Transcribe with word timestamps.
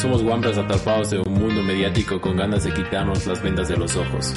somos 0.00 0.22
guambras 0.22 0.56
atrapados 0.56 1.12
en 1.12 1.20
un 1.28 1.34
mundo 1.34 1.62
mediático 1.62 2.18
con 2.22 2.34
ganas 2.34 2.64
de 2.64 2.72
quitarnos 2.72 3.26
las 3.26 3.42
vendas 3.42 3.68
de 3.68 3.76
los 3.76 3.94
ojos. 3.96 4.32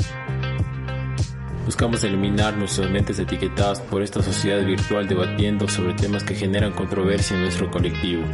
Buscamos 1.63 2.03
eliminar 2.03 2.57
nuestras 2.57 2.89
mentes 2.89 3.17
etiquetadas 3.17 3.79
por 3.79 4.03
esta 4.03 4.21
sociedad 4.21 4.61
virtual 4.65 5.07
debatiendo 5.07 5.69
sobre 5.69 5.93
temas 5.93 6.25
que 6.25 6.35
generan 6.35 6.73
controversia 6.73 7.37
en 7.37 7.43
nuestro 7.43 7.71
colectivo. 7.71 8.25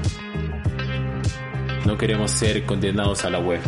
No 1.85 1.95
queremos 1.99 2.31
ser 2.31 2.65
condenados 2.65 3.23
a 3.23 3.29
la 3.29 3.39
web. 3.39 3.61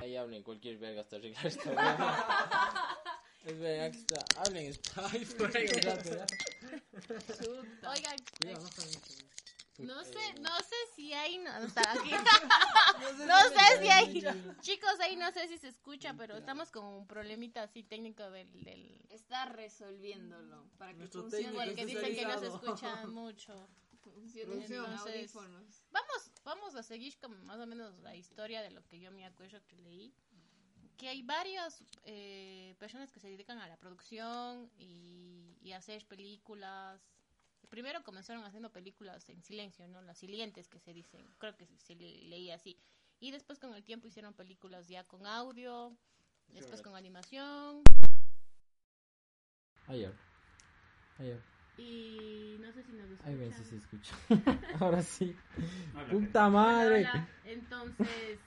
Ahí 0.00 0.16
hablen 0.16 0.42
cualquier 0.42 0.78
verga 0.78 1.02
hasta 1.02 1.16
arreglar 1.16 1.46
esta. 1.46 1.70
Es 3.42 3.58
verga, 3.58 3.86
aquí 3.86 3.98
está. 3.98 4.24
Hablen 4.38 4.72
por 5.38 5.56
ahí. 5.56 5.66
Oigan, 7.88 8.16
no 9.80 10.04
sé, 10.04 10.34
no 10.40 10.56
sé 10.58 10.76
si 10.94 11.12
hay, 11.12 11.38
no, 11.38 11.56
está 11.58 11.92
aquí. 11.92 12.10
No 13.26 13.38
sé 13.48 13.80
si 13.80 13.88
hay, 13.88 14.22
chicos, 14.60 15.00
ahí 15.00 15.16
no 15.16 15.30
sé 15.32 15.48
si 15.48 15.56
se 15.56 15.68
escucha, 15.68 16.14
pero 16.14 16.36
estamos 16.36 16.70
con 16.70 16.84
un 16.84 17.06
problemita 17.06 17.62
así 17.62 17.82
técnico 17.82 18.30
del, 18.30 18.62
del 18.62 19.00
Está 19.08 19.46
resolviéndolo 19.46 20.68
para 20.76 20.92
que 20.92 20.98
Nuestro 20.98 21.22
funcione. 21.22 21.52
porque 21.54 21.86
dicen 21.86 22.14
que 22.14 22.26
no 22.26 22.38
se 22.38 22.46
escucha 22.48 23.06
mucho. 23.06 23.68
Funcione 24.02 24.64
Entonces-. 24.64 25.32
Vamos, 25.90 26.30
vamos 26.44 26.74
a 26.74 26.82
seguir 26.82 27.16
con 27.18 27.44
más 27.46 27.58
o 27.58 27.66
menos 27.66 27.98
la 28.00 28.14
historia 28.16 28.62
de 28.62 28.70
lo 28.70 28.86
que 28.86 28.98
yo 29.00 29.10
me 29.10 29.24
acuerdo 29.24 29.60
que 29.66 29.76
leí. 29.78 30.12
Que 30.96 31.08
hay 31.08 31.22
varias 31.22 31.82
eh, 32.04 32.74
personas 32.78 33.10
que 33.10 33.20
se 33.20 33.28
dedican 33.28 33.58
a 33.58 33.66
la 33.66 33.76
producción 33.78 34.70
y, 34.78 35.56
y 35.62 35.72
a 35.72 35.78
hacer 35.78 36.04
películas. 36.06 37.00
Primero 37.70 38.02
comenzaron 38.02 38.44
haciendo 38.44 38.70
películas 38.72 39.28
en 39.28 39.42
silencio, 39.42 39.86
¿no? 39.88 40.02
Las 40.02 40.18
silientes 40.18 40.68
que 40.68 40.78
se 40.80 40.92
dicen. 40.92 41.24
Creo 41.38 41.56
que 41.56 41.66
se, 41.66 41.78
se 41.78 41.94
le- 41.94 42.22
leía 42.24 42.56
así. 42.56 42.76
Y 43.20 43.30
después 43.30 43.58
con 43.58 43.74
el 43.74 43.84
tiempo 43.84 44.08
hicieron 44.08 44.34
películas 44.34 44.88
ya 44.88 45.04
con 45.04 45.24
audio, 45.26 45.96
después 46.48 46.82
con 46.82 46.96
animación. 46.96 47.82
Ahí 49.86 50.04
habla. 50.04 50.18
Y 51.78 52.56
no 52.60 52.72
sé 52.72 52.82
si 52.82 52.92
nos 52.92 53.08
escuchan. 53.10 53.28
Ahí 53.32 53.36
ven 53.36 53.52
si 53.54 53.64
se 53.64 53.76
escucha. 53.76 54.14
Ahora 54.80 55.02
sí. 55.02 55.36
Habla, 55.94 56.12
Puta 56.12 56.48
madre. 56.48 56.98
Hola, 57.00 57.28
Entonces, 57.44 58.38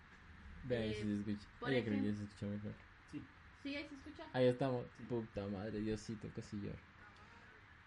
Ve 0.64 0.76
ahí 0.78 0.90
Eh, 0.90 0.94
si 0.94 1.02
se 1.02 1.30
escucha. 1.32 1.48
por 1.60 1.70
Ahí 1.70 1.82
creo 1.84 2.00
que 2.02 2.06
ya 2.10 2.16
se 2.16 2.24
escucha 2.24 2.46
mejor. 2.46 2.72
¿sí 3.62 3.76
ahí 3.76 3.86
se 3.88 3.94
escucha? 3.94 4.24
Ahí 4.32 4.46
estamos. 4.46 4.84
Puta 5.08 5.46
madre, 5.46 5.80
Diosito, 5.80 6.28
casi 6.34 6.56
lloro. 6.60 6.78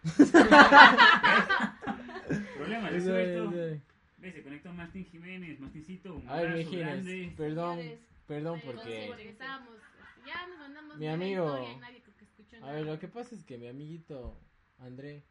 Problema 2.55 2.89
Eso 2.89 3.13
resuelto. 3.13 3.55
es, 3.55 3.81
Ve, 4.17 4.33
se 4.33 4.43
conectó 4.43 4.73
Martín 4.73 5.05
Jiménez, 5.05 5.59
Martincito, 5.59 6.15
un 6.15 6.27
A 6.29 6.35
ver, 6.37 6.47
abrazo 6.47 6.69
Mijines, 6.71 6.85
grande. 7.05 7.33
perdón, 7.37 7.79
perdón 8.27 8.59
porque... 8.65 9.05
porque 9.07 9.29
estábamos, 9.29 9.69
ya 10.25 10.47
nos 10.47 10.57
mandamos 10.59 10.97
Mi 10.97 11.07
amigo- 11.07 11.73
y 11.73 11.77
nadie 11.79 12.01
que 12.01 12.11
escuchó 12.25 12.57
A 12.65 12.71
ver, 12.73 12.85
lo 12.85 12.99
que 12.99 13.07
pasa 13.07 13.35
es 13.35 13.43
que 13.45 13.57
mi 13.57 13.67
amiguito 13.67 14.37
André, 14.79 15.23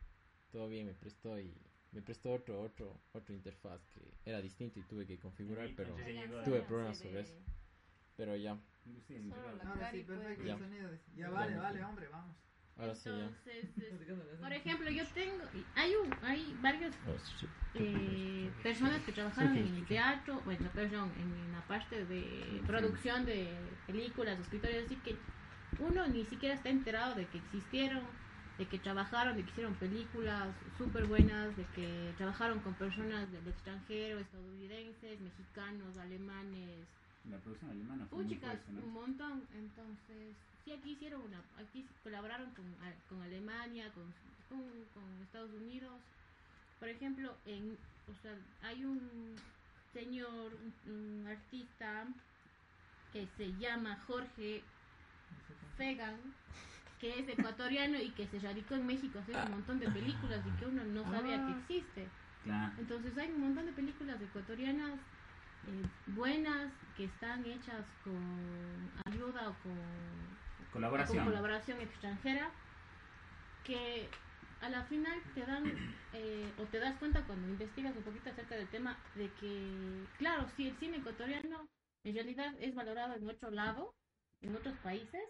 todo 0.50 0.68
bien, 0.68 0.86
me 0.86 0.94
prestó 0.94 1.38
y 1.38 1.54
me 1.92 2.00
prestó 2.02 2.32
otro, 2.32 2.60
otro, 2.62 2.98
otro 3.12 3.34
interfaz 3.34 3.86
que 3.88 4.00
era 4.24 4.40
distinto 4.40 4.78
y 4.78 4.82
tuve 4.82 5.06
que 5.06 5.18
configurar, 5.18 5.68
Sí, 5.68 5.74
pero, 5.76 5.94
tuve 5.94 6.60
Sí, 6.60 6.64
problemas 6.66 6.98
sobre 6.98 7.20
eso. 7.20 7.34
pero 8.16 8.36
ya, 8.36 8.58
Sí, 8.84 9.00
sí, 9.06 9.14
perfecto 9.20 10.44
Ya. 10.44 10.52
el 10.54 10.58
sonido. 10.58 10.90
dice. 10.90 11.04
Ya 11.14 11.28
vale, 11.30 11.52
ya. 11.52 11.60
vale, 11.60 11.84
hombre, 11.84 12.08
vamos. 12.08 12.36
Ahora 12.78 12.94
sí 12.94 13.04
ya. 13.10 13.14
Entonces, 13.14 13.64
es- 13.78 14.38
por 14.40 14.52
ejemplo, 14.52 14.90
yo 14.90 15.04
tengo, 15.12 15.44
hay 15.74 15.92
un, 15.96 16.16
hay 16.22 16.56
varios 16.60 16.94
Ahora 17.04 17.18
sí. 17.18 17.46
eh, 17.74 18.52
personas 18.62 19.02
que 19.04 19.12
trabajaron 19.12 19.56
en 19.56 19.74
el 19.74 19.86
teatro, 19.86 20.40
bueno, 20.42 20.70
perdón, 20.74 21.12
en 21.16 21.52
la 21.52 21.66
parte 21.66 22.04
de 22.06 22.62
producción 22.66 23.24
de 23.26 23.78
películas, 23.86 24.38
escritores, 24.40 24.84
así 24.86 24.96
que 24.96 25.20
uno 25.78 26.06
ni 26.08 26.24
siquiera 26.24 26.54
está 26.54 26.70
enterado 26.70 27.14
de 27.14 27.26
que 27.28 27.38
existieron, 27.38 28.04
de 28.56 28.66
que 28.68 28.78
trabajaron, 28.78 29.36
de 29.36 29.44
que 29.44 29.50
hicieron 29.50 29.76
películas 29.76 30.56
súper 30.76 31.04
buenas, 31.04 31.56
de 31.56 31.66
que 31.66 32.14
trabajaron 32.16 32.60
con 32.60 32.74
personas 32.74 33.30
del 33.30 33.46
extranjero, 33.46 34.18
estadounidenses, 34.18 35.20
mexicanos, 35.20 35.96
alemanes, 35.98 36.88
La 37.30 37.38
producción 37.38 37.70
alemana 37.70 38.06
fue 38.08 38.18
muy 38.18 38.26
Puchicas, 38.26 38.58
fuerte, 38.58 38.72
¿no? 38.72 38.82
un 38.82 38.92
montón. 38.92 39.42
Entonces, 39.54 40.36
sí, 40.68 40.74
aquí 40.74 40.90
hicieron 40.92 41.22
una. 41.22 41.38
Aquí 41.58 41.86
colaboraron 42.02 42.50
con, 42.50 42.64
con 43.08 43.22
Alemania, 43.22 43.90
con, 43.92 44.04
con, 44.48 44.62
con 44.94 45.22
Estados 45.22 45.52
Unidos. 45.52 45.92
Por 46.78 46.88
ejemplo, 46.88 47.34
en, 47.46 47.76
o 48.08 48.22
sea, 48.22 48.34
hay 48.62 48.84
un 48.84 49.36
señor, 49.92 50.52
un, 50.86 50.92
un 50.92 51.26
artista 51.26 52.06
que 53.12 53.26
se 53.36 53.52
llama 53.58 53.98
Jorge 54.06 54.62
Fegan, 55.76 56.16
que 57.00 57.18
es 57.18 57.28
ecuatoriano 57.28 57.98
y 57.98 58.10
que 58.10 58.26
se 58.26 58.38
radicó 58.38 58.74
en 58.74 58.86
México 58.86 59.18
a 59.18 59.22
hacer 59.22 59.36
un 59.36 59.50
montón 59.52 59.78
de 59.80 59.88
películas 59.90 60.40
y 60.46 60.58
que 60.58 60.66
uno 60.66 60.84
no 60.84 61.04
sabía 61.10 61.44
que 61.46 61.52
existe. 61.52 62.08
Claro. 62.44 62.72
Entonces 62.78 63.16
hay 63.18 63.30
un 63.30 63.40
montón 63.40 63.66
de 63.66 63.72
películas 63.72 64.20
ecuatorianas 64.20 64.92
eh, 65.66 65.86
buenas 66.14 66.72
que 66.96 67.04
están 67.04 67.44
hechas 67.44 67.84
con 68.04 68.90
ayuda 69.06 69.48
o 69.48 69.54
con, 69.62 69.76
con 70.72 70.82
Colaboración. 70.82 71.24
colaboración 71.24 71.80
extranjera 71.80 72.50
que 73.64 74.08
a 74.60 74.68
la 74.68 74.82
final 74.84 75.18
te 75.34 75.40
dan 75.46 75.64
eh, 76.14 76.50
o 76.58 76.64
te 76.64 76.78
das 76.78 76.96
cuenta 76.98 77.24
cuando 77.26 77.48
investigas 77.48 77.96
un 77.96 78.02
poquito 78.02 78.30
acerca 78.30 78.56
del 78.56 78.68
tema 78.68 78.98
de 79.14 79.30
que 79.34 80.04
claro 80.18 80.46
sí 80.56 80.68
el 80.68 80.76
cine 80.78 80.96
ecuatoriano 80.98 81.68
en 82.04 82.14
realidad 82.14 82.54
es 82.60 82.74
valorado 82.74 83.14
en 83.14 83.28
otro 83.28 83.50
lado 83.50 83.94
en 84.40 84.54
otros 84.56 84.76
países 84.78 85.22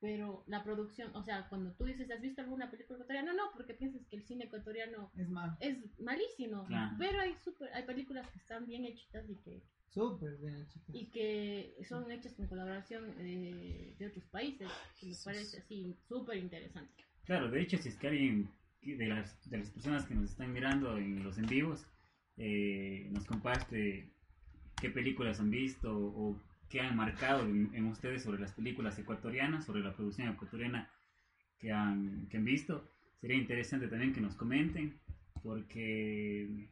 pero 0.00 0.44
la 0.46 0.62
producción 0.62 1.14
o 1.16 1.22
sea 1.22 1.48
cuando 1.48 1.72
tú 1.72 1.84
dices 1.84 2.10
has 2.10 2.20
visto 2.20 2.42
alguna 2.42 2.70
película 2.70 2.96
ecuatoriana 2.98 3.32
no 3.32 3.50
porque 3.54 3.74
piensas 3.74 4.02
que 4.10 4.16
el 4.16 4.24
cine 4.26 4.44
ecuatoriano 4.44 5.10
Es 5.16 5.28
más, 5.30 5.56
es 5.60 5.78
malísimo, 6.00 6.64
Claro. 6.66 6.94
pero 6.98 7.20
hay 7.20 7.34
super, 7.42 7.72
hay 7.72 7.84
películas 7.84 8.28
que 8.30 8.38
están 8.38 8.66
bien 8.66 8.84
hechas 8.84 9.24
y 9.30 9.36
que 9.36 9.62
súper 9.94 10.36
bien, 10.38 10.66
y 10.92 11.06
que 11.06 11.76
son 11.88 12.10
hechas 12.10 12.34
con 12.34 12.46
colaboración 12.48 13.04
eh, 13.20 13.94
de 13.98 14.06
otros 14.06 14.24
países, 14.24 14.68
que 14.98 15.06
me 15.06 15.14
parece 15.24 15.58
así 15.58 15.96
súper 16.08 16.38
interesante. 16.38 17.04
Claro, 17.24 17.50
de 17.50 17.62
hecho, 17.62 17.78
si 17.78 17.88
es 17.88 17.96
que 17.96 18.08
alguien 18.08 18.50
de 18.82 19.06
las, 19.06 19.48
de 19.48 19.58
las 19.58 19.70
personas 19.70 20.04
que 20.04 20.14
nos 20.14 20.30
están 20.30 20.52
mirando 20.52 20.98
en 20.98 21.22
los 21.22 21.38
en 21.38 21.46
vivos 21.46 21.86
eh, 22.36 23.08
nos 23.12 23.24
comparte 23.24 24.10
qué 24.80 24.90
películas 24.90 25.40
han 25.40 25.50
visto 25.50 25.96
o 25.96 26.38
qué 26.68 26.80
han 26.80 26.96
marcado 26.96 27.42
en, 27.42 27.70
en 27.74 27.86
ustedes 27.86 28.24
sobre 28.24 28.40
las 28.40 28.52
películas 28.52 28.98
ecuatorianas, 28.98 29.64
sobre 29.64 29.82
la 29.82 29.94
producción 29.94 30.28
ecuatoriana 30.28 30.90
que 31.58 31.72
han, 31.72 32.26
que 32.28 32.36
han 32.36 32.44
visto, 32.44 32.90
sería 33.20 33.36
interesante 33.36 33.88
también 33.88 34.12
que 34.12 34.20
nos 34.20 34.34
comenten, 34.34 34.98
porque 35.42 36.68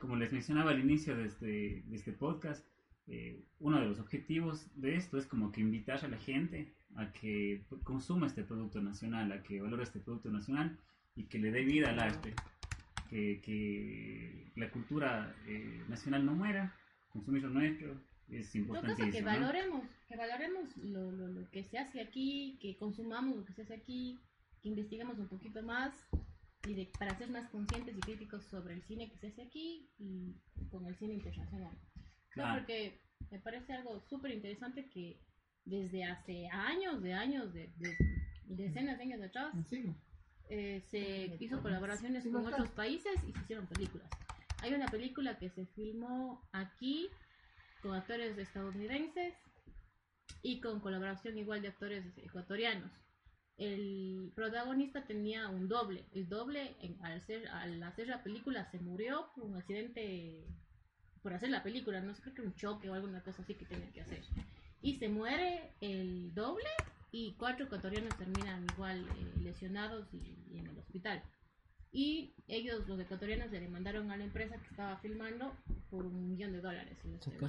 como 0.00 0.16
les 0.16 0.32
mencionaba 0.32 0.70
al 0.70 0.80
inicio 0.80 1.16
de 1.16 1.26
este, 1.26 1.82
de 1.86 1.96
este 1.96 2.12
podcast, 2.12 2.66
eh, 3.08 3.44
uno 3.60 3.80
de 3.80 3.86
los 3.86 4.00
objetivos 4.00 4.66
de 4.74 4.96
esto 4.96 5.16
es 5.18 5.26
como 5.26 5.52
que 5.52 5.60
invitar 5.60 6.04
a 6.04 6.08
la 6.08 6.18
gente 6.18 6.72
a 6.96 7.12
que 7.12 7.64
consuma 7.84 8.26
este 8.26 8.42
producto 8.42 8.80
nacional, 8.80 9.30
a 9.32 9.42
que 9.42 9.60
valore 9.60 9.84
este 9.84 10.00
producto 10.00 10.30
nacional 10.30 10.78
y 11.14 11.24
que 11.24 11.38
le 11.38 11.50
dé 11.50 11.62
vida 11.64 11.90
al 11.90 12.00
arte, 12.00 12.34
que, 13.08 13.40
que 13.42 14.52
la 14.56 14.70
cultura 14.70 15.34
eh, 15.46 15.82
nacional 15.88 16.26
no 16.26 16.34
muera, 16.34 16.74
consumir 17.10 17.42
lo 17.42 17.50
nuestro 17.50 18.00
es 18.28 18.54
importantísimo. 18.56 19.12
que 19.12 19.20
¿no? 19.20 19.26
valoremos, 19.26 19.84
que 20.08 20.16
valoremos 20.16 20.76
lo, 20.78 21.12
lo, 21.12 21.28
lo 21.28 21.50
que 21.50 21.62
se 21.62 21.78
hace 21.78 22.00
aquí, 22.00 22.58
que 22.60 22.76
consumamos 22.76 23.36
lo 23.36 23.44
que 23.44 23.52
se 23.52 23.62
hace 23.62 23.74
aquí, 23.74 24.18
que 24.62 24.68
investiguemos 24.68 25.18
un 25.18 25.28
poquito 25.28 25.62
más 25.62 25.94
y 26.66 26.74
de- 26.74 26.90
para 26.98 27.16
ser 27.16 27.30
más 27.30 27.48
conscientes 27.50 27.96
y 27.96 28.00
críticos 28.00 28.44
sobre 28.44 28.74
el 28.74 28.82
cine 28.82 29.08
que 29.10 29.16
se 29.18 29.28
hace 29.28 29.42
aquí 29.42 29.88
y 29.98 30.34
con 30.70 30.86
el 30.86 30.94
cine 30.96 31.14
internacional. 31.14 31.72
No, 31.74 32.02
Claro. 32.30 32.58
porque 32.60 33.00
me 33.30 33.38
parece 33.38 33.72
algo 33.72 34.00
súper 34.00 34.32
interesante 34.32 34.88
que 34.90 35.20
desde 35.64 36.04
hace 36.04 36.48
años, 36.48 37.02
de 37.02 37.12
años, 37.14 37.52
de, 37.52 37.68
de- 37.78 37.96
decenas 38.44 38.98
de 38.98 39.04
años 39.04 39.22
atrás, 39.22 39.52
Sigo. 39.68 39.94
eh, 40.50 40.80
se 40.90 41.36
hizo 41.40 41.60
colaboraciones 41.62 42.22
Sí, 42.22 42.30
con 42.30 42.46
otros 42.46 42.68
países 42.70 43.14
y 43.26 43.32
se 43.32 43.38
hicieron 43.40 43.66
películas. 43.66 44.08
Hay 44.62 44.72
una 44.74 44.86
película 44.86 45.38
que 45.38 45.50
se 45.50 45.66
filmó 45.66 46.46
aquí 46.52 47.08
con 47.82 47.94
actores 47.94 48.36
estadounidenses 48.38 49.34
y 50.42 50.60
con 50.60 50.80
colaboración 50.80 51.36
igual 51.38 51.62
de 51.62 51.68
actores 51.68 52.04
ecuatorianos. 52.18 52.90
El 53.58 54.32
protagonista 54.34 55.04
tenía 55.06 55.48
un 55.48 55.68
doble. 55.68 56.04
El 56.12 56.28
doble, 56.28 56.76
en- 56.80 56.96
al, 57.02 57.12
hacer, 57.12 57.48
al 57.48 57.82
hacer 57.82 58.08
la 58.08 58.22
película, 58.22 58.70
se 58.70 58.78
murió 58.78 59.28
por 59.34 59.44
un 59.44 59.56
accidente, 59.56 60.44
por 61.22 61.32
hacer 61.32 61.48
la 61.50 61.62
película, 61.62 62.00
no 62.00 62.14
sé, 62.14 62.22
creo 62.22 62.34
que 62.34 62.42
un 62.42 62.54
choque 62.54 62.90
o 62.90 62.94
alguna 62.94 63.22
cosa 63.22 63.42
así 63.42 63.54
que 63.54 63.64
tenía 63.64 63.90
que 63.92 64.02
hacer. 64.02 64.22
Y 64.82 64.96
se 64.98 65.08
muere 65.08 65.72
el 65.80 66.34
doble 66.34 66.68
y 67.12 67.32
cuatro 67.38 67.64
ecuatorianos 67.64 68.14
terminan 68.18 68.64
igual 68.74 69.06
eh, 69.16 69.40
lesionados 69.40 70.06
y, 70.12 70.36
y 70.52 70.58
en 70.58 70.66
el 70.66 70.78
hospital. 70.78 71.22
Y 71.92 72.34
ellos, 72.46 72.86
los 72.86 73.00
ecuatorianos, 73.00 73.50
le 73.50 73.60
demandaron 73.60 74.10
a 74.10 74.18
la 74.18 74.24
empresa 74.24 74.58
que 74.58 74.66
estaba 74.68 74.98
filmando 74.98 75.56
por 75.88 76.04
un 76.04 76.28
millón 76.28 76.52
de 76.52 76.60
dólares. 76.60 76.98
Entonces, 77.04 77.40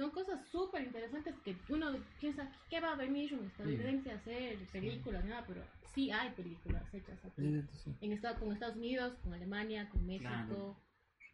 son 0.00 0.10
cosas 0.12 0.40
súper 0.50 0.82
interesantes 0.82 1.34
que 1.44 1.54
uno 1.68 1.92
piensa, 2.20 2.50
¿qué 2.70 2.80
va 2.80 2.92
a 2.92 2.96
venir 2.96 3.34
un 3.34 3.44
estadounidense 3.44 4.10
a 4.10 4.14
hacer 4.14 4.56
películas? 4.72 5.22
Nada, 5.26 5.44
pero 5.46 5.60
sí 5.94 6.10
hay 6.10 6.30
películas 6.30 6.82
hechas 6.94 7.22
aquí. 7.22 7.62
Sí. 7.84 7.94
En 8.00 8.12
Estados, 8.12 8.38
con 8.38 8.50
Estados 8.50 8.76
Unidos, 8.76 9.12
con 9.22 9.34
Alemania, 9.34 9.90
con 9.90 10.06
México. 10.06 10.30
Claro. 10.30 10.76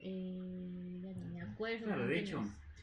Eh, 0.00 1.00
ya 1.00 1.14
me 1.14 1.42
acuerdo. 1.42 1.86
Claro, 1.86 2.08
de 2.08 2.18
hecho, 2.18 2.42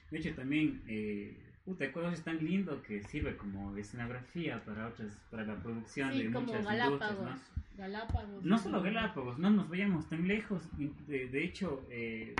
de 0.09 0.19
hecho 0.19 0.33
también, 0.35 0.81
eh, 0.87 1.51
puta, 1.65 1.83
es 1.83 2.23
tan 2.23 2.37
lindo 2.37 2.81
que 2.81 3.03
sirve 3.03 3.35
como 3.35 3.75
escenografía 3.75 4.63
para 4.63 4.87
otras, 4.87 5.17
para 5.29 5.43
la 5.43 5.61
producción 5.61 6.13
Sí, 6.13 6.23
de 6.23 6.31
como 6.31 6.47
muchas 6.47 6.65
Galápagos. 6.65 7.19
industrias, 7.19 7.51
¿no? 7.51 7.77
Galápagos. 7.77 8.45
No 8.45 8.57
solo 8.57 8.81
Galápagos, 8.81 9.37
no 9.37 9.49
nos 9.49 9.67
vayamos 9.67 10.07
tan 10.07 10.29
lejos. 10.29 10.63
De, 11.07 11.27
de 11.27 11.43
hecho, 11.43 11.85
eh, 11.89 12.35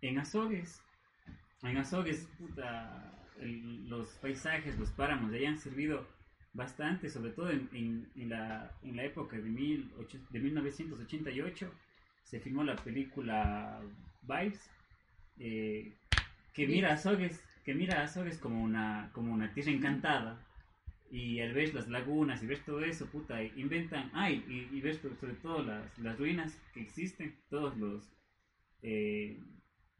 en 0.00 0.18
Azores, 0.18 0.82
en 1.62 1.76
Azores, 1.76 2.28
puta, 2.38 3.12
el- 3.40 3.88
los 3.88 4.08
paisajes, 4.18 4.78
los 4.78 4.90
páramos 4.90 5.30
de 5.30 5.38
allá 5.38 5.50
han 5.50 5.58
servido 5.58 6.06
bastante, 6.52 7.08
sobre 7.08 7.32
todo 7.32 7.50
en, 7.50 7.68
en- 7.72 8.10
en 8.16 8.28
la, 8.30 8.70
en 8.82 8.96
la 8.96 9.04
época 9.04 9.36
de, 9.36 9.42
mil 9.42 9.90
ocho- 9.98 10.18
de 10.30 10.40
1988. 10.40 11.70
Se 12.24 12.40
filmó 12.40 12.64
la 12.64 12.76
película 12.76 13.80
Vibes, 14.22 14.70
eh, 15.38 15.92
que 16.52 16.66
mira 16.66 16.90
a 16.90 16.94
Azores, 16.94 17.42
que 17.64 17.74
mira 17.74 18.00
a 18.00 18.04
Azores 18.04 18.38
como 18.38 18.62
una, 18.62 19.10
como 19.12 19.32
una 19.32 19.52
tierra 19.54 19.70
encantada 19.72 20.38
y 21.10 21.40
al 21.40 21.52
ver 21.52 21.74
las 21.74 21.88
lagunas 21.88 22.42
y 22.42 22.46
ver 22.46 22.60
todo 22.64 22.82
eso, 22.84 23.06
puta, 23.06 23.42
inventan, 23.42 24.10
ay, 24.14 24.44
y, 24.48 24.76
y 24.76 24.80
ver 24.80 24.96
sobre, 24.96 25.16
sobre 25.16 25.34
todo 25.34 25.62
las, 25.62 25.98
las 25.98 26.18
ruinas 26.18 26.58
que 26.72 26.80
existen, 26.80 27.36
todos 27.50 27.76
los, 27.76 28.10
eh, 28.82 29.38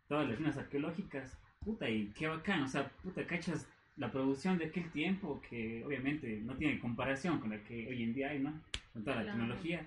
todas 0.09 0.27
las 0.29 0.37
ruinas 0.39 0.57
arqueológicas, 0.57 1.39
puta, 1.65 1.89
y 1.89 2.09
qué 2.17 2.27
bacán, 2.29 2.63
o 2.63 2.69
sea, 2.69 2.89
puta, 3.03 3.27
cachas 3.27 3.67
la 3.97 4.11
producción 4.11 4.59
de 4.59 4.67
aquel 4.67 4.91
tiempo 4.91 5.41
que 5.49 5.85
obviamente 5.85 6.41
no 6.43 6.55
tiene 6.57 6.79
comparación 6.81 7.39
con 7.41 7.51
la 7.51 7.63
que 7.63 7.89
hoy 7.89 8.03
en 8.03 8.15
día 8.15 8.31
hay, 8.31 8.39
¿no? 8.41 8.53
Con 8.93 9.05
toda 9.05 9.17
la 9.17 9.23
Claro. 9.23 9.39
tecnología, 9.39 9.87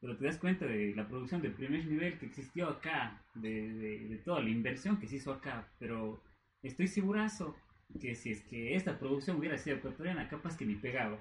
pero 0.00 0.16
te 0.16 0.24
das 0.26 0.36
cuenta 0.36 0.66
de 0.66 0.94
la 0.94 1.06
producción 1.08 1.40
de 1.42 1.50
primer 1.50 1.84
nivel 1.86 2.18
que 2.18 2.26
existió 2.26 2.68
acá, 2.68 3.20
de, 3.34 3.72
de, 3.72 3.98
de 4.08 4.16
toda 4.18 4.40
la 4.40 4.50
inversión 4.50 4.98
que 4.98 5.06
se 5.08 5.16
hizo 5.16 5.32
acá, 5.32 5.66
pero 5.78 6.22
estoy 6.62 6.86
segurazo 6.88 7.56
que 8.00 8.14
si 8.14 8.30
es 8.32 8.42
que 8.42 8.76
esta 8.76 8.98
producción 8.98 9.38
hubiera 9.38 9.56
sido 9.56 9.76
ecuatoriana, 9.76 10.28
capaz 10.28 10.56
que 10.56 10.66
ni 10.66 10.74
pegaba, 10.74 11.18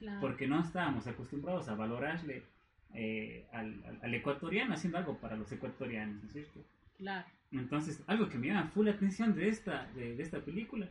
Claro. 0.00 0.20
porque 0.20 0.46
no 0.46 0.60
estábamos 0.60 1.06
acostumbrados 1.06 1.68
a 1.68 1.74
valorarle 1.74 2.42
eh, 2.94 3.46
al, 3.52 3.82
al- 3.84 3.98
al 4.02 4.14
ecuatoriano 4.14 4.74
haciendo 4.74 4.98
algo 4.98 5.18
para 5.18 5.36
los 5.36 5.50
ecuatorianos, 5.52 6.20
¿no 6.22 6.26
es 6.26 6.32
cierto? 6.32 6.60
Claro. 6.96 7.26
Entonces, 7.52 8.02
algo 8.06 8.28
que 8.28 8.38
me 8.38 8.48
llama 8.48 8.68
full 8.68 8.88
atención 8.88 9.34
de 9.34 9.48
esta, 9.48 9.86
de, 9.94 10.20
esta 10.22 10.40
película 10.44 10.88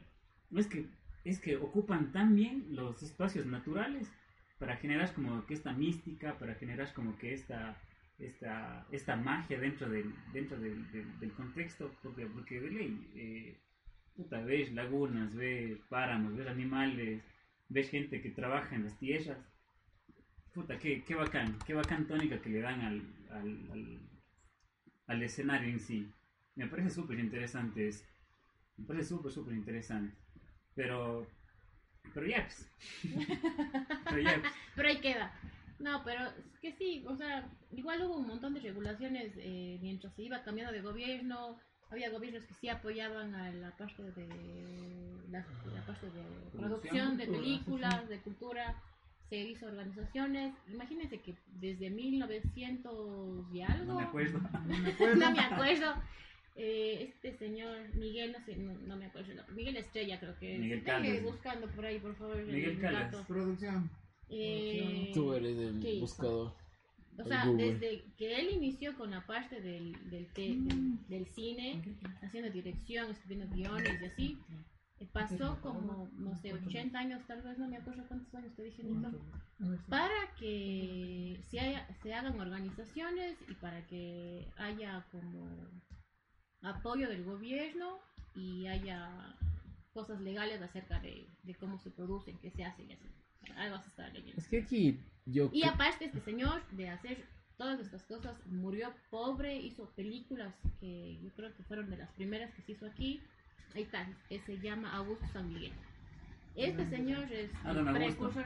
es 0.55 0.67
que, 0.67 0.85
es 1.23 1.39
que 1.39 1.57
ocupan 1.57 2.11
tan 2.11 2.35
bien 2.35 2.65
los 2.69 3.03
espacios 3.03 3.45
naturales 3.45 4.11
para 4.59 4.75
generar 4.77 5.13
como 5.13 5.45
que 5.45 5.53
esta 5.53 5.71
mística, 5.73 6.37
para 6.39 6.55
generar 6.55 6.91
como 6.93 7.17
que 7.17 7.33
esta, 7.33 7.77
esta, 8.17 8.85
esta 8.91 9.15
magia 9.15 9.59
dentro 9.59 9.89
del, 9.89 10.11
dentro 10.33 10.59
del, 10.59 10.91
del- 10.91 11.31
contexto, 11.33 11.91
porque, 12.01 12.25
porque 12.25 12.57
eh, 13.15 13.57
puta, 14.15 14.41
ves 14.41 14.73
lagunas, 14.73 15.35
ves 15.35 15.77
páramos, 15.89 16.35
ves 16.35 16.47
animales, 16.47 17.21
ves 17.69 17.89
gente 17.89 18.21
que 18.21 18.31
trabaja 18.31 18.75
en 18.75 18.85
las 18.85 18.97
tierras. 18.97 19.37
Puta, 20.53 20.77
qué, 20.77 21.03
qué 21.05 21.15
bacán, 21.15 21.57
qué 21.65 21.73
bacán 21.73 22.05
tónica 22.05 22.41
que 22.41 22.49
le 22.49 22.59
dan 22.59 22.81
al, 22.81 23.01
al, 23.29 23.71
al, 23.71 23.99
al 25.07 25.23
escenario 25.23 25.69
en 25.69 25.79
sí. 25.79 26.07
Me 26.57 26.65
parece 26.65 26.89
súper 26.89 27.19
interesante 27.19 27.87
eso. 27.87 28.03
Me 28.77 28.85
parece 28.85 29.09
súper, 29.09 29.31
súper 29.31 29.53
interesante. 29.53 30.17
Pero, 30.73 31.27
pero 32.15 32.25
ya, 32.25 32.47
pues. 32.47 32.67
pero 34.09 34.19
ya, 34.19 34.39
pues. 34.41 34.53
Pero 34.75 34.89
ahí 34.89 34.99
queda. 34.99 35.31
No, 35.79 36.03
pero 36.03 36.25
es 36.25 36.59
que 36.59 36.71
sí, 36.73 37.05
o 37.07 37.15
sea, 37.15 37.47
igual 37.71 38.01
hubo 38.01 38.17
un 38.17 38.27
montón 38.27 38.55
de 38.55 38.61
regulaciones 38.61 39.33
eh, 39.37 39.77
mientras 39.83 40.15
se 40.15 40.23
iba 40.23 40.43
cambiando 40.43 40.73
de 40.73 40.81
gobierno. 40.81 41.59
Había 41.91 42.09
gobiernos 42.09 42.43
que 42.45 42.55
sí 42.55 42.69
apoyaban 42.69 43.35
a 43.35 43.51
la 43.51 43.77
parte 43.77 44.11
de 44.11 44.27
la, 45.29 45.45
la 45.73 45.85
parte 45.85 46.07
de 46.09 46.23
producción 46.51 47.17
de 47.17 47.27
cultura, 47.27 47.43
películas, 47.43 48.09
de 48.09 48.19
cultura. 48.21 48.83
Se 49.29 49.37
hizo 49.37 49.67
organizaciones. 49.67 50.55
Imagínense 50.73 51.21
que 51.21 51.37
desde 51.45 51.91
1900 51.91 53.53
y 53.53 53.61
algo. 53.61 53.93
No 53.93 53.99
me 53.99 54.05
acuerdo. 54.05 54.39
No 54.67 54.77
me 54.79 54.89
acuerdo. 54.89 55.15
no 55.15 55.31
me 55.31 55.39
acuerdo. 55.39 55.93
Eh, 56.57 57.03
este 57.03 57.37
señor 57.37 57.93
Miguel, 57.95 58.31
no 58.33 58.43
sé, 58.45 58.55
no, 58.57 58.73
no 58.73 58.97
me 58.97 59.05
acuerdo. 59.05 59.31
el 59.31 59.39
apellido, 59.39 59.55
Miguel 59.57 59.77
Estrella 59.77 60.19
creo 60.19 60.37
que 60.39 60.53
es. 60.55 60.59
Miguel 60.59 60.83
Caldas. 60.83 61.23
buscando 61.23 61.67
por 61.67 61.85
ahí, 61.85 61.99
por 61.99 62.15
favor. 62.15 62.37
el 62.39 62.47
Miguel 62.47 62.79
Caldas. 62.81 63.25
Producción. 63.27 63.89
Eh, 64.29 65.11
Tú 65.13 65.33
eres 65.33 65.57
el 65.57 65.99
buscador. 66.01 66.53
O 67.19 67.23
sea, 67.23 67.45
Google. 67.45 67.73
desde 67.79 68.03
que 68.17 68.39
él 68.39 68.49
inició 68.51 68.95
con 68.95 69.09
la 69.11 69.25
parte 69.25 69.59
del, 69.61 69.93
del, 70.11 70.27
te- 70.33 70.55
del, 70.55 71.07
del 71.07 71.25
cine, 71.27 71.81
haciendo 72.21 72.51
dirección, 72.51 73.09
escribiendo 73.09 73.55
guiones 73.55 73.99
y 74.01 74.05
así, 74.05 74.37
eh, 74.99 75.07
pasó 75.11 75.59
como, 75.61 76.09
no 76.17 76.35
sé, 76.37 76.53
80 76.53 76.99
años, 76.99 77.25
tal 77.25 77.41
vez, 77.41 77.57
no 77.57 77.67
me 77.67 77.77
acuerdo 77.77 78.03
cuántos 78.07 78.33
años 78.35 78.53
te 78.55 78.63
dije, 78.65 78.83
Nito, 78.83 79.09
para 79.89 80.13
que 80.39 81.39
se, 81.49 81.59
haya- 81.59 81.87
se 82.03 82.13
hagan 82.13 82.39
organizaciones 82.39 83.35
y 83.49 83.53
para 83.55 83.81
que 83.87 84.45
haya 84.57 85.03
como 85.11 85.49
apoyo 86.61 87.07
del 87.09 87.23
gobierno 87.23 87.99
y 88.35 88.67
haya 88.67 89.35
cosas 89.93 90.19
legales 90.21 90.61
acerca 90.61 90.99
de, 90.99 91.27
de 91.43 91.55
cómo 91.55 91.79
se 91.79 91.89
producen, 91.91 92.37
qué 92.39 92.51
se 92.51 92.63
hace 92.63 92.83
y 92.83 92.93
así. 92.93 93.07
Algo 93.55 93.75
así 93.77 93.89
estaba 93.89 94.09
leyendo. 94.09 94.39
Es 94.41 94.47
que 94.47 94.61
aquí 94.61 94.99
yo. 95.25 95.49
Y 95.53 95.63
aparte 95.63 96.05
este 96.05 96.19
señor 96.21 96.61
de 96.71 96.89
hacer 96.89 97.25
todas 97.57 97.79
estas 97.79 98.03
cosas 98.03 98.35
murió 98.47 98.93
pobre, 99.09 99.55
hizo 99.55 99.89
películas 99.95 100.53
que 100.79 101.19
yo 101.21 101.31
creo 101.33 101.55
que 101.55 101.63
fueron 101.63 101.89
de 101.89 101.97
las 101.97 102.11
primeras 102.11 102.53
que 102.53 102.61
se 102.61 102.73
hizo 102.73 102.85
aquí. 102.85 103.21
Ahí 103.73 103.83
está, 103.83 104.07
que 104.29 104.39
se 104.41 104.59
llama 104.59 104.93
Augusto 104.95 105.25
San 105.33 105.51
Miguel. 105.51 105.73
Este 106.55 106.89
señor 106.89 107.31
es 107.31 107.51
Ah, 107.63 107.71
el 107.71 107.85
precursor, 107.85 108.45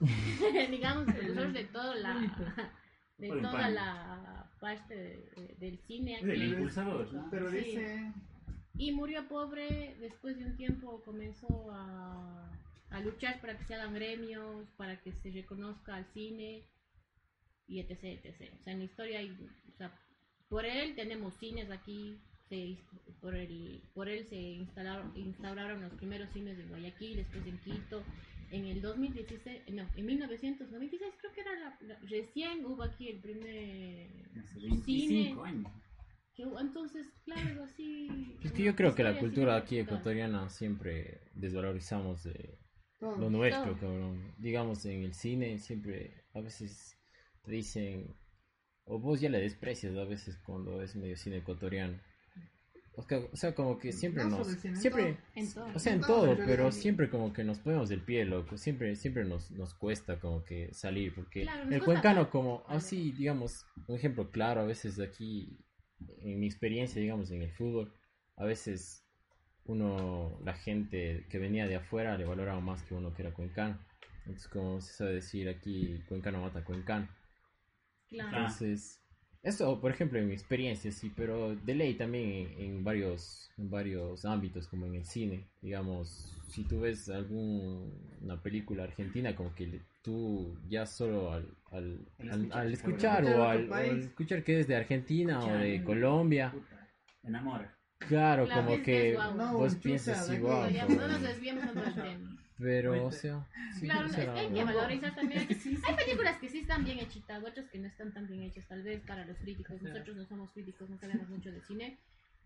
digamos, 0.70 1.04
precursor 1.06 1.52
de 1.52 1.64
toda 1.64 1.94
la 1.96 2.14
de 3.18 3.28
Por 3.28 3.40
toda 3.42 3.68
la 3.70 4.50
parte 4.60 4.94
de- 4.94 5.30
de- 5.36 5.54
del 5.58 5.78
cine 5.86 6.16
aquí. 6.16 6.42
impulsador. 6.44 7.08
Pero 7.30 7.50
Sí. 7.50 7.56
dice. 7.58 8.12
Y 8.78 8.92
murió 8.92 9.26
pobre, 9.28 9.96
después 10.00 10.36
de 10.38 10.44
un 10.44 10.56
tiempo 10.56 11.02
comenzó 11.04 11.70
a, 11.72 12.50
a 12.90 13.00
luchar 13.00 13.40
para 13.40 13.56
que 13.56 13.64
se 13.64 13.74
hagan 13.74 13.94
gremios, 13.94 14.68
para 14.76 15.00
que 15.00 15.12
se 15.12 15.30
reconozca 15.30 15.94
al 15.96 16.04
cine 16.12 16.62
y 17.66 17.80
etc, 17.80 18.04
etc. 18.22 18.52
O 18.60 18.62
sea, 18.64 18.72
en 18.74 18.80
la 18.80 18.84
historia 18.84 19.18
hay, 19.20 19.30
o 19.30 19.76
sea, 19.78 19.98
por 20.48 20.66
él 20.66 20.94
tenemos 20.94 21.34
cines 21.38 21.70
aquí, 21.70 22.18
se, 22.50 22.76
por, 23.20 23.34
el, 23.34 23.82
por 23.94 24.08
él 24.10 24.26
se 24.28 24.36
instalaron, 24.36 25.12
instauraron 25.16 25.80
los 25.80 25.92
primeros 25.94 26.28
cines 26.32 26.58
en 26.58 26.68
Guayaquil, 26.68 27.16
después 27.16 27.46
en 27.46 27.58
Quito. 27.58 28.04
En 28.50 28.64
el 28.66 28.80
2016, 28.80 29.62
no, 29.72 29.86
en 29.96 30.06
1996 30.06 31.12
creo 31.20 31.32
que 31.32 31.40
era 31.40 31.54
la, 31.58 31.78
la- 31.82 31.98
recién 32.08 32.64
hubo 32.64 32.82
aquí 32.84 33.08
el 33.08 33.18
primer 33.20 34.08
Hace 34.38 34.60
25 34.60 35.44
años. 35.44 35.72
que 36.34 36.44
hubo- 36.46 36.60
entonces, 36.60 37.06
claro, 37.24 37.64
así. 37.64 38.36
Es 38.44 38.52
que 38.52 38.62
yo 38.62 38.76
creo 38.76 38.94
que 38.94 39.02
la 39.02 39.18
cultura 39.18 39.56
aquí 39.56 39.78
ecuatoriana 39.78 40.48
siempre 40.48 41.20
desvalorizamos 41.34 42.22
de 42.24 42.58
Todo. 43.00 43.16
lo 43.16 43.30
nuestro, 43.30 43.72
Todo. 43.72 43.80
cabrón. 43.80 44.34
Digamos, 44.38 44.84
en 44.86 45.02
el 45.02 45.14
cine 45.14 45.58
siempre 45.58 46.24
a 46.34 46.40
veces 46.40 46.96
te 47.42 47.50
dicen, 47.52 48.14
o 48.84 48.98
vos 49.00 49.20
ya 49.20 49.28
le 49.28 49.40
desprecias 49.40 49.96
a 49.96 50.04
veces 50.04 50.36
cuando 50.44 50.80
es 50.82 50.94
medio 50.94 51.16
cine 51.16 51.38
ecuatoriano. 51.38 51.98
O 52.96 53.02
sea, 53.02 53.18
o 53.18 53.36
sea, 53.36 53.54
como 53.54 53.78
que 53.78 53.92
siempre 53.92 54.24
No 54.24 54.38
nos... 54.38 54.64
en 54.64 54.76
Siempre... 54.76 55.18
En 55.34 55.52
todo. 55.52 55.66
O 55.74 55.78
sea, 55.78 55.92
en 55.92 56.00
En 56.00 56.06
todo, 56.06 56.36
pero 56.36 56.72
siempre 56.72 57.10
como 57.10 57.32
que 57.32 57.44
nos 57.44 57.58
ponemos 57.58 57.90
del 57.90 58.00
pie, 58.00 58.24
loco. 58.24 58.56
Siempre, 58.56 58.96
siempre 58.96 59.24
nos, 59.24 59.50
nos 59.50 59.74
cuesta 59.74 60.18
como 60.18 60.44
que 60.44 60.72
salir, 60.72 61.14
porque 61.14 61.42
Claro, 61.42 61.70
el 61.70 61.82
cuencano 61.82 62.30
como, 62.30 62.64
así, 62.68 63.12
digamos, 63.12 63.66
un 63.86 63.96
ejemplo 63.96 64.30
claro, 64.30 64.62
a 64.62 64.64
veces 64.64 64.98
aquí, 64.98 65.58
en 66.22 66.40
mi 66.40 66.46
experiencia, 66.46 67.00
digamos, 67.00 67.30
en 67.30 67.42
el 67.42 67.52
fútbol, 67.52 67.92
a 68.36 68.44
veces 68.44 69.04
uno, 69.66 70.38
la 70.42 70.54
gente 70.54 71.26
que 71.28 71.38
venía 71.38 71.66
de 71.66 71.76
afuera 71.76 72.16
le 72.16 72.24
valoraba 72.24 72.60
más 72.60 72.82
que 72.82 72.94
uno 72.94 73.12
que 73.12 73.22
era 73.22 73.34
cuencano. 73.34 73.78
Entonces, 74.20 74.48
como 74.48 74.80
se 74.80 74.92
sabe 74.94 75.14
decir 75.14 75.48
aquí, 75.48 76.02
cuencano 76.08 76.40
mata 76.40 76.64
cuencano. 76.64 77.08
Claro. 78.08 78.30
Ah. 78.32 78.36
Entonces, 78.38 79.02
eso, 79.48 79.80
por 79.80 79.90
ejemplo, 79.90 80.18
en 80.18 80.26
mi 80.28 80.34
experiencia, 80.34 80.90
sí, 80.92 81.12
pero 81.14 81.54
de 81.56 81.74
ley 81.74 81.94
también 81.94 82.48
en, 82.58 82.60
en 82.76 82.84
varios, 82.84 83.50
en 83.56 83.70
varios 83.70 84.24
ámbitos, 84.24 84.66
como 84.68 84.86
en 84.86 84.96
el 84.96 85.04
cine. 85.04 85.44
Digamos, 85.62 86.32
si 86.48 86.64
tú 86.64 86.80
ves 86.80 87.08
alguna 87.08 88.40
película 88.42 88.84
argentina, 88.84 89.34
como 89.34 89.54
que 89.54 89.66
le- 89.66 89.80
tú 90.02 90.56
ya 90.68 90.86
solo 90.86 91.32
al, 91.32 91.46
al, 91.72 91.98
Al 92.30 92.52
al- 92.52 92.72
escuchar, 92.72 93.24
o 93.24 93.48
al, 93.48 93.66
o 93.66 93.68
país. 93.68 93.92
al 93.92 93.98
escuchar 94.00 94.42
que 94.44 94.60
es 94.60 94.68
de 94.68 94.76
Argentina 94.76 95.44
o 95.44 95.56
de 95.58 95.82
Colombia, 95.82 96.52
Enamora. 97.22 97.74
claro, 97.98 98.48
como 98.48 98.82
que 98.82 99.16
vos 99.52 99.74
piensas 99.76 100.30
igual. 100.30 100.72
no 100.88 101.08
nos 101.08 101.22
desviemos 101.22 101.74
del 101.74 101.94
tema. 101.94 102.35
Pero, 102.58 103.06
o 103.06 103.12
sea, 103.12 103.46
sí, 103.78 103.86
Claro, 103.86 104.06
es 104.06 104.14
que 104.14 104.20
hay 104.20 104.48
que 104.48 104.64
valorizar 104.64 105.14
también. 105.14 105.46
Hay 105.86 105.94
películas 105.96 106.38
que 106.38 106.48
sí 106.48 106.58
están 106.60 106.84
bien 106.84 106.98
hechitas, 106.98 107.42
otras 107.44 107.68
que 107.68 107.78
no 107.78 107.86
están 107.88 108.12
tan 108.14 108.26
bien 108.26 108.42
hechas, 108.42 108.66
tal 108.66 108.82
vez 108.82 109.00
para 109.02 109.24
los 109.26 109.36
críticos. 109.38 109.80
Nosotros 109.82 110.16
no 110.16 110.26
somos 110.26 110.50
críticos, 110.52 110.88
no 110.88 110.98
sabemos 110.98 111.28
mucho 111.28 111.50
de 111.52 111.60
cine. 111.62 111.98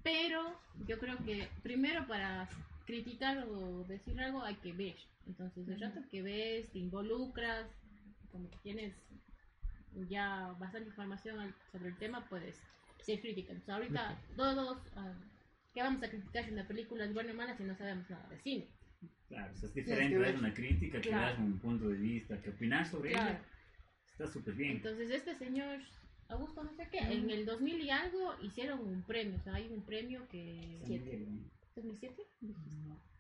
Pero 0.03 0.59
yo 0.87 0.99
creo 0.99 1.17
que 1.25 1.49
primero 1.63 2.07
para 2.07 2.49
criticar 2.87 3.39
o 3.49 3.85
decir 3.85 4.21
algo 4.21 4.43
hay 4.43 4.57
que 4.57 4.73
ver. 4.73 4.97
Entonces, 5.27 5.69
el 5.69 5.81
rato 5.81 6.01
que 6.11 6.23
ves, 6.23 6.71
te 6.73 6.79
involucras, 6.79 7.67
como 8.33 8.51
que 8.51 8.57
tienes 8.59 8.95
ya 10.09 10.55
bastante 10.59 10.89
información 10.89 11.39
al- 11.41 11.55
sobre 11.73 11.91
el 11.91 11.97
tema, 11.99 12.25
puedes 12.29 12.57
ser 13.01 13.21
crítica. 13.21 13.53
Entonces, 13.53 13.75
ahorita 13.75 14.19
todos, 14.37 14.79
ah, 14.97 15.13
¿qué 15.75 15.83
vamos 15.83 16.03
a 16.03 16.09
criticar 16.09 16.45
si 16.45 16.51
una 16.53 16.67
película 16.67 17.05
es 17.05 17.13
buena 17.15 17.33
o 17.33 17.37
mala 17.37 17.57
si 17.57 17.63
no 17.65 17.77
sabemos 17.77 18.09
nada 18.11 18.27
de 18.29 18.41
cine? 18.41 18.67
Claro, 19.29 19.53
o 19.55 19.57
sea, 19.57 19.69
es 19.69 19.75
que 19.75 19.81
diferente 19.83 20.19
dar 20.19 20.37
una 20.37 20.53
crítica 20.55 21.01
que 21.01 21.09
Claro. 21.09 21.37
dar 21.37 21.41
un 21.41 21.59
punto 21.61 21.89
de 21.89 21.97
vista, 21.97 22.41
que 22.43 22.51
opinar 22.51 22.87
sobre 22.87 23.13
Claro. 23.13 23.31
ella. 23.31 23.43
Está 24.13 24.27
súper 24.27 24.55
bien. 24.55 24.73
Entonces 24.73 25.11
este 25.11 25.35
señor 25.37 25.79
Augusto 26.29 26.63
no 26.63 26.73
sé 26.75 26.87
qué, 26.91 26.99
en 26.99 27.29
el 27.31 27.45
2000 27.45 27.81
y 27.81 27.91
algo 27.91 28.35
hicieron 28.43 28.81
un 28.81 29.03
premio, 29.03 29.37
o 29.37 29.43
sea, 29.43 29.55
hay 29.55 29.69
un 29.69 29.83
premio 29.83 30.29
que... 30.29 30.79
San 30.83 30.91
Miguel, 30.91 31.27
¿no? 31.29 31.51
¿2007? 31.75 32.27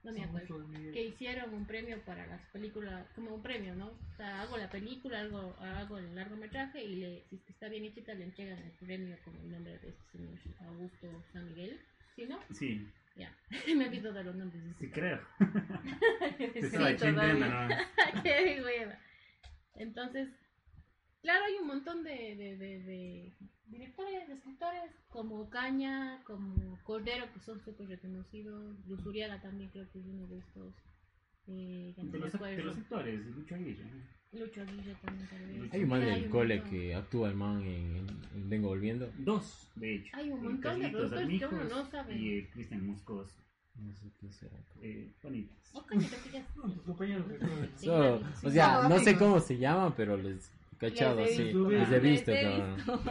No 0.02 0.12
me 0.12 0.25
acuerdo. 0.25 0.66
Que 0.92 1.06
hicieron 1.06 1.52
un 1.54 1.66
premio 1.66 2.00
para 2.04 2.26
las 2.26 2.40
películas, 2.50 3.06
como 3.14 3.34
un 3.34 3.42
premio, 3.42 3.75
¿no? 3.75 3.88
O 3.88 4.16
sea, 4.16 4.42
hago 4.42 4.56
la 4.56 4.70
película, 4.70 5.20
hago, 5.20 5.54
hago 5.60 5.99
el 5.99 6.14
largometraje 6.14 6.82
y 6.84 6.96
le, 6.96 7.25
si 7.28 7.37
es 7.37 7.42
que 7.42 7.52
está 7.52 7.68
bien 7.68 7.84
hechita 7.84 8.14
le 8.14 8.25
entregan 8.25 8.58
el 8.58 8.70
premio 8.72 9.16
con 9.25 9.37
el 9.37 9.50
nombre 9.50 9.78
de 9.78 9.88
este 9.88 10.02
señor 10.12 10.38
Augusto 10.66 11.25
San 11.32 11.46
Miguel. 11.46 11.80
¿Sí, 12.16 12.26
no? 12.26 12.38
Sí, 12.52 12.87
Ya. 13.17 13.37
me 13.76 13.87
olvido 13.87 14.12
de 14.12 14.25
los 14.25 14.35
nombres. 14.35 14.62
sí 14.79 14.90
creo. 14.90 15.21
Sí. 16.38 16.71
Qué 18.23 18.62
hueva. 18.64 18.99
Entonces, 19.75 20.29
claro, 21.23 21.45
hay 21.45 21.55
un 21.61 21.67
montón 21.67 22.02
de, 22.02 22.37
de, 22.37 22.57
de, 22.57 22.81
de 22.83 23.33
directores, 23.67 24.29
de 24.29 24.35
escritores, 24.35 24.90
como 25.09 25.49
Caña, 25.50 26.23
como 26.25 26.79
Cordero, 26.83 27.31
que 27.33 27.40
son 27.40 27.61
súper 27.61 27.88
reconocidos. 27.88 28.76
Luzuriaga 28.87 29.40
también 29.40 29.71
creo 29.71 29.90
que 29.90 29.99
es 29.99 30.07
uno 30.07 30.26
de 30.26 30.38
estos. 30.38 30.75
Eh, 31.47 31.95
de 31.97 32.19
los 32.19 32.79
actores, 32.79 33.25
Lucho 33.26 33.55
Aguirre. 33.55 33.90
Lucho 34.32 34.62
Aguirre 34.62 34.94
también 35.02 35.28
tal 35.28 35.46
vez. 35.46 35.75
Hay 35.75 35.82
un 35.82 35.88
man 35.88 36.00
del 36.04 36.28
cole 36.30 36.62
que 36.62 36.94
actúa 36.94 37.28
el 37.30 37.34
man 37.34 37.62
en, 37.62 37.96
en- 37.96 38.08
en 38.34 38.49
Vengo 38.50 38.68
Volviendo. 38.68 39.10
Dos, 39.18 39.68
de 39.75 39.96
hecho. 39.96 40.16
Hay 40.16 40.30
un 40.30 40.38
El 40.38 40.44
montón 40.44 40.80
de 40.80 40.88
productores 40.88 41.38
que 41.40 41.46
uno 41.46 41.64
no 41.64 41.84
sabe. 41.90 42.16
Y 42.16 42.38
el 42.38 42.49
Cristian 42.50 42.87
Moscoso. 42.87 43.40
No 43.75 43.92
sé 43.94 44.06
qué 44.20 44.30
será. 44.32 44.56
Eh, 44.82 45.10
bonitas. 45.22 45.56
Oh, 45.72 45.84
No, 46.56 46.72
tus 46.72 46.82
compañeros 46.82 47.25
sí. 47.76 47.88
o 47.88 48.50
sea, 48.50 48.88
no 48.88 48.99
sé 48.99 49.16
cómo 49.16 49.40
se 49.40 49.56
llama, 49.58 49.94
pero 49.96 50.16
les 50.16 50.50
cachado 50.78 51.20
Les 51.20 51.30
he 51.30 51.34
así. 51.34 51.42
visto. 51.44 51.70
Les 51.70 51.90
he 51.92 52.00
visto, 52.00 52.32
cabrón. 52.32 53.00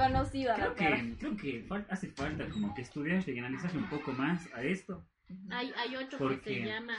A 0.00 0.54
Creo 0.56 0.74
cara. 0.74 0.96
que, 0.96 1.14
creo 1.18 1.36
que 1.36 1.66
fal- 1.68 1.86
hace 1.90 2.08
falta 2.08 2.48
como 2.48 2.74
que 2.74 2.82
estudiarse 2.82 3.32
y 3.32 3.38
analizarse 3.38 3.76
un 3.78 3.88
poco 3.88 4.12
más 4.12 4.46
a 4.54 4.62
esto. 4.62 5.04
Hay, 5.50 5.72
hay 5.76 5.96
otro 5.96 6.18
¿Por 6.18 6.40
que 6.40 6.54
se 6.54 6.66
llama 6.66 6.94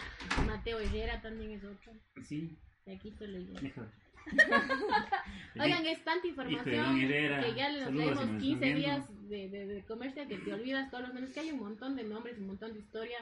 Mateo 0.47 0.79
Herrera, 0.79 1.21
también 1.21 1.51
es 1.51 1.63
otro. 1.63 1.91
Sí, 2.23 2.57
De 2.85 2.95
aquí 2.95 3.09
estoy 3.09 3.27
leyendo. 3.27 3.61
mejor. 3.61 3.87
Oigan, 5.59 5.85
es 5.85 6.03
tanta 6.03 6.27
Hijo 6.27 6.43
de 6.43 6.51
información 6.51 6.99
que 6.99 7.53
ya 7.55 7.71
nos 7.71 7.83
saludos 7.83 7.87
si 7.87 7.97
leemos 7.97 8.25
nos 8.27 8.41
15 8.41 8.53
están 8.53 8.75
días 8.79 9.29
de, 9.29 9.49
de, 9.49 9.65
de 9.67 9.85
comercio 9.85 10.27
que 10.27 10.37
te 10.37 10.53
olvidas 10.53 10.91
todos 10.91 11.05
los 11.05 11.13
menos 11.13 11.31
que 11.31 11.39
hay 11.39 11.51
un 11.51 11.59
montón 11.59 11.95
de 11.95 12.03
nombres, 12.03 12.37
un 12.37 12.47
montón 12.47 12.73
de 12.73 12.79
historia. 12.79 13.17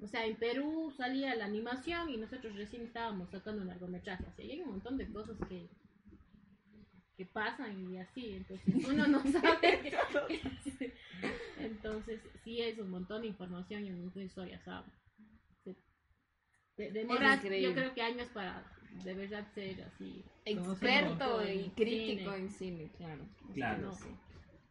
O 0.00 0.06
sea, 0.06 0.26
en 0.26 0.36
Perú 0.36 0.92
salía 0.96 1.34
la 1.34 1.46
animación 1.46 2.08
y 2.10 2.16
nosotros 2.18 2.54
recién 2.56 2.82
estábamos 2.82 3.30
sacando 3.30 3.62
un 3.62 3.68
largometraje. 3.68 4.24
Así 4.26 4.42
hay 4.42 4.60
un 4.60 4.70
montón 4.70 4.96
de 4.98 5.08
cosas 5.10 5.36
que 5.48 5.68
que 7.16 7.26
pasan 7.26 7.92
y 7.92 7.98
así, 7.98 8.34
entonces 8.34 8.72
uno 8.88 9.08
no 9.08 9.20
sabe. 9.24 9.80
entonces, 11.58 12.20
sí 12.44 12.60
es 12.60 12.78
un 12.78 12.90
montón 12.90 13.22
de 13.22 13.26
información 13.28 13.84
y 13.84 13.90
un 13.90 14.02
montón 14.02 14.20
de 14.22 14.26
historia, 14.26 14.60
¿sabes? 14.64 14.92
Se- 15.64 15.74
De, 16.76 16.92
demoras, 16.92 17.42
increíble. 17.42 17.68
yo 17.68 17.74
creo 17.74 17.92
que 17.94 18.02
años 18.02 18.28
para 18.28 18.64
de 19.04 19.14
verdad 19.14 19.46
ser 19.54 19.82
así. 19.82 20.24
Experto 20.44 21.42
y 21.48 21.70
crítico 21.76 22.32
en 22.34 22.50
cine, 22.50 22.90
claro. 22.96 23.24
Claro. 23.54 23.82
No. 23.82 23.92
Sí. 23.92 24.08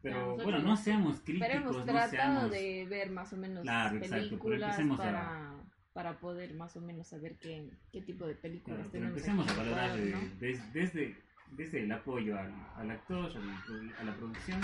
Pero 0.02 0.36
bueno, 0.36 0.60
no. 0.60 0.70
no 0.70 0.78
seamos 0.78 1.22
Pero 1.26 1.44
hemos 1.44 1.76
críticos, 1.76 1.78
no 1.78 1.84
tratado 1.86 2.10
seamos... 2.12 2.52
de 2.52 2.86
ver 2.88 3.10
más 3.10 3.34
o 3.34 3.38
menos 3.38 3.64
Claro, 3.64 3.98
exacto, 3.98 4.10
pero 4.10 4.28
películas 4.30 4.62
empecemos 4.80 5.00
a- 5.00 5.04
para, 5.04 5.56
para 5.94 6.20
poder 6.20 6.54
más 6.54 6.76
o 6.78 6.82
menos 6.82 7.08
saber 7.08 7.36
qué, 7.40 7.70
qué 7.92 8.02
tipo 8.02 8.26
de 8.28 8.36
películas 8.36 8.78
Claro, 8.78 8.90
pero 8.92 9.14
tenemos. 9.14 9.18
empecemos 9.18 9.50
a 9.50 9.56
valorar 9.58 9.98
¿no? 10.00 10.20
des- 10.40 10.74
desde, 10.74 11.16
desde 11.52 11.84
el 11.84 11.92
apoyo 11.92 12.38
al, 12.38 12.54
al 12.76 12.92
actor, 12.92 13.26
al 13.26 13.44
produ- 13.66 13.96
a 14.00 14.04
la 14.04 14.16
producción 14.16 14.62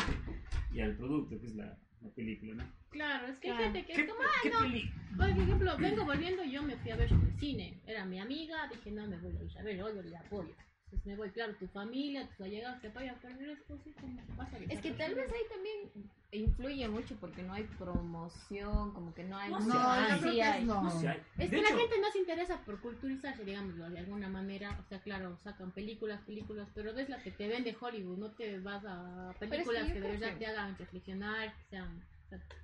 y 0.71 0.81
al 0.81 0.95
producto, 0.95 1.39
que 1.39 1.47
es 1.47 1.55
la, 1.55 1.77
la 2.01 2.09
película, 2.11 2.53
¿no? 2.55 2.82
Claro, 2.93 3.27
es 3.27 3.39
que 3.39 3.51
hay 3.51 3.57
gente 3.57 3.85
que 3.85 3.93
¿Qué, 3.93 4.01
es 4.01 4.09
como, 4.09 4.21
qué 4.43 4.51
ah, 4.53 4.61
no. 4.61 5.17
Por 5.17 5.29
ejemplo, 5.29 5.77
vengo 5.77 6.05
volviendo, 6.05 6.43
yo 6.43 6.63
me 6.63 6.77
fui 6.77 6.91
a 6.91 6.95
ver 6.95 7.11
el 7.11 7.39
cine. 7.39 7.77
Era 7.85 8.05
mi 8.05 8.19
amiga, 8.19 8.67
dije, 8.71 8.91
no, 8.91 9.05
me 9.07 9.17
voy 9.17 9.35
a 9.35 9.43
ir 9.43 9.59
a 9.59 9.63
ver, 9.63 9.77
yo 9.77 9.89
le 9.89 10.17
apoyo. 10.17 10.53
Entonces 10.85 11.05
me 11.07 11.15
voy, 11.15 11.31
claro, 11.31 11.55
tu 11.55 11.67
familia, 11.67 12.27
tus 12.29 12.45
allegados 12.45 12.79
te 12.81 12.87
apoyan, 12.89 13.17
pero 13.19 13.39
el 13.39 13.47
resto 13.47 13.75
sí, 13.83 13.93
como 13.99 14.21
pasa 14.37 14.57
Es 14.69 14.79
que 14.79 14.91
tal 14.91 15.15
vez 15.15 15.31
ahí 15.31 15.41
también 15.49 16.09
influye 16.31 16.87
mucho 16.87 17.15
porque 17.19 17.41
no 17.41 17.53
hay 17.53 17.63
promoción, 17.79 18.93
como 18.93 19.13
que 19.13 19.23
no 19.23 19.37
hay 19.37 19.49
No, 19.49 19.59
No, 19.59 20.17
sí 20.21 20.39
hay. 20.39 20.65
no. 20.65 20.83
No 20.83 20.89
Es 20.89 20.95
de 21.01 21.49
que 21.49 21.55
hecho, 21.57 21.61
la 21.61 21.79
gente 21.79 21.99
no 21.99 22.11
se 22.11 22.19
interesa 22.19 22.57
por 22.59 22.79
culturizarse, 22.79 23.43
digámoslo, 23.43 23.89
de 23.89 23.99
alguna 23.99 24.29
manera. 24.29 24.77
O 24.85 24.87
sea, 24.87 24.99
claro, 24.99 25.35
sacan 25.43 25.71
películas, 25.71 26.21
películas, 26.21 26.67
pero 26.75 26.91
es 26.91 27.09
la 27.09 27.21
que 27.23 27.31
te 27.31 27.47
vende 27.47 27.75
Hollywood, 27.79 28.17
no 28.19 28.29
te 28.31 28.59
vas 28.59 28.83
a 28.85 29.33
películas 29.39 29.87
que 29.91 29.99
de 29.99 30.11
verdad 30.11 30.33
que- 30.33 30.39
te 30.39 30.45
hagan 30.45 30.77
reflexionar, 30.77 31.55
que 31.55 31.63
sean... 31.71 32.03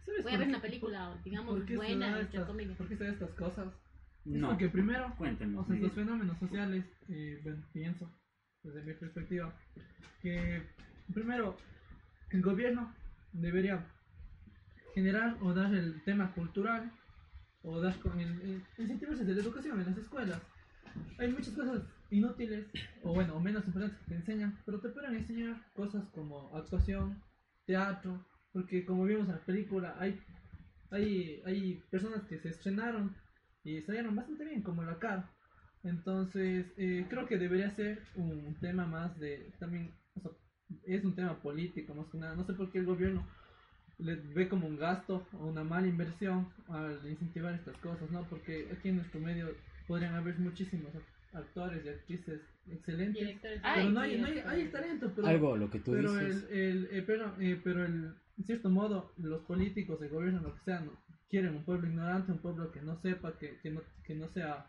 ¿Sabes 0.06 0.24
voy 0.24 0.34
a 0.34 0.38
ver 0.38 0.48
qué- 0.48 0.54
una 0.54 0.62
película, 0.62 1.18
digamos, 1.24 1.56
por 1.56 1.66
qué 1.66 1.72
se 1.74 1.78
buena, 1.78 2.20
entre 2.20 2.46
comillas. 2.46 2.78
¿Por 2.78 2.88
qué 2.88 2.98
se 2.98 3.10
estas 3.10 3.30
cosas? 3.32 3.68
Es 3.68 4.32
no, 4.34 4.50
porque 4.50 4.70
primero, 4.70 5.14
cuéntanos. 5.18 5.64
o 5.66 5.68
sea, 5.68 5.76
los 5.78 5.92
fenómenos 5.94 6.38
sociales, 6.40 6.86
eh, 7.10 7.40
bueno, 7.44 7.64
pienso, 7.74 8.10
desde 8.64 8.84
mi 8.84 8.94
perspectiva, 8.94 9.54
que 10.22 10.62
primero, 11.14 11.56
el 12.32 12.42
gobierno 12.42 12.94
debería 13.34 13.86
generar 14.94 15.38
o 15.42 15.54
dar 15.54 15.74
el 15.74 16.02
tema 16.04 16.32
cultural 16.34 16.92
o 17.64 17.80
dar 17.80 17.98
con 18.00 18.20
el, 18.20 18.30
el- 18.42 18.64
incentivarse 18.78 19.24
de 19.26 19.34
la 19.36 19.42
educación 19.42 19.80
en 19.80 19.86
las 19.88 19.98
escuelas. 19.98 20.42
Hay 21.18 21.32
muchas 21.32 21.54
cosas 21.54 21.82
inútiles 22.10 22.66
o 23.04 23.14
bueno, 23.14 23.36
o 23.36 23.40
menos 23.40 23.66
importantes 23.68 24.00
que 24.00 24.06
te 24.10 24.16
enseñan, 24.16 24.58
pero 24.66 24.80
te 24.80 24.90
pueden 24.90 25.16
enseñar 25.16 25.56
cosas 25.74 26.04
como 26.10 26.56
actuación, 26.56 27.22
teatro, 27.66 28.26
porque 28.54 28.86
como 28.86 29.06
vimos 29.06 29.28
en 29.28 29.36
la 29.36 29.46
película, 29.46 29.96
hay, 30.00 30.20
hay, 30.92 31.42
hay 31.46 31.84
personas 31.90 32.24
que 32.24 32.40
se 32.40 32.50
estrenaron 32.50 33.16
y 33.64 33.82
salieron 33.82 34.16
bastante 34.16 34.46
bien, 34.46 34.62
como 34.62 34.84
la 34.84 34.98
cara. 34.98 35.30
Entonces, 35.84 36.66
eh, 36.78 37.06
creo 37.10 37.26
que 37.28 37.38
debería 37.38 37.72
ser 37.72 38.02
un 38.16 38.56
tema 38.60 38.86
más 38.86 39.18
de, 39.20 39.52
también, 39.60 39.94
o 40.16 40.22
sea, 40.22 40.32
es 40.86 41.04
un 41.06 41.16
tema 41.16 41.42
político 41.42 41.94
más 41.94 42.08
que 42.08 42.18
nada. 42.18 42.36
No 42.36 42.46
sé 42.46 42.54
por 42.54 42.72
qué 42.72 42.80
el 42.80 42.86
gobierno 42.86 43.26
le 43.98 44.16
ve 44.16 44.48
como 44.48 44.68
un 44.68 44.78
gasto 44.78 45.28
o 45.34 45.48
una 45.48 45.64
mala 45.64 45.88
inversión 45.88 46.48
al 46.70 47.00
incentivar 47.08 47.54
estas 47.54 47.78
cosas, 47.78 48.10
¿no? 48.12 48.24
Porque 48.30 48.68
aquí 48.72 48.90
en 48.90 48.98
nuestro 48.98 49.20
medio 49.20 49.54
podrían 49.88 50.16
haber 50.16 50.38
muchísimos 50.40 50.92
actores 51.34 51.86
y 51.86 51.90
actrices 51.90 52.42
excelentes. 52.72 53.38
Pero 53.42 53.90
no 53.90 54.00
hay, 54.00 54.18
no 54.18 54.28
hay, 54.28 54.40
hay 54.40 54.68
talento, 54.70 55.12
pero 55.16 55.28
Algo, 55.28 55.58
lo 55.58 55.70
que 55.70 55.80
tú 55.80 55.92
pero 55.92 56.14
dices. 56.14 56.48
el, 56.50 56.60
el, 56.60 56.90
eh, 56.92 57.04
pero, 57.06 57.36
eh, 57.40 57.60
pero 57.64 57.86
el, 57.86 58.14
en 58.40 58.46
cierto 58.46 58.70
modo, 58.70 59.12
los 59.18 59.42
políticos, 59.44 60.02
el 60.02 60.10
gobierno, 60.10 60.40
lo 60.42 60.56
que 60.56 60.62
sea, 60.62 60.80
no- 60.80 60.98
quieren 61.30 61.56
un 61.56 61.64
pueblo 61.64 61.88
ignorante, 61.88 62.32
un 62.32 62.40
pueblo 62.40 62.72
que 62.72 62.82
no 62.82 62.96
sepa, 63.02 63.38
que, 63.38 63.60
que, 63.60 63.70
no, 63.70 63.82
que 64.04 64.16
no 64.16 64.28
sea 64.30 64.66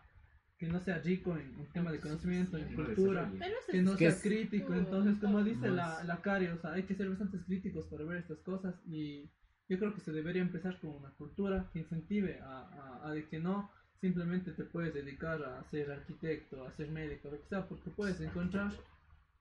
que 0.59 0.67
no 0.67 0.79
sea 0.79 0.99
rico 0.99 1.35
en, 1.37 1.55
en 1.59 1.65
tema 1.73 1.91
de 1.91 1.99
conocimiento, 1.99 2.55
en 2.55 2.67
Sí, 2.67 2.75
cultura, 2.75 3.31
que 3.71 3.81
no 3.81 3.97
sea 3.97 4.09
es- 4.09 4.21
crítico. 4.21 4.75
Entonces, 4.75 5.17
como 5.19 5.43
dice 5.43 5.69
no 5.69 5.73
la, 5.73 6.03
la 6.03 6.21
Cari, 6.21 6.45
o 6.49 6.57
sea, 6.61 6.73
hay 6.73 6.83
que 6.83 6.93
ser 6.93 7.09
bastante 7.09 7.39
críticos 7.39 7.87
para 7.87 8.03
ver 8.03 8.17
estas 8.17 8.37
cosas 8.41 8.75
y 8.85 9.27
yo 9.67 9.79
creo 9.79 9.95
que 9.95 10.01
se 10.01 10.11
debería 10.11 10.43
empezar 10.43 10.79
con 10.79 10.91
una 10.91 11.09
cultura 11.11 11.67
que 11.73 11.79
incentive 11.79 12.39
a, 12.41 12.59
a, 13.01 13.07
a 13.07 13.11
de 13.11 13.27
que 13.27 13.39
no 13.39 13.71
simplemente 14.01 14.51
te 14.51 14.63
puedes 14.63 14.93
dedicar 14.93 15.41
a 15.43 15.63
ser 15.71 15.89
arquitecto, 15.91 16.63
a 16.63 16.71
ser 16.73 16.91
médico, 16.91 17.29
lo 17.31 17.41
que 17.41 17.47
sea, 17.47 17.67
porque 17.67 17.89
puedes 17.89 18.19
encontrar 18.21 18.71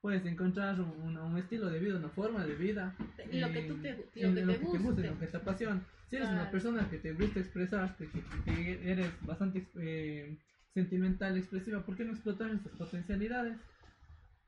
puedes 0.00 0.24
encontrar 0.24 0.80
un, 0.80 0.90
un- 1.02 1.16
un 1.18 1.38
estilo 1.38 1.68
de 1.70 1.78
vida, 1.78 1.96
una 1.98 2.08
forma 2.08 2.44
de 2.46 2.54
vida 2.54 2.94
Lo 3.32 3.52
que 3.52 3.58
en- 3.60 3.68
tú 3.68 3.76
te- 3.82 3.92
lo 3.92 4.28
en 4.28 4.34
que 4.34 4.42
te 4.42 4.78
guste. 4.78 5.06
lo 5.08 5.18
que 5.18 5.26
te 5.26 5.36
apasiona. 5.36 5.82
Si 6.08 6.16
eres 6.16 6.28
Claro. 6.28 6.42
una 6.42 6.50
persona 6.50 6.88
que 6.90 6.98
te 6.98 7.12
gusta 7.12 7.40
expresarte, 7.40 8.08
que, 8.08 8.20
que 8.44 8.90
eres 8.90 9.10
bastante 9.26 9.64
eh, 9.76 10.36
sentimental 10.74 11.36
expresiva, 11.36 11.84
¿por 11.84 11.96
qué 11.96 12.04
no 12.04 12.12
explotar 12.12 12.50
estas 12.50 12.72
potencialidades? 12.72 13.56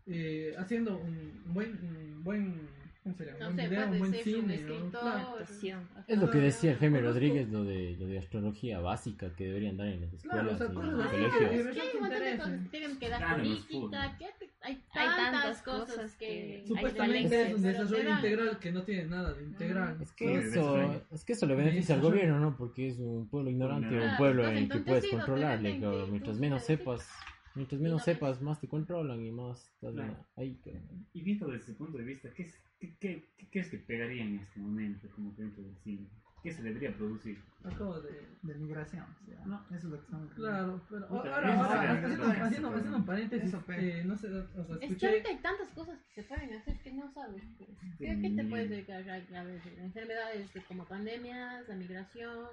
Eh, 0.07 0.55
haciendo 0.59 0.99
un 0.99 1.43
buen, 1.55 1.71
un 1.85 2.25
buen, 2.25 2.69
¿cómo 3.03 3.15
se 3.17 3.25
llama? 3.27 3.39
No 3.41 3.49
un 3.51 3.57
sé, 3.57 3.69
video, 3.69 3.89
un 3.89 3.99
buen 3.99 4.13
ser 4.13 4.23
cine, 4.25 4.43
¿no? 4.47 4.53
escritor. 4.53 4.91
Claro. 4.91 5.29
Actuación. 5.31 5.89
Es 6.07 6.19
lo 6.19 6.31
que 6.31 6.39
decía 6.39 6.77
Jaime 6.79 7.01
Rodríguez, 7.01 7.49
lo 7.49 7.65
de, 7.65 7.97
lo 7.99 8.07
de 8.07 8.19
astrología 8.19 8.81
básica 8.81 9.31
que 9.35 9.45
deberían 9.47 9.77
dar 9.77 9.89
en 9.89 10.01
las 10.03 10.23
Claro, 10.23 10.51
escuelas 10.53 10.55
o 10.55 10.59
sea, 10.59 10.85
y 10.85 10.89
en 10.89 10.97
los 10.99 11.07
colegios. 11.07 11.39
que- 11.39 11.81
hay 11.81 11.89
un 11.95 12.01
montón 12.01 12.21
de 12.25 12.37
cosas 12.37 12.61
que 12.63 12.69
tienen 12.69 12.99
que 12.99 13.09
dar 13.09 13.19
Claro, 13.19 13.37
política, 13.43 14.17
que 14.19 14.27
hay 14.63 14.83
tantas, 14.95 15.63
cosas 15.63 16.15
que... 16.17 16.65
Supuestamente 16.67 17.43
es 17.49 17.55
un 17.55 17.63
desarrollo 17.63 18.11
integral 18.11 18.59
que 18.59 18.73
no 18.73 18.83
tiene 18.83 19.05
nada 19.07 19.33
de 19.33 19.43
integral. 19.43 19.97
Es 20.01 20.13
que, 20.13 20.35
es 20.37 20.45
eso, 20.47 21.03
es 21.11 21.25
que 21.25 21.33
eso 21.33 21.47
le 21.47 21.55
beneficia 21.57 21.95
al 21.97 22.01
gobierno, 22.01 22.39
¿no? 22.39 22.57
Porque 22.57 22.89
es 22.89 22.99
un 22.99 23.29
pueblo 23.29 23.51
ignorante, 23.51 23.95
un 23.95 24.01
Claro, 24.01 24.19
pueblo 24.19 24.47
en 24.49 24.57
el 24.59 24.69
que 24.69 24.79
puedes 24.79 25.07
controlarle. 25.09 25.79
claro, 25.79 26.07
mientras 26.09 26.39
menos 26.39 26.63
sepas, 26.65 27.09
mientras 27.55 27.81
menos 27.81 27.99
no 28.01 28.05
sepas, 28.05 28.41
más 28.43 28.61
te 28.61 28.69
controlan 28.69 29.25
y 29.25 29.31
más 29.31 29.71
estás 29.75 29.95
Claro. 29.95 30.27
ahí. 30.37 30.57
claro. 30.63 30.81
Y 31.13 31.23
visto 31.23 31.47
desde 31.47 31.65
ese 31.65 31.75
punto 31.75 31.99
de 31.99 32.05
vista, 32.05 32.33
¿qué 32.35 32.43
es, 32.45 32.55
qué, 32.79 32.97
qué, 32.99 33.29
qué 33.37 33.47
crees 33.51 33.69
que 33.71 33.79
pegaría 33.79 34.23
en 34.25 34.39
este 34.41 34.61
momento 34.61 35.09
como 35.15 35.33
dentro 35.33 35.63
del 35.63 35.77
cine? 35.85 36.09
¿Qué 36.43 36.53
se 36.53 36.63
debería 36.63 36.93
producir? 36.97 37.39
Acabo 37.65 38.01
de... 38.01 38.33
De 38.43 38.55
migración, 38.57 39.05
o 39.05 39.25
sea, 39.25 39.45
No. 39.47 39.65
eso 39.69 39.77
es 39.77 39.85
lo 39.85 39.91
que 39.99 40.03
estamos 40.05 40.33
Claro, 40.35 40.81
pero 40.91 41.07
Puta, 41.07 41.35
ahora, 41.37 41.55
eso 41.55 41.63
ahora, 41.63 41.93
haciendo, 41.93 42.07
haciendo, 42.25 42.27
sería- 42.27 42.45
haciendo 42.79 42.97
un 42.99 43.07
paréntesis, 43.07 43.49
Eso 43.49 43.65
eh, 43.69 44.03
no 44.05 44.17
sé, 44.19 44.27
o 44.27 44.33
sea, 44.33 44.63
Es 44.75 44.79
que 44.81 44.87
escuché... 44.87 45.07
ahorita 45.07 45.29
hay 45.29 45.37
tantas 45.37 45.69
cosas 45.71 45.99
que 46.13 46.23
se 46.23 46.29
pueden 46.29 46.53
hacer 46.55 46.83
que 46.83 46.93
no 46.93 47.13
sabes. 47.13 47.43
pues. 47.57 47.71
¿Qué, 48.01 48.19
qué 48.21 48.31
te 48.31 48.45
puedes 48.45 48.69
dedicar 48.71 49.09
a, 49.09 49.15
a 49.15 49.45
ver, 49.45 49.61
enfermedades 49.79 50.53
de- 50.53 50.65
como 50.65 50.85
pandemias, 50.87 51.69
la 51.69 51.77
migración, 51.77 52.47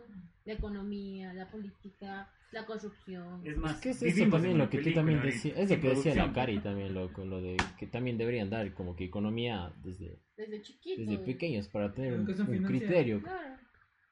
la 0.45 0.53
economía, 0.53 1.33
la 1.33 1.47
política, 1.49 2.29
la 2.51 2.65
corrupción? 2.67 3.41
Es 3.43 3.57
más, 3.57 3.73
Es 3.77 3.81
que 3.81 3.89
es 3.89 3.95
eso 3.97 4.05
vivimos 4.05 4.31
también 4.33 4.51
en 4.51 4.57
lo 4.59 4.69
que 4.69 4.77
tú 4.77 4.83
película 4.83 4.95
también 5.01 5.21
decías, 5.23 5.57
es 5.57 5.69
lo 5.71 5.81
que 5.81 5.89
decía 5.89 6.13
la 6.15 6.21
producción. 6.21 6.33
Cari 6.35 6.59
también, 6.59 6.93
lo, 6.93 7.11
con 7.13 7.29
lo 7.31 7.41
de 7.41 7.57
que 7.79 7.87
también 7.87 8.19
deberían 8.19 8.51
dar 8.51 8.71
como 8.75 8.95
que 8.95 9.05
economía 9.05 9.73
desde, 9.83 10.19
Desde 10.37 10.61
chiquito. 10.61 11.01
desde 11.01 11.17
pequeños 11.25 11.67
para 11.67 11.91
tener 11.91 12.13
un, 12.13 12.19
Educación 12.19 12.47
un 12.47 12.53
financiera. 12.53 12.85
criterio, 12.85 13.21
Claro. 13.23 13.55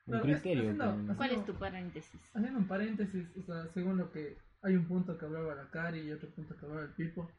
Un 0.07 0.19
criterio. 0.21 0.61
haciendo- 0.63 0.83
haciendo- 0.85 1.15
¿Cuál 1.17 1.31
es 1.31 1.45
tu 1.45 1.53
paréntesis? 1.55 2.21
Haciendo 2.33 2.59
un 2.59 2.67
paréntesis, 2.67 3.27
o 3.37 3.43
sea, 3.43 3.67
según 3.73 3.97
lo 3.97 4.11
que 4.11 4.37
hay 4.63 4.75
un 4.75 4.85
punto 4.85 5.17
que 5.17 5.25
hablaba 5.25 5.53
la 5.55 5.69
Cari 5.69 5.99
y 6.01 6.11
otro 6.11 6.29
punto 6.31 6.55
que 6.57 6.65
hablaba 6.65 6.83
el 6.83 6.93
Pipo, 6.93 7.29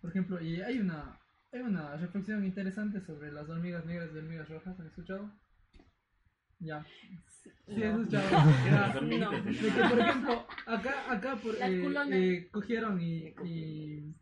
por 0.00 0.10
ejemplo, 0.10 0.40
y 0.40 0.60
hay 0.62 0.78
una 0.78 1.18
hay 1.52 1.60
una 1.62 1.96
reflexión 1.96 2.44
interesante 2.44 3.00
sobre 3.00 3.32
las 3.32 3.48
hormigas 3.48 3.86
negras 3.86 4.10
y 4.14 4.18
hormigas 4.18 4.48
rojas, 4.48 4.78
¿han 4.78 4.86
escuchado? 4.88 5.30
Ya. 6.58 6.84
Sí, 7.42 7.50
he 7.68 7.88
No. 7.92 8.00
escuchado. 8.02 8.26
No. 9.02 9.30
de 9.30 9.52
que, 9.58 9.88
por 9.88 9.98
ejemplo, 10.00 10.46
acá, 10.66 11.12
acá 11.12 11.36
por, 11.36 11.54
eh, 11.54 11.86
eh, 12.10 12.48
cogieron 12.50 13.00
y, 13.00 13.28
y, 13.44 14.14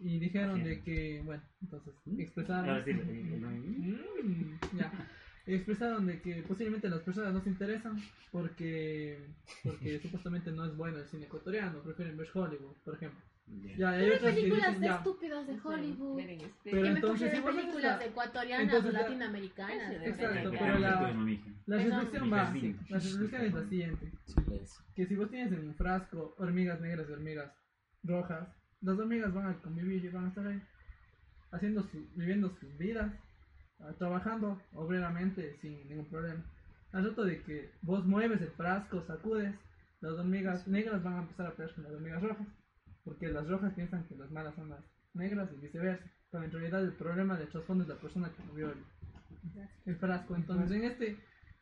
y 0.00 0.18
dijeron 0.18 0.64
de 0.64 0.82
que, 0.82 1.20
bueno, 1.24 1.42
entonces 1.62 1.92
expresaron. 2.18 2.70
Ahora 2.70 2.84
sí, 2.84 2.92
Mm, 2.94 4.54
ya. 4.78 4.92
Expresaron 5.54 6.06
de 6.06 6.20
que 6.20 6.42
posiblemente 6.42 6.88
las 6.88 7.00
personas 7.00 7.32
no 7.32 7.40
se 7.42 7.50
interesan 7.50 8.00
porque, 8.30 9.18
porque 9.64 9.98
supuestamente 10.02 10.52
no 10.52 10.64
es 10.64 10.76
bueno 10.76 10.98
el 10.98 11.06
cine 11.06 11.26
ecuatoriano, 11.26 11.80
prefieren 11.82 12.16
ver 12.16 12.28
Hollywood, 12.32 12.76
por 12.84 12.94
ejemplo. 12.94 13.20
Ya. 13.62 13.76
Ya, 13.76 13.90
hay 13.90 14.10
otras 14.10 14.34
películas 14.34 14.68
dicen, 14.68 14.82
ya, 14.84 14.96
estúpidas 14.98 15.46
de 15.48 15.58
Hollywood. 15.64 16.22
Pero 16.62 16.86
entonces, 16.86 17.40
películas 17.40 17.98
la- 17.98 18.04
ecuatorianas 18.04 18.64
entonces 18.74 18.94
o 18.94 19.02
latinoamericanas. 19.02 19.92
Ese 19.92 20.08
Exacto, 20.10 20.50
pero 20.52 20.78
la- 20.78 21.12
la 21.66 21.76
reflexión 21.76 22.32
va, 22.32 22.36
la 22.88 22.98
reflexión 22.98 23.42
es 23.42 23.54
la 23.54 23.64
siguiente. 23.68 24.12
que 24.94 25.06
si 25.06 25.16
vos 25.16 25.30
tienes 25.30 25.52
en 25.52 25.66
un 25.66 25.74
frasco 25.74 26.34
hormigas 26.38 26.80
negras 26.80 27.06
y 27.08 27.12
hormigas 27.12 27.52
rojas, 28.04 28.48
las 28.82 28.96
hormigas 28.98 29.34
van 29.34 29.46
a 29.48 29.54
convivir 29.60 30.04
y 30.04 30.08
van 30.10 30.26
a 30.26 30.28
estar 30.28 30.46
ahí 30.46 30.62
haciendo 31.50 31.82
su, 31.82 32.06
viviendo 32.14 32.50
sus 32.60 32.78
vidas, 32.78 33.12
trabajando 33.98 34.60
obreramente 34.72 35.56
sin 35.60 35.88
ningún 35.88 36.06
problema. 36.06 36.44
Al 36.92 37.08
rato 37.08 37.24
de 37.24 37.42
que 37.42 37.70
vos 37.82 38.04
mueves 38.04 38.40
el 38.40 38.50
frasco, 38.50 39.02
sacudes, 39.06 39.54
las 40.00 40.12
hormigas 40.12 40.66
negras 40.66 41.02
van 41.02 41.14
a 41.14 41.22
empezar 41.22 41.46
a 41.46 41.52
pelear 41.52 41.74
con 41.74 41.84
las 41.84 41.92
hormigas 41.92 42.22
rojas, 42.22 42.46
porque 43.04 43.28
las 43.28 43.46
rojas 43.48 43.72
piensan 43.74 44.06
que 44.08 44.16
las 44.16 44.30
malas 44.30 44.54
son 44.54 44.70
las 44.70 44.80
negras 45.14 45.48
y 45.52 45.60
viceversa. 45.60 46.04
Pero 46.30 46.44
en 46.44 46.52
realidad 46.52 46.82
el 46.82 46.92
problema 46.92 47.36
de 47.36 47.46
trasfondo 47.46 47.84
es 47.84 47.88
la 47.88 47.96
persona 47.96 48.32
que 48.32 48.42
movió 48.44 48.70
el, 48.70 48.84
el 49.86 49.96
frasco. 49.96 50.36
Entonces 50.36 50.70
en 50.70 50.84
este, 50.84 51.16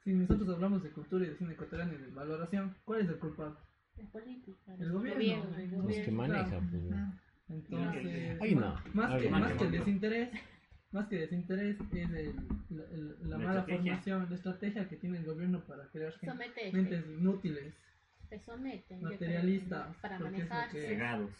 si 0.05 0.12
nosotros 0.12 0.49
hablamos 0.49 0.83
de 0.83 0.90
cultura 0.90 1.25
y 1.25 1.29
de 1.29 1.37
cine 1.37 1.53
ecuatoriano 1.53 1.92
y 1.95 1.99
de 1.99 2.11
valoración, 2.11 2.75
¿cuál 2.85 3.01
es 3.01 3.09
el 3.09 3.19
culpable? 3.19 3.57
La 3.97 4.05
política, 4.11 4.75
El 4.79 4.92
gobierno. 4.92 5.57
el 5.57 5.71
Los 5.71 5.97
que 5.97 6.11
manejan, 6.12 6.71
pues. 6.71 6.83
Entonces, 7.49 8.57
más, 8.95 9.23
que, 9.23 9.31
más 9.31 9.53
que 9.55 9.64
el 9.64 9.71
desinterés, 9.71 10.29
más 10.90 11.09
que 11.09 11.16
desinterés 11.16 11.77
es 11.92 12.11
el- 12.11 12.35
la, 12.70 12.85
el- 12.85 13.09
la 13.22 13.29
La 13.29 13.38
mala 13.38 13.61
estrategia. 13.61 13.92
formación, 13.96 14.27
la 14.31 14.37
estrategia 14.37 14.88
que 14.88 14.96
tiene 14.96 15.18
el 15.18 15.24
gobierno 15.24 15.61
para 15.66 15.87
crear 15.88 16.12
gente- 16.12 16.27
Somete, 16.27 16.72
mentes 16.72 17.07
inútiles, 17.07 17.74
te 18.29 18.38
someten. 18.40 19.03
materialistas, 19.03 19.96
creo, 20.01 20.48
Para 20.48 20.68
que- 20.70 20.87
Cegados. 20.88 21.31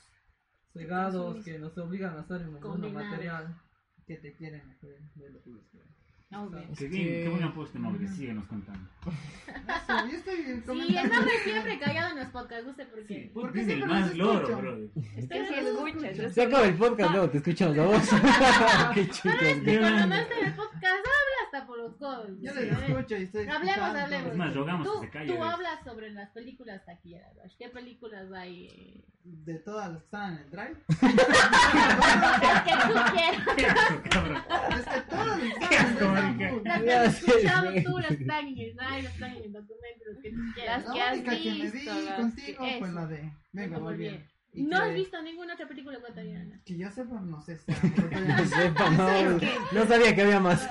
cegados, 0.73 1.45
que 1.45 1.59
nos 1.59 1.77
obligan 1.79 2.17
a 2.17 2.21
estar 2.23 2.41
en 2.41 2.49
un 2.49 2.61
mundo 2.63 2.91
material. 2.91 3.55
que 4.07 4.17
te 4.17 4.33
quieren 4.33 4.63
hacer 4.71 4.99
de 5.17 5.29
lo 5.29 5.43
que 5.43 5.51
Es 6.31 6.79
Qué 6.79 6.89
bien, 6.89 7.05
que- 7.07 7.23
qué 7.23 7.29
buen 7.31 7.43
aposte, 7.43 7.79
Mauricio. 7.79 8.15
Síguenos 8.15 8.45
contando. 8.49 8.87
Eso, 9.07 10.09
yo 10.11 10.17
estoy 10.19 10.37
Sí, 10.45 10.97
el 10.99 11.09
nombre 11.09 11.33
siempre 11.43 11.79
callado 11.79 12.11
en 12.13 12.17
los 12.19 12.29
podcasts, 12.29 12.67
no 12.67 12.75
sé 12.75 12.85
por 12.85 12.99
Sí, 13.01 13.07
qué. 13.07 13.31
puta, 13.33 13.47
Porque 13.47 13.61
es 13.63 13.69
el 13.69 13.75
siempre 13.77 13.99
más 14.01 14.15
loro, 14.15 14.35
escuchan. 14.41 14.61
bro. 14.61 14.77
Es 15.17 15.27
que 15.29 15.47
si 15.47 15.55
escuchas, 15.55 16.19
es 16.19 16.35
Se 16.35 16.43
acaba 16.43 16.67
el 16.67 16.75
podcast, 16.75 17.11
luego 17.13 17.31
te 17.31 17.39
escuchamos 17.39 17.77
la 17.79 17.85
voz. 17.87 18.09
Qué 18.95 19.09
chicos. 19.09 19.35
Que 19.65 19.79
cuando 19.79 20.07
no 20.07 20.15
está 20.17 20.39
en 20.39 20.47
el 20.49 20.55
podcast 20.55 21.07
hasta 21.59 21.67
por 21.67 21.79
los 21.79 21.97
codos. 21.97 22.29
Yo 22.41 22.53
¿sí? 22.53 22.61
les 22.61 22.79
escucho 22.79 23.17
y 23.17 23.23
estoy 23.23 23.43
Hablemos, 23.47 23.69
escuchando. 23.69 23.99
hablemos. 24.01 24.31
Es 24.33 24.37
más, 24.37 24.55
rogamos 24.55 24.87
Tú, 24.87 25.01
que 25.01 25.07
se 25.07 25.13
calle. 25.13 25.35
tú 25.37 25.43
hablas 25.45 25.85
sobre 25.85 26.11
las 26.11 26.31
películas 26.31 26.85
taquilleras. 26.85 27.57
¿Qué 27.59 27.69
películas 27.69 28.33
hay? 28.33 28.67
eh? 28.67 29.05
De 29.25 29.55
todas 29.59 29.91
las 29.91 29.99
que 29.99 30.05
están 30.05 30.33
en 30.33 30.39
el 30.39 30.51
drive. 30.51 30.77
Las 32.41 32.63
que 32.63 32.73
tú 32.87 32.95
quieras. 33.13 33.43
Qué 33.57 33.67
asco, 33.67 34.03
cabrón. 34.11 34.43
Es 35.61 35.69
que 35.69 35.85
todas 35.99 36.25
las 36.25 36.37
que 36.39 36.45
están 36.57 36.83
en 36.83 36.89
el 36.89 37.05
escuchado 37.05 37.71
tú, 37.85 37.99
las 37.99 38.11
están 38.13 38.47
en 38.47 38.59
el 38.59 38.77
drive, 38.77 39.03
las 39.03 39.13
están 39.15 39.31
en 39.37 39.43
el 39.45 39.53
documento, 39.53 40.05
las 40.13 40.23
que 40.23 40.31
tú 40.31 40.41
quieras. 40.55 40.85
La 40.87 40.93
que 40.93 41.19
única 41.19 41.31
me 41.33 42.17
contigo 42.17 42.65
fue 42.79 42.93
la 42.93 43.07
de 43.07 43.33
Venga, 43.53 43.79
muy 43.81 43.97
bien. 43.97 44.27
No 44.65 44.79
has 44.79 44.95
visto 44.95 45.21
ninguna 45.23 45.55
otra 45.55 45.67
película 45.69 45.99
ecuatoriana. 45.99 46.61
Que 46.65 46.77
yo 46.79 46.91
sepa, 46.91 47.21
no 47.21 47.41
sé 47.43 47.57
si 47.59 47.71
No 47.73 48.45
sepa, 48.47 48.91
no, 48.91 49.39
no 49.73 49.87
sabía 49.87 50.15
que 50.15 50.23
había 50.23 50.41
más. 50.41 50.69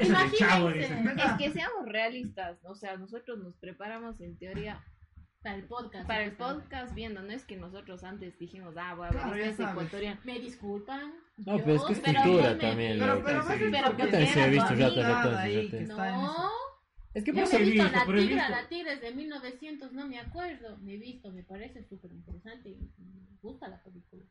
Imagínense. 0.00 1.22
Es 1.24 1.32
que 1.38 1.50
seamos 1.50 1.86
realistas, 1.86 2.58
o 2.64 2.74
sea, 2.74 2.96
nosotros 2.96 3.38
nos 3.38 3.54
preparamos 3.56 4.20
en 4.20 4.36
teoría 4.38 4.82
Para 5.42 5.56
el 5.56 5.64
podcast. 5.64 6.06
para 6.06 6.24
el 6.24 6.32
podcast 6.32 6.94
viendo, 6.94 7.22
no 7.22 7.32
es 7.32 7.44
que 7.44 7.56
nosotros 7.56 8.04
antes 8.04 8.38
dijimos, 8.38 8.74
ah, 8.78 8.94
voy 8.94 9.06
a 9.06 9.10
ver 9.10 9.20
Claro, 9.22 9.36
este 9.36 9.62
ecuatoriano. 9.64 10.20
Me 10.24 10.38
disculpan. 10.38 11.12
No, 11.38 11.58
pero 11.58 11.74
es 11.74 11.82
que 11.84 11.92
es 11.94 12.00
pero 12.00 12.22
cultura 12.22 12.58
también. 12.58 12.98
Pero, 12.98 13.22
pero, 13.24 13.42
Sí, 13.42 13.48
vas 13.48 13.58
sí. 13.58 14.82
a 14.82 14.90
Pero 15.70 15.92
Es 17.14 17.24
que 17.24 17.30
yo 17.32 17.34
por 17.34 17.42
me 17.42 17.48
eso 17.48 17.56
he 17.56 17.60
visto 17.70 17.82
visto, 17.84 17.98
la 17.98 18.04
tigra, 18.06 18.22
visto. 18.36 18.50
la 18.62 18.68
tigra 18.68 18.92
es 18.94 19.00
de 19.02 19.12
1900, 19.12 19.92
no 19.92 20.08
me 20.08 20.18
acuerdo. 20.18 20.76
Me 20.78 20.94
he 20.94 20.98
visto, 20.98 21.30
me 21.30 21.42
parece 21.42 21.84
súper 21.84 22.10
interesante 22.12 22.70
y 22.70 22.74
me 22.74 23.36
gusta 23.42 23.68
la 23.68 23.82
película. 23.82 24.22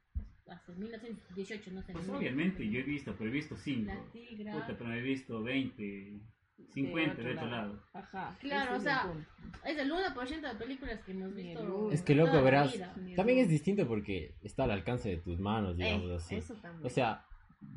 Hace 0.48 0.72
1918, 0.74 1.72
no 1.72 1.82
sé. 1.84 1.94
Pues 1.94 2.10
obviamente, 2.10 2.68
yo 2.70 2.80
he 2.80 2.84
visto, 2.84 3.16
pero 3.18 3.30
he 3.30 3.34
visto 3.34 3.56
La 3.56 3.62
5. 3.62 4.10
tigra. 4.12 4.54
Puta, 4.54 4.76
pero 4.78 4.94
he 4.94 5.02
visto 5.02 5.42
20, 5.44 6.20
50 6.74 7.12
otro 7.14 7.24
de 7.24 7.32
otro 7.36 7.46
lado. 7.48 7.68
lado. 7.74 7.84
Ajá. 7.94 8.38
Claro, 8.40 8.74
o 8.74 8.76
es 8.78 8.84
sea. 8.84 9.14
Es 9.66 9.78
el 9.78 9.92
1% 9.92 10.42
de 10.42 10.56
películas 10.56 11.00
que 11.06 11.12
hemos 11.12 11.34
visto. 11.36 11.92
Es 11.92 12.02
que 12.02 12.16
loco, 12.16 12.34
la 12.36 12.42
verás. 12.42 12.76
También 13.16 13.40
es 13.40 13.50
distinto 13.50 13.88
porque 13.88 14.34
está 14.42 14.64
al 14.64 14.72
alcance 14.72 15.10
de 15.10 15.18
tus 15.18 15.40
manos, 15.40 15.78
digamos 15.78 16.10
Eh, 16.10 16.16
así. 16.16 16.36
Eso 16.36 16.56
también. 16.56 16.86
O 16.86 16.90
sea, 16.90 17.26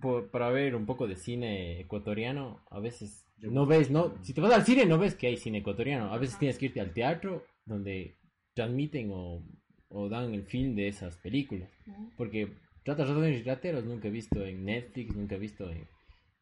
por- 0.01 0.31
para 0.31 0.49
ver 0.51 0.75
un 0.75 0.87
poco 0.87 1.07
de 1.07 1.17
cine 1.17 1.81
ecuatoriano, 1.81 2.61
a 2.71 2.81
veces 2.81 3.24
no 3.51 3.67
ves, 3.67 3.91
no, 3.91 4.15
si 4.23 4.33
te 4.33 4.41
vas 4.41 4.53
al 4.53 4.65
cine 4.65 4.87
no 4.87 4.99
ves 4.99 5.15
que 5.15 5.27
hay 5.29 5.37
cine 5.37 5.59
ecuatoriano, 5.59 6.13
a 6.13 6.19
veces 6.19 6.39
tienes 6.39 6.59
que 6.59 6.67
irte 6.67 6.81
al 6.81 6.93
teatro 6.93 7.45
donde 7.65 8.17
transmiten 8.55 9.11
o, 9.13 9.43
o 9.89 10.09
dan 10.09 10.35
el 10.35 10.45
film 10.45 10.75
de 10.75 10.89
esas 10.89 11.17
películas, 11.19 11.69
porque 12.17 12.53
Tratas 12.85 13.09
Ratones 13.09 13.41
y 13.41 13.43
Rateros 13.43 13.85
nunca 13.85 14.09
he 14.09 14.11
visto 14.11 14.45
en 14.45 14.65
Netflix, 14.65 15.15
nunca 15.17 15.35
he 15.37 15.39
visto 15.39 15.71
en, 15.71 15.87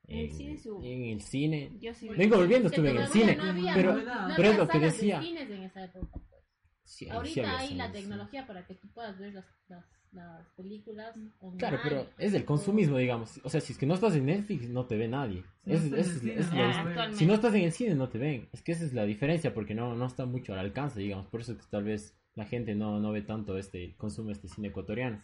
En 0.09 0.19
el 0.19 0.31
cine 0.33 0.57
sí 0.59 0.69
hubo. 0.71 0.85
en 0.85 1.05
el 1.05 1.21
cine. 1.21 1.71
Yo 1.81 1.95
sí. 1.95 2.09
Vengo 2.09 2.37
volviendo, 2.37 2.69
estuve 2.69 2.91
en 2.91 2.97
el 2.99 3.07
cine, 3.07 3.37
no 3.37 3.45
había- 3.45 3.75
pero, 3.75 3.93
no 3.95 4.03
pero 4.37 4.49
había 4.49 4.51
es 4.51 4.59
lo 4.59 4.69
que 4.69 4.79
de 4.81 4.85
decía. 4.87 5.23
cines 5.23 5.49
en 5.51 5.63
esa 5.63 5.85
época, 5.85 6.09
pues. 6.29 6.43
Sí, 6.85 7.09
Ahorita 7.09 7.59
hay 7.59 7.75
la 7.75 7.93
tecnología 7.93 8.47
para 8.47 8.67
que 8.67 8.75
tú 8.75 8.89
puedas 8.93 9.17
ver 9.19 9.33
las, 9.35 9.47
las, 9.69 9.85
las 10.13 10.47
películas 10.57 11.17
online. 11.41 11.59
Claro, 11.59 11.79
pero 11.83 12.07
es 12.19 12.33
del 12.33 12.45
consumismo, 12.45 12.99
digamos. 12.99 13.41
O 13.45 13.49
sea, 13.51 13.61
si 13.61 13.73
es 13.73 13.79
que 13.79 13.87
no 13.87 13.95
estás 13.95 14.15
en 14.15 14.27
Netflix, 14.27 14.69
no 14.69 14.85
te 14.87 14.97
ve 14.97 15.09
nadie. 15.09 15.43
Si 15.65 15.71
no 15.71 15.77
Es- 15.77 15.85
estás 15.85 15.99
es- 16.01 16.07
en 16.09 16.13
el 16.15 16.21
cine, 16.21 16.35
es 16.41 16.51
no 16.51 16.57
la- 16.57 16.67
vas 16.67 16.77
a 16.77 16.83
ver. 16.83 16.89
actualmente. 16.91 17.19
si 17.19 17.27
no 17.27 17.35
estás 17.35 17.55
en 17.55 17.63
el 17.63 17.73
cine, 17.73 17.95
no 17.95 18.09
te 18.09 18.19
ven. 18.19 18.49
Es 18.53 18.63
que 18.63 18.73
esa 18.73 18.85
es 18.85 18.93
la 18.93 19.05
diferencia, 19.05 19.55
porque 19.55 19.75
no, 19.75 19.95
no 19.97 20.07
está 20.07 20.27
mucho 20.27 20.53
al 20.53 20.59
alcance, 20.59 21.01
digamos. 21.01 21.27
Por 21.27 21.41
eso 21.41 21.57
que 21.57 21.65
tal 21.71 21.85
vez 21.85 22.15
la 22.35 22.45
gente 22.45 22.75
no, 22.75 22.99
no 23.01 23.13
ve 23.13 23.23
tanto 23.23 23.57
este, 23.59 23.95
consume 23.97 24.33
este 24.33 24.49
cine 24.49 24.69
ecuatoriano. 24.69 25.23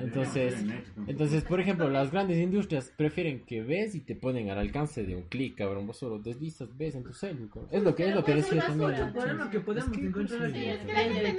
Entonces. 0.00 0.64
Entonces, 1.06 1.44
por 1.44 1.60
ejemplo, 1.60 1.88
las 1.90 2.10
grandes 2.10 2.38
industrias 2.38 2.92
prefieren 2.96 3.44
que 3.44 3.62
ves 3.62 3.94
y 3.94 4.00
te 4.00 4.14
ponen 4.16 4.50
al 4.50 4.58
alcance 4.58 5.04
de 5.04 5.16
un 5.16 5.22
clic, 5.24 5.56
cabrón. 5.56 5.86
Vos 5.86 5.98
solo 5.98 6.18
deslizas, 6.18 6.76
ves 6.76 6.94
en 6.94 7.04
tu 7.04 7.12
celu, 7.12 7.48
cabrón. 7.48 7.68
Es 7.72 7.82
lo 7.82 7.94
que, 7.94 8.08
es 8.08 8.14
lo 8.14 8.24
que 8.24 8.34
decía 8.34 8.60
es 8.60 8.66
también. 8.66 8.90
El 8.94 9.12
problema 9.12 9.50
que 9.50 9.60
podemos 9.60 9.96
encontrar 9.98 10.50
Sí, 10.52 10.64
es 10.64 10.78
que 10.78 10.92
la 10.92 10.98
gente 11.00 11.32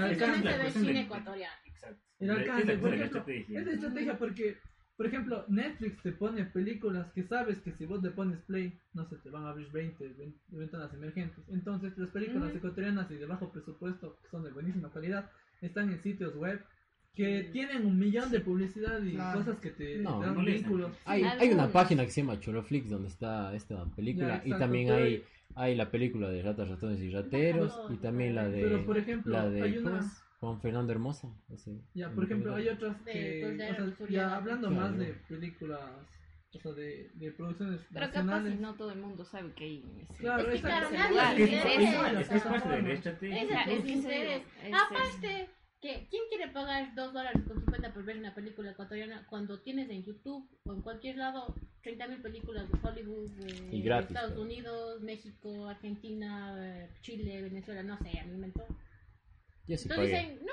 no 0.00 0.70
cine 0.70 0.92
de- 0.92 1.00
ecuatoriano. 1.00 1.54
Exacto. 1.66 2.00
El 2.18 2.26
De- 2.28 2.32
alcance, 2.34 2.62
por 2.64 2.74
es 2.74 2.82
la 2.82 2.88
ejemplo, 3.06 3.18
estrategia. 3.20 3.58
es 3.60 3.66
de 3.66 3.72
estrategia 3.72 4.18
porque, 4.18 4.56
por 4.96 5.06
ejemplo, 5.06 5.44
Netflix 5.48 6.02
te 6.02 6.12
pone 6.12 6.44
películas 6.44 7.10
que 7.12 7.22
sabes 7.24 7.58
que 7.60 7.72
si 7.72 7.84
vos 7.86 8.02
le 8.02 8.10
pones 8.10 8.40
play, 8.42 8.78
no 8.94 9.04
sé, 9.08 9.16
te 9.16 9.30
van 9.30 9.44
a 9.46 9.50
abrir 9.50 9.70
20, 9.72 10.08
20 10.08 10.38
ventanas 10.50 10.92
emergentes. 10.94 11.44
Entonces, 11.48 11.96
las 11.98 12.10
películas 12.10 12.54
ecuatorianas 12.54 13.10
y 13.10 13.14
de 13.16 13.26
bajo 13.26 13.50
presupuesto, 13.52 14.18
que 14.22 14.28
son 14.28 14.44
de 14.44 14.50
buenísima 14.52 14.90
calidad, 14.92 15.30
están 15.60 15.90
en 15.92 16.00
sitios 16.02 16.34
web 16.36 16.60
que 17.14 17.50
tienen 17.52 17.84
un 17.86 17.98
millón 17.98 18.30
de 18.30 18.40
publicidad 18.40 19.02
y 19.02 19.12
Claro. 19.12 19.40
cosas 19.40 19.58
que 19.60 19.70
te, 19.70 19.98
No, 19.98 20.18
te 20.20 20.26
dan 20.26 20.34
molestan. 20.36 20.62
vínculos. 20.70 20.92
Hay, 21.04 21.22
una 21.52 21.68
página 21.70 22.04
que 22.04 22.10
se 22.10 22.22
llama 22.22 22.40
Choloflix 22.40 22.88
donde 22.88 23.08
está 23.08 23.54
esta 23.54 23.84
película 23.94 24.28
Ya, 24.28 24.34
y 24.34 24.36
exacto, 24.38 24.58
también 24.58 24.88
pero- 24.88 25.04
hay, 25.04 25.24
hay 25.54 25.74
la 25.74 25.90
película 25.90 26.30
de 26.30 26.42
Ratas, 26.42 26.68
Ratones 26.70 27.00
y 27.00 27.10
Rateros 27.10 27.78
y 27.90 27.96
también 27.96 28.34
la 28.34 28.48
de, 28.48 28.62
Pero, 28.62 28.86
por 28.86 28.96
ejemplo, 28.96 29.32
la 29.32 29.48
de. 29.50 29.82
Juan 30.40 30.60
Fernando 30.60 30.90
Hermosa. 30.92 31.28
ese. 31.52 31.78
Ya, 31.94 32.10
por 32.10 32.24
ejemplo, 32.24 32.54
hay 32.56 32.68
otras 32.68 33.04
De- 33.04 33.12
que, 33.12 33.20
de 33.20 33.52
o 33.52 33.56
sea, 33.56 33.84
Arturiano. 33.84 34.28
ya 34.30 34.36
hablando 34.36 34.68
Claro. 34.70 34.82
más 34.82 34.98
de 34.98 35.06
películas, 35.28 35.80
o 36.54 36.58
sea, 36.58 36.72
de, 36.72 37.10
de 37.14 37.30
producciones 37.30 37.80
Pero 37.92 38.06
capaz 38.06 38.22
nacionales. 38.24 38.60
no 38.60 38.74
todo 38.74 38.90
el 38.90 38.98
mundo 39.00 39.24
sabe 39.24 39.52
que 39.52 39.64
hay 39.64 39.82
en 39.84 40.00
ese- 40.00 40.14
Claro, 40.14 40.42
Es 40.42 40.48
que 40.48 40.54
exacto. 40.66 40.88
claro, 40.88 41.14
nadie 41.14 41.44
Es 41.44 41.48
que 41.50 41.56
es- 41.56 41.64
es- 41.64 41.72
es 42.32 42.42
parte 42.42 43.74
es 43.74 43.82
que 43.84 43.92
interés. 43.92 44.42
Aparte, 44.72 45.48
¿quién 45.82 46.22
quiere 46.28 46.48
pagar 46.52 46.94
2 46.94 47.12
dólares 47.12 47.42
con 47.46 47.58
50 47.60 47.92
por 47.92 48.04
ver 48.04 48.16
una 48.18 48.34
película 48.34 48.70
ecuatoriana 48.70 49.26
cuando 49.28 49.58
tienes 49.60 49.90
en 49.90 50.04
YouTube 50.04 50.48
o 50.64 50.72
en 50.72 50.80
cualquier 50.82 51.16
lado 51.16 51.54
30.000 51.82 52.22
películas 52.22 52.68
de 52.70 52.78
Hollywood, 52.88 53.28
de 53.30 53.76
Y 53.76 53.82
gratis, 53.82 54.16
Estados. 54.16 54.38
Unidos, 54.38 55.02
México, 55.02 55.66
Argentina, 55.68 56.54
eh, 56.58 56.88
Chile, 57.02 57.42
Venezuela, 57.42 57.82
no 57.82 57.98
sé, 57.98 58.18
a 58.20 58.24
mí 58.24 58.36
me. 58.38 58.46
Yo 59.66 59.76
sí 59.76 59.88
Entonces 59.88 59.96
pagué. 59.96 60.06
dicen, 60.30 60.46
no, 60.46 60.52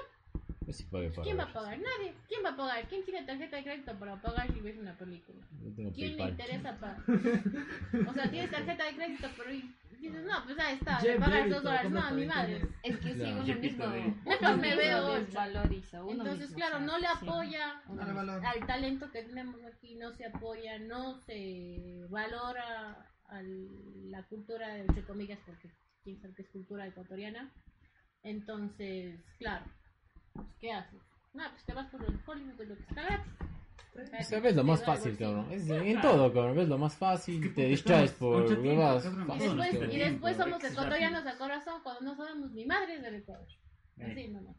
Yo 0.66 0.74
sí 0.74 0.84
pagué 0.86 1.10
para 1.12 1.24
¿quién 1.24 1.38
va 1.38 1.44
a 1.44 1.54
pagar? 1.54 1.78
Nadie. 1.78 2.14
¿Quién 2.28 2.44
va 2.44 2.50
a 2.50 2.58
pagar? 2.58 2.88
¿Quién 2.88 3.06
tiene 3.06 3.24
tarjeta 3.26 3.58
de 3.58 3.64
crédito 3.64 4.00
para 4.00 4.22
pagar 4.22 4.52
si 4.54 4.60
ves 4.62 4.78
una 4.78 4.98
película? 4.98 5.40
Yo 5.64 5.72
tengo 5.76 5.92
¿Quién 5.94 6.18
le 6.18 6.24
interesa 6.24 6.76
para.? 6.80 7.04
O 8.10 8.14
sea, 8.14 8.30
tienes 8.32 8.50
tarjeta 8.52 8.86
de 8.86 8.96
crédito, 8.96 9.28
pero 9.38 9.54
y- 9.54 9.72
dices, 10.08 10.24
no, 10.24 10.44
pues 10.46 10.60
ahí 10.60 10.76
está, 10.76 10.98
pagas 11.20 11.30
Bezos, 11.46 11.50
dos 11.50 11.64
dólares. 11.64 11.84
¿cómo 11.92 12.00
No, 12.00 12.08
a 12.08 12.12
mi 12.12 12.26
madre. 12.26 12.62
Es 12.84 12.98
que 13.00 13.14
Claro. 13.14 13.42
uno 13.42 13.56
mismo, 13.56 13.86
Mejor 14.26 14.58
me 14.58 14.76
veo 14.76 15.14
desvaloriza. 15.16 16.04
Uno 16.04 16.12
Entonces, 16.24 16.40
mismo, 16.42 16.56
claro, 16.58 16.76
o 16.76 16.80
sea, 16.80 16.88
no 16.88 16.98
le 17.00 17.08
sí. 17.08 17.14
apoya 17.16 17.82
al 18.52 18.68
talento 18.68 19.12
que 19.12 19.24
tenemos 19.24 19.64
aquí, 19.66 19.96
no 19.96 20.12
se 20.14 20.26
apoya, 20.26 20.80
no 20.80 21.20
se 21.22 22.06
valora 22.10 23.06
a 23.28 23.42
la 23.44 24.24
cultura, 24.24 24.78
entre 24.78 25.04
comillas, 25.04 25.40
porque 25.46 25.70
quién 26.04 26.20
sabe 26.22 26.34
que 26.36 26.42
es 26.44 26.50
cultura 26.50 26.88
ecuatoriana. 26.88 27.52
Entonces, 28.24 29.20
claro, 29.38 29.66
pues, 30.34 30.48
¿qué 30.60 30.72
haces? 30.74 31.00
No, 31.34 31.44
pues 31.52 31.64
te 31.66 31.74
vas 31.74 31.88
por 31.92 32.04
el 32.04 32.20
Hollywood 32.26 32.54
de 32.58 32.66
lo 32.66 32.76
que 32.76 32.82
está 32.84 33.02
gratis. 33.04 33.34
O 34.20 34.24
sea, 34.24 34.40
ves 34.40 34.56
lo 34.56 34.64
más 34.64 34.84
fácil, 34.84 35.18
cabrón. 35.18 35.48
Es 35.52 35.70
en 35.70 36.02
todo, 36.02 36.32
cabrón. 36.34 36.56
Ves 36.56 36.68
lo 36.70 36.78
más 36.78 36.96
fácil, 36.96 37.54
te 37.54 37.66
distraes 37.66 38.12
por 38.14 38.44
huevas. 38.60 39.06
Y 39.06 39.10
después, 39.40 39.94
y 39.94 39.98
después 39.98 40.38
somos 40.38 40.64
ecuatorianos 40.64 41.26
a 41.26 41.38
corazón 41.38 41.82
cuando 41.84 42.02
no 42.02 42.16
sabemos 42.16 42.52
ni 42.52 42.66
madres 42.66 43.02
del 43.02 43.16
Ecuador. 43.16 43.48
Así 44.02 44.20
Eh, 44.22 44.28
nomás. 44.30 44.56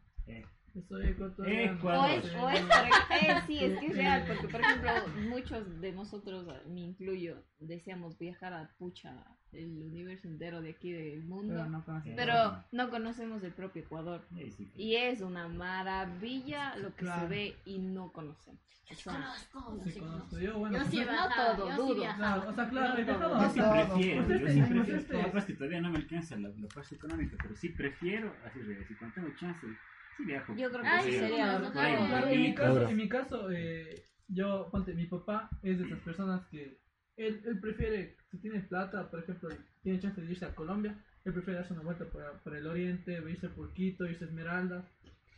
Eh. 0.75 0.81
Soy 0.87 1.07
ecuatoriano. 1.07 1.73
Ecuador. 1.77 2.09
O 2.09 2.13
es, 2.13 2.35
o 2.35 2.49
es 2.49 2.61
por- 2.61 3.17
eh, 3.17 3.41
sí, 3.47 3.59
es 3.63 3.79
que 3.79 3.87
es 3.87 3.95
real, 3.95 4.23
porque 4.27 4.47
por 4.47 4.61
ejemplo, 4.61 4.91
muchos 5.29 5.81
de 5.81 5.91
nosotros, 5.91 6.47
eh, 6.47 6.61
me 6.69 6.81
incluyo, 6.81 7.43
deseamos 7.59 8.17
viajar 8.17 8.53
a 8.53 8.69
Pucha, 8.77 9.13
el 9.51 9.83
universo 9.83 10.27
entero 10.27 10.61
de 10.61 10.69
aquí 10.71 10.91
del 10.91 11.23
mundo, 11.23 11.53
Pero 11.55 11.69
no 11.69 11.83
conoces. 11.83 12.13
pero 12.15 12.63
no 12.71 12.89
conocemos 12.89 13.43
el 13.43 13.51
propio 13.51 13.81
Ecuador. 13.83 14.25
Eh, 14.37 14.49
sí. 14.51 14.71
Y 14.75 14.95
es 14.95 15.21
una 15.21 15.47
maravilla 15.49 16.75
lo 16.77 16.89
que 16.95 17.01
Claro. 17.03 17.21
se 17.21 17.27
ve 17.27 17.55
y 17.65 17.79
no 17.79 18.11
conocemos. 18.11 18.61
O 18.89 18.93
sea, 18.93 19.13
Conozco, 19.13 19.83
Sí, 19.85 19.91
sí 19.91 19.99
conozco. 20.01 20.37
Yo, 20.39 20.57
bueno, 20.59 20.77
Yo 20.77 20.83
sí 20.85 20.99
he 20.99 21.05
pues, 21.05 21.15
no 21.17 21.29
todo, 21.55 21.69
yo 21.69 21.75
dudo. 21.77 22.03
sí. 22.03 22.09
Claro, 22.17 22.49
o 22.49 22.53
sea, 22.53 22.69
claro, 22.69 22.97
he 22.97 23.03
viajado 23.05 23.29
Yo 23.39 23.45
a- 23.45 23.49
sí 23.49 23.59
No, 23.59 23.71
prefiero, 23.71 24.25
pues 24.25 24.39
yo 24.41 24.47
este- 24.47 24.53
sí 24.53 24.59
pues 24.59 24.69
prefiero. 24.71 24.99
este- 24.99 25.21
Capaz 25.21 25.45
que 25.45 25.53
todavía 25.53 25.81
no 25.81 25.89
me 25.91 25.97
alcanza 25.97 26.35
la, 26.37 26.49
la 26.49 26.67
parte 26.67 26.95
económica, 26.95 27.37
pero 27.41 27.55
sí 27.55 27.69
prefiero, 27.69 28.35
así 28.45 28.59
es, 28.59 28.87
si 28.87 28.95
cuando 28.95 29.15
tengo 29.15 29.29
chance, 29.37 29.67
sí 30.17 30.25
viajo. 30.25 30.55
yo 30.55 30.69
creo 30.69 30.81
que 30.81 30.87
Ay, 30.87 31.11
sí 31.11 31.17
sería 31.17 31.59
no, 31.59 31.69
no, 31.69 32.27
en 32.27 32.41
mi 32.41 32.55
caso, 32.55 32.87
en 32.87 32.97
mi 32.97 33.09
caso 33.09 33.51
eh, 33.51 34.03
yo, 34.27 34.69
ponte, 34.71 34.93
mi 34.93 35.05
papá 35.05 35.49
es 35.61 35.79
de 35.79 35.85
esas 35.85 35.99
personas 35.99 36.45
que 36.47 36.79
él, 37.17 37.41
él 37.45 37.59
prefiere, 37.59 38.15
si 38.29 38.37
tiene 38.39 38.61
plata, 38.61 39.09
por 39.09 39.19
ejemplo, 39.19 39.49
tiene 39.83 39.99
chance 39.99 40.21
de 40.21 40.31
irse 40.31 40.45
a 40.45 40.55
Colombia, 40.55 40.97
él 41.25 41.33
prefiere 41.33 41.59
darse 41.59 41.73
una 41.73 41.83
vuelta 41.83 42.05
por, 42.05 42.23
por 42.43 42.55
el 42.55 42.65
oriente, 42.65 43.21
irse 43.29 43.49
por 43.49 43.73
Quito, 43.73 44.05
irse 44.05 44.25
a 44.25 44.27
Esmeraldas. 44.27 44.85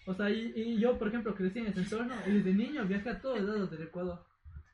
O 0.06 0.14
sea, 0.14 0.30
y, 0.30 0.54
y 0.56 0.80
yo, 0.80 0.98
por 0.98 1.08
ejemplo, 1.08 1.34
crecí 1.34 1.60
en 1.60 1.68
ese 1.68 1.82
entorno 1.82 2.14
y 2.26 2.32
desde 2.32 2.54
niño 2.54 2.86
viajé 2.86 3.10
a 3.10 3.22
todos 3.22 3.42
lados 3.42 3.72
del 3.72 3.84
Ecuador. 3.84 4.26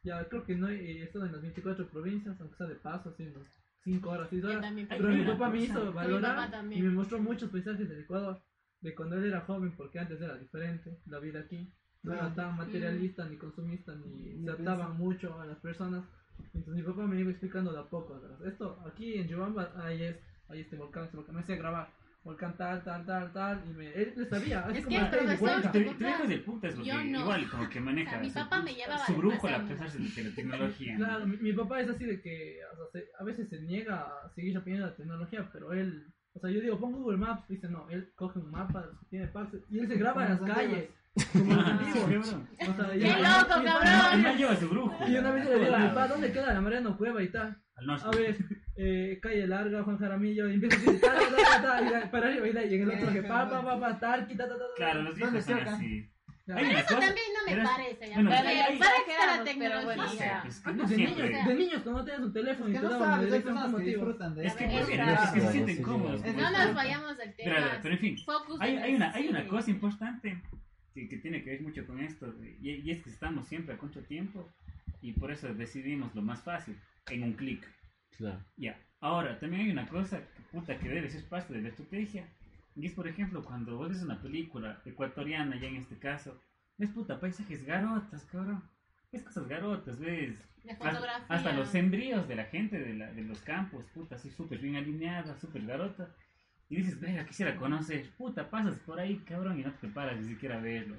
Ya 0.03 0.23
creo 0.27 0.43
que 0.43 0.55
no 0.55 0.69
he 0.69 0.99
he 0.99 1.03
estado 1.03 1.25
en 1.25 1.33
las 1.33 1.41
24 1.41 1.87
provincias, 1.87 2.39
aunque 2.39 2.55
sea 2.57 2.67
de 2.67 2.75
paso, 2.75 3.15
unos 3.19 3.47
5 3.83 4.09
horas, 4.09 4.27
6 4.29 4.41
Yo 4.41 4.49
horas. 4.49 4.73
Pero 4.89 5.09
mi 5.09 5.25
papá 5.25 5.49
me 5.49 5.59
hizo 5.59 5.93
valorar 5.93 6.65
y 6.71 6.81
me 6.81 6.89
mostró 6.89 7.19
muchos 7.19 7.49
paisajes 7.49 7.87
del 7.87 8.01
Ecuador, 8.01 8.41
de 8.81 8.95
cuando 8.95 9.17
él 9.17 9.25
era 9.25 9.41
joven, 9.41 9.73
porque 9.75 9.99
antes 9.99 10.21
era 10.21 10.37
diferente 10.37 10.97
la 11.05 11.19
vida 11.19 11.39
aquí. 11.41 11.71
No 12.01 12.13
era 12.13 12.33
tan 12.33 12.55
materialista, 12.55 13.25
ni 13.27 13.35
consumista, 13.35 13.93
ni 13.93 14.05
Ni 14.35 14.45
se 14.45 14.51
ataban 14.51 14.95
mucho 14.97 15.37
a 15.39 15.45
las 15.45 15.57
personas. 15.59 16.05
Entonces 16.53 16.73
mi 16.75 16.83
papá 16.83 17.05
me 17.05 17.19
iba 17.19 17.29
explicando 17.29 17.73
de 17.73 17.79
a 17.79 17.83
poco. 17.89 18.15
atrás. 18.15 18.39
Esto, 18.45 18.81
aquí 18.87 19.15
en 19.15 19.27
Yobamba 19.27 19.73
hay, 19.75 20.03
es, 20.03 20.15
hay 20.47 20.61
este 20.61 20.77
volcán, 20.77 21.03
este 21.03 21.17
volcán, 21.17 21.35
me 21.35 21.41
hacía 21.41 21.57
grabar. 21.57 21.89
Volcán 22.23 22.55
tal, 22.57 22.83
tal, 22.83 23.05
tal, 23.05 23.31
tal, 23.33 23.63
y 23.69 23.73
me, 23.73 23.93
él 23.93 24.13
le 24.15 24.25
sabía. 24.25 24.65
Es 24.73 24.85
como 24.85 24.97
que 24.97 25.03
el 25.03 25.09
profesor-. 25.09 25.71
Te, 25.71 25.83
te 25.83 26.03
dejas 26.03 26.29
de 26.29 26.37
putas 26.39 26.73
porque 26.75 26.89
Yo 26.89 27.03
no. 27.03 27.19
igual 27.21 27.49
como 27.49 27.69
que 27.69 27.79
maneja 27.81 28.09
O 28.09 28.13
sea, 28.13 28.19
mi 28.21 28.29
su, 28.29 28.33
papá 28.35 28.61
me 28.61 28.73
llevaba 28.73 29.05
su 29.05 29.11
de 29.13 29.17
brújula 29.17 29.55
a 29.57 29.67
pesar 29.67 29.91
de 29.91 30.23
la 30.23 30.35
tecnología. 30.35 30.95
Claro, 30.97 31.27
mi, 31.27 31.37
mi 31.37 31.53
papá 31.53 31.81
es 31.81 31.89
así 31.89 32.05
de 32.05 32.21
que 32.21 32.59
o 32.73 32.75
sea, 32.77 32.85
se- 33.01 33.09
a 33.19 33.23
veces 33.23 33.49
se 33.49 33.61
niega 33.61 34.03
a 34.25 34.29
seguir 34.35 34.55
aprendiendo 34.57 34.87
la 34.89 34.95
tecnología, 34.97 35.49
pero 35.51 35.71
él, 35.73 36.13
o 36.39 36.41
sea, 36.41 36.49
yo 36.51 36.61
digo, 36.61 36.79
pon 36.79 36.93
Google 36.93 37.17
Maps, 37.17 37.45
dice 37.49 37.67
no, 37.67 37.85
él 37.89 38.11
coge 38.15 38.39
un 38.39 38.49
mapa, 38.49 38.85
tiene 39.09 39.27
packs, 39.27 39.57
y 39.69 39.79
él 39.79 39.87
se 39.89 39.95
graba 39.97 40.23
en 40.23 40.29
las 40.31 40.39
los 40.39 40.49
calles, 40.49 40.89
como 41.33 41.53
los 41.53 41.65
Ah. 41.65 42.39
O 42.61 42.73
sea, 42.75 42.91
¡Qué 42.93 43.07
loco, 43.07 43.61
y- 43.61 43.65
cabrón! 43.65 44.19
Y 44.19 44.23
no 44.23 44.35
lleva 44.35 44.55
su 44.55 44.69
brújula. 44.69 45.09
Y 45.09 45.17
una 45.17 45.31
vez 45.31 45.45
le 45.49 45.59
digo, 45.59 45.71
papá, 45.71 46.07
¿dónde 46.07 46.31
queda 46.31 46.53
la 46.53 46.61
Mariano 46.61 46.97
Cueva 46.97 47.21
y 47.21 47.27
tal? 47.29 47.57
Al 47.75 47.85
norte. 47.85 48.05
A 48.07 48.11
ver, 48.11 48.37
eh, 48.77 49.19
calle 49.21 49.47
larga, 49.47 49.83
Juan 49.83 49.97
Jaramillo, 49.97 50.49
y 50.49 50.53
empieza 50.53 50.77
a 50.77 50.79
decir, 50.79 51.01
tal, 51.01 51.17
tal, 51.17 51.61
tal, 51.61 52.03
y 52.05 52.07
para 52.09 52.27
arriba, 52.27 52.47
y 52.63 52.73
en 52.73 52.81
el 52.83 52.89
otro 52.91 53.11
que 53.11 53.23
pa, 53.23 53.49
pa, 53.49 53.61
pa, 53.61 53.79
pa, 53.79 53.99
tal, 53.99 54.27
quita, 54.27 54.47
tal, 54.47 54.57
tal. 54.57 54.67
Claro, 54.77 55.01
los. 55.03 55.15
Una 56.55 56.79
Eso 56.79 56.95
cosa- 56.95 56.99
también 57.07 57.27
no 57.37 57.43
me 57.45 57.51
pero 57.51 57.61
es- 57.63 57.69
parece. 57.69 58.09
ya, 58.09 58.13
bueno, 58.15 58.31
hay- 58.31 58.47
hay- 58.57 58.79
para 58.79 58.91
que 59.05 59.11
la 59.11 59.43
pero 59.43 59.85
bueno, 59.85 60.03
tecnología. 60.09 60.43
que 60.43 60.73
no 60.73 60.85
de 60.87 60.97
niños, 60.97 61.17
de 61.47 61.55
niños 61.55 61.81
cuando 61.83 61.99
no 61.99 62.05
tenías 62.05 62.21
un 62.21 62.33
teléfono 62.33 62.69
y 62.69 62.73
que 62.73 62.79
te 62.79 62.83
no 62.85 62.99
sabes, 62.99 63.33
hay 63.33 63.39
personas 63.41 63.75
que 63.75 63.81
disfrutan 63.83 64.35
de 64.35 64.45
Es 64.47 64.53
que 64.53 64.65
eso. 64.65 64.91
Es 64.91 64.97
raro. 64.97 65.23
es 65.23 65.29
que 65.31 65.41
se 65.41 65.51
sienten 65.51 65.75
sí, 65.77 65.81
cómodos. 65.83 66.21
como 66.21 66.33
No 66.41 66.51
nos 66.51 66.73
vayamos 66.75 67.17
del 67.17 67.33
tema. 67.35 67.55
Pero, 67.55 67.67
pero 67.83 67.93
en 67.93 67.99
fin, 67.99 68.17
hay, 68.59 68.75
hay, 68.77 68.95
una, 68.95 69.11
hay 69.13 69.27
una 69.27 69.47
cosa 69.47 69.69
importante 69.71 70.41
que, 70.93 71.07
que 71.07 71.17
tiene 71.17 71.43
que 71.43 71.51
ver 71.51 71.61
mucho 71.61 71.85
con 71.85 71.99
esto, 71.99 72.33
y, 72.61 72.69
y 72.71 72.91
es 72.91 73.03
que 73.03 73.09
estamos 73.09 73.47
siempre 73.47 73.75
a 73.75 73.77
contratiempo 73.77 74.49
y 75.01 75.13
por 75.13 75.31
eso 75.31 75.53
decidimos 75.53 76.13
lo 76.15 76.21
más 76.21 76.41
fácil, 76.41 76.75
en 77.09 77.23
un 77.23 77.33
clic. 77.33 77.65
Claro. 78.17 78.39
Ya, 78.57 78.77
ahora 78.99 79.39
también 79.39 79.63
hay 79.67 79.71
una 79.71 79.87
cosa 79.87 80.17
que, 80.19 80.41
puta 80.51 80.77
que 80.77 80.89
debe 80.89 81.09
ser 81.09 81.23
parte 81.25 81.53
de 81.53 81.61
la 81.61 81.69
estrategia, 81.69 82.27
y 82.81 82.85
es 82.87 82.93
por 82.93 83.07
ejemplo 83.07 83.43
cuando 83.43 83.77
vos 83.77 83.89
ves 83.89 84.03
una 84.03 84.21
película 84.21 84.81
ecuatoriana, 84.85 85.59
ya 85.59 85.67
en 85.67 85.77
este 85.77 85.97
caso, 85.97 86.39
ves 86.77 86.89
puta 86.91 87.19
paisajes 87.19 87.65
garotas, 87.65 88.25
cabrón. 88.25 88.63
Ves 89.11 89.23
cosas 89.23 89.47
garotas, 89.47 89.99
ves 89.99 90.37
hasta, 90.69 90.91
fotografía. 90.91 91.25
hasta 91.29 91.51
los 91.53 91.67
sembríos 91.69 92.27
de 92.27 92.35
la 92.35 92.45
gente 92.45 92.79
de, 92.79 92.93
la, 92.93 93.11
de 93.11 93.23
los 93.23 93.41
campos, 93.41 93.85
puta, 93.93 94.15
así 94.15 94.29
súper 94.29 94.59
bien 94.59 94.75
alineada, 94.75 95.37
súper 95.39 95.65
garota. 95.65 96.09
Y 96.69 96.75
dices, 96.77 96.99
venga, 96.99 97.25
quisiera 97.25 97.55
conocer, 97.55 98.11
puta, 98.15 98.49
pasas 98.49 98.77
por 98.79 98.99
ahí, 98.99 99.17
cabrón, 99.27 99.59
y 99.59 99.63
no 99.63 99.73
te 99.73 99.87
paras 99.87 100.19
ni 100.21 100.27
siquiera 100.29 100.57
a 100.57 100.61
verlo. 100.61 100.95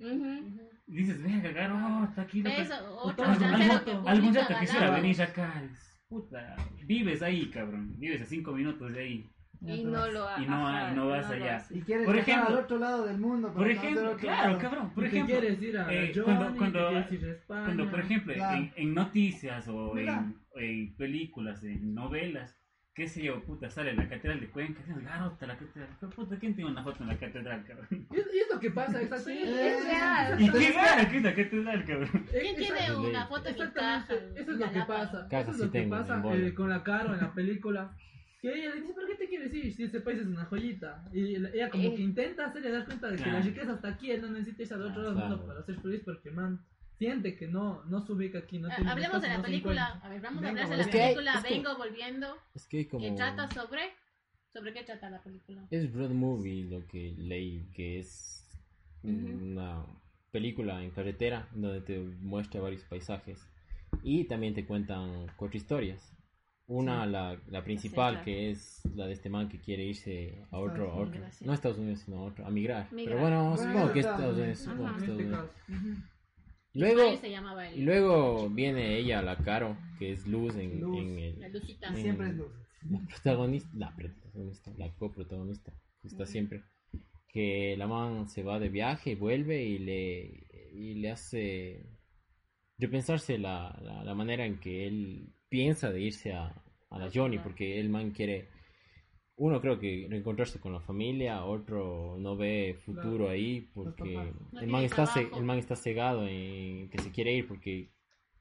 Ujú. 0.00 0.06
Ujú. 0.14 0.68
Y 0.88 0.96
dices, 0.96 1.22
venga, 1.22 1.50
garota, 1.52 2.22
aquí 2.22 2.42
Algún- 4.06 4.34
rato 4.34 4.54
quisiera 4.58 4.90
venir 4.90 5.22
acá. 5.22 5.62
Puta, 6.08 6.56
vives 6.84 7.22
ahí, 7.22 7.48
cabrón, 7.50 7.94
vives 7.98 8.22
a 8.22 8.26
cinco 8.26 8.52
minutos 8.52 8.92
de 8.92 9.00
ahí. 9.00 9.30
Y 9.64 9.84
no 9.84 10.08
lo 10.10 10.28
ha- 10.28 10.42
Y 10.42 10.46
no- 10.46 10.66
ajá, 10.68 10.90
no 10.92 11.08
vas 11.08 11.28
lo 11.28 11.34
allá. 11.34 11.56
haces. 11.56 11.76
Y 11.76 11.82
quieres 11.82 12.04
Por 12.06 12.16
ejemplo- 12.16 12.48
al 12.48 12.64
otro 12.64 12.78
lado 12.78 13.06
del 13.06 13.18
mundo. 13.18 13.52
Por 13.52 13.62
no 13.66 13.72
ejemplo, 13.72 14.16
claro, 14.16 14.48
lado. 14.48 14.58
cabrón, 14.60 14.90
por 14.90 15.04
¿Y 15.06 15.10
qué 15.10 15.16
ejemplo, 15.18 15.38
quieres 15.38 15.62
ir 15.62 15.78
a 15.78 15.92
eh, 15.92 16.12
Johnny? 16.14 16.24
cuando- 16.24 16.52
¿Qué 16.52 16.58
cuando- 16.58 16.88
quieres 16.88 17.12
ir 17.12 17.24
a 17.24 17.30
España? 17.32 17.64
Cuando, 17.64 17.90
por 17.90 18.00
ejemplo, 18.00 18.34
Claro. 18.34 18.56
en, 18.58 18.72
en 18.76 18.94
noticias 18.94 19.68
o 19.68 19.96
en, 19.98 20.34
en 20.56 20.96
películas, 20.96 21.62
en 21.62 21.94
novelas, 21.94 22.58
qué 22.94 23.08
sé 23.08 23.22
yo, 23.22 23.40
puta, 23.42 23.70
sale 23.70 23.90
en 23.92 23.96
la 23.96 24.08
catedral 24.08 24.40
de 24.40 24.48
Cuenca, 24.50 24.82
ah, 25.08 25.30
puta, 25.30 25.46
la 25.46 25.56
catedral, 25.56 25.88
pero 25.98 26.10
puta, 26.12 26.36
¿quién 26.38 26.54
tiene 26.54 26.70
una 26.70 26.82
foto 26.82 27.02
en 27.04 27.08
la 27.08 27.16
catedral, 27.16 27.64
cabrón? 27.64 27.86
Y 28.10 28.16
es, 28.18 28.26
y 28.34 28.38
es 28.40 28.46
lo 28.52 28.60
que 28.60 28.70
pasa, 28.70 29.00
exacto. 29.00 29.30
Sí, 29.30 29.38
Es- 29.42 29.48
es 29.48 29.84
real. 29.86 30.42
¿Y 30.42 30.50
qué 30.50 30.72
gana 30.72 31.08
que 31.08 31.16
es 31.18 31.22
la 31.22 31.34
catedral, 31.34 31.84
cabrón? 31.86 32.26
¿Quién 32.30 32.56
tiene 32.56 32.96
una 32.96 33.26
foto 33.26 33.48
en? 33.48 33.54
Exactamente, 33.54 34.40
eso 34.42 34.52
es 34.52 34.58
lo 34.58 34.70
que 34.72 34.80
pasa. 34.82 35.26
Eso 35.30 35.50
es 35.52 35.58
lo 35.58 35.70
que 35.70 35.82
pasa 35.84 36.22
eh, 36.34 36.52
con 36.54 36.68
la 36.68 36.82
Caro 36.82 37.14
en 37.14 37.20
la 37.20 37.32
película. 37.32 37.96
Que 38.42 38.48
ella 38.52 38.74
le 38.74 38.80
dice, 38.80 38.92
¿pero 38.94 39.06
qué 39.06 39.14
te 39.14 39.28
quieres 39.28 39.54
ir 39.54 39.72
si 39.72 39.84
ese 39.84 40.00
país 40.00 40.18
es 40.18 40.26
una 40.26 40.44
joyita? 40.46 41.04
Y 41.12 41.36
la- 41.38 41.48
ella 41.50 41.70
como 41.70 41.84
Eh. 41.84 41.94
que 41.94 42.02
intenta 42.02 42.46
hacerle 42.46 42.70
dar 42.72 42.84
cuenta 42.84 43.06
de 43.08 43.16
que 43.16 43.22
Claro. 43.22 43.38
la 43.38 43.44
riqueza 43.44 43.72
está 43.74 43.88
aquí, 43.88 44.10
él 44.10 44.20
no 44.20 44.30
necesita 44.30 44.62
irse 44.62 44.74
al 44.74 44.82
otro 44.82 45.02
lado 45.02 45.14
del 45.14 45.28
mundo 45.28 45.46
para 45.46 45.62
ser 45.62 45.80
feliz 45.80 46.02
porque 46.04 46.30
man 46.32 46.60
siente 46.98 47.36
que 47.36 47.46
no, 47.46 47.84
no 47.84 48.04
se 48.04 48.12
ubica 48.12 48.38
aquí, 48.40 48.58
no 48.58 48.68
Ah, 48.70 48.74
tiene 48.76 48.90
Hablemos 48.90 49.22
de 49.22 49.28
la 49.28 49.36
no 49.38 49.42
película, 49.44 49.86
a 50.02 50.08
ver, 50.08 50.20
vamos 50.20 50.44
a 50.44 50.48
hablar 50.48 50.68
de 50.68 50.76
la 50.76 50.84
que 50.84 50.90
película 50.90 51.34
es 51.34 51.44
que- 51.44 51.54
Vengo 51.54 51.76
Volviendo, 51.76 52.36
Es 52.54 52.66
que 52.66 52.76
hay 52.78 52.84
como... 52.86 53.04
que 53.08 53.12
trata 53.12 53.48
sobre... 53.50 53.80
¿Sobre 54.52 54.74
qué 54.74 54.82
trata 54.84 55.08
la 55.08 55.22
película? 55.22 55.66
Es 55.70 55.92
road 55.94 56.10
movie 56.10 56.64
lo 56.64 56.86
que 56.86 57.14
leí, 57.16 57.64
que 57.74 58.00
es 58.00 58.46
una 59.02 59.86
película 60.30 60.82
en 60.82 60.90
carretera 60.90 61.48
donde 61.54 61.80
te 61.80 61.98
muestra 61.98 62.60
varios 62.60 62.82
paisajes 62.84 63.40
y 64.02 64.24
también 64.24 64.52
te 64.54 64.64
cuentan 64.66 65.26
cuatro 65.36 65.56
historias. 65.56 66.12
Una, 66.74 67.04
la, 67.06 67.38
la 67.48 67.62
principal, 67.62 68.22
que 68.24 68.50
es 68.50 68.80
la 68.94 69.06
de 69.06 69.12
este 69.12 69.28
man 69.28 69.48
que 69.48 69.58
quiere 69.60 69.84
irse 69.84 70.44
a 70.50 70.58
otro, 70.58 70.90
a 70.90 70.94
otro 70.96 71.20
no 71.42 71.52
a 71.52 71.54
Estados 71.54 71.78
Unidos, 71.78 72.00
sino 72.00 72.18
a 72.18 72.22
otro, 72.24 72.46
a 72.46 72.50
migrar. 72.50 72.90
Migrar. 72.92 73.16
Pero 73.16 73.20
bueno, 73.20 73.50
Bueno, 73.50 73.62
supongo 73.72 73.92
que 73.92 74.00
es 74.00 74.06
Estados 74.06 74.38
Unidos. 74.38 74.58
Supongo 74.58 74.84
que 74.94 74.98
Estados 75.00 75.20
Unidos. 75.20 75.50
Luego, 76.74 77.02
y 77.12 77.74
el, 77.78 77.84
luego 77.84 78.48
viene 78.48 78.96
ella, 78.96 79.20
la 79.20 79.36
Caro, 79.36 79.76
que 79.98 80.12
es 80.12 80.26
Luz 80.26 80.56
en, 80.56 80.80
Luz. 80.80 80.98
en 80.98 81.40
la 81.40 81.46
el, 81.48 81.52
Lucita. 81.52 81.88
en- 81.88 81.96
Siempre 81.96 82.28
es 82.30 82.36
luz. 82.36 82.48
la 82.90 83.00
protagonista, 83.06 83.68
la 83.74 83.94
protagonista, 83.94 84.72
la 84.78 84.88
coprotagonista, 84.94 85.72
que 86.00 86.08
está 86.08 86.22
Ujú. 86.22 86.32
siempre, 86.32 86.62
que 87.28 87.74
la 87.76 87.86
man 87.86 88.28
se 88.30 88.42
va 88.42 88.58
de 88.58 88.70
viaje 88.70 89.10
y 89.10 89.14
vuelve 89.16 89.62
y 89.62 89.78
le, 89.78 90.46
y 90.72 90.94
le 90.94 91.10
hace 91.10 91.84
repensarse 92.78 93.36
la, 93.38 93.78
la, 93.82 94.02
la 94.02 94.14
manera 94.14 94.46
en 94.46 94.58
que 94.58 94.86
él 94.86 95.28
piensa 95.50 95.90
de 95.92 96.00
irse 96.00 96.32
a, 96.32 96.61
a 96.92 96.98
la 96.98 97.10
Johnny, 97.12 97.38
porque 97.38 97.80
el 97.80 97.88
man 97.88 98.10
quiere, 98.10 98.48
uno 99.36 99.60
creo 99.60 99.78
que 99.78 100.06
reencontrarse 100.10 100.60
con 100.60 100.72
la 100.72 100.80
familia, 100.80 101.44
otro 101.44 102.16
no 102.18 102.36
ve 102.36 102.76
futuro 102.84 103.16
Claro. 103.24 103.28
ahí 103.30 103.60
porque. 103.74 104.32
No 104.52 104.60
el 104.60 104.66
man 104.68 104.84
está 104.84 105.04
el 105.36 105.44
man 105.44 105.58
está 105.58 105.74
cegado 105.76 106.26
en 106.28 106.88
que 106.90 106.98
se 106.98 107.10
quiere 107.10 107.32
ir 107.34 107.48
porque 107.48 107.88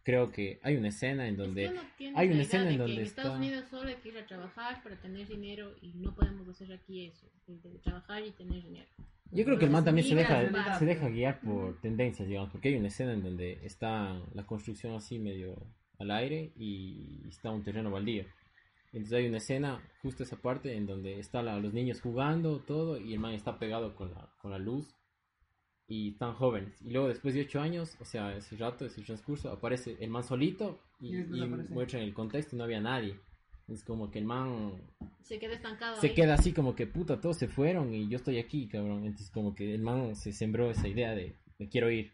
creo 0.03 0.31
que 0.31 0.59
hay 0.63 0.75
una 0.75 0.89
escena 0.89 1.27
en 1.27 1.37
donde 1.37 1.65
Es 1.65 1.71
que 1.73 1.79
tiene 1.97 2.19
hay 2.19 2.29
una 2.29 2.41
escena 2.41 2.71
en 2.71 2.77
donde 2.79 2.93
en 2.95 3.01
Estados 3.01 3.31
está- 3.33 3.37
Unidos 3.39 3.69
solo 3.69 3.87
hay 3.89 3.95
que 3.95 4.09
ir 4.09 4.17
a 4.17 4.25
trabajar 4.25 4.81
para 4.83 4.99
tener 4.99 5.27
dinero 5.27 5.73
y 5.81 5.93
no 5.93 6.13
podemos 6.15 6.47
hacer 6.47 6.73
aquí 6.73 7.05
eso, 7.05 7.27
de 7.47 7.79
trabajar 7.79 8.25
y 8.25 8.31
tener 8.31 8.63
dinero. 8.63 8.87
Yo 9.33 9.45
creo 9.45 9.57
que 9.57 9.63
el 9.65 9.71
man 9.71 9.85
también 9.85 10.05
se 10.05 10.13
deja, 10.15 10.77
se 10.77 10.85
deja 10.85 11.07
guiar 11.07 11.39
por 11.39 11.79
tendencias, 11.79 12.27
digamos, 12.27 12.49
porque 12.51 12.67
hay 12.67 12.75
una 12.75 12.89
escena 12.89 13.13
en 13.13 13.23
donde 13.23 13.59
está 13.63 14.19
la 14.33 14.45
construcción 14.45 14.93
así 14.93 15.19
medio 15.19 15.55
al 15.99 16.11
aire 16.11 16.51
y 16.57 17.21
está 17.29 17.49
un 17.51 17.63
terreno 17.63 17.91
baldío. 17.91 18.25
Entonces 18.93 19.17
hay 19.19 19.27
una 19.27 19.37
escena, 19.37 19.81
justo 20.01 20.23
esa 20.23 20.41
parte, 20.41 20.75
en 20.75 20.85
donde 20.85 21.19
están 21.19 21.45
los 21.61 21.73
niños 21.73 22.01
jugando, 22.01 22.59
todo, 22.59 22.99
y 22.99 23.13
el 23.13 23.19
man 23.19 23.33
está 23.33 23.57
pegado 23.57 23.95
con 23.95 24.11
la, 24.11 24.33
con 24.37 24.51
la 24.51 24.59
luz 24.59 24.93
y 25.87 26.09
están 26.09 26.33
jóvenes. 26.33 26.81
Y 26.81 26.91
luego 26.91 27.07
después 27.07 27.33
de 27.33 27.41
ocho 27.41 27.61
años, 27.61 27.97
o 27.99 28.05
sea, 28.05 28.35
ese 28.35 28.55
rato, 28.57 28.85
ese 28.85 29.01
transcurso, 29.01 29.49
aparece 29.51 29.97
el 29.99 30.09
man 30.09 30.23
solito 30.23 30.79
y, 30.99 31.09
Y 31.09 31.15
después 31.15 31.39
y 31.39 31.43
aparece. 31.43 31.73
muestran 31.73 32.03
el 32.03 32.13
contexto 32.13 32.55
y 32.55 32.57
no 32.57 32.63
había 32.65 32.81
nadie. 32.81 33.19
Es 33.67 33.83
como 33.83 34.11
que 34.11 34.19
el 34.19 34.25
man 34.25 34.73
Se 35.21 35.39
queda 35.39 35.53
estancado. 35.53 35.95
se 35.95 36.07
ahí. 36.07 36.13
queda 36.13 36.33
así 36.33 36.53
como 36.53 36.75
que 36.75 36.87
puta, 36.87 37.21
todos 37.21 37.37
se 37.37 37.47
fueron 37.47 37.93
y 37.93 38.09
yo 38.09 38.17
estoy 38.17 38.39
aquí, 38.39 38.67
cabrón. 38.67 39.05
Entonces 39.05 39.29
como 39.31 39.55
que 39.55 39.73
el 39.73 39.81
man 39.81 40.15
se 40.15 40.33
sembró 40.33 40.69
esa 40.69 40.87
idea 40.87 41.11
de 41.15 41.37
me 41.59 41.69
quiero 41.69 41.89
ir. 41.91 42.11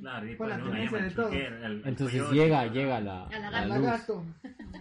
Claro, 0.00 0.26
y 0.28 0.34
Fue 0.34 0.48
la 0.48 0.56
después 0.56 0.74
una 0.76 0.90
tendencia 0.90 0.98
llama 0.98 1.08
de 1.08 1.14
todos. 1.14 1.32
al- 1.32 1.64
al 1.64 1.88
Entonces 1.88 2.22
coyote, 2.22 2.34
llega, 2.36 2.60
a- 2.60 2.66
llega 2.66 3.00
la, 3.00 3.24
A 3.26 3.38
la 3.38 3.50
la 3.50 3.66
luz. 3.66 3.76
lagarto. 3.78 4.26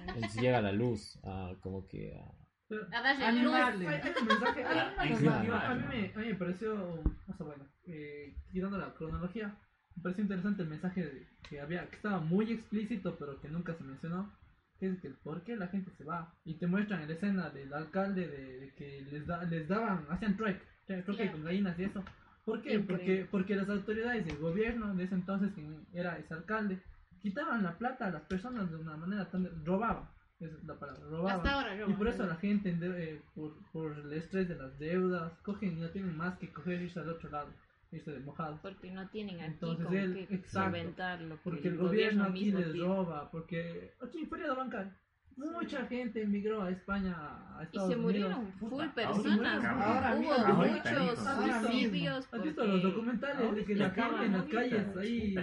Entonces 0.07 0.41
llega 0.41 0.61
la 0.61 0.71
luz, 0.71 1.19
a 1.23 1.53
como 1.61 1.87
que 1.87 2.15
a- 2.17 2.31
Pero- 2.67 2.85
A 2.91 3.01
darle 3.03 3.43
luz. 3.43 3.53
Animarle. 3.53 3.87
hay 3.87 4.01
un 4.19 4.27
mensaje, 4.27 4.63
hay- 4.65 4.77
Ah, 4.79 4.95
a, 4.97 5.05
mí 5.05 5.83
me, 5.87 6.11
a 6.11 6.17
mí 6.17 6.27
me 6.29 6.35
pareció, 6.35 6.73
o 6.73 7.33
sea, 7.37 7.45
bueno, 7.45 7.63
eh, 7.85 8.35
quitando 8.51 8.79
la 8.79 8.91
cronología, 8.95 9.55
me 9.95 10.01
pareció 10.01 10.23
interesante 10.23 10.63
el 10.63 10.69
mensaje 10.69 11.03
de- 11.05 11.27
que 11.47 11.61
había, 11.61 11.87
que 11.87 11.97
estaba 11.97 12.19
muy 12.19 12.51
explícito, 12.51 13.15
pero 13.19 13.39
que 13.39 13.49
nunca 13.49 13.75
se 13.75 13.83
mencionó, 13.83 14.33
que 14.79 14.87
es 14.87 14.99
que 14.99 15.09
por 15.11 15.43
qué 15.43 15.55
la 15.55 15.67
gente 15.67 15.91
se 15.95 16.03
va. 16.03 16.33
Y 16.43 16.55
te 16.55 16.65
muestran 16.65 17.01
en 17.03 17.09
la 17.09 17.13
escena 17.13 17.49
del 17.51 17.71
alcalde 17.71 18.27
de, 18.27 18.59
de 18.61 18.73
que 18.73 19.01
les, 19.11 19.27
da, 19.27 19.43
les 19.43 19.67
daban, 19.67 20.07
hacían 20.09 20.35
trueque, 20.35 20.63
trueque 20.87 21.13
Claro. 21.13 21.31
con 21.33 21.43
gallinas 21.45 21.77
y 21.77 21.83
eso. 21.83 22.03
¿Por 22.45 22.61
qué? 22.61 22.79
Porque, 22.79 23.27
porque 23.29 23.55
las 23.55 23.67
autoridades 23.69 24.25
del 24.25 24.37
gobierno 24.37 24.93
de 24.95 25.03
ese 25.05 25.15
entonces, 25.15 25.51
quien 25.53 25.85
era 25.93 26.17
ese 26.19 26.33
alcalde, 26.35 26.79
quitaban 27.21 27.63
la 27.63 27.77
plata 27.77 28.05
a 28.07 28.11
las 28.11 28.21
personas 28.23 28.69
de 28.69 28.77
una 28.77 28.95
manera 28.97 29.29
tan... 29.29 29.49
robaban. 29.65 30.07
Esa 30.39 30.53
es 30.55 30.63
la 30.65 30.75
palabra, 30.75 31.01
robaban. 31.09 31.37
Hasta 31.37 31.51
ahora, 31.53 31.75
Y 31.75 31.79
Roma. 31.81 31.97
por 31.97 32.07
eso 32.07 32.25
la 32.27 32.35
gente, 32.35 32.77
eh, 32.81 33.21
por, 33.33 33.53
por 33.71 33.93
el 33.97 34.13
estrés 34.13 34.47
de 34.47 34.55
las 34.55 34.77
deudas, 34.77 35.31
cogen 35.43 35.77
y 35.77 35.81
no 35.81 35.89
tienen 35.89 36.15
más 36.15 36.37
que 36.37 36.51
coger 36.51 36.81
e 36.81 36.83
irse 36.83 36.99
al 36.99 37.09
otro 37.09 37.29
lado, 37.31 37.49
irse 37.91 38.11
de 38.11 38.19
mojado. 38.19 38.59
Porque 38.61 38.91
no 38.91 39.07
tienen 39.09 39.37
aquí 39.39 39.45
Entonces 39.53 39.85
con 39.85 39.95
él- 39.97 40.25
qué 40.27 40.35
exacto. 40.35 40.65
solventar 40.71 41.21
lo 41.21 41.35
que 41.37 41.41
Porque 41.41 41.67
el 41.69 41.77
gobierno 41.77 42.25
aquí 42.25 42.33
mismo 42.33 42.59
les 42.59 42.79
roba, 42.79 43.31
porque 43.31 43.93
aquí 44.05 44.25
fuera 44.25 44.49
de 44.49 44.55
bancar, 44.55 44.91
mucha 45.37 45.85
gente 45.87 46.21
emigró 46.23 46.61
a 46.63 46.71
España, 46.71 47.13
a 47.17 47.67
Y 47.71 47.77
se 47.77 47.95
murieron 47.97 48.33
Unidos. 48.33 48.55
full 48.59 48.69
Puta, 48.69 48.93
personas. 48.93 49.65
ahora 49.65 50.15
Hubo 50.15 50.55
muchos. 50.55 51.27
Ahora 51.27 51.61
suicidios. 51.61 52.27
¿Has 52.31 52.41
visto 52.43 52.61
porque- 52.61 52.67
los 52.71 52.83
documentales 52.83 53.55
de 53.55 53.65
que 53.65 53.75
la 53.75 53.89
gente 53.89 54.25
en 54.25 54.31
las 54.33 54.45
calles 54.45 54.97
ahí... 54.97 55.35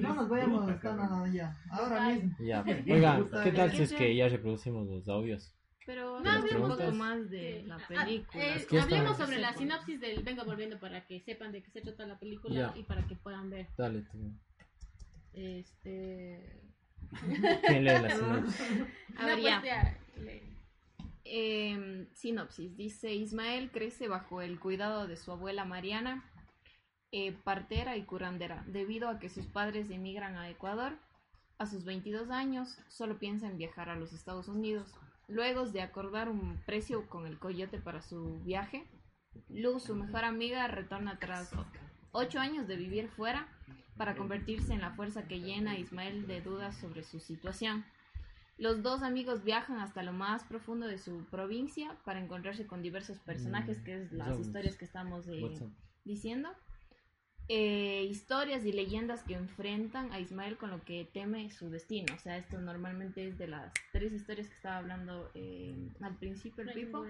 No 0.00 0.14
nos 0.14 0.28
vayamos 0.28 0.62
a 0.62 0.64
Bruta, 0.66 0.74
estar 0.76 0.96
cabrón. 0.96 1.10
nada 1.10 1.24
allá. 1.24 1.56
Ahora 1.70 2.08
mismo. 2.10 2.36
ya. 2.40 2.64
Oigan. 2.90 3.30
¿qué 3.44 3.52
tal 3.52 3.70
¿Qué 3.70 3.76
si 3.76 3.82
es 3.82 3.92
que 3.92 4.16
ya 4.16 4.28
reproducimos 4.28 4.86
los 4.86 5.08
audios? 5.08 5.54
Pero 5.86 6.18
No, 6.20 6.30
hablemos 6.30 6.70
un 6.70 6.76
poco 6.78 6.92
más 6.92 7.28
de 7.28 7.62
la 7.66 7.76
Ah, 7.76 7.80
película. 7.86 8.42
eh, 8.42 8.66
hablemos 8.80 9.18
sobre 9.18 9.38
la 9.38 9.52
sinopsis 9.52 10.00
del 10.00 10.22
Venga 10.22 10.42
Volviendo 10.44 10.80
para 10.80 11.04
que 11.06 11.20
sepan 11.20 11.52
de 11.52 11.62
qué 11.62 11.70
se 11.70 11.82
trata 11.82 12.06
la 12.06 12.18
película 12.18 12.54
Ya. 12.54 12.72
y 12.74 12.84
para 12.84 13.06
que 13.06 13.16
puedan 13.16 13.50
ver. 13.50 13.66
Dale, 13.76 14.00
tú. 14.10 14.18
Este. 15.34 16.62
¿Quién 17.66 17.84
lee 17.84 17.98
la 17.98 18.10
sinopsis? 18.10 18.60
A 19.16 19.22
No, 19.22 19.26
ver, 19.26 19.40
pues 19.40 19.44
ya. 19.44 19.98
Eh, 21.24 22.08
sinopsis. 22.14 22.76
Dice, 22.76 23.14
Ismael 23.14 23.70
crece 23.70 24.08
bajo 24.08 24.42
el 24.42 24.60
cuidado 24.60 25.06
de 25.06 25.16
su 25.16 25.32
abuela 25.32 25.64
Mariana, 25.64 26.30
eh, 27.12 27.32
partera 27.32 27.96
y 27.96 28.04
curandera, 28.04 28.64
debido 28.66 29.08
a 29.08 29.18
que 29.18 29.28
sus 29.28 29.46
padres 29.46 29.90
emigran 29.90 30.36
a 30.36 30.50
Ecuador. 30.50 30.98
A 31.58 31.66
sus 31.66 31.84
22 31.84 32.30
años, 32.30 32.78
solo 32.88 33.18
piensa 33.18 33.46
en 33.48 33.56
viajar 33.58 33.88
a 33.88 33.96
los 33.96 34.12
Estados 34.12 34.48
Unidos. 34.48 34.92
Luego 35.28 35.66
de 35.66 35.82
acordar 35.82 36.28
un 36.28 36.60
precio 36.66 37.08
con 37.08 37.26
el 37.26 37.38
coyote 37.38 37.78
para 37.78 38.02
su 38.02 38.40
viaje, 38.42 38.84
Luz, 39.48 39.84
su 39.84 39.94
mejor 39.94 40.24
amiga, 40.24 40.66
retorna 40.68 41.18
tras 41.18 41.50
8 42.12 42.38
años 42.38 42.66
de 42.68 42.76
vivir 42.76 43.08
fuera 43.08 43.48
para 43.96 44.16
convertirse 44.16 44.72
en 44.72 44.80
la 44.80 44.92
fuerza 44.92 45.28
que 45.28 45.40
llena 45.40 45.72
a 45.72 45.78
Ismael 45.78 46.26
de 46.26 46.40
dudas 46.40 46.76
sobre 46.76 47.02
su 47.02 47.20
situación. 47.20 47.84
Los 48.56 48.82
dos 48.82 49.02
amigos 49.02 49.42
viajan 49.42 49.78
hasta 49.78 50.02
lo 50.02 50.12
más 50.12 50.44
profundo 50.44 50.86
de 50.86 50.98
su 50.98 51.24
provincia 51.24 51.96
para 52.04 52.20
encontrarse 52.20 52.66
con 52.66 52.82
diversos 52.82 53.18
personajes, 53.18 53.80
Mm, 53.80 53.84
que 53.84 54.02
es 54.02 54.12
las 54.12 54.38
historias 54.38 54.76
que 54.76 54.84
estamos 54.84 55.26
eh, 55.28 55.58
diciendo. 56.04 56.50
Eh, 57.48 58.06
historias 58.08 58.64
y 58.64 58.72
leyendas 58.72 59.22
que 59.22 59.34
enfrentan 59.34 60.12
a 60.12 60.20
Ismael 60.20 60.56
con 60.56 60.70
lo 60.70 60.82
que 60.82 61.04
teme 61.12 61.50
su 61.50 61.68
destino. 61.68 62.14
O 62.14 62.18
sea, 62.18 62.38
esto 62.38 62.58
normalmente 62.58 63.26
es 63.28 63.36
de 63.36 63.48
las 63.48 63.72
tres 63.92 64.12
historias 64.12 64.48
que 64.48 64.54
estaba 64.54 64.78
hablando 64.78 65.30
eh, 65.34 65.76
al 66.00 66.16
principio 66.16 66.62
el 66.62 66.72
Pipo. 66.72 67.04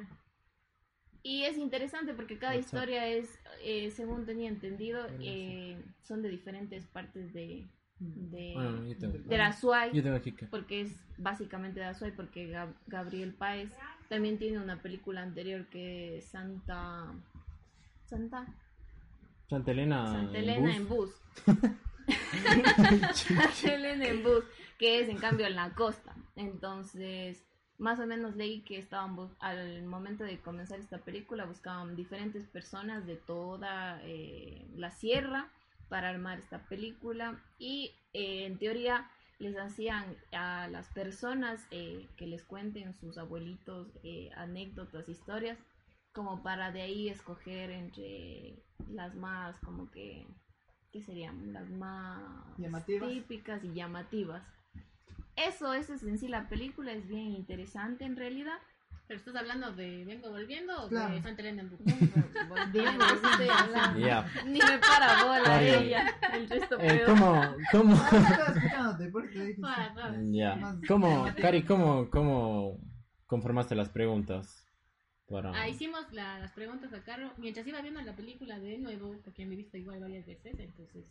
Y 1.27 1.45
es 1.45 1.57
interesante 1.57 2.13
porque 2.13 2.39
cada 2.39 2.55
historia 2.55 3.09
es, 3.09 3.41
eh, 3.63 3.91
según 3.91 4.27
tenía 4.27 4.49
entendido, 4.51 5.07
eh, 5.21 5.83
son 6.03 6.21
de 6.23 6.29
diferentes 6.29 6.87
partes 6.87 7.33
de, 7.33 7.67
de, 7.99 8.55
Ah, 8.59 8.79
yo 8.87 8.97
tengo. 8.99 9.19
de 9.19 9.39
la 9.39 9.47
Azuay 9.47 9.91
Yo 9.95 10.03
tengo 10.03 10.17
aquí 10.17 10.33
que. 10.33 10.45
porque 10.47 10.83
es 10.83 10.93
básicamente 11.17 11.81
de 11.81 11.87
Azuay, 11.87 12.13
porque 12.15 12.51
Gab- 12.53 12.75
Gabriel 12.87 13.33
Páez 13.33 13.71
también 14.11 14.37
tiene 14.39 14.59
una 14.59 14.83
película 14.83 15.23
anterior 15.23 15.67
que 15.69 16.19
es 16.19 16.27
Santa... 16.27 17.11
Santa... 18.05 18.47
Santa 19.49 19.71
Elena. 19.71 20.07
Santa 20.07 20.39
en 20.39 20.45
Elena 20.45 20.61
bus. 20.69 20.77
en 20.77 20.89
bus. 20.89 21.11
Santa 23.15 23.75
Elena 23.75 24.07
en 24.09 24.23
bus, 24.23 24.45
que 24.79 25.01
es 25.01 25.09
en 25.09 25.17
cambio 25.19 25.47
en 25.47 25.55
la 25.57 25.71
costa. 25.71 26.15
Entonces, 26.37 27.43
más 27.79 27.99
o 28.01 28.07
menos 28.07 28.37
leí 28.37 28.61
que 28.61 28.79
estaban 28.79 29.17
al 29.41 29.83
momento 29.85 30.25
de 30.25 30.39
comenzar 30.41 30.79
esta 30.79 30.99
película 30.99 31.45
buscaban 31.45 31.97
diferentes 31.97 32.47
personas 32.47 33.07
de 33.07 33.17
toda 33.17 34.01
eh, 34.05 34.67
la 34.77 34.91
sierra 34.91 35.51
para 35.89 36.09
armar 36.11 36.39
esta 36.39 36.61
película 36.67 37.41
y 37.59 37.93
eh, 38.13 38.47
en 38.47 38.59
teoría 38.59 39.11
les 39.39 39.57
hacían 39.59 40.17
a 40.33 40.69
las 40.69 40.89
personas 40.89 41.67
eh, 41.71 42.09
que 42.17 42.27
les 42.27 42.45
cuenten 42.45 42.95
sus 42.95 43.19
abuelitos 43.19 43.89
eh, 44.03 44.31
anécdotas, 44.37 45.09
historias, 45.09 45.59
como 46.13 46.43
para 46.43 46.71
de 46.71 46.83
ahí 46.83 47.09
escoger 47.09 47.71
entre 47.71 48.63
las 48.91 49.15
más, 49.17 49.57
como 49.61 49.91
que, 49.91 50.27
¿qué 50.93 51.03
serían? 51.03 51.53
Las 51.53 51.69
más 51.71 52.23
Llamativas. 52.59 53.09
típicas 53.11 53.65
y 53.65 53.75
llamativas. 53.75 54.43
Eso, 55.37 55.73
eso 55.75 55.95
es 55.95 56.03
en 56.05 56.19
sí 56.19 56.29
la 56.29 56.49
película, 56.49 56.93
es 56.93 57.07
bien 57.09 57.33
interesante 57.33 58.05
en 58.05 58.17
realidad. 58.17 58.57
Pero 59.07 59.19
estás 59.19 59.37
hablando 59.37 59.71
de 59.73 60.03
Vengo 60.07 60.31
Volviendo 60.31 60.83
o 60.83 60.89
Claro. 60.89 61.15
de 61.15 61.21
Santa 61.21 61.43
Elena 61.43 61.63
en. 61.63 61.71
Volviendo, 62.49 63.05
eso 63.05 63.31
estoy 63.31 63.49
hablando. 63.51 64.01
Ya. 64.01 64.27
Ni 64.47 64.59
me 64.59 64.79
para 64.79 65.25
bola 65.25 65.63
ella, 65.63 66.07
el 66.33 66.49
resto 66.49 66.81
Eh, 66.81 66.89
peor. 66.89 67.05
¿Cómo, 67.11 67.43
cómo, 67.71 67.97
suave. 69.59 70.33
ya, 70.33 70.77
cómo. 70.89 71.27
Cari, 71.39 71.65
cómo, 71.65 72.09
cómo 72.11 72.79
conformaste 73.27 73.75
las 73.75 73.91
preguntas 73.91 74.67
para? 75.29 75.51
Ah, 75.53 75.69
hicimos 75.69 76.11
la- 76.13 76.39
las 76.39 76.53
preguntas 76.53 76.93
a 76.95 77.03
Caro 77.03 77.31
mientras 77.37 77.67
iba 77.67 77.83
viendo 77.83 78.01
la 78.01 78.17
película 78.17 78.59
de 78.59 78.79
nuevo, 78.79 79.17
porque 79.23 79.45
me 79.45 79.53
he 79.53 79.59
visto 79.59 79.77
igual 79.77 80.01
varias 80.01 80.25
veces, 80.25 80.55
entonces 80.59 81.05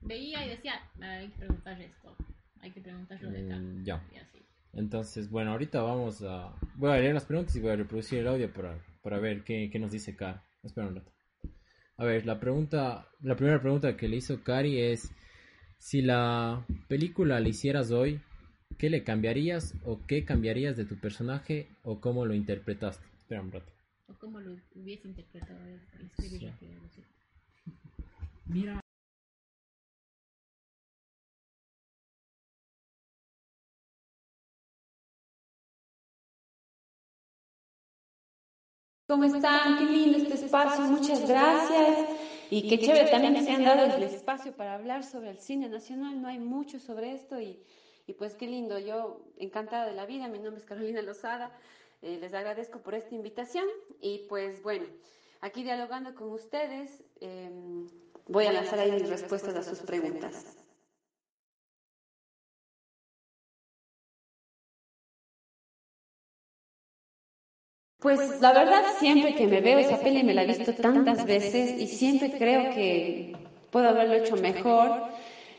veía 0.00 0.46
y 0.46 0.48
decía, 0.50 0.80
"Ah, 1.02 1.18
hay 1.18 1.28
que 1.28 1.36
preguntar 1.38 1.80
esto, 1.82 2.16
hay 2.64 2.70
que 2.72 2.80
preguntarlo 2.80 3.30
de 3.30 3.44
acá. 3.44 3.56
Mm, 3.58 3.84
ya. 3.84 4.02
Y 4.12 4.16
así. 4.16 4.38
Entonces, 4.72 5.30
bueno, 5.30 5.52
ahorita 5.52 5.82
vamos 5.82 6.22
a... 6.22 6.54
Voy 6.76 6.90
a 6.90 6.96
leer 6.96 7.14
las 7.14 7.26
preguntas 7.26 7.54
y 7.54 7.60
voy 7.60 7.70
a 7.72 7.76
reproducir 7.76 8.20
el 8.20 8.26
audio 8.26 8.52
para, 8.52 8.78
para 9.02 9.18
ver 9.18 9.44
qué, 9.44 9.68
qué 9.70 9.78
nos 9.78 9.92
dice 9.92 10.16
Cari. 10.16 10.40
Espera 10.62 10.88
un 10.88 10.96
rato. 10.96 11.12
A 11.96 12.04
ver, 12.04 12.26
la 12.26 12.40
pregunta, 12.40 13.06
la 13.20 13.36
primera 13.36 13.60
pregunta 13.60 13.96
que 13.96 14.08
le 14.08 14.16
hizo 14.16 14.42
Cari 14.42 14.80
es, 14.80 15.12
si 15.78 16.02
la 16.02 16.64
película 16.88 17.38
la 17.38 17.48
hicieras 17.48 17.92
hoy, 17.92 18.20
¿qué 18.78 18.90
le 18.90 19.04
cambiarías 19.04 19.74
o 19.84 20.00
qué 20.06 20.24
cambiarías 20.24 20.76
de 20.76 20.86
tu 20.86 20.98
personaje 20.98 21.68
o 21.84 22.00
cómo 22.00 22.24
lo 22.24 22.34
interpretaste? 22.34 23.06
Espera 23.18 23.42
un 23.42 23.52
rato. 23.52 23.70
O 24.08 24.14
cómo 24.14 24.40
lo 24.40 24.56
hubiese 24.74 25.06
interpretado 25.06 25.60
Sí. 26.18 26.38
rápido. 26.38 26.80
Mira, 28.46 28.80
¿Cómo 39.14 39.26
están? 39.26 39.78
Qué 39.78 39.84
lindo 39.84 40.18
este 40.18 40.34
espacio, 40.34 40.86
muchas 40.86 41.28
gracias. 41.28 42.08
Y 42.50 42.68
qué 42.68 42.80
chévere 42.80 43.08
también 43.12 43.34
que 43.34 43.42
se 43.42 43.52
han 43.52 43.64
dado 43.64 43.94
el 43.94 44.02
espacio 44.02 44.50
para 44.50 44.74
hablar 44.74 45.04
sobre 45.04 45.30
el 45.30 45.38
cine 45.38 45.68
nacional. 45.68 46.20
No 46.20 46.26
hay 46.26 46.40
mucho 46.40 46.80
sobre 46.80 47.12
esto 47.12 47.40
y, 47.40 47.60
y 48.08 48.14
pues 48.14 48.34
qué 48.34 48.48
lindo. 48.48 48.76
Yo 48.80 49.20
encantada 49.38 49.86
de 49.86 49.92
la 49.92 50.04
vida, 50.04 50.26
mi 50.26 50.40
nombre 50.40 50.58
es 50.58 50.64
Carolina 50.64 51.00
Lozada. 51.00 51.52
Eh, 52.02 52.18
les 52.20 52.34
agradezco 52.34 52.80
por 52.80 52.96
esta 52.96 53.14
invitación 53.14 53.66
y 54.00 54.26
pues 54.28 54.60
bueno, 54.64 54.86
aquí 55.42 55.62
dialogando 55.62 56.12
con 56.16 56.32
ustedes, 56.32 57.04
eh, 57.20 57.52
voy 58.26 58.46
a 58.46 58.52
lanzar 58.52 58.80
ahí 58.80 58.90
mis 58.90 59.08
respuestas 59.08 59.54
a 59.54 59.62
sus 59.62 59.78
preguntas. 59.78 60.63
Pues 68.04 68.38
la 68.38 68.52
verdad 68.52 68.84
siempre 68.86 69.34
que 69.34 69.48
me 69.48 69.62
veo 69.62 69.78
esa 69.78 70.02
peli 70.02 70.22
me 70.24 70.34
la 70.34 70.42
he 70.42 70.46
visto 70.46 70.74
tantas 70.74 71.24
veces 71.24 71.72
y 71.74 71.86
siempre 71.88 72.34
creo 72.34 72.68
que 72.68 73.24
puedo 73.70 73.88
haberlo 73.88 74.14
hecho 74.16 74.36
mejor, 74.36 75.02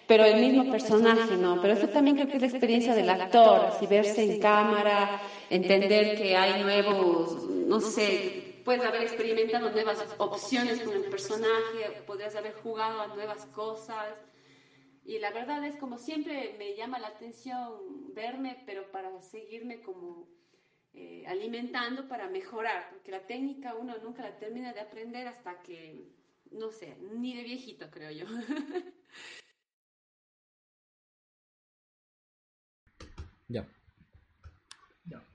pero 0.08 0.26
el 0.26 0.38
mismo 0.38 0.70
personaje 0.70 1.38
no. 1.38 1.60
Pero 1.60 1.74
eso 1.74 1.90
también 1.90 2.16
creo 2.18 2.30
que 2.30 2.38
es 2.38 2.42
la 2.42 2.48
experiencia 2.48 2.94
del 2.96 3.10
actor, 3.10 3.64
así 3.64 3.88
verse 3.88 4.24
en 4.24 4.36
cámara, 4.36 5.12
entender 5.50 6.14
que 6.14 6.36
hay 6.36 6.56
nuevos, 6.56 7.36
no 7.44 7.82
sé, 7.82 8.46
puedes 8.64 8.84
haber 8.84 9.02
experimentado 9.02 9.72
nuevas 9.72 10.06
opciones 10.18 10.82
con 10.82 10.96
el 10.96 11.06
personaje, 11.06 11.92
podrías 12.06 12.36
haber 12.36 12.54
jugado 12.54 13.02
a 13.02 13.08
nuevas 13.08 13.46
cosas. 13.48 14.20
Y 15.04 15.20
la 15.20 15.32
verdad 15.32 15.64
es 15.66 15.78
como 15.78 15.98
siempre 15.98 16.54
me 16.58 16.76
llama 16.76 17.00
la 17.00 17.08
atención 17.08 18.14
verme, 18.14 18.62
pero 18.66 18.90
para 18.92 19.22
seguirme 19.22 19.82
como 19.82 20.28
eh, 20.96 21.26
alimentando 21.28 22.08
para 22.08 22.28
mejorar, 22.30 22.90
porque 22.90 23.12
la 23.12 23.26
técnica 23.28 23.76
uno 23.76 23.98
nunca 24.04 24.24
la 24.24 24.38
termina 24.38 24.74
de 24.74 24.80
aprender 24.80 25.28
hasta 25.28 25.62
que, 25.62 26.08
no 26.52 26.72
sé, 26.72 26.96
ni 27.14 27.36
de 27.36 27.44
viejito 27.44 27.90
creo 27.92 28.12
yo. 28.12 28.26
Ya. 33.48 33.68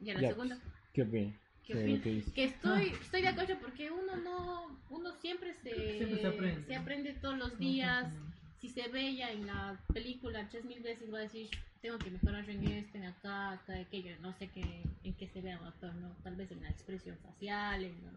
Y 0.01 0.11
a 0.11 0.14
la 0.14 0.20
Ya. 0.20 0.29
segunda, 0.31 0.59
¿Qué 0.92 1.03
opinas? 1.03 1.35
que 1.64 2.23
que 2.35 2.44
estoy, 2.44 2.88
estoy 3.01 3.23
de 3.23 3.29
acuerdo 3.29 3.55
porque 3.61 3.92
uno 3.92 4.16
no, 4.16 4.81
uno 4.90 5.12
siempre 5.20 5.55
se, 5.55 5.73
Siempre 5.99 6.20
se 6.20 6.27
aprende. 6.27 6.66
se 6.66 6.75
aprende 6.75 7.12
todos 7.14 7.38
los 7.38 7.59
días. 7.59 8.12
Si 8.61 8.68
se 8.68 8.88
ve 8.88 9.14
ya 9.16 9.31
en 9.31 9.46
la 9.46 9.79
película 9.92 10.46
tres 10.51 10.64
mil 10.66 10.81
veces 10.81 11.12
va 11.12 11.18
a 11.18 11.23
decir, 11.23 11.49
tengo 11.81 11.99
que 11.99 12.11
mejorar 12.11 12.49
en 12.51 12.62
esto, 12.64 12.99
en 12.99 13.05
acá, 13.07 13.53
acá, 13.53 13.75
aquello. 13.79 14.14
No 14.20 14.33
sé 14.35 14.49
qué, 14.49 14.83
en 15.03 15.14
qué 15.14 15.29
se 15.29 15.40
vea 15.40 15.59
un 15.59 15.66
actor, 15.66 15.94
¿no? 15.94 16.11
Tal 16.23 16.37
vez 16.37 16.51
en 16.53 16.62
la 16.62 16.68
expresión 16.68 17.16
facial, 17.23 17.85
en 17.85 17.94
los 18.05 18.12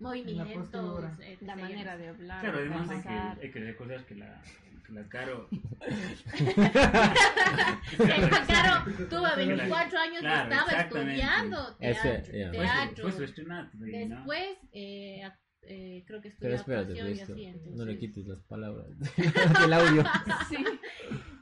movimientos, 0.00 0.68
postura. 0.72 1.16
etc. 1.20 1.42
La 1.42 1.56
manera 1.56 1.96
de 1.96 2.08
hablar, 2.08 2.40
claro, 2.40 2.58
de 2.58 2.64
además 2.68 2.90
hay 2.90 3.02
que, 3.02 3.44
hay 3.46 3.50
que 3.52 3.60
recordar 3.60 4.04
que 4.04 4.14
la, 4.16 4.42
que 4.86 4.92
la 4.92 5.08
Caro... 5.08 5.48
Esa 7.98 8.46
Caro 8.46 8.84
tuvo 9.08 9.36
24 9.36 9.98
años 9.98 10.20
Claro, 10.20 10.48
y 10.48 10.52
estaba 10.52 10.72
estudiando 10.82 11.76
Ese, 11.80 12.18
teatro. 12.18 12.52
Fue 12.52 12.52
su- 12.52 12.62
teatro. 12.62 13.12
Su 13.12 13.22
estrenado, 13.24 13.68
¿no? 13.74 13.86
Después, 13.86 14.58
eh, 14.72 15.22
eh, 15.62 16.04
creo 16.06 16.20
que 16.20 16.30
Pero 16.38 16.54
estudió 16.54 16.80
espérate, 16.80 16.92
actuación 16.92 17.08
y 17.08 17.20
esto, 17.20 17.32
así, 17.32 17.44
entonces... 17.44 17.74
no 17.76 17.84
le 17.84 17.98
quites 17.98 18.26
las 18.26 18.42
palabras 18.44 18.86
del 19.60 19.72
audio. 19.72 20.04
Sí. 20.48 20.56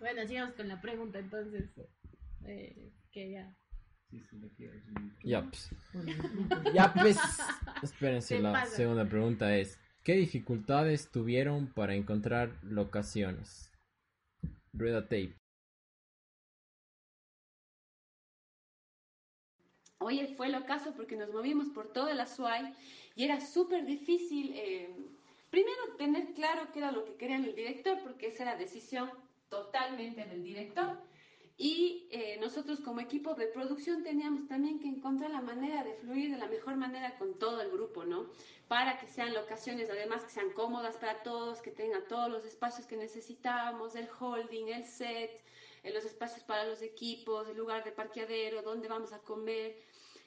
Bueno, 0.00 0.26
sigamos 0.26 0.54
con 0.54 0.68
la 0.68 0.80
pregunta 0.80 1.18
entonces. 1.18 1.70
Eh, 2.44 2.92
que 3.12 3.30
ya. 3.32 3.56
Sí, 4.10 4.22
sí. 4.30 4.40
Ya, 5.24 5.42
pues. 5.42 5.70
Ya, 6.74 6.92
pues. 6.94 7.18
Espérense, 7.82 8.36
Se 8.36 8.42
la 8.42 8.52
pasa. 8.52 8.76
segunda 8.76 9.08
pregunta 9.08 9.56
es: 9.56 9.78
¿Qué 10.04 10.14
dificultades 10.14 11.10
tuvieron 11.10 11.72
para 11.72 11.94
encontrar 11.94 12.52
locaciones? 12.62 13.72
Rueda 14.72 15.02
tape. 15.02 15.34
Oye, 19.98 20.34
fue 20.36 20.48
lo 20.48 20.66
caso 20.66 20.92
porque 20.94 21.16
nos 21.16 21.32
movimos 21.32 21.68
por 21.68 21.88
toda 21.88 22.14
la 22.14 22.26
SUAY 22.26 22.74
y 23.14 23.24
era 23.24 23.40
súper 23.40 23.86
difícil, 23.86 24.52
eh, 24.54 24.94
primero, 25.50 25.96
tener 25.96 26.34
claro 26.34 26.70
qué 26.72 26.80
era 26.80 26.92
lo 26.92 27.04
que 27.04 27.14
quería 27.14 27.36
el 27.36 27.54
director, 27.54 27.98
porque 28.02 28.28
esa 28.28 28.42
era 28.42 28.56
decisión 28.56 29.10
totalmente 29.48 30.24
del 30.24 30.42
director. 30.42 30.98
Y 31.58 32.06
eh, 32.10 32.36
nosotros 32.38 32.80
como 32.80 33.00
equipo 33.00 33.34
de 33.34 33.46
producción 33.46 34.02
teníamos 34.02 34.46
también 34.46 34.78
que 34.78 34.88
encontrar 34.88 35.30
la 35.30 35.40
manera 35.40 35.82
de 35.82 35.94
fluir 35.94 36.30
de 36.30 36.36
la 36.36 36.48
mejor 36.48 36.76
manera 36.76 37.16
con 37.16 37.38
todo 37.38 37.62
el 37.62 37.70
grupo, 37.70 38.04
¿no? 38.04 38.26
Para 38.68 38.98
que 38.98 39.06
sean 39.06 39.32
locaciones, 39.32 39.88
además, 39.88 40.24
que 40.24 40.30
sean 40.32 40.50
cómodas 40.50 40.98
para 40.98 41.22
todos, 41.22 41.62
que 41.62 41.70
tengan 41.70 42.06
todos 42.08 42.30
los 42.30 42.44
espacios 42.44 42.86
que 42.86 42.98
necesitábamos, 42.98 43.96
el 43.96 44.06
holding, 44.20 44.68
el 44.68 44.84
set, 44.84 45.30
eh, 45.86 45.92
los 45.94 46.04
espacios 46.04 46.42
para 46.44 46.64
los 46.64 46.82
equipos, 46.82 47.48
el 47.48 47.56
lugar 47.56 47.84
de 47.84 47.92
parqueadero, 47.92 48.62
dónde 48.62 48.88
vamos 48.88 49.12
a 49.12 49.22
comer. 49.22 49.76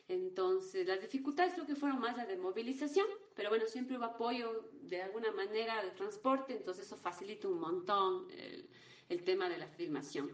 Entonces, 0.08 0.88
las 0.88 1.02
dificultades 1.02 1.54
creo 1.54 1.68
que 1.68 1.76
fueron 1.76 2.00
más 2.00 2.18
las 2.18 2.28
de 2.28 2.38
movilización, 2.38 3.08
pero 3.36 3.50
bueno, 3.50 3.66
siempre 3.68 3.98
hubo 3.98 4.06
apoyo 4.06 4.70
de 4.92 5.02
alguna 5.04 5.32
manera 5.32 5.84
de 5.84 5.92
transporte, 5.92 6.54
entonces 6.56 6.86
eso 6.88 6.98
facilita 6.98 7.48
un 7.48 7.60
montón 7.60 8.30
el, 8.32 8.70
el 9.10 9.24
tema 9.24 9.50
de 9.50 9.58
la 9.60 9.68
filmación. 9.68 10.28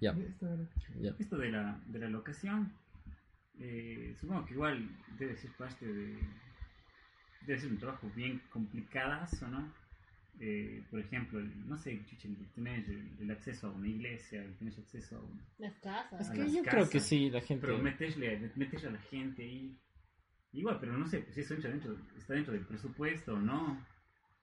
Ya, 0.00 0.14
ya. 1.00 1.14
Esto 1.18 1.36
de 1.38 1.50
la, 1.50 1.80
de 1.86 1.98
la 1.98 2.08
locación, 2.08 2.72
eh, 3.58 4.14
supongo 4.20 4.44
que 4.44 4.54
igual 4.54 4.88
debe 5.18 5.36
ser 5.36 5.52
parte 5.56 5.86
de... 5.86 6.18
Debe 7.46 7.58
ser 7.60 7.70
un 7.70 7.78
trabajo 7.78 8.10
bien 8.14 8.40
complicadazo, 8.50 9.48
¿no? 9.48 9.72
Eh, 10.40 10.82
por 10.90 10.98
ejemplo, 10.98 11.38
el- 11.38 11.68
no 11.68 11.76
sé, 11.78 11.92
el 11.92 12.50
tener 12.54 12.84
el, 12.90 13.16
el 13.20 13.30
acceso 13.30 13.68
a 13.68 13.70
una 13.72 13.86
iglesia, 13.88 14.42
el 14.42 14.56
tener 14.56 14.74
acceso 14.78 15.16
a 15.16 15.20
un... 15.20 15.40
Las 15.58 15.74
casas. 15.78 16.20
Es 16.22 16.30
que 16.30 16.38
las 16.38 16.52
yo 16.52 16.62
creo 16.62 16.84
que 16.88 16.98
casas, 16.98 17.08
sí, 17.08 17.30
la 17.30 17.40
gente. 17.40 17.66
Pero 17.66 17.78
meterle, 17.78 18.50
meterle 18.56 18.88
a 18.88 18.92
la 18.92 19.00
gente 19.00 19.42
ahí... 19.44 19.76
Igual, 20.52 20.78
pero 20.80 20.96
no 20.96 21.06
sé, 21.06 21.18
pues 21.20 21.34
si 21.34 21.40
eso 21.42 21.54
entra 21.54 21.70
dentro, 21.70 21.96
está 22.16 22.34
dentro 22.34 22.52
del 22.52 22.64
presupuesto 22.64 23.34
o 23.34 23.38
no. 23.40 23.84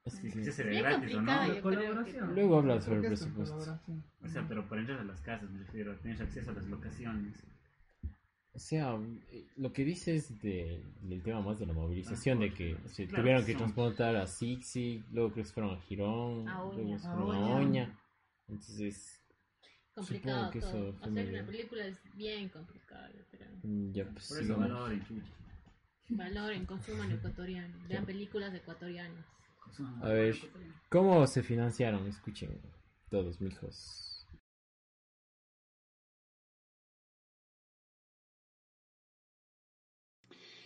es 0.06 0.20
que 0.20 0.32
Si 0.32 0.44
sí. 0.44 0.52
será 0.52 0.70
Bien 0.70 0.84
gratis 0.84 0.98
o 1.14 1.18
complicado, 1.18 1.48
no. 1.48 1.56
yo 1.56 1.62
Colaboración. 1.62 2.36
Luego 2.36 2.58
hablas 2.60 2.84
sobre 2.84 2.96
el 2.98 3.02
que 3.04 3.08
presupuesto. 3.10 3.80
O 4.22 4.28
sea, 4.28 4.48
pero 4.48 4.68
para 4.68 4.82
entrar 4.82 5.00
a 5.00 5.04
las 5.04 5.22
casas 5.22 5.50
me 5.50 5.60
refiero, 5.60 5.92
a 5.92 5.96
tener 5.98 6.22
acceso 6.22 6.52
a 6.52 6.54
las 6.54 6.66
locaciones. 6.68 7.44
O 8.54 8.60
sea, 8.60 9.00
eh, 9.32 9.48
lo 9.58 9.72
que 9.72 9.86
dice 9.86 10.16
es 10.16 10.40
de, 10.42 10.84
del 11.02 11.24
tema 11.24 11.40
más 11.42 11.58
de 11.60 11.66
la 11.66 11.74
movilización, 11.74 12.40
de 12.40 12.54
que 12.54 12.76
se 12.88 13.08
Claro, 13.08 13.24
tuvieron 13.24 13.46
que 13.46 13.56
transportar 13.56 14.16
a 14.18 14.28
Sixi, 14.28 15.04
luego 15.12 15.32
creo 15.32 15.44
que 15.44 15.48
se 15.48 15.54
fueron 15.54 15.78
a 15.78 15.82
Girón, 15.84 16.48
A 16.50 16.64
Oña. 16.64 16.76
luego 16.84 17.00
fueron 17.00 17.36
a 17.36 17.40
Oña. 17.40 17.56
Oña. 17.56 18.00
Entonces, 18.50 19.18
Complicado 19.94 20.36
Supongo 20.38 20.52
que 20.52 20.60
todo. 20.62 20.70
eso 20.70 20.94
fue 20.94 21.00
Hacer 21.02 21.12
medio- 21.12 21.40
una 21.40 21.46
película 21.52 21.86
es 21.86 22.00
bien 22.16 22.50
complicado, 22.50 23.14
creo. 23.30 23.50
mm, 23.64 23.92
ya 23.92 24.06
pues 24.10 24.28
Por 24.30 24.42
eso 24.42 24.58
valoren. 24.58 25.04
Valoren, 26.10 26.66
consuman 26.66 27.12
ecuatoriano. 27.12 27.78
Vean 27.90 28.06
películas 28.06 28.54
ecuatorianas. 28.54 29.26
A 30.02 30.10
ver. 30.10 30.36
¿cómo 30.90 31.26
se 31.28 31.42
financiaron? 31.44 32.06
Escuchen 32.08 32.50
todos, 33.10 33.40
mijos. 33.40 34.11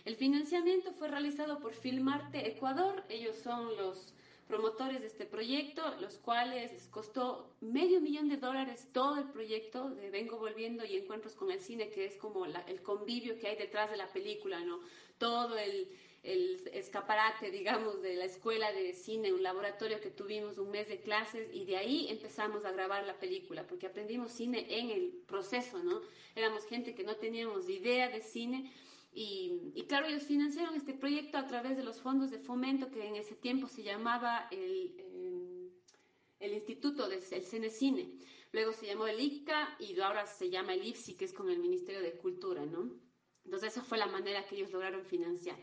El 0.05 0.17
financiamiento 0.17 0.93
fue 0.93 1.07
realizado 1.07 1.59
por 1.59 1.73
Filmarte 1.73 2.47
Ecuador. 2.47 3.03
Ellos 3.09 3.37
son 3.37 3.75
los 3.75 4.13
promotores 4.47 5.01
de 5.01 5.07
este 5.07 5.25
proyecto, 5.25 5.81
los 5.99 6.19
cuales 6.19 6.71
les 6.71 6.87
costó 6.89 7.55
medio 7.59 7.99
millón 7.99 8.29
de 8.29 8.37
dólares 8.37 8.87
todo 8.93 9.17
el 9.17 9.31
proyecto 9.31 9.89
de 9.89 10.11
Vengo 10.11 10.37
Volviendo 10.37 10.85
y 10.85 10.95
Encuentros 10.95 11.33
con 11.33 11.49
el 11.49 11.59
Cine, 11.59 11.89
que 11.89 12.05
es 12.05 12.17
como 12.17 12.45
el 12.45 12.83
convivio 12.83 13.39
que 13.39 13.47
hay 13.47 13.55
detrás 13.55 13.89
de 13.89 13.97
la 13.97 14.07
película, 14.13 14.59
¿no? 14.59 14.79
Todo 15.17 15.57
el 15.57 15.89
escaparate, 16.21 17.49
digamos, 17.49 18.01
de 18.03 18.15
la 18.15 18.25
escuela 18.25 18.71
de 18.73 18.93
cine, 18.93 19.33
un 19.33 19.41
laboratorio 19.41 20.01
que 20.01 20.09
tuvimos 20.09 20.57
un 20.57 20.69
mes 20.69 20.87
de 20.87 20.99
clases 20.99 21.49
y 21.51 21.65
de 21.65 21.77
ahí 21.77 22.07
empezamos 22.09 22.65
a 22.65 22.71
grabar 22.71 23.05
la 23.05 23.17
película, 23.17 23.65
porque 23.65 23.87
aprendimos 23.87 24.31
cine 24.31 24.65
en 24.69 24.89
el 24.91 25.11
proceso, 25.27 25.83
¿no? 25.83 26.01
Éramos 26.35 26.65
gente 26.65 26.93
que 26.93 27.03
no 27.03 27.15
teníamos 27.15 27.69
idea 27.69 28.09
de 28.09 28.21
cine 28.21 28.71
y, 29.17 29.71
y 29.73 29.83
claro, 29.87 30.07
ellos 30.07 30.23
financiaron 30.23 30.75
este 30.75 30.93
proyecto 30.93 31.37
a 31.37 31.47
través 31.47 31.77
de 31.77 31.85
los 31.85 32.01
fondos 32.01 32.31
de 32.31 32.39
fomento 32.39 32.91
que 32.91 33.07
en 33.07 33.15
ese 33.15 33.33
tiempo 33.33 33.69
se 33.69 33.81
llamaba 33.81 34.49
el, 34.51 34.93
eh, 34.99 35.69
el 36.41 36.53
Instituto 36.53 37.07
del 37.07 37.23
el 37.31 37.45
Cenecine. 37.45 38.19
Luego 38.51 38.73
se 38.73 38.87
llamó 38.87 39.07
el 39.07 39.21
ICA 39.21 39.77
y 39.79 39.97
ahora 40.01 40.25
se 40.27 40.49
llama 40.49 40.73
el 40.73 40.85
IFSI, 40.85 41.15
que 41.15 41.23
es 41.23 41.33
con 41.33 41.49
el 41.49 41.59
Ministerio 41.59 42.01
de 42.01 42.17
Cultura, 42.17 42.65
¿no? 42.65 42.91
Entonces 43.45 43.71
esa 43.71 43.85
fue 43.85 43.97
la 43.97 44.07
manera 44.07 44.45
que 44.45 44.55
ellos 44.57 44.73
lograron 44.73 45.05
financiar. 45.05 45.57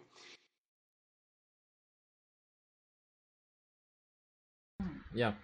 Ya. 5.15 5.39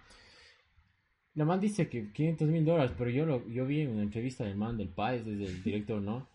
La 1.35 1.45
man 1.45 1.59
dice 1.59 1.87
que 1.89 2.11
500 2.11 2.47
mil 2.47 2.65
dólares, 2.65 2.91
pero 2.97 3.11
yo 3.11 3.27
lo 3.27 3.47
yo 3.47 3.67
vi 3.67 3.81
en 3.81 3.91
una 3.91 4.01
entrevista 4.01 4.45
del 4.45 4.55
man 4.55 4.77
del 4.77 4.89
Páez, 4.89 5.23
desde 5.25 5.45
el 5.45 5.61
director, 5.61 6.01
¿no? 6.01 6.27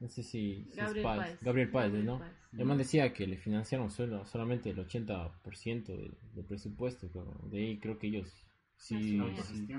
No 0.00 0.08
sé 0.08 0.22
si, 0.22 0.64
si 0.64 0.70
es 0.70 0.76
Gabriel 0.76 1.04
Páez. 1.04 1.18
Páez. 1.20 1.42
Gabriel 1.42 1.70
Páez, 1.70 1.86
Gabriel 1.86 2.06
¿no? 2.06 2.18
Páez. 2.18 2.32
El 2.58 2.64
man 2.64 2.78
decía 2.78 3.12
que 3.12 3.26
le 3.26 3.36
financiaron 3.36 3.90
solo, 3.90 4.24
solamente 4.24 4.70
el 4.70 4.78
80% 4.78 5.84
del, 5.86 6.14
del 6.34 6.44
presupuesto. 6.44 7.08
pero 7.12 7.38
de 7.50 7.58
ahí 7.58 7.78
creo 7.78 7.98
que 7.98 8.06
ellos 8.08 8.28
sí, 8.76 9.20
sí, 9.44 9.74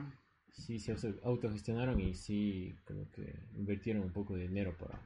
sí 0.49 0.79
se 0.79 0.91
auto- 0.93 1.19
autogestionaron 1.23 1.99
y 1.99 2.13
sí 2.13 2.75
como 2.85 3.09
que 3.11 3.33
invirtieron 3.55 4.03
un 4.03 4.11
poco 4.13 4.35
de 4.35 4.47
dinero 4.47 4.75
para, 4.77 4.99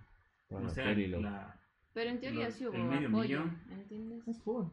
para 0.47 0.61
O 0.61 0.63
la 0.65 0.69
sea, 0.69 0.85
peli 0.85 1.07
lo- 1.07 1.21
la- 1.21 1.59
Pero 1.93 2.09
en 2.09 2.19
teoría 2.19 2.51
sí 2.51 2.65
hubo 2.67 2.77
medio 2.77 3.07
apoyo, 3.09 3.39
millón. 3.45 3.61
¿entiendes? 3.71 4.27
Es 4.27 4.41
full. 4.41 4.65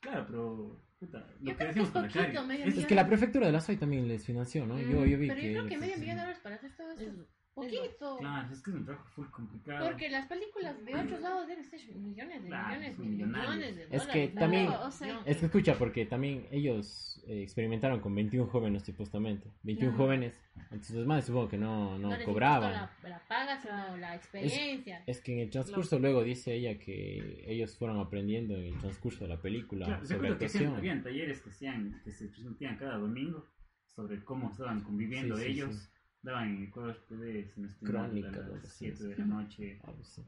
Claro, 0.00 0.26
pero. 0.28 0.88
Puta, 0.98 1.18
lo 1.20 1.26
Yo 1.26 1.32
que 1.38 1.44
creo 1.44 1.56
que 1.56 1.64
decimos 1.66 1.88
es 1.88 1.92
poquito, 1.94 2.52
es- 2.52 2.78
Es 2.78 2.86
que 2.86 2.94
la 2.96 3.06
prefectura 3.06 3.46
de 3.46 3.52
la 3.52 3.60
SOI 3.60 3.76
también 3.76 4.08
les 4.08 4.24
financió, 4.24 4.66
¿no? 4.66 4.80
Yo, 4.80 5.06
yo 5.06 5.16
vi 5.18 5.28
Pero 5.28 5.40
que... 5.40 5.52
yo 5.52 5.58
creo 5.60 5.66
que 5.68 5.78
medio 5.78 5.96
millón 5.98 6.16
de 6.16 6.22
dólares 6.22 6.40
para 6.42 6.54
hacer 6.56 6.76
todo 6.76 6.90
eso 6.90 7.02
es 7.04 7.12
poquito. 7.62 8.16
Claro, 8.18 8.52
es 8.52 8.62
que 8.62 8.70
es 8.70 8.76
un 8.76 8.84
trabajo 8.84 9.08
full 9.08 9.26
complicado. 9.28 9.86
Porque 9.88 10.08
las 10.10 10.26
películas 10.26 10.84
de 10.84 10.94
otros 10.94 11.20
lados 11.20 11.46
deben 11.46 11.64
ser 11.64 11.80
millones 11.96 12.42
de 12.42 12.48
Claro, 12.48 12.68
millones 12.68 12.98
millones 12.98 13.76
de 13.76 13.82
Es 13.84 13.88
dólares. 13.90 14.12
que 14.12 14.34
¿no? 14.34 14.40
también- 14.40 14.66
Pero, 14.66 14.86
o 14.86 14.90
sea, 14.90 15.22
Es 15.26 15.36
que 15.38 15.46
escucha, 15.46 15.74
porque 15.78 16.06
también 16.06 16.46
ellos 16.50 17.22
eh, 17.26 17.42
experimentaron 17.42 18.00
con 18.00 18.14
21 18.14 18.46
jóvenes 18.48 18.84
supuestamente. 18.84 19.50
21 19.62 19.90
Claro. 19.92 20.04
jóvenes. 20.04 20.40
Entonces 20.70 20.96
los 20.96 21.06
más 21.06 21.24
supongo 21.26 21.48
que 21.48 21.58
no, 21.58 21.98
no 21.98 22.10
cobraban. 22.24 22.72
La, 22.72 22.90
la 23.08 23.18
paga, 23.28 23.60
sino 23.60 23.96
la 23.98 24.14
experiencia. 24.16 25.02
Es 25.06 25.20
que 25.20 25.34
en 25.34 25.40
el 25.40 25.50
transcurso 25.50 25.98
luego 25.98 26.22
dice 26.24 26.54
ella 26.54 26.78
que 26.78 27.44
ellos 27.46 27.76
fueron 27.76 27.98
aprendiendo 28.00 28.54
en 28.56 28.64
el 28.74 28.78
transcurso 28.78 29.24
de 29.24 29.28
la 29.28 29.40
película 29.40 29.86
Claro, 29.86 30.04
sobre 30.06 30.16
acuerda 30.16 30.38
que 30.38 30.44
actuación. 30.46 30.76
habían 30.76 31.02
talleres 31.02 31.40
que, 31.42 31.50
hacían, 31.50 32.00
que 32.02 32.10
se 32.12 32.28
transmitían 32.28 32.76
cada 32.76 32.96
domingo 32.96 33.46
sobre 33.94 34.24
cómo 34.24 34.50
estaban 34.50 34.80
conviviendo 34.82 35.36
Sí, 35.36 35.44
sí, 35.44 35.50
ellos. 35.50 35.74
sí. 35.76 35.88
Daban 36.20 36.48
en 36.48 36.66
si 36.66 36.70
no 36.76 36.90
estoy 36.90 37.16
mal, 37.56 37.70
Crónica, 37.84 38.28
a 38.28 38.48
las 38.48 38.64
así, 38.64 38.90
7 38.90 39.04
de 39.04 39.14
sí. 39.14 39.20
la 39.20 39.26
noche. 39.26 39.78
Ah, 39.84 39.92
pues 39.94 40.08
sí. 40.08 40.22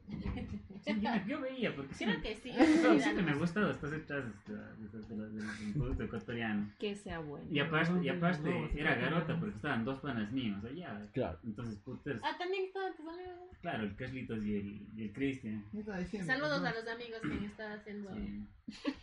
Sí, 0.85 1.01
yo, 1.01 1.09
yo 1.27 1.41
veía, 1.41 1.75
porque 1.75 1.93
sí, 1.93 2.05
Creo 2.05 2.21
que 2.21 2.35
sí. 2.35 2.51
no, 2.57 2.93
sí, 2.93 2.99
siempre 3.01 3.23
me 3.25 3.33
gustado 3.37 3.71
estar 3.71 3.89
detrás 3.89 4.23
de 4.23 4.29
esta- 4.31 4.73
de 4.75 4.85
esta- 4.85 4.97
de 4.99 5.15
la- 5.17 5.25
del 5.25 5.57
del 5.59 5.73
producto 5.73 6.03
ecuatoriano. 6.03 6.71
Que 6.79 6.95
sea 6.95 7.19
bueno. 7.19 7.45
Y 7.51 7.59
aparte, 7.59 7.91
y 8.05 8.07
aparte 8.09 8.69
era 8.79 8.95
garota 8.95 9.37
porque 9.37 9.55
estaban 9.55 9.83
dos 9.83 9.99
panas 9.99 10.31
míos 10.31 10.63
allá. 10.63 11.05
Claro. 11.13 11.37
Entonces, 11.43 11.77
putas, 11.79 12.15
Ah, 12.23 12.37
también 12.39 12.63
estaban 12.67 12.95
tus 12.95 13.05
amigos. 13.07 13.33
claro, 13.61 13.83
el 13.83 13.95
Carlitos 13.97 14.43
y 14.45 14.55
el, 14.55 14.87
y 14.95 15.03
el 15.03 15.11
Cristian. 15.11 15.65
Saludos 16.25 16.63
a 16.63 16.71
los 16.73 16.87
amigos 16.87 17.19
que 17.21 17.45
están 17.45 17.73
haciendo 17.73 18.15
Sí. 18.15 18.47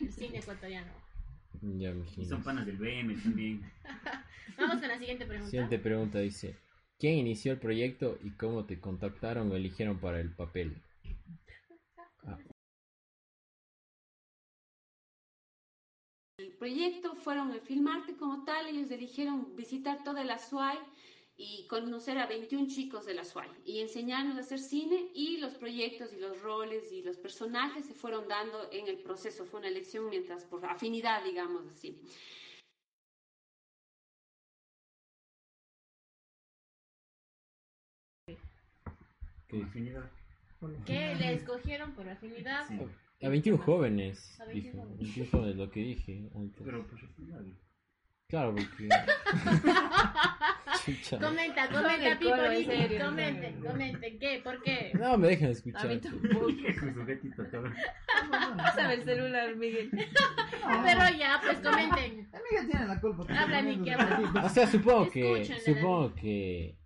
el 0.01 0.13
cine 0.13 0.39
ecuatoriano. 0.39 0.91
Ya 1.61 1.93
me 1.93 2.05
Y 2.17 2.25
son 2.25 2.43
panas 2.43 2.65
del 2.65 2.77
BM 2.79 3.15
también. 3.17 3.61
Vamos 4.57 4.79
con 4.79 4.89
la 4.89 4.99
siguiente 4.99 5.27
pregunta. 5.27 5.51
Siguiente 5.51 5.79
pregunta 5.79 6.19
dice: 6.21 6.57
¿Quién 6.99 7.15
inició 7.15 7.53
el 7.53 7.61
proyecto 7.61 8.19
y 8.25 8.33
cómo 8.33 8.65
te 8.65 8.81
contactaron 8.81 9.53
o 9.53 9.55
eligieron 9.55 10.01
para 10.01 10.21
el 10.21 10.35
papel? 10.35 10.83
El 16.39 16.53
proyecto 16.59 17.15
fueron 17.15 17.53
el 17.53 17.61
Filmarte 17.61 18.17
como 18.17 18.45
tal, 18.45 18.67
ellos 18.67 18.91
eligieron 18.91 19.55
visitar 19.55 20.03
toda 20.03 20.25
la 20.25 20.39
SUAY 20.41 20.77
y 21.37 21.69
conocer 21.69 22.19
a 22.19 22.27
21 22.27 22.67
chicos 22.67 23.07
de 23.07 23.15
la 23.15 23.25
SUAY 23.25 23.49
y 23.65 23.79
enseñarnos 23.79 24.37
a 24.37 24.41
hacer 24.41 24.59
cine 24.59 25.13
y 25.15 25.37
los 25.37 25.55
proyectos 25.55 26.13
y 26.13 26.17
los 26.17 26.41
roles 26.43 26.91
y 26.91 27.03
los 27.03 27.17
personajes 27.17 27.87
se 27.87 27.95
fueron 27.95 28.27
dando 28.27 28.69
en 28.73 28.89
el 28.89 28.99
proceso, 28.99 29.45
fue 29.45 29.61
una 29.61 29.69
elección 29.69 30.11
mientras 30.11 30.45
por 30.45 30.67
afinidad, 30.67 31.23
digamos 31.23 31.65
así. 31.69 31.97
¿Qué? 39.49 39.63
Afinidad. 39.63 40.11
Por 40.61 40.71
lo 40.71 40.85
¿Qué 40.85 40.93
general. 40.95 41.19
le 41.19 41.33
escogiron 41.35 41.93
por 41.93 42.09
afinidad? 42.09 42.67
Sí. 42.69 42.79
A 43.25 43.29
21 43.29 43.59
jóvenes, 43.63 44.41
A 44.41 44.45
21 44.45 44.73
dijo. 44.73 44.83
jóvenes. 44.85 44.99
21 45.01 45.31
jóvenes, 45.31 45.57
lo 45.57 45.71
que 45.71 45.81
dije 45.81 46.29
antes. 46.35 46.63
Pero 46.65 46.87
por 46.87 46.99
afinidad. 46.99 47.41
Claro, 48.29 48.55
porque. 48.55 48.89
Chucha. 50.85 51.19
Comenta, 51.19 51.69
comenta, 51.69 52.19
Pipo, 52.19 52.31
comenten, 52.31 52.71
en 52.71 52.89
serio. 52.89 53.71
comenten, 53.71 54.19
¿qué? 54.19 54.41
¿Por 54.45 54.63
qué? 54.63 54.93
No, 54.99 55.17
me 55.19 55.29
dejan 55.29 55.49
A 55.49 55.53
escuchar. 55.53 55.89
mí 55.89 55.99
tampoco. 55.99 56.47
Pásame 58.57 58.95
el 58.95 59.05
celular, 59.05 59.57
Miguel. 59.57 59.91
Pero 60.85 61.01
ya, 61.19 61.41
pues 61.43 61.59
comenten. 61.59 62.29
Amiga 62.33 62.67
tiene 62.71 62.87
la 62.87 63.01
culpa. 63.01 63.27
que 63.27 63.33
Habla, 63.33 63.63
pone 63.63 63.93
habla. 63.95 64.45
O 64.45 64.49
sea, 64.49 64.67
supongo 64.67 65.11
que, 65.11 65.45
supongo 65.65 66.15
que 66.15 66.77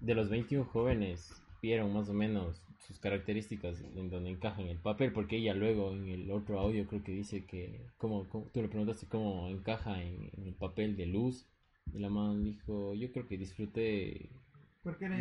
de 0.00 0.14
los 0.14 0.28
21 0.30 0.64
jóvenes 0.64 1.32
vieron 1.66 1.92
más 1.92 2.08
o 2.08 2.12
menos 2.14 2.62
sus 2.86 2.98
características 3.00 3.80
en 3.96 4.08
donde 4.10 4.30
encaja 4.30 4.62
en 4.62 4.68
el 4.68 4.78
papel, 4.78 5.12
porque 5.12 5.36
ella 5.38 5.54
luego 5.54 5.92
en 5.92 6.08
el 6.08 6.30
otro 6.30 6.60
audio 6.60 6.86
creo 6.86 7.02
que 7.02 7.12
dice 7.12 7.44
que, 7.44 7.80
cómo- 7.98 8.24
tú 8.52 8.62
le 8.62 8.68
preguntaste 8.68 9.06
cómo 9.08 9.48
encaja 9.48 10.00
en, 10.00 10.30
en 10.36 10.46
el 10.46 10.54
papel 10.54 10.96
de 10.96 11.06
luz, 11.06 11.44
y 11.92 11.98
la 11.98 12.08
man 12.08 12.44
dijo, 12.44 12.94
yo 12.94 13.10
creo 13.12 13.26
que 13.26 13.36
disfruté 13.38 14.28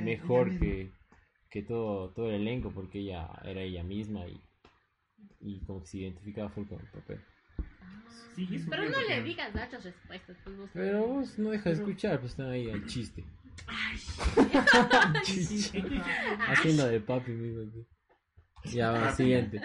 mejor 0.04 0.50
que, 0.60 0.91
que 1.50 1.64
todo, 1.64 2.10
todo 2.10 2.30
el 2.30 2.41
elenco, 2.41 2.70
porque 2.72 3.00
ella 3.00 3.28
era 3.43 3.62
ella 3.62 3.84
misma 3.84 4.28
y, 4.28 4.39
y 5.41 5.60
como 5.66 5.82
que 5.82 5.88
se 5.88 5.98
identificaba 6.00 6.50
full 6.50 6.68
con 6.68 6.80
el 6.80 6.88
papel. 6.88 7.20
Sí, 8.36 8.48
Pero 8.70 8.89
no 8.89 9.02
le 9.08 9.24
digas 9.24 9.54
gachas 9.54 9.84
respuestas, 9.84 10.38
pues 10.43 10.58
vos. 10.58 10.70
Pero 10.74 11.08
vos 11.08 11.39
no 11.39 11.50
dejas 11.52 11.78
de 11.78 11.84
escuchar, 11.84 12.20
pues 12.20 12.32
están 12.34 12.50
ahí 12.50 12.70
al 12.70 12.86
chiste. 12.86 13.24
Haciendo 16.47 16.88
de 16.88 17.01
papi 17.01 17.32
mismo 17.32 17.64
aquí. 17.64 17.86
Ya 18.76 18.91
va, 18.91 19.12
siguiente. 19.12 19.62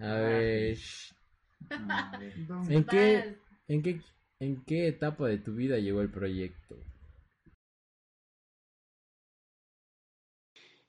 A 0.00 0.14
ver. 0.14 0.78
¿En 2.68 2.84
qué, 2.84 3.38
en 3.68 3.82
qué, 3.82 4.00
en 4.40 4.64
qué 4.64 4.88
etapa 4.88 5.28
de 5.28 5.38
tu 5.38 5.54
vida 5.54 5.78
llegó 5.78 6.00
el 6.00 6.10
proyecto? 6.10 6.76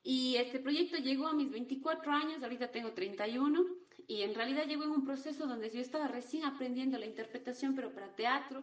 Y 0.03 0.35
este 0.35 0.59
proyecto 0.59 0.97
llegó 0.97 1.27
a 1.27 1.33
mis 1.33 1.49
24 1.49 2.11
años, 2.11 2.43
ahorita 2.43 2.69
tengo 2.69 2.93
31, 2.93 3.65
y 4.07 4.21
en 4.21 4.35
realidad 4.35 4.67
llegó 4.67 4.83
en 4.83 4.91
un 4.91 5.03
proceso 5.03 5.47
donde 5.47 5.71
yo 5.71 5.79
estaba 5.79 6.07
recién 6.07 6.45
aprendiendo 6.45 6.99
la 6.99 7.07
interpretación, 7.07 7.73
pero 7.73 7.91
para 7.91 8.15
teatro, 8.15 8.61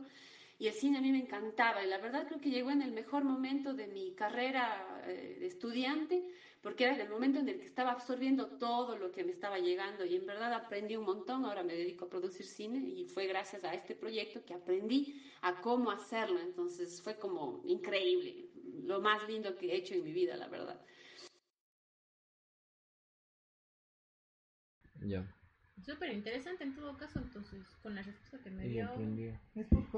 y 0.62 0.68
el 0.68 0.74
cine 0.74 0.98
a 0.98 1.00
mí 1.00 1.10
me 1.10 1.18
encantaba. 1.18 1.82
Y 1.82 1.88
la 1.88 1.98
verdad 1.98 2.24
creo 2.24 2.40
que 2.40 2.48
llegó 2.48 2.70
en 2.70 2.82
el 2.82 2.92
mejor 2.92 3.24
momento 3.24 3.74
de 3.74 3.88
mi 3.88 4.12
carrera 4.14 5.02
eh, 5.08 5.36
de 5.40 5.46
estudiante, 5.46 6.22
porque 6.60 6.84
era 6.84 6.94
el 7.02 7.08
momento 7.08 7.40
en 7.40 7.48
el 7.48 7.58
que 7.58 7.66
estaba 7.66 7.90
absorbiendo 7.90 8.46
todo 8.46 8.96
lo 8.96 9.10
que 9.10 9.24
me 9.24 9.32
estaba 9.32 9.58
llegando 9.58 10.04
y 10.04 10.14
en 10.14 10.24
verdad 10.24 10.52
aprendí 10.54 10.94
un 10.94 11.04
montón. 11.04 11.44
Ahora 11.44 11.64
me 11.64 11.74
dedico 11.74 12.04
a 12.04 12.08
producir 12.08 12.46
cine 12.46 12.78
y 12.78 13.04
fue 13.06 13.26
gracias 13.26 13.64
a 13.64 13.74
este 13.74 13.96
proyecto 13.96 14.44
que 14.44 14.54
aprendí 14.54 15.12
a 15.40 15.60
cómo 15.60 15.90
hacerlo. 15.90 16.38
Entonces 16.38 17.02
fue 17.02 17.18
como 17.18 17.60
increíble, 17.64 18.48
lo 18.84 19.00
más 19.00 19.24
lindo 19.24 19.56
que 19.56 19.72
he 19.72 19.76
hecho 19.76 19.94
en 19.94 20.04
mi 20.04 20.12
vida, 20.12 20.36
la 20.36 20.46
verdad. 20.46 20.80
Ya. 25.00 25.26
Súper 25.84 26.12
interesante 26.12 26.64
en 26.64 26.74
todo 26.74 26.96
caso, 26.96 27.18
entonces, 27.18 27.60
con 27.82 27.94
la 27.94 28.02
respuesta 28.02 28.38
que 28.38 28.50
me 28.50 28.68
dio. 28.68 28.88
aprendió. 28.88 29.32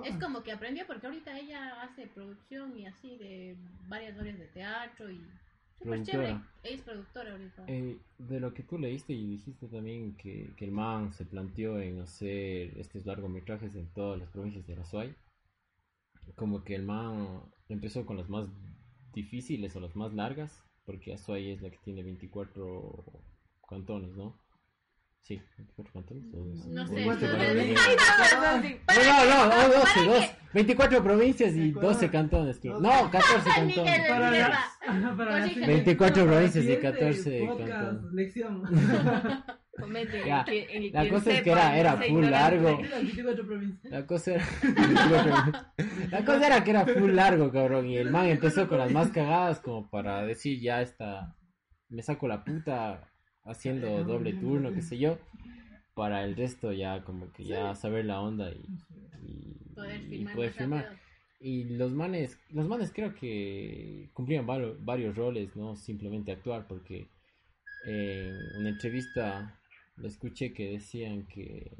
Es 0.04 0.16
como 0.18 0.42
que 0.42 0.52
aprendió 0.52 0.86
porque 0.86 1.06
ahorita 1.06 1.38
ella 1.38 1.82
hace 1.82 2.06
producción 2.06 2.76
y 2.78 2.86
así 2.86 3.16
de 3.18 3.56
varias 3.86 4.18
obras 4.18 4.38
de 4.38 4.46
teatro 4.46 5.10
y 5.10 5.20
súper 5.78 6.02
chévere. 6.02 6.30
Ella 6.30 6.42
es 6.62 6.82
productora 6.82 7.32
ahorita. 7.32 7.64
Eh, 7.68 7.98
de 8.18 8.40
lo 8.40 8.54
que 8.54 8.62
tú 8.62 8.78
leíste 8.78 9.12
y 9.12 9.26
dijiste 9.26 9.68
también 9.68 10.16
que, 10.16 10.54
que 10.56 10.64
el 10.64 10.72
man 10.72 11.12
se 11.12 11.26
planteó 11.26 11.78
en 11.78 12.00
hacer 12.00 12.78
estos 12.78 13.04
largometrajes 13.04 13.74
en 13.74 13.92
todas 13.92 14.18
las 14.18 14.30
provincias 14.30 14.66
de 14.66 14.76
la 14.76 14.84
SUAY, 14.84 15.14
como 16.34 16.64
que 16.64 16.74
el 16.74 16.82
man 16.82 17.42
empezó 17.68 18.06
con 18.06 18.16
las 18.16 18.28
más 18.28 18.48
difíciles 19.12 19.74
o 19.76 19.80
las 19.80 19.94
más 19.96 20.12
largas, 20.12 20.64
porque 20.84 21.14
Azuay 21.14 21.50
es 21.50 21.62
la 21.62 21.70
que 21.70 21.78
tiene 21.78 22.02
24 22.02 23.04
cantones, 23.68 24.14
¿no? 24.16 24.38
Sí, 25.26 25.40
24 25.56 25.92
cantones. 25.94 26.24
No 26.66 26.86
sé, 26.86 26.94
no, 27.06 27.06
no, 27.06 27.10
o- 27.10 27.14
no, 27.14 27.16
No, 29.16 29.46
no, 29.46 29.46
no, 29.46 29.68
12, 29.68 29.80
para 29.94 30.06
12, 30.06 30.36
24 30.52 31.02
provincias 31.02 31.54
y 31.56 31.70
Ecuador. 31.70 31.92
12 31.94 32.10
cantones. 32.10 32.64
No, 32.64 32.80
No, 32.80 33.10
14 33.10 33.50
Ay, 33.56 33.66
Miguel, 33.66 33.84
cantones. 33.86 34.08
Para 34.10 34.30
la- 34.30 34.36
Sepa. 34.36 34.58
para 35.16 35.30
la 35.30 35.38
Corrígeme. 35.38 35.48
siguiente- 35.48 35.66
24 35.74 36.14
para 36.14 36.24
la 36.24 36.30
provincias 36.32 36.64
y 36.64 36.68
siguiente 36.68 36.92
14 36.92 37.46
podcast, 37.46 37.70
cantones. 37.70 38.12
lección. 38.12 38.62
Comete 39.80 40.22
Ya, 40.24 40.40
el 40.40 40.44
que- 40.44 40.76
el 40.76 40.92
la 40.92 41.08
cosa 41.08 41.30
es 41.32 41.42
que 41.42 41.50
era- 41.50 41.78
era 41.78 41.96
full 41.96 42.24
largo. 42.26 42.80
Las 42.82 42.90
24 43.02 43.46
provincias. 43.46 43.92
La 43.92 44.06
cosa 44.06 44.30
era. 44.34 44.44
la 46.10 46.24
cosa 46.24 46.46
era 46.46 46.62
que 46.64 46.70
era 46.70 46.86
full 46.86 47.12
largo, 47.12 47.50
cabrón. 47.50 47.86
Y 47.88 47.96
el 47.96 48.10
man 48.10 48.26
empezó 48.26 48.68
con 48.68 48.78
las 48.78 48.92
más 48.92 49.08
cagadas 49.10 49.58
como 49.60 49.88
para 49.90 50.22
decir 50.26 50.60
ya 50.60 50.82
está. 50.82 51.34
Me 51.88 52.02
saco 52.02 52.28
la 52.28 52.44
puta 52.44 53.10
haciendo 53.44 54.04
doble 54.04 54.32
turno, 54.34 54.72
qué 54.74 54.82
sé 54.82 54.98
yo. 54.98 55.18
Para 55.94 56.24
el 56.24 56.34
resto 56.36 56.72
ya 56.72 57.04
como 57.04 57.32
que 57.32 57.44
ya 57.44 57.74
saber 57.74 58.04
la 58.04 58.20
onda 58.20 58.50
y, 58.50 58.64
y- 59.26 59.56
Poder 59.74 60.00
y 60.12 60.24
rápido. 60.24 60.98
Y 61.40 61.64
los 61.76 61.92
manes, 61.92 62.38
los 62.50 62.66
manes 62.66 62.90
creo 62.92 63.14
que 63.14 64.08
cumplían 64.14 64.46
varios, 64.46 64.82
varios 64.84 65.14
roles, 65.16 65.54
no 65.56 65.76
simplemente 65.76 66.32
actuar, 66.32 66.66
porque 66.66 67.06
eh, 67.86 68.32
en 68.54 68.60
una 68.60 68.70
entrevista 68.70 69.54
le 69.98 70.08
escuché 70.08 70.52
que 70.52 70.70
decían 70.72 71.26
que 71.26 71.70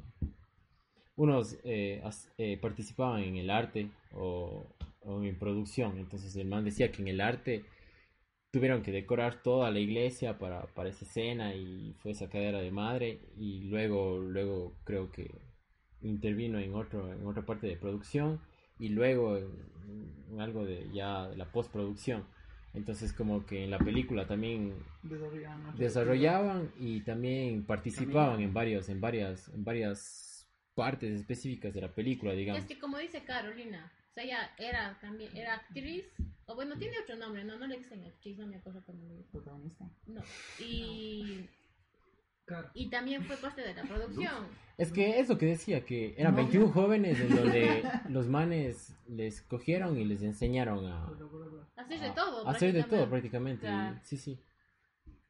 unos 1.15 1.57
eh, 1.63 2.01
as- 2.03 2.29
eh, 2.37 2.57
participaban 2.61 3.23
en 3.23 3.37
el 3.37 3.49
arte 3.49 3.89
o, 4.13 4.65
o 5.01 5.23
en 5.23 5.37
producción, 5.37 5.97
entonces 5.97 6.35
el 6.35 6.47
man 6.47 6.65
decía 6.65 6.91
que 6.91 7.01
en 7.01 7.07
el 7.07 7.21
arte 7.21 7.63
tuvieron 8.55 8.83
que 8.83 8.93
decorar 8.93 9.43
toda 9.43 9.69
la 9.69 9.79
iglesia 9.79 10.37
para, 10.37 10.65
para 10.67 10.87
esa 10.87 11.03
escena 11.03 11.53
y 11.53 11.93
fue 11.99 12.13
sacadera 12.13 12.61
de 12.61 12.71
madre 12.71 13.19
y 13.35 13.65
luego, 13.65 14.17
luego 14.17 14.77
creo 14.85 15.11
que 15.11 15.29
intervino 16.01 16.57
en 16.57 16.73
otro, 16.73 17.11
en 17.11 17.27
otra 17.27 17.45
parte 17.45 17.67
de 17.67 17.75
producción 17.75 18.39
y 18.79 18.87
luego 18.87 19.35
en, 19.35 19.49
en 20.31 20.39
algo 20.39 20.63
de 20.63 20.89
ya 20.93 21.27
de 21.27 21.35
la 21.35 21.51
postproducción. 21.51 22.23
Entonces 22.73 23.11
como 23.11 23.45
que 23.45 23.65
en 23.65 23.71
la 23.71 23.77
película 23.77 24.25
también 24.25 24.73
desarrollaban 25.77 26.71
y 26.79 27.01
también 27.01 27.65
participaban 27.65 28.39
en 28.39 28.53
varios, 28.53 28.87
en 28.87 29.01
varias, 29.01 29.49
en 29.49 29.65
varias 29.65 30.49
partes 30.75 31.11
específicas 31.11 31.73
de 31.73 31.81
la 31.81 31.93
película, 31.93 32.31
digamos. 32.31 32.61
Es 32.61 32.69
que 32.69 32.79
como 32.79 32.99
dice 32.99 33.21
Carolina, 33.25 33.91
o 34.11 34.13
sea, 34.13 34.23
ella 34.23 34.51
era 34.57 34.97
también, 35.01 35.35
era 35.35 35.55
actriz, 35.55 36.09
o 36.47 36.55
bueno, 36.55 36.77
tiene 36.77 36.99
otro 36.99 37.15
nombre, 37.15 37.43
no, 37.43 37.57
no 37.57 37.67
le 37.67 37.77
dicen 37.77 38.03
actriz, 38.03 38.37
no 38.37 38.47
me 38.47 38.57
acuerdo 38.57 38.83
cómo 38.85 39.03
le 39.07 39.15
dicen. 39.17 39.31
protagonista. 39.31 39.85
No. 40.07 40.21
Y, 40.59 41.47
Claro. 42.45 42.69
y 42.75 42.89
también 42.91 43.23
fue 43.23 43.37
parte 43.37 43.61
de 43.63 43.73
la 43.73 43.81
producción. 43.81 44.45
Es 44.77 44.91
que 44.91 45.19
es 45.19 45.27
lo 45.29 45.37
que 45.39 45.47
decía, 45.47 45.83
que 45.83 46.13
eran 46.15 46.35
21 46.35 46.67
jóvenes 46.71 47.19
en 47.19 47.35
donde 47.35 47.81
los 48.09 48.27
manes 48.27 48.93
les 49.07 49.41
cogieron 49.41 49.97
y 49.97 50.05
les 50.05 50.21
enseñaron 50.21 50.85
a, 50.85 51.05
Hacer 51.75 51.99
de 52.01 52.11
todo. 52.11 52.47
a 52.47 52.51
hacer 52.51 52.73
de 52.73 52.83
todo 52.83 53.09
prácticamente. 53.09 53.61
Claro. 53.65 53.99
sí, 54.03 54.17
sí. 54.17 54.39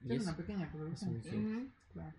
Y 0.03 0.07
Es 0.13 0.21
eso, 0.21 0.23
una 0.29 0.37
pequeña 0.37 0.69
producción. 0.69 1.15
eso, 1.15 1.29
sí. 1.29 1.69
Claro, 1.93 2.13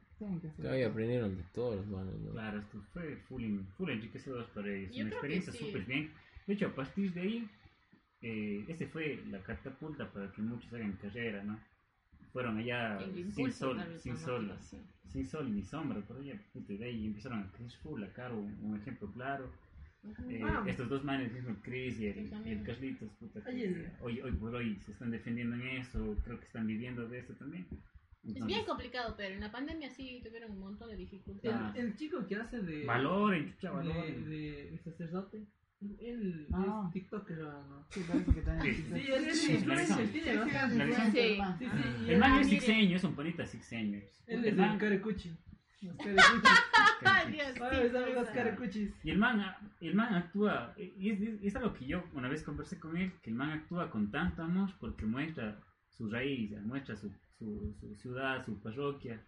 que 0.63 0.69
ahí 0.71 0.83
aprendieron 0.83 1.37
de 1.37 1.43
todos 1.53 1.77
los 1.77 1.87
manes, 1.89 2.15
¿no? 2.21 2.33
Claro, 2.33 2.59
esto 2.61 2.81
fue 2.95 3.17
full, 3.29 3.45
en- 3.45 3.67
full 3.77 3.91
enriquecedor 3.91 4.47
para 4.55 4.73
ellos. 4.73 4.97
Yo 4.97 5.03
Una 5.05 5.11
experiencia 5.13 5.53
sí. 5.53 5.59
súper 5.59 5.85
bien. 5.85 6.11
De 6.47 6.55
hecho, 6.55 6.69
a 6.69 6.75
partir 6.75 7.13
de 7.13 7.21
ahí, 7.21 7.51
eh, 8.23 8.65
ese 8.69 8.87
fue 8.87 9.23
la 9.31 9.43
catapulta 9.43 10.11
para 10.11 10.31
que 10.33 10.43
muchos 10.43 10.73
hagan 10.73 10.93
carrera, 10.93 11.43
¿no? 11.45 11.59
Fueron 12.33 12.59
allá 12.59 12.99
sin 13.31 13.53
sol, 13.53 13.81
sin 13.99 14.15
la 14.15 14.19
sol, 14.21 14.43
motivación. 14.43 14.83
sin 15.09 15.27
sol 15.27 15.55
ni 15.55 15.63
sombra, 15.63 16.01
por 16.03 16.19
allá, 16.19 16.39
puta, 16.53 16.73
y 16.73 16.77
de 16.77 16.85
ahí 16.85 17.07
empezaron 17.07 17.41
a 17.41 17.51
crecer 17.53 17.79
full, 17.81 18.03
a 18.03 18.13
Caro, 18.13 18.39
un, 18.39 18.53
un 18.63 18.77
ejemplo 18.77 19.11
claro. 19.13 19.51
Eh, 20.29 20.41
estos 20.67 20.89
dos 20.89 21.03
manes, 21.03 21.33
el 21.35 21.57
Chris 21.63 21.99
y 21.99 22.07
el, 22.07 22.33
el. 22.47 22.63
Carlitos, 22.63 23.11
puta, 23.19 23.43
que 23.43 23.65
el- 23.65 23.91
hoy, 24.01 24.21
hoy 24.21 24.33
por 24.33 24.55
hoy 24.55 24.77
se 24.85 24.93
están 24.93 25.11
defendiendo 25.11 25.57
en 25.57 25.67
eso, 25.79 26.17
creo 26.25 26.39
que 26.39 26.47
están 26.47 26.67
viviendo 26.67 27.09
de 27.09 27.19
eso 27.19 27.33
también. 27.35 27.67
Es 28.23 28.35
bien 28.35 28.37
Entonces, 28.45 28.65
complicado, 28.67 29.15
pero 29.17 29.35
en 29.35 29.41
la 29.41 29.51
pandemia 29.51 29.89
sí 29.91 30.21
tuvieron 30.25 30.53
un 30.53 30.61
montón 30.61 30.91
de 30.91 30.97
dificultades. 30.97 31.75
El, 31.77 31.87
el 31.87 31.97
chico 31.97 32.25
que 32.27 32.37
hace 32.37 32.61
de. 32.61 32.85
Valoren, 32.85 33.53
chucha, 33.55 33.73
de, 33.81 34.13
de, 34.29 34.71
de 34.73 34.79
sacerdote. 34.79 35.45
Él 36.01 36.47
Ah. 36.53 36.85
es 36.87 36.93
TikToker, 36.93 37.37
¿no? 37.39 37.87
Sí, 37.91 38.01
parece 38.09 38.33
que 38.35 38.41
también. 38.41 38.75
Sí. 38.75 38.83
Sí, 38.83 39.13
él 39.13 39.25
es 39.29 39.41
Sí, 39.41 39.53
influencer, 39.53 40.07
sí, 40.07 40.13
tiene 40.13 40.33
Sí, 40.33 40.39
bastante. 40.39 40.87
sí, 40.87 40.93
Sí. 40.95 41.11
sí, 41.13 41.19
hermano. 41.33 41.59
Sí, 41.59 41.67
sí, 41.67 42.05
y 42.07 42.11
El 42.11 42.19
man 42.19 42.41
es 42.41 42.49
sixeño, 42.49 42.97
es 42.97 43.05
un 43.05 43.15
sixeño. 43.47 43.99
Él 44.27 44.39
El 44.39 44.45
es 44.47 44.57
man- 44.57 44.73
el 44.73 44.79
Carecuchi. 44.79 45.37
Los 45.83 45.97
Carecuchis. 45.99 46.51
Ay, 47.05 47.33
Dios, 47.33 47.47
sí, 47.55 47.83
mis 47.85 47.95
amigos 47.95 48.21
cosa. 48.23 48.33
Carecuchis. 48.33 48.91
Y 49.05 49.11
el 49.11 49.19
man, 49.19 49.45
el 49.83 49.95
man 49.95 50.15
actúa, 50.15 50.75
y 50.79 51.11
es, 51.11 51.21
es- 51.21 51.43
es 51.43 51.57
algo 51.57 51.75
que 51.75 51.87
yo 51.87 52.03
una 52.15 52.29
vez 52.29 52.43
conversé 52.43 52.81
con 52.81 52.97
él, 52.97 53.13
que 53.23 53.29
el 53.31 53.37
man 53.37 53.51
actúa 53.51 53.91
con 53.91 54.11
tanto 54.11 54.43
amor 54.43 54.71
porque 54.81 55.05
muestra 55.05 55.61
su 55.91 56.11
raíz, 56.11 56.51
muestra 56.63 56.97
su, 56.97 57.13
su, 57.39 57.75
su 57.79 57.95
ciudad, 57.97 58.45
su 58.47 58.59
parroquia, 58.63 59.21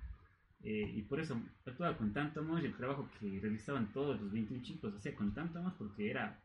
eh, 0.64 0.92
y 0.96 1.02
por 1.02 1.20
eso 1.20 1.40
actúa 1.66 1.96
con 1.96 2.12
tanto 2.12 2.40
amor 2.40 2.62
y 2.62 2.66
el 2.66 2.76
trabajo 2.76 3.08
que 3.20 3.38
realizaban 3.40 3.92
todos 3.92 4.20
los 4.20 4.32
21 4.32 4.62
chicos, 4.64 4.94
hacía 4.94 5.14
con 5.14 5.32
tanto 5.34 5.58
amor 5.58 5.74
porque 5.78 6.10
era 6.10 6.40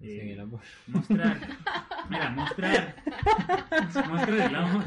eh, 0.00 0.32
el 0.32 0.40
amor. 0.40 0.60
mostrar, 0.88 1.38
era 2.10 2.30
mostrar, 2.30 2.96
mostrar 4.08 4.40
el 4.50 4.54
amor, 4.54 4.84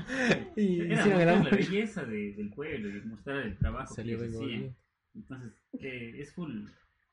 Y 0.57 0.81
era 0.81 1.03
el 1.05 1.09
mostrar 1.11 1.29
amor. 1.29 1.51
la 1.51 1.57
belleza 1.57 2.03
de- 2.05 2.33
del 2.33 2.49
pueblo 2.49 2.89
y 2.89 3.01
mostrar 3.01 3.37
el 3.37 3.57
trabajo 3.57 3.95
Salió 3.95 4.17
que 4.19 4.25
ellos 4.25 4.35
hacían. 4.41 4.75
Entonces, 5.15 5.53
eh, 5.79 6.15
es 6.17 6.33
full, 6.33 6.65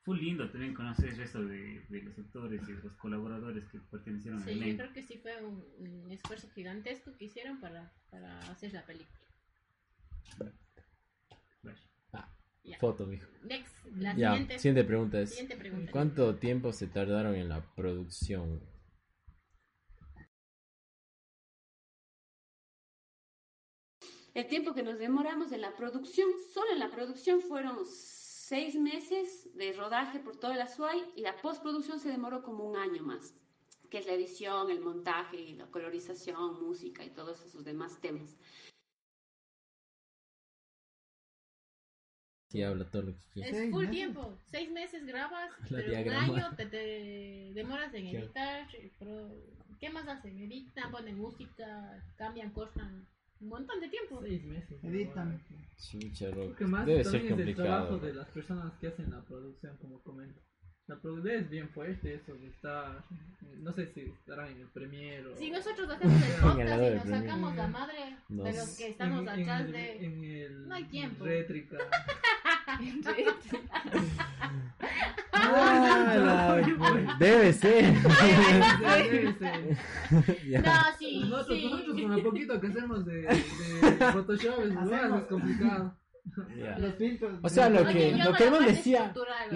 full 0.03 0.19
lindo 0.19 0.49
también 0.49 0.73
conocer 0.73 1.17
eso 1.17 1.41
de, 1.45 1.79
de 1.87 2.01
los 2.01 2.19
actores 2.19 2.61
y 2.67 2.73
de 2.73 2.83
los 2.83 2.93
colaboradores 2.97 3.63
que 3.69 3.79
pertenecieron 3.79 4.41
al 4.41 4.49
Sí, 4.49 4.59
yo 4.59 4.75
creo 4.75 4.93
que 4.93 5.03
sí 5.03 5.17
fue 5.21 5.41
un, 5.41 5.63
un 5.79 6.11
esfuerzo 6.11 6.49
gigantesco 6.53 7.15
que 7.17 7.25
hicieron 7.25 7.61
para, 7.61 7.93
para 8.11 8.37
hacer 8.51 8.73
la 8.73 8.85
película. 8.85 9.19
Foto, 12.79 13.05
mijo. 13.05 13.27
Next, 13.43 13.75
la 13.95 14.13
siguiente, 14.13 14.59
siguiente 14.59 14.83
pregunta 14.83 15.19
es: 15.19 15.29
siguiente 15.31 15.57
pregunta. 15.57 15.91
¿Cuánto 15.91 16.35
tiempo 16.35 16.71
se 16.71 16.87
tardaron 16.87 17.35
en 17.35 17.49
la 17.49 17.61
producción? 17.75 18.61
El 24.33 24.47
tiempo 24.47 24.73
que 24.73 24.81
nos 24.81 24.97
demoramos 24.97 25.51
en 25.51 25.61
la 25.61 25.75
producción, 25.75 26.27
solo 26.53 26.71
en 26.71 26.79
la 26.79 26.89
producción 26.89 27.41
fueron 27.41 27.85
seis 27.85 28.75
meses 28.75 29.49
de 29.55 29.73
rodaje 29.73 30.19
por 30.19 30.37
toda 30.37 30.55
la 30.55 30.67
SUAY 30.67 31.03
y 31.15 31.21
la 31.21 31.35
postproducción 31.39 31.99
se 31.99 32.09
demoró 32.09 32.41
como 32.41 32.63
un 32.63 32.75
año 32.75 33.03
más, 33.03 33.35
que 33.91 33.99
es 33.99 34.07
la 34.07 34.13
edición, 34.13 34.71
el 34.71 34.79
montaje, 34.79 35.37
y 35.37 35.53
la 35.53 35.69
colorización, 35.69 36.63
música 36.63 37.05
y 37.05 37.11
todos 37.11 37.45
esos 37.45 37.63
demás 37.63 38.01
temas. 38.01 38.35
Sí, 42.53 42.61
habla 42.63 42.85
todo 42.85 43.01
lo 43.01 43.11
que 43.13 43.19
quieras. 43.33 43.53
Es 43.53 43.71
full 43.71 43.79
meses. 43.81 43.91
tiempo, 43.91 44.37
seis 44.45 44.71
meses 44.71 45.05
grabas, 45.05 45.49
La 45.71 45.77
pero 45.79 45.89
diagrama. 45.89 46.31
un 46.33 46.39
año 46.39 46.55
te, 46.55 46.65
te 46.67 47.51
demoras 47.55 47.93
en 47.95 48.09
Claro. 48.11 48.25
editar. 48.27 48.67
pero 48.99 49.31
¿Qué 49.79 49.89
más 49.89 50.07
hacen? 50.07 50.37
Editan, 50.39 50.91
ponen 50.91 51.17
música, 51.17 52.01
cambian, 52.15 52.51
cortan. 52.51 53.05
Un 53.41 53.49
montón 53.49 53.79
de 53.81 53.89
tiempo. 53.89 54.21
Seis 54.21 54.43
meses. 54.45 54.81
Editan. 54.83 55.41
Chucha, 55.77 56.29
Creo 56.31 56.55
que 56.55 56.65
más 56.65 56.85
Debe 56.85 57.03
ser 57.03 57.25
es 57.25 57.31
el 57.37 57.55
trabajo 57.55 57.87
complicado. 57.89 57.99
de 57.99 58.13
las 58.13 58.27
personas 58.29 58.73
que 58.79 58.87
hacen 58.87 59.09
la 59.11 59.21
producción, 59.25 59.75
como 59.77 60.01
comento. 60.03 60.39
La 60.87 60.99
producción 61.01 61.35
es 61.43 61.49
bien 61.49 61.69
fuerte, 61.69 62.13
eso 62.13 62.33
de 62.35 62.47
estar. 62.47 63.03
No 63.59 63.71
sé 63.73 63.87
si 63.93 64.01
estarán 64.01 64.51
en 64.51 64.61
el 64.61 64.67
premier 64.67 65.25
o. 65.27 65.35
Si 65.37 65.49
nosotros 65.49 65.89
hacemos 65.89 66.21
el 66.21 66.33
podcast 66.41 66.59
y 66.59 66.89
nos 66.93 67.01
premio. 67.01 67.19
sacamos 67.19 67.55
la 67.55 67.67
madre 67.67 67.97
de 68.29 68.35
Nos- 68.35 68.55
los 68.55 68.77
que 68.77 68.87
estamos 68.89 69.21
en, 69.23 69.29
atrás 69.29 69.61
en 69.61 69.65
el, 69.67 69.71
de... 69.73 70.05
En 70.05 70.23
el, 70.23 70.67
No 70.67 70.75
hay 70.75 70.83
tiempo. 70.85 71.25
Rétrica. 71.25 71.77
Ah, 75.31 76.15
la- 76.17 77.15
Debe 77.19 77.53
ser. 77.53 77.93
Debe 77.93 79.33
ser. 79.33 79.77
Ya. 80.47 80.61
No, 80.61 80.71
sí, 80.99 81.19
Nosotros, 81.19 81.57
sí. 81.57 81.65
nosotros 81.65 82.01
con 82.01 82.15
lo 82.15 82.23
poquito 82.23 82.61
que 82.61 82.67
hacemos 82.67 83.05
de, 83.05 83.21
de 83.23 84.11
Photoshop 84.13 84.59
es, 84.65 84.77
Hacemos- 84.77 85.21
es 85.21 85.27
complicado. 85.27 85.97
Ya. 86.57 86.77
Los 86.79 86.95
filtros. 86.95 87.39
O 87.41 87.49
sea, 87.49 87.69
lo 87.69 87.85
que, 87.85 88.11
lo 88.15 88.33
que 88.33 88.45
parte 88.45 88.65
decía, 88.65 89.13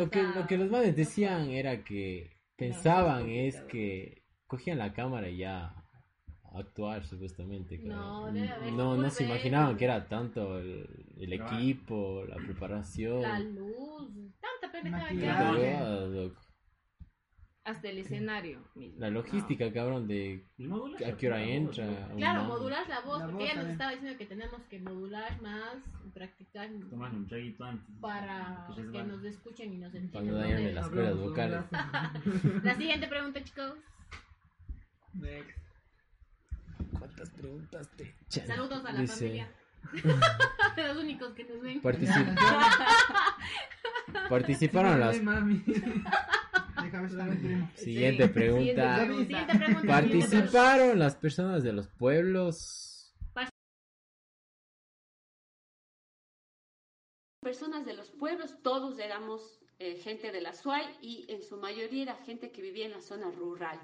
que, 0.09 0.23
lo 0.23 0.47
que 0.47 0.57
los 0.57 0.69
manes 0.69 0.95
decían 0.95 1.49
era 1.49 1.83
que 1.83 2.37
pensaban 2.57 3.29
es 3.29 3.61
que 3.61 4.23
cogían 4.47 4.77
la 4.79 4.93
cámara 4.93 5.29
y 5.29 5.37
ya 5.37 5.73
actuar 6.57 7.05
supuestamente. 7.05 7.79
claro. 7.79 8.01
No, 8.01 8.31
debe 8.33 8.49
haber 8.49 8.73
no, 8.73 8.97
no 8.97 9.09
se 9.09 9.23
imaginaban 9.25 9.77
que 9.77 9.85
era 9.85 10.07
tanto 10.07 10.59
el, 10.59 10.87
el 11.17 11.33
equipo, 11.33 12.23
la 12.27 12.35
preparación. 12.37 13.21
La 13.21 13.39
luz, 13.39 14.09
tanta 14.39 14.71
pendejada 14.71 15.09
que. 15.09 16.31
Hasta 17.63 17.89
el 17.89 17.97
escenario 17.97 18.61
mismo. 18.75 18.97
La 18.97 19.09
logística, 19.09 19.73
cabrón, 19.73 20.07
de 20.07 20.45
a 21.05 21.17
qué 21.17 21.27
hora 21.27 21.43
entra. 21.43 21.85
Claro, 22.15 22.45
modular 22.45 22.87
la 22.87 23.01
voz, 23.01 23.19
La 23.19 23.25
porque 23.25 23.43
voz 23.43 23.51
ella 23.51 23.61
nos 23.61 23.71
estaba 23.71 23.91
diciendo 23.91 24.17
que 24.17 24.25
tenemos 24.25 24.61
que 24.69 24.79
modular 24.79 25.41
más, 25.41 25.75
y 26.05 26.09
practicar. 26.11 26.69
Tomar 26.89 27.13
un 27.13 27.27
traguito 27.27 27.65
antes. 27.65 27.93
para 27.99 28.69
Que 28.73 28.89
que 28.89 29.03
nos 29.03 29.21
escuchen 29.25 29.73
y 29.73 29.77
nos 29.79 29.93
entiendan. 29.93 30.35
dañarme 30.39 30.71
las 30.71 30.87
cuerdas 30.87 31.17
vocales. 31.17 31.61
La 32.63 32.75
siguiente 32.75 33.07
pregunta, 33.07 33.43
chicos. 33.43 33.73
Next. 35.13 35.66
¿Cuántas 36.97 37.29
preguntas 37.31 37.89
te 37.95 38.15
echan? 38.27 38.47
Saludos 38.47 38.85
a 38.85 38.91
la 38.93 39.01
Dice, 39.01 39.13
familia. 39.15 39.51
Los 40.77 40.97
únicos 40.97 41.33
que 41.33 41.43
nos 41.45 41.61
ven. 41.61 41.81
particip- 41.81 42.37
participaron 44.29 44.99
las 44.99 45.15
Ay, 45.15 45.21
mami. 45.21 45.63
Déjame. 46.83 47.69
Siguiente 47.75 48.27
pregunta. 48.29 48.99
Siguiente 48.99 49.25
Siguiente 49.25 49.55
pregunta. 49.57 49.87
¿Participaron 49.87 50.99
las 50.99 51.15
personas 51.15 51.63
de 51.63 51.73
los 51.73 51.87
pueblos? 51.87 52.93
personas 57.41 57.85
de 57.85 57.93
los 57.93 58.09
pueblos, 58.11 58.61
todos 58.61 58.99
éramos 58.99 59.59
eh, 59.79 59.95
gente 59.97 60.31
de 60.33 60.41
la 60.41 60.51
SUAY 60.53 60.83
y 61.01 61.25
en 61.31 61.41
su 61.41 61.55
mayoría 61.57 62.03
era 62.03 62.15
gente 62.25 62.51
que 62.51 62.61
vivía 62.61 62.85
en 62.85 62.91
la 62.91 62.99
zona 63.01 63.31
rural. 63.31 63.79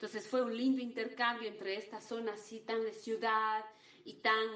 Entonces 0.00 0.26
fue 0.26 0.40
un 0.40 0.56
lindo 0.56 0.80
intercambio 0.80 1.46
entre 1.46 1.76
esta 1.76 2.00
zona 2.00 2.32
así 2.32 2.60
tan 2.60 2.82
de 2.84 2.94
ciudad 2.94 3.66
y 4.06 4.14
tan 4.14 4.48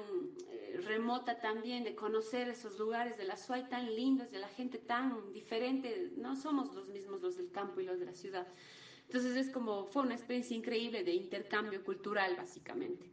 eh, 0.49 0.81
remota 0.83 1.39
también, 1.39 1.83
de 1.83 1.93
conocer 1.93 2.47
esos 2.47 2.79
lugares 2.79 3.15
de 3.15 3.25
la 3.25 3.37
SUAY 3.37 3.69
tan 3.69 3.95
lindos, 3.95 4.31
de 4.31 4.39
la 4.39 4.47
gente 4.47 4.79
tan 4.79 5.31
diferente, 5.33 6.13
no 6.17 6.35
somos 6.35 6.73
los 6.73 6.89
mismos 6.89 7.21
los 7.21 7.37
del 7.37 7.51
campo 7.51 7.79
y 7.79 7.83
los 7.83 7.99
de 7.99 8.05
la 8.05 8.15
ciudad. 8.15 8.47
Entonces 9.05 9.35
es 9.35 9.51
como, 9.53 9.85
fue 9.85 10.01
una 10.01 10.15
experiencia 10.15 10.57
increíble 10.57 11.03
de 11.03 11.13
intercambio 11.13 11.83
cultural 11.83 12.35
básicamente. 12.35 13.05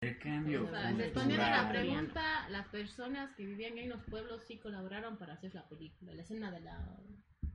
Intercambio. 0.00 0.64
O 0.64 0.70
sea, 0.70 0.90
respondiendo 0.92 1.44
a 1.44 1.50
la 1.50 1.68
pregunta, 1.68 2.48
las 2.48 2.66
personas 2.68 3.30
que 3.36 3.44
vivían 3.44 3.76
en 3.76 3.90
los 3.90 4.02
pueblos 4.04 4.42
sí 4.44 4.58
colaboraron 4.58 5.18
para 5.18 5.34
hacer 5.34 5.54
la 5.54 5.68
película, 5.68 6.14
la 6.14 6.22
escena 6.22 6.50
de 6.50 6.60
la 6.60 6.96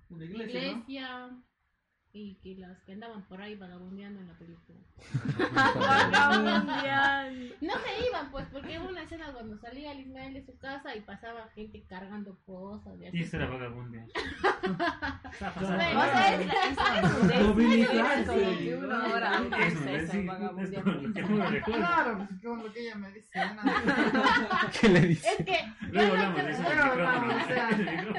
En 0.09 0.17
la 0.19 0.25
iglesia. 0.25 1.29
Y 2.15 2.35
que 2.35 2.55
las 2.55 2.81
que 2.83 2.93
andaban 2.93 3.23
por 3.23 3.41
ahí 3.41 3.55
vagabundeando 3.55 4.21
en 4.21 4.27
la 4.27 4.33
película. 4.35 4.79
No 7.61 7.73
se 7.73 8.07
iban, 8.07 8.31
pues, 8.31 8.45
porque 8.53 8.79
hubo 8.79 8.87
una 8.87 9.03
escena 9.03 9.33
cuando 9.33 9.57
salía 9.57 9.91
el 9.91 9.99
Ismael 9.99 10.33
de 10.33 10.45
su 10.45 10.57
casa 10.57 10.95
y 10.95 11.01
pasaba 11.01 11.49
gente 11.53 11.83
cargando 11.89 12.37
cosas. 12.45 12.93
Y 13.01 13.07
así. 13.07 13.17
Y 13.17 13.21
eso 13.23 13.35
era 13.35 13.47
como 13.47 13.59
vagabundeando. 13.59 14.13
como. 21.25 21.43
Claro, 21.65 22.17
pues 22.17 22.29
con 22.41 22.63
lo 22.63 22.71
que 22.71 22.79
ella 22.79 22.95
me 22.95 23.11
dice. 23.11 23.29
¿Qué 24.79 24.87
le 24.89 25.01
dice? 25.01 25.27
Es 25.37 25.45
que 25.45 25.57
Luego 25.91 26.13
hablamos 26.13 26.45
de 26.45 26.51
eso. 26.51 26.63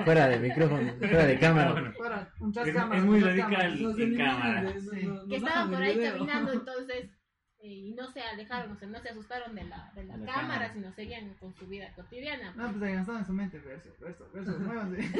Fuera 0.05 0.29
de 0.29 0.39
micrófono, 0.39 0.93
fuera 0.99 1.25
de 1.25 1.39
cámara. 1.39 1.93
Fuera, 1.97 2.29
un 2.41 2.53
Es, 2.59 3.05
muy 3.05 3.21
radical 3.21 3.86
en 3.99 4.17
cámara. 4.17 4.73
Sí. 4.81 5.09
que 5.29 5.37
estaban 5.37 5.71
por 5.71 5.83
ahí 5.83 5.97
video. 5.97 6.13
caminando, 6.15 6.53
entonces, 6.61 7.11
eh, 7.59 7.69
y 7.73 7.95
no 7.95 8.11
se 8.13 8.21
alejaron, 8.21 8.73
o 8.73 8.79
sea, 8.79 8.89
no 8.89 9.01
se 9.01 9.09
asustaron 9.09 9.55
de 9.55 9.65
la, 9.65 9.91
de 9.95 10.05
la 10.05 10.17
La 10.17 10.27
cámara, 10.27 10.41
cámara. 10.43 10.73
sino 10.75 10.93
seguían 10.93 11.35
con 11.35 11.55
su 11.55 11.67
vida 11.67 11.93
cotidiana. 11.95 12.53
No, 12.55 12.71
pues 12.71 12.83
ahí 12.83 12.99
estaba 13.01 13.19
en 13.21 13.27
su 13.27 13.33
mente, 13.33 13.59
verso, 13.61 13.89
verso, 14.01 14.31
verso, 14.33 14.59
muévanse. 14.61 15.03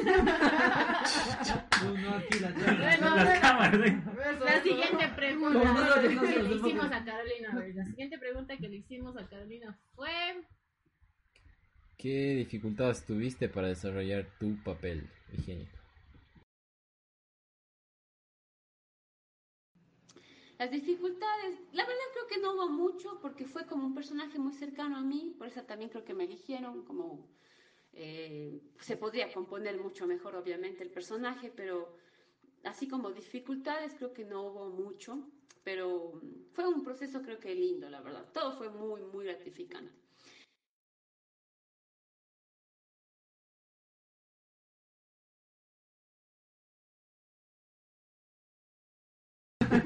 No, 1.83 1.93
no, 1.95 2.15
aquí 2.15 2.39
la 2.39 2.51
siguiente 4.63 5.07
pregunta 5.15 6.01
que 6.01 6.09
le 6.09 6.55
hicimos 6.55 6.91
a 6.91 7.03
Carolina, 7.05 7.49
a 7.51 7.55
ver, 7.55 7.75
la 7.75 7.85
siguiente 7.85 8.17
pregunta 8.17 8.57
que 8.57 8.69
le 8.69 8.77
hicimos 8.77 9.15
a 9.17 9.27
Carolina 9.27 9.77
fue, 9.95 10.09
¿Qué 11.97 12.35
dificultades 12.35 13.05
tuviste 13.05 13.49
para 13.49 13.67
desarrollar 13.67 14.25
tu 14.39 14.55
papel 14.63 15.09
higiénico? 15.33 15.76
Las 20.57 20.71
dificultades, 20.71 21.59
la 21.71 21.85
verdad 21.85 22.01
creo 22.13 22.27
que 22.27 22.39
no 22.41 22.53
hubo 22.53 22.69
mucho 22.69 23.19
porque 23.21 23.45
fue 23.45 23.67
como 23.67 23.85
un 23.85 23.93
personaje 23.93 24.39
muy 24.39 24.53
cercano 24.53 24.97
a 24.97 25.01
mí, 25.01 25.35
por 25.37 25.47
eso 25.47 25.61
también 25.63 25.91
creo 25.91 26.03
que 26.03 26.15
me 26.15 26.23
eligieron, 26.23 26.83
como 26.83 27.29
eh, 27.93 28.59
se 28.79 28.97
podría 28.97 29.31
componer 29.31 29.77
mucho 29.79 30.07
mejor 30.07 30.35
obviamente 30.35 30.83
el 30.83 30.89
personaje, 30.89 31.51
pero 31.55 31.95
así 32.63 32.87
como 32.87 33.11
dificultades 33.11 33.93
creo 33.93 34.13
que 34.13 34.25
no 34.25 34.47
hubo 34.47 34.69
mucho, 34.69 35.29
pero 35.63 36.19
fue 36.53 36.67
un 36.67 36.83
proceso 36.83 37.21
creo 37.21 37.39
que 37.39 37.53
lindo, 37.53 37.87
la 37.89 38.01
verdad, 38.01 38.31
todo 38.33 38.57
fue 38.57 38.69
muy, 38.69 39.03
muy 39.03 39.25
gratificante. 39.25 40.06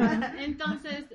entonces, 0.39 1.05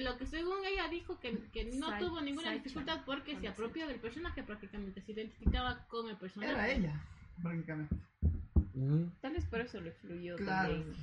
lo 0.00 0.16
que 0.18 0.26
según 0.26 0.64
ella 0.64 0.88
dijo 0.88 1.18
que, 1.20 1.36
que 1.52 1.64
no 1.76 1.88
Sai- 1.88 1.98
tuvo 2.00 2.20
ninguna 2.20 2.52
dificultad 2.52 3.02
porque 3.04 3.36
se 3.36 3.48
apropió 3.48 3.86
del 3.86 4.00
personaje 4.00 4.42
prácticamente, 4.42 5.00
se 5.02 5.12
identificaba 5.12 5.86
con 5.88 6.08
el 6.08 6.16
personaje. 6.16 6.52
Era 6.52 6.68
ella, 6.68 7.00
prácticamente. 7.42 7.96
Tal 9.20 9.32
vez 9.32 9.44
por 9.46 9.60
eso 9.60 9.80
le 9.80 9.92
fluyó 9.92 10.36
Claro. 10.36 10.74
también. 10.74 10.94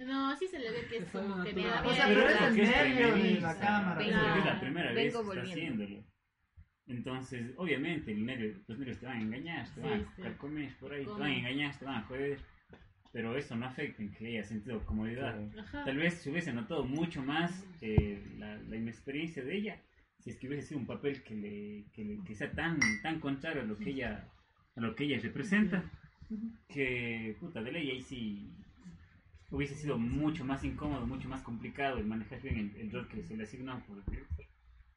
No, 0.00 0.36
sí 0.36 0.46
se 0.46 0.58
le 0.58 0.70
ve 0.70 0.86
que 0.88 0.98
es 0.98 1.10
como 1.10 1.42
que 1.42 1.52
le 1.52 1.64
natural. 1.64 1.84
da 1.84 1.90
O 1.90 1.94
sea, 1.94 2.06
pero 2.06 2.28
es 2.28 2.40
el 2.40 2.56
nervio 2.56 3.14
de 3.14 3.40
la 3.40 3.58
cámara. 3.58 4.00
Es 4.38 4.44
la 4.44 4.60
primera 4.60 4.92
vez 4.92 5.14
que 5.14 5.20
está 5.20 5.42
haciéndolo. 5.42 6.04
Entonces, 6.86 7.52
obviamente, 7.56 8.12
el 8.12 8.24
nervio, 8.24 8.54
los 8.66 8.78
nervios 8.78 8.98
te 8.98 9.06
van 9.06 9.18
a 9.18 9.20
engañar, 9.20 9.68
te 9.74 9.80
van 9.80 10.00
a 10.00 10.16
sí. 10.16 10.22
carcomer 10.22 10.74
por 10.78 10.92
ahí, 10.92 11.04
te 11.04 11.10
van 11.10 11.22
a 11.22 11.36
engañar, 11.36 11.78
te 11.78 11.84
van 11.84 11.94
a 11.96 12.02
joder. 12.02 12.40
Pero 13.12 13.36
eso 13.36 13.56
no 13.56 13.66
afecta 13.66 14.02
en 14.02 14.12
que 14.12 14.26
haya 14.28 14.44
sentido 14.44 14.84
comodidad. 14.84 15.40
Ajá. 15.58 15.84
Tal 15.84 15.96
vez 15.96 16.14
se 16.14 16.30
hubiese 16.30 16.52
notado 16.52 16.84
mucho 16.84 17.22
más 17.22 17.64
eh, 17.80 18.22
la, 18.38 18.56
la 18.56 18.76
inexperiencia 18.76 19.42
de 19.42 19.56
ella 19.56 19.80
si 20.18 20.30
es 20.30 20.36
que 20.36 20.48
hubiese 20.48 20.66
sido 20.68 20.80
un 20.80 20.86
papel 20.86 21.22
que, 21.22 21.34
le, 21.34 21.84
que, 21.92 22.04
le- 22.04 22.24
que 22.24 22.34
sea 22.34 22.50
tan, 22.52 22.78
tan 23.02 23.20
contrario 23.20 23.62
a 23.62 23.64
lo 23.64 23.78
que 23.78 23.90
ella 23.90 24.28
a 24.76 24.80
lo 24.80 24.94
que 24.94 25.04
ella 25.04 25.18
representa 25.22 25.84
que 26.68 27.36
puta 27.40 27.62
de 27.62 27.72
ley 27.72 27.90
ahí 27.90 28.02
sí 28.02 28.52
hubiese 29.50 29.74
sido 29.74 29.98
mucho 29.98 30.44
más 30.44 30.62
incómodo, 30.64 31.06
mucho 31.06 31.28
más 31.28 31.42
complicado 31.42 31.98
el 31.98 32.04
manejar 32.06 32.40
bien 32.42 32.58
el, 32.58 32.76
el 32.82 32.90
rol 32.92 33.08
que 33.08 33.22
se 33.22 33.36
le 33.36 33.44
asignó 33.44 33.80
por 33.86 33.98
el 33.98 34.04
director. 34.04 34.44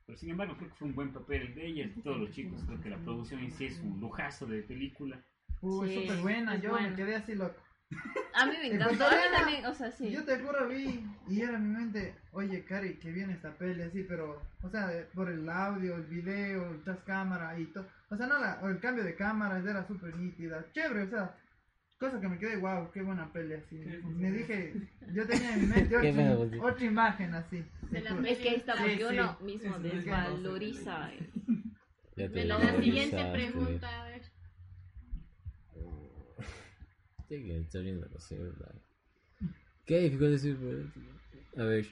Pero 0.05 0.17
sin 0.17 0.29
embargo 0.31 0.57
creo 0.57 0.69
que 0.69 0.75
fue 0.75 0.87
un 0.89 0.95
buen 0.95 1.13
papel 1.13 1.43
el 1.43 1.55
de 1.55 1.67
ella, 1.67 1.83
el 1.85 1.95
de 1.95 2.01
todos 2.01 2.19
los 2.19 2.31
chicos, 2.31 2.61
creo 2.65 2.81
que 2.81 2.89
la 2.89 2.97
producción 2.97 3.39
en 3.41 3.51
sí 3.51 3.65
es 3.65 3.79
un 3.79 3.99
lujazo 4.01 4.45
de 4.47 4.61
película. 4.63 5.23
Uy, 5.61 5.87
Sí, 5.89 6.01
súper 6.01 6.17
buena, 6.21 6.55
es 6.55 6.61
yo 6.63 6.71
buena. 6.71 6.89
me 6.89 6.95
quedé 6.95 7.15
así 7.15 7.35
loco. 7.35 7.61
A 8.33 8.45
mí 8.45 8.53
me 8.61 8.67
encantó. 8.73 9.05
A 9.05 9.11
mí 9.11 9.17
también, 9.31 9.65
o 9.65 9.73
sea, 9.73 9.91
sí. 9.91 10.09
Yo 10.11 10.23
te 10.23 10.39
juro 10.39 10.67
vi 10.67 11.05
y 11.27 11.41
era 11.41 11.57
en 11.57 11.71
mi 11.71 11.77
mente, 11.77 12.15
oye 12.31 12.63
Cari, 12.63 12.95
que 12.95 13.11
viene 13.11 13.33
esta 13.33 13.51
peli 13.51 13.81
así, 13.81 14.03
pero, 14.03 14.41
o 14.61 14.69
sea, 14.69 14.87
de- 14.87 15.03
por 15.05 15.29
el 15.29 15.47
audio, 15.49 15.95
el 15.95 16.03
video, 16.03 16.71
el 16.71 16.83
tras 16.83 16.99
cámara 17.03 17.57
y 17.59 17.65
todo. 17.65 17.87
O 18.09 18.17
sea, 18.17 18.27
no, 18.27 18.39
la, 18.39 18.59
o 18.61 18.69
el 18.69 18.79
cambio 18.79 19.03
de 19.03 19.15
cámaras 19.15 19.65
era 19.65 19.85
súper 19.87 20.15
nítida, 20.15 20.65
chévere, 20.73 21.03
o 21.03 21.09
sea, 21.09 21.35
cosa 21.99 22.19
que 22.19 22.27
me 22.27 22.39
quedé, 22.39 22.57
wow, 22.57 22.89
qué 22.91 23.01
buena 23.01 23.31
peli 23.31 23.53
así. 23.53 23.75
Me 23.75 24.31
dije, 24.31 24.73
yo 25.13 25.27
tenía 25.27 25.53
en 25.53 25.61
mi 25.61 25.67
mente 25.67 25.97
buena 26.13 26.63
otra, 26.63 26.85
imagen 26.85 27.33
así. 27.35 27.63
Te 27.91 28.01
la 28.01 28.11
Es 28.27 28.37
que 28.39 28.55
Sí, 28.55 28.63
porque 28.65 28.97
sí. 28.97 29.03
uno 29.03 29.37
mismo 29.41 29.75
Eso 29.75 29.87
es 29.87 29.93
desvaloriza. 29.93 31.11
Ya 32.15 32.29
te 32.29 32.45
La 32.45 32.81
siguiente 32.81 33.25
pregunta, 33.31 34.01
a 34.01 34.05
ver. 34.05 34.21
Sentiste 37.31 37.43
que 37.43 37.59
está 37.59 37.77
abriendo 37.77 38.07
los 38.07 38.23
celulares. 38.23 38.81
¿Qué 39.85 39.99
dificultades? 39.99 40.57
A 41.57 41.63
ver, 41.63 41.85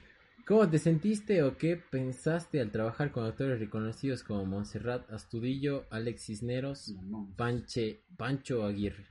¿cómo 0.46 0.68
te 0.68 0.78
sentiste 0.78 1.42
o 1.42 1.56
qué 1.56 1.76
pensaste 1.76 2.60
al 2.60 2.70
trabajar 2.70 3.10
con 3.12 3.24
actores 3.24 3.58
reconocidos 3.58 4.22
como 4.22 4.44
Montserrat 4.44 5.10
Astudillo, 5.10 5.86
Alex 5.90 6.26
Cisneros, 6.26 6.88
La. 6.88 7.36
Panche, 7.36 8.02
Pancho 8.16 8.64
Aguirre? 8.64 9.06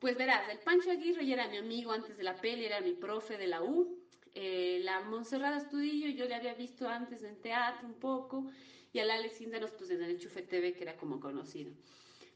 Pues 0.01 0.16
verás, 0.16 0.48
el 0.48 0.59
Pancho 0.61 0.90
Aguirre 0.90 1.26
ya 1.26 1.34
era 1.34 1.48
mi 1.48 1.59
amigo 1.59 1.92
antes 1.92 2.16
de 2.16 2.22
la 2.22 2.34
peli, 2.34 2.64
era 2.64 2.80
mi 2.80 2.94
profe 2.94 3.36
de 3.36 3.46
la 3.46 3.62
U. 3.62 3.98
Eh, 4.34 4.80
la 4.82 5.03
Montserrat 5.03 5.53
Astudillo 5.53 6.09
yo 6.09 6.24
le 6.24 6.36
había 6.36 6.55
visto 6.55 6.88
antes 6.88 7.22
en 7.22 7.38
teatro 7.42 7.86
un 7.86 8.01
poco 8.01 8.51
y 8.93 8.99
al 8.99 9.11
Alex 9.11 9.38
Cisneros 9.38 9.72
pues 9.72 9.91
en 9.91 10.03
el 10.03 10.11
Enchufe 10.11 10.47
que 10.47 10.76
era 10.80 10.97
como 10.97 11.20
conocido. 11.20 11.72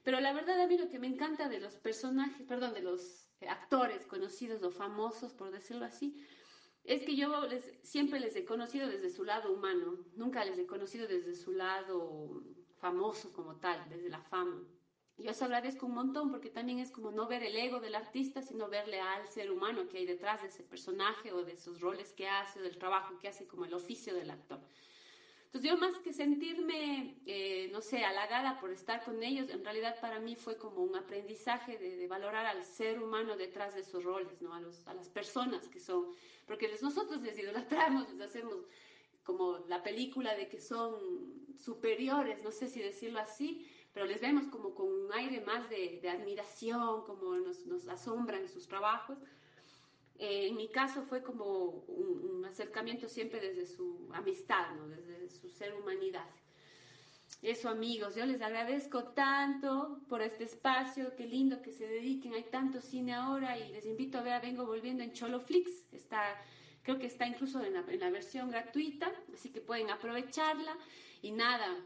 Pero 0.03 0.21
la 0.21 0.33
verdad 0.33 0.61
a 0.61 0.67
mí 0.67 0.77
lo 0.77 0.89
que 0.89 0.99
me 0.99 1.07
encanta 1.07 1.49
de 1.49 1.61
los 1.61 1.75
personajes, 1.77 2.47
perdón, 2.47 2.75
de 2.75 2.83
los 2.83 3.29
eh, 3.41 3.49
actores 3.49 4.07
conocidos 4.07 4.63
o 4.63 4.71
famosos, 4.71 5.33
por 5.33 5.51
decirlo 5.51 5.87
así, 5.87 6.17
es 6.85 7.03
que 7.03 7.17
yo 7.17 7.47
les, 7.47 7.65
siempre 7.83 8.21
les 8.21 8.37
he 8.37 8.45
conocido 8.45 8.89
desde 8.89 9.09
su 9.09 9.25
lado 9.25 9.53
humano, 9.53 10.05
nunca 10.15 10.45
les 10.45 10.59
he 10.59 10.67
conocido 10.67 11.09
desde 11.09 11.35
su 11.35 11.53
lado 11.53 12.43
famoso 12.77 13.33
como 13.33 13.57
tal, 13.57 13.89
desde 13.89 14.11
la 14.11 14.21
fama. 14.21 14.63
Yo 15.17 15.31
eso 15.31 15.45
agradezco 15.45 15.87
un 15.87 15.95
montón 15.95 16.31
porque 16.31 16.51
también 16.51 16.81
es 16.81 16.91
como 16.91 17.13
no 17.13 17.27
ver 17.29 17.45
el 17.45 17.57
ego 17.57 17.81
del 17.81 17.95
artista, 17.95 18.43
sino 18.43 18.69
verle 18.69 19.01
al 19.01 19.27
ser 19.29 19.51
humano 19.51 19.89
que 19.89 19.99
hay 19.99 20.07
detrás 20.07 20.43
de 20.43 20.49
ese 20.49 20.65
personaje 20.65 21.33
o 21.33 21.45
de 21.45 21.53
esos 21.53 21.81
roles 21.81 22.13
que 22.13 22.29
hace, 22.29 22.61
del 22.61 22.77
trabajo 22.77 23.19
que 23.19 23.29
hace 23.29 23.47
como 23.47 23.65
el 23.65 23.73
oficio 23.73 24.15
del 24.15 24.31
actor. 24.31 24.61
Entonces 25.55 25.71
yo 25.71 25.79
más 25.79 25.97
que 26.03 26.13
sentirme, 26.13 27.15
eh, 27.27 27.69
no 27.71 27.81
sé, 27.81 28.05
halagada 28.05 28.59
por 28.59 28.73
estar 28.73 29.05
con 29.05 29.23
ellos, 29.23 29.49
en 29.51 29.65
realidad 29.65 30.01
para 30.01 30.19
mí 30.19 30.35
fue 30.35 30.59
como 30.59 30.83
un 30.83 30.97
aprendizaje 30.97 31.79
de, 31.79 31.97
de 31.97 32.09
valorar 32.09 32.45
al 32.45 32.65
ser 32.65 33.01
humano 33.01 33.37
detrás 33.37 33.73
de 33.73 33.83
esos 33.83 34.03
roles, 34.03 34.43
¿no? 34.43 34.53
A, 34.53 34.61
los, 34.61 34.85
a 34.89 34.95
las 34.95 35.09
personas 35.09 35.69
que 35.69 35.79
son, 35.79 36.09
porque 36.45 36.69
nosotros 36.83 37.23
les 37.23 37.39
idolatramos, 37.39 38.13
les 38.13 38.21
hacemos 38.21 38.67
como 39.23 39.59
la 39.69 39.81
película 39.85 40.35
de 40.35 40.49
que 40.49 40.61
son 40.61 41.47
superiores, 41.57 42.43
no 42.43 42.51
sé 42.51 42.67
si 42.67 42.81
decirlo 42.81 43.21
así, 43.21 43.65
pero 43.93 44.07
les 44.07 44.21
vemos 44.21 44.49
como 44.49 44.75
con 44.75 44.89
un 44.89 45.13
aire 45.13 45.41
más 45.43 45.71
de, 45.71 46.01
de 46.03 46.11
admiración, 46.11 47.05
como 47.05 47.37
nos, 47.37 47.65
nos 47.65 47.87
asombran 47.87 48.49
sus 48.49 48.67
trabajos. 48.67 49.19
Eh, 50.19 50.49
en 50.49 50.57
mi 50.57 50.69
caso 50.69 51.03
fue 51.03 51.23
como 51.23 51.85
un, 51.89 52.31
un 52.31 52.45
acercamiento 52.45 53.09
siempre 53.09 53.41
desde 53.41 53.67
su 53.67 54.09
amistad, 54.13 54.71
¿no? 54.77 54.89
desde 54.89 55.29
su 55.29 55.49
ser 55.49 55.75
humanidad. 55.75 56.27
Eso 57.43 57.69
amigos, 57.69 58.15
yo 58.15 58.25
les 58.25 58.41
agradezco 58.41 59.05
tanto 59.13 60.01
por 60.09 60.23
este 60.23 60.45
espacio, 60.45 61.15
qué 61.17 61.27
lindo 61.27 61.61
que 61.61 61.73
se 61.73 61.87
dediquen, 61.87 62.33
hay 62.33 62.45
tanto 62.45 62.81
cine 62.81 63.13
ahora 63.13 63.59
y 63.59 63.71
les 63.71 63.85
invito 63.85 64.19
a 64.19 64.23
ver, 64.23 64.41
vengo 64.41 64.65
volviendo 64.65 65.03
en 65.03 65.13
Choloflix, 65.13 65.93
está, 65.93 66.23
creo 66.83 66.99
que 66.99 67.07
está 67.07 67.27
incluso 67.27 67.63
en 67.63 67.75
la, 67.75 67.81
en 67.81 68.01
la 68.01 68.11
versión 68.11 68.51
gratuita, 68.51 69.13
así 69.35 69.51
que 69.51 69.61
pueden 69.61 69.91
aprovecharla 69.91 70.75
y 71.21 71.33
nada, 71.33 71.77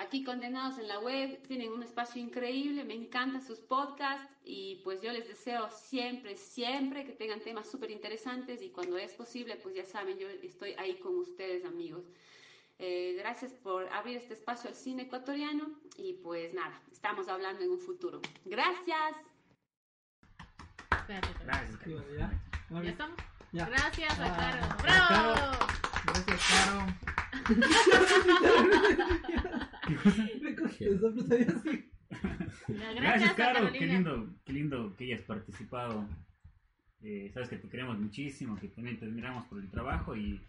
Aquí 0.00 0.24
condenados 0.24 0.78
en 0.78 0.88
la 0.88 0.98
web 0.98 1.42
tienen 1.46 1.70
un 1.72 1.82
espacio 1.82 2.22
increíble, 2.22 2.84
me 2.84 2.94
encantan 2.94 3.42
sus 3.42 3.58
podcasts 3.60 4.26
y 4.44 4.80
pues 4.82 5.02
yo 5.02 5.12
les 5.12 5.28
deseo 5.28 5.68
siempre, 5.70 6.38
siempre 6.38 7.04
que 7.04 7.12
tengan 7.12 7.40
temas 7.40 7.70
súper 7.70 7.90
interesantes 7.90 8.62
y 8.62 8.70
cuando 8.70 8.96
es 8.96 9.12
posible, 9.12 9.56
pues 9.56 9.74
ya 9.74 9.84
saben, 9.84 10.18
yo 10.18 10.26
estoy 10.42 10.72
ahí 10.78 10.94
con 11.00 11.18
ustedes 11.18 11.66
amigos. 11.66 12.06
Eh, 12.78 13.14
gracias 13.18 13.52
por 13.52 13.86
abrir 13.90 14.16
este 14.16 14.32
espacio 14.32 14.70
al 14.70 14.74
cine 14.74 15.02
ecuatoriano 15.02 15.68
y 15.98 16.14
pues 16.14 16.54
nada, 16.54 16.80
estamos 16.90 17.28
hablando 17.28 17.62
en 17.62 17.70
un 17.70 17.78
futuro. 17.78 18.22
Gracias. 18.46 19.16
Gracias. 21.06 21.36
Ya. 23.52 23.66
Gracias 23.66 24.18
a 24.18 24.24
Ah. 24.24 24.76
Caro. 24.78 24.82
¡Bravo! 24.82 25.58
Gracias, 26.06 26.40
Caro. 26.48 27.19
Gracias, 32.68 33.32
Caro. 33.34 33.54
Carolina. 33.54 33.78
Qué 33.78 33.86
lindo, 33.86 34.28
qué 34.44 34.52
lindo 34.52 34.96
que 34.96 35.04
hayas 35.04 35.22
participado. 35.22 36.06
Eh, 37.02 37.30
sabes 37.32 37.48
que 37.48 37.56
te 37.56 37.68
queremos 37.68 37.98
muchísimo, 37.98 38.58
que 38.60 38.68
también 38.68 38.98
te 38.98 39.06
admiramos 39.06 39.46
por 39.46 39.58
el 39.58 39.70
trabajo 39.70 40.14
y 40.16 40.40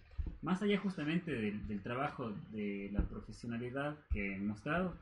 más 0.42 0.62
allá 0.62 0.78
justamente 0.80 1.32
del, 1.32 1.66
del 1.68 1.82
trabajo, 1.82 2.34
de 2.52 2.90
la 2.92 3.02
profesionalidad 3.08 3.98
que 4.12 4.36
has 4.36 4.42
mostrado, 4.42 4.96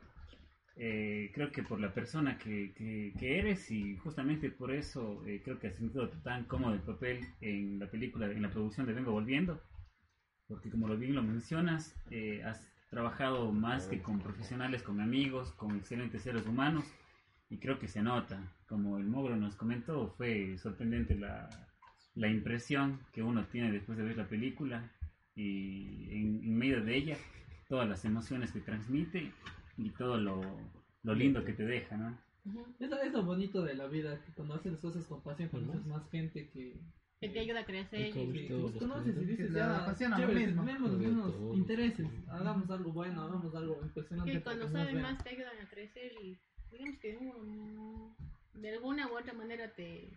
eh, 0.76 1.30
creo 1.34 1.50
que 1.50 1.62
por 1.64 1.80
la 1.80 1.92
persona 1.92 2.38
que, 2.38 2.72
que- 2.76 3.12
que 3.18 3.38
eres 3.38 3.70
y 3.70 3.96
justamente 3.96 4.50
por 4.50 4.70
eso 4.72 5.22
eh, 5.26 5.40
creo 5.44 5.58
que 5.58 5.66
has 5.66 5.74
sentido 5.76 6.08
tan 6.22 6.44
cómodo 6.44 6.72
el 6.74 6.80
papel 6.80 7.20
en 7.40 7.78
la 7.80 7.86
película, 7.90 8.26
en 8.30 8.42
la 8.42 8.50
producción 8.50 8.86
de 8.86 8.92
Vengo 8.94 9.10
Volviendo, 9.12 9.60
porque 10.50 10.68
como 10.68 10.88
lo 10.88 10.98
bien 10.98 11.14
lo 11.14 11.22
mencionas, 11.22 11.96
eh, 12.10 12.42
has 12.44 12.68
trabajado 12.90 13.52
más 13.52 13.86
que 13.86 14.02
con 14.02 14.18
profesionales, 14.18 14.82
con 14.82 15.00
amigos, 15.00 15.52
con 15.52 15.76
excelentes 15.76 16.22
seres 16.22 16.44
humanos 16.44 16.84
y 17.48 17.58
creo 17.58 17.78
que 17.78 17.86
se 17.86 18.02
nota, 18.02 18.52
como 18.68 18.98
el 18.98 19.06
Mogro 19.06 19.36
nos 19.36 19.54
comentó, 19.54 20.12
fue 20.18 20.58
sorprendente 20.58 21.14
la, 21.14 21.48
la 22.16 22.28
impresión 22.28 22.98
que 23.12 23.22
uno 23.22 23.46
tiene 23.46 23.70
después 23.70 23.96
de 23.96 24.04
ver 24.04 24.16
la 24.16 24.28
película 24.28 24.90
y 25.36 26.10
en, 26.10 26.42
en 26.42 26.58
medio 26.58 26.84
de 26.84 26.96
ella 26.96 27.16
todas 27.68 27.88
las 27.88 28.04
emociones 28.04 28.50
que 28.50 28.60
transmite 28.60 29.32
y 29.78 29.90
todo 29.90 30.18
lo, 30.18 30.40
lo 31.04 31.14
lindo 31.14 31.44
que 31.44 31.52
te 31.52 31.64
deja, 31.64 31.96
¿no? 31.96 32.18
Ujú. 32.44 32.66
Eso 32.80 33.00
es 33.00 33.12
lo 33.12 33.22
bonito 33.22 33.62
de 33.62 33.74
la 33.74 33.86
vida, 33.86 34.20
que 34.24 34.32
cuando 34.32 34.54
haces 34.54 34.72
las 34.72 34.80
cosas 34.80 35.04
con 35.06 35.22
pasión, 35.22 35.48
conoces 35.48 35.86
más 35.86 36.10
gente 36.10 36.50
que, 36.50 36.76
Que 37.20 37.28
te 37.28 37.40
ayuda 37.40 37.60
a 37.60 37.64
crecer. 37.66 38.16
Y- 38.16 38.48
conoces 38.78 39.14
y 39.14 39.24
dices, 39.26 39.52
ya, 39.52 39.82
apasiona 39.82 40.18
lo 40.18 40.28
mismo. 40.28 40.64
tenemos 40.64 40.90
los 40.90 41.00
mismos 41.00 41.32
todo. 41.32 41.54
intereses, 41.54 42.06
hagamos 42.30 42.70
algo 42.70 42.92
bueno, 42.92 43.22
hagamos 43.22 43.54
algo 43.54 43.78
impresionante. 43.82 44.32
que 44.32 44.40
cuando 44.40 44.68
vean. 44.70 45.02
más 45.02 45.22
te 45.22 45.30
ayudan 45.30 45.58
a 45.58 45.68
crecer 45.68 46.12
y 46.22 46.38
digamos 46.72 46.98
que 46.98 47.16
uno, 47.18 48.16
de 48.54 48.70
alguna 48.70 49.08
u 49.08 49.18
otra 49.18 49.34
manera 49.34 49.70
te, 49.74 50.08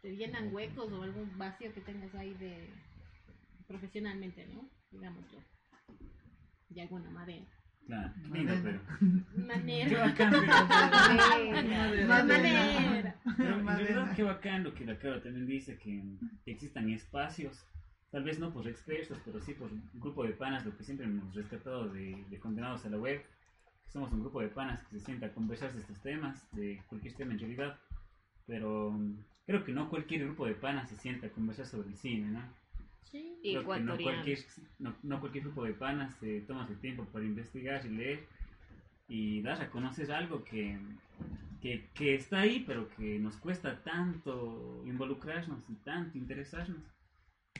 te 0.00 0.16
llenan 0.16 0.54
huecos 0.54 0.90
o 0.90 1.02
algún 1.02 1.36
vacío 1.36 1.70
que 1.74 1.82
tengas 1.82 2.14
ahí 2.14 2.32
de 2.34 2.70
profesionalmente, 3.68 4.46
¿no? 4.54 4.66
Digámoslo. 4.90 5.38
De 6.70 6.80
alguna 6.80 7.10
manera. 7.10 7.44
Claro, 7.90 8.12
qué 8.22 8.38
lindo, 8.38 8.52
pero... 8.62 8.80
Qué 9.34 9.40
Manera. 9.40 10.04
bacán, 10.04 10.30
pero- 10.30 12.14
Manera. 12.16 13.84
Pero 13.86 14.14
qué 14.14 14.22
bacán 14.22 14.62
lo 14.62 14.74
que 14.74 14.84
la 14.86 14.96
Caro 14.96 15.20
también 15.20 15.46
dice, 15.46 15.76
que 15.76 16.00
existan 16.46 16.88
espacios, 16.90 17.66
tal 18.12 18.22
vez 18.22 18.38
no 18.38 18.52
por 18.52 18.68
expertos, 18.68 19.18
pero 19.24 19.40
sí 19.40 19.54
por 19.54 19.72
un 19.72 19.82
grupo 19.94 20.22
de 20.24 20.30
panas, 20.34 20.64
lo 20.64 20.76
que 20.76 20.84
siempre 20.84 21.06
hemos 21.06 21.34
rescatado 21.34 21.88
de, 21.88 22.24
de 22.30 22.38
Condenados 22.38 22.84
a 22.86 22.90
la 22.90 22.98
Web, 22.98 23.22
que 23.86 23.90
somos 23.90 24.12
un 24.12 24.20
grupo 24.20 24.40
de 24.40 24.48
panas 24.48 24.82
que 24.84 24.98
se 25.00 25.04
sienta 25.06 25.26
a 25.26 25.30
conversar 25.32 25.72
de 25.72 25.80
estos 25.80 26.00
temas, 26.00 26.46
de 26.52 26.80
cualquier 26.88 27.14
tema 27.14 27.32
en 27.32 27.40
realidad, 27.40 27.76
pero 28.46 28.92
mm, 28.92 29.16
creo 29.46 29.64
que 29.64 29.72
no 29.72 29.88
cualquier 29.90 30.26
grupo 30.26 30.46
de 30.46 30.54
panas 30.54 30.88
se 30.88 30.96
sienta 30.96 31.26
a 31.26 31.30
conversar 31.30 31.66
sobre 31.66 31.88
el 31.88 31.96
cine, 31.96 32.28
¿no? 32.30 32.59
Sí. 33.04 33.38
Creo 33.42 33.68
que 33.68 33.80
no 33.80 33.98
cualquier, 33.98 34.38
no, 34.78 34.94
no 35.02 35.20
cualquier 35.20 35.44
grupo 35.44 35.64
de 35.64 35.74
panas 35.74 36.14
se 36.20 36.40
toma 36.42 36.66
su 36.66 36.74
tiempo 36.76 37.04
para 37.06 37.24
investigar 37.24 37.84
y 37.84 37.88
leer 37.88 38.26
y 39.08 39.42
dar 39.42 39.60
a 39.60 39.70
conocer 39.70 40.12
algo 40.12 40.44
que, 40.44 40.78
que, 41.60 41.88
que 41.94 42.14
está 42.14 42.40
ahí, 42.40 42.62
pero 42.66 42.88
que 42.90 43.18
nos 43.18 43.36
cuesta 43.36 43.82
tanto 43.82 44.82
involucrarnos 44.86 45.68
y 45.68 45.74
tanto 45.84 46.16
interesarnos. 46.16 46.82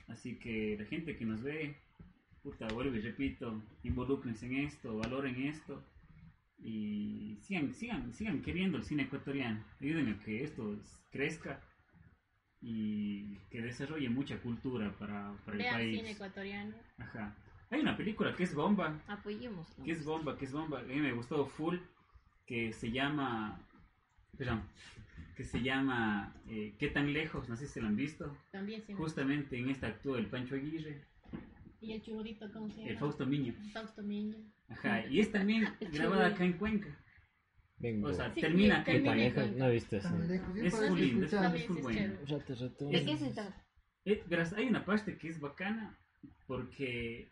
Así 0.06 0.36
que 0.36 0.76
la 0.78 0.86
gente 0.86 1.16
que 1.16 1.24
nos 1.24 1.42
ve, 1.42 1.76
puta, 2.42 2.68
vuelvo 2.68 2.96
y 2.96 3.00
repito, 3.00 3.60
involúcrense 3.82 4.46
en 4.46 4.58
esto, 4.58 4.96
valoren 4.96 5.42
esto 5.42 5.82
y 6.62 7.38
sigan, 7.40 7.74
sigan, 7.74 8.12
sigan 8.14 8.42
queriendo 8.42 8.76
el 8.78 8.84
cine 8.84 9.04
ecuatoriano. 9.04 9.64
Ayuden 9.80 10.08
a 10.08 10.20
que 10.20 10.44
esto 10.44 10.76
crezca 11.10 11.60
y 12.62 13.36
que 13.50 13.62
desarrolle 13.62 14.08
mucha 14.10 14.38
cultura 14.38 14.92
para, 14.98 15.32
para 15.44 15.56
el 15.56 15.64
país. 15.74 15.96
cine 15.98 16.10
ecuatoriano. 16.12 16.74
Ajá. 16.98 17.34
Hay 17.70 17.80
una 17.80 17.96
película 17.96 18.34
que 18.34 18.42
es 18.42 18.54
bomba, 18.54 19.00
Apoyemos. 19.06 19.66
que 19.84 19.92
es 19.92 20.04
bomba, 20.04 20.36
que 20.36 20.44
es 20.44 20.52
bomba. 20.52 20.80
A 20.80 20.82
mí 20.82 20.96
me 20.96 21.12
gustó 21.12 21.46
full, 21.46 21.76
que 22.46 22.72
se 22.72 22.90
llama, 22.90 23.60
perdón, 24.36 24.62
que 25.36 25.44
se 25.44 25.62
llama 25.62 26.34
eh, 26.48 26.74
¿Qué 26.78 26.88
tan 26.88 27.12
lejos? 27.12 27.48
No 27.48 27.56
sé 27.56 27.66
si 27.66 27.74
se 27.74 27.80
la 27.80 27.88
han 27.88 27.96
visto. 27.96 28.36
También 28.50 28.82
sí. 28.82 28.92
Justamente 28.92 29.56
en 29.58 29.70
esta 29.70 29.86
actúa 29.86 30.18
el 30.18 30.26
Pancho 30.26 30.56
Aguirre, 30.56 31.02
Y 31.80 31.92
el 31.92 32.02
churrito, 32.02 32.52
¿cómo 32.52 32.68
se 32.68 32.78
llama? 32.80 32.90
el 32.90 32.98
Fausto 32.98 33.24
Miño. 33.24 33.54
Fausto 33.72 34.02
Miño. 34.02 34.36
Ajá. 34.68 35.06
Y 35.06 35.20
es 35.20 35.30
también 35.32 35.68
grabada 35.92 36.26
acá 36.26 36.44
en 36.44 36.54
Cuenca. 36.54 36.88
Vengo. 37.80 38.08
O 38.08 38.12
sea, 38.12 38.32
Sí, 38.34 38.40
termina 38.42 38.84
termina. 38.84 39.10
pareja, 39.10 39.46
no 39.56 39.66
he 39.66 39.72
visto 39.72 39.96
eso. 39.96 40.08
Es 40.62 40.74
full 40.74 41.00
lindo, 41.00 41.24
es 41.26 41.64
full, 41.66 41.78
bueno. 41.80 42.14
¿De 42.90 43.04
qué 43.04 43.16
se 43.16 43.30
trata? 43.30 43.64
Verás, 44.28 44.52
hay 44.52 44.66
una 44.68 44.84
parte 44.84 45.16
que 45.16 45.28
es 45.28 45.40
bacana 45.40 45.98
porque 46.46 47.30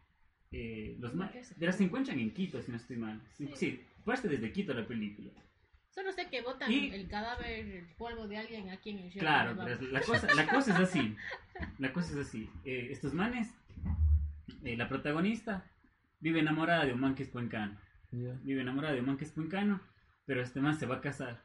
eh, 0.51 0.97
los 0.99 1.11
¿Cómo 1.11 1.25
ma- 1.25 1.31
que 1.33 1.45
se 1.45 1.55
de 1.55 1.67
las 1.67 1.77
se 1.77 1.85
encuentran 1.85 2.19
en 2.19 2.33
Quito, 2.33 2.63
si 2.63 2.71
no 2.71 2.79
estoy 2.79 2.97
mal. 2.97 3.21
Sí, 3.37 3.51
Sí. 3.55 3.81
parte 4.05 4.29
desde 4.29 4.51
Quito 4.53 4.73
la 4.73 4.87
película. 4.87 5.31
Solo 5.91 6.13
sé 6.13 6.29
que 6.31 6.41
botan 6.41 6.71
Y- 6.73 6.91
el 6.95 7.09
cadáver, 7.09 7.67
el 7.67 7.87
polvo 7.97 8.27
de 8.29 8.39
alguien 8.39 8.71
aquí 8.71 8.91
en 8.91 8.99
el 9.01 9.11
río. 9.13 9.21
Claro, 9.21 9.55
la 9.91 10.01
cosa, 10.01 10.33
la 10.35 10.47
cosa 10.49 10.73
es 10.75 10.81
así. 10.81 11.17
La 11.79 11.93
cosa 11.93 12.13
es 12.13 12.27
así. 12.27 12.49
Eh, 12.65 12.89
estos 12.91 13.13
manes, 13.13 13.49
eh, 14.65 14.77
la 14.77 14.89
protagonista 14.89 15.65
vive 16.21 16.41
enamorada 16.41 16.87
de 16.87 16.93
un 16.95 17.01
man 17.01 17.15
que 17.15 17.25
es 17.25 17.29
cuencano. 17.29 17.79
Ya. 18.13 18.33
Vive 18.43 18.63
enamorada 18.63 18.95
de 18.95 19.01
un 19.01 19.07
man 19.07 19.19
que 19.19 19.25
es 19.25 19.33
cuencano, 19.33 19.81
pero 20.29 20.43
este 20.43 20.61
man 20.61 20.79
se 20.79 20.85
va 20.85 20.97
a 20.97 21.01
casar. 21.01 21.43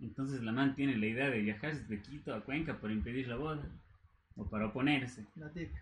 Entonces 0.00 0.42
la 0.42 0.50
man 0.50 0.74
tiene 0.74 0.96
la 0.96 1.06
idea 1.06 1.30
de 1.30 1.40
viajar 1.40 1.72
desde 1.72 2.02
Quito 2.02 2.34
a 2.34 2.44
Cuenca 2.44 2.80
para 2.80 2.92
impedir 2.92 3.28
la 3.28 3.36
boda 3.36 3.62
o 4.34 4.50
para 4.50 4.66
oponerse. 4.66 5.24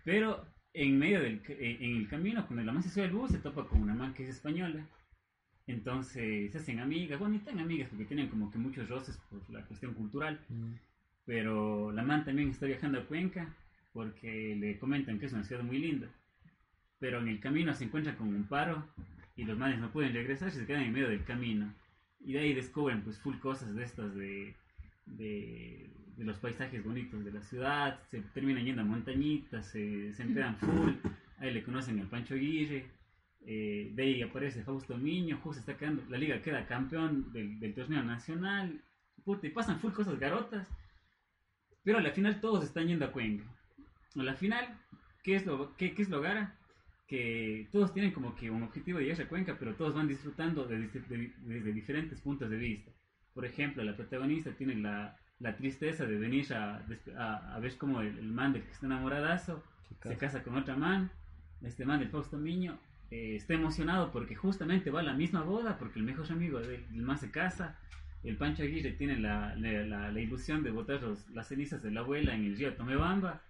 Pero 0.05 0.45
en 0.71 0.99
medio 0.99 1.19
del 1.19 1.41
eh, 1.47 1.77
en 1.81 1.97
el 1.97 2.07
camino, 2.07 2.45
cuando 2.45 2.63
la 2.63 2.71
man 2.71 2.83
se 2.83 2.91
sube 2.91 3.05
al 3.05 3.11
bus, 3.11 3.31
se 3.31 3.39
topa 3.39 3.67
con 3.67 3.81
una 3.81 3.95
man 3.95 4.13
que 4.13 4.23
es 4.23 4.35
española. 4.35 4.87
Entonces 5.65 6.51
se 6.51 6.57
hacen 6.59 6.79
amigas, 6.79 7.17
bueno, 7.17 7.33
ni 7.33 7.39
tan 7.39 7.57
amigas 7.57 7.89
porque 7.89 8.05
tienen 8.05 8.29
como 8.29 8.51
que 8.51 8.59
muchos 8.59 8.87
roces 8.87 9.17
por 9.31 9.49
la 9.49 9.65
cuestión 9.65 9.95
cultural. 9.95 10.39
Mm. 10.49 10.73
Pero 11.25 11.91
la 11.91 12.03
man 12.03 12.23
también 12.23 12.51
está 12.51 12.67
viajando 12.67 12.99
a 12.99 13.05
Cuenca 13.07 13.51
porque 13.93 14.55
le 14.59 14.77
comentan 14.77 15.17
que 15.17 15.25
es 15.25 15.33
una 15.33 15.43
ciudad 15.43 15.63
muy 15.63 15.79
linda. 15.79 16.07
Pero 16.99 17.19
en 17.19 17.29
el 17.29 17.39
camino 17.39 17.73
se 17.73 17.85
encuentran 17.85 18.15
con 18.15 18.27
un 18.27 18.43
paro 18.43 18.87
y 19.35 19.43
los 19.43 19.57
manes 19.57 19.79
no 19.79 19.91
pueden 19.91 20.13
regresar 20.13 20.49
y 20.49 20.51
se 20.51 20.67
quedan 20.67 20.83
en 20.83 20.93
medio 20.93 21.09
del 21.09 21.23
camino. 21.23 21.73
Y 22.25 22.33
de 22.33 22.39
ahí 22.39 22.53
descubren 22.53 23.01
pues 23.03 23.19
full 23.19 23.37
cosas 23.39 23.75
de 23.75 23.83
estas 23.83 24.15
de, 24.15 24.55
de, 25.05 25.89
de 26.15 26.23
los 26.23 26.39
paisajes 26.39 26.83
bonitos 26.83 27.23
de 27.25 27.31
la 27.33 27.41
ciudad. 27.41 27.99
Se 28.09 28.21
terminan 28.33 28.63
yendo 28.63 28.81
a 28.81 28.85
montañitas, 28.85 29.67
se, 29.67 30.13
se 30.13 30.23
enteran 30.23 30.57
full. 30.57 30.93
Ahí 31.39 31.53
le 31.53 31.63
conocen 31.63 31.99
al 31.99 32.07
Pancho 32.07 32.35
Aguirre. 32.35 32.85
eh, 33.45 33.91
de 33.93 34.03
ahí 34.03 34.21
aparece 34.21 34.63
Fausto 34.63 34.97
Miño, 34.97 35.37
justo 35.43 35.59
está 35.59 35.77
quedando, 35.77 36.03
la 36.09 36.17
liga 36.17 36.41
queda 36.41 36.65
campeón 36.65 37.31
del, 37.33 37.59
del 37.59 37.73
torneo 37.73 38.03
nacional. 38.03 38.81
Puta, 39.25 39.47
y 39.47 39.51
pasan 39.51 39.79
full 39.79 39.91
cosas 39.91 40.19
garotas. 40.19 40.67
Pero 41.83 41.97
a 41.97 42.01
la 42.01 42.11
final 42.11 42.39
todos 42.39 42.63
están 42.63 42.87
yendo 42.87 43.05
a 43.05 43.11
Cuenca. 43.11 43.43
A 44.15 44.23
la 44.23 44.35
final, 44.35 44.79
¿qué 45.23 45.35
es 45.35 45.45
lo, 45.45 45.75
qué, 45.75 45.93
qué 45.93 46.01
es 46.01 46.09
lo 46.09 46.21
gara? 46.21 46.57
Que 47.13 47.67
todos 47.71 47.93
tienen 47.93 48.11
como 48.11 48.35
que 48.35 48.49
un 48.49 48.63
objetivo 48.63 48.97
de 48.97 49.05
llegar 49.05 49.21
a 49.21 49.29
Cuenca, 49.29 49.55
pero 49.59 49.75
todos 49.75 49.93
van 49.93 50.07
disfrutando 50.07 50.65
de- 50.65 50.87
de- 50.87 50.99
de- 51.11 51.31
desde 51.45 51.71
diferentes 51.71 52.19
puntos 52.21 52.49
de 52.49 52.57
vista. 52.57 52.89
Por 53.35 53.45
ejemplo, 53.45 53.83
la 53.83 53.95
protagonista 53.95 54.49
tiene 54.57 54.73
la, 54.73 55.15
la 55.39 55.55
tristeza 55.55 56.05
de 56.07 56.17
venir 56.17 56.51
a, 56.55 56.83
a, 57.17 57.55
a 57.55 57.59
ver 57.59 57.77
cómo 57.77 58.01
el, 58.01 58.17
el 58.17 58.31
man 58.31 58.53
del 58.53 58.63
que 58.63 58.71
está 58.71 58.87
enamoradazo 58.87 59.63
se 60.01 60.17
casa 60.17 60.41
con 60.43 60.55
otra 60.57 60.75
man. 60.75 61.11
Este 61.61 61.85
man 61.85 61.99
del 61.99 62.09
Fausto 62.09 62.37
Miño 62.39 62.79
eh, 63.11 63.35
está 63.35 63.53
emocionado 63.53 64.11
porque 64.11 64.33
justamente 64.35 64.89
va 64.89 65.01
a 65.01 65.03
la 65.03 65.13
misma 65.13 65.43
boda, 65.43 65.77
porque 65.77 65.99
el 65.99 66.05
mejor 66.05 66.25
amigo 66.31 66.59
del 66.61 66.81
del 66.91 67.01
man 67.03 67.19
se 67.19 67.29
casa. 67.29 67.77
El 68.23 68.37
Pancho 68.37 68.63
Aguirre 68.63 68.93
tiene 68.93 69.19
la, 69.19 69.53
la, 69.55 69.71
la- 69.85 70.11
la 70.11 70.19
ilusión 70.19 70.63
de 70.63 70.71
botar 70.71 70.99
los- 71.03 71.29
las 71.29 71.47
cenizas 71.47 71.83
de 71.83 71.91
la 71.91 71.99
abuela 71.99 72.33
en 72.33 72.45
el 72.45 72.57
río 72.57 72.73
Tomebamba. 72.73 73.43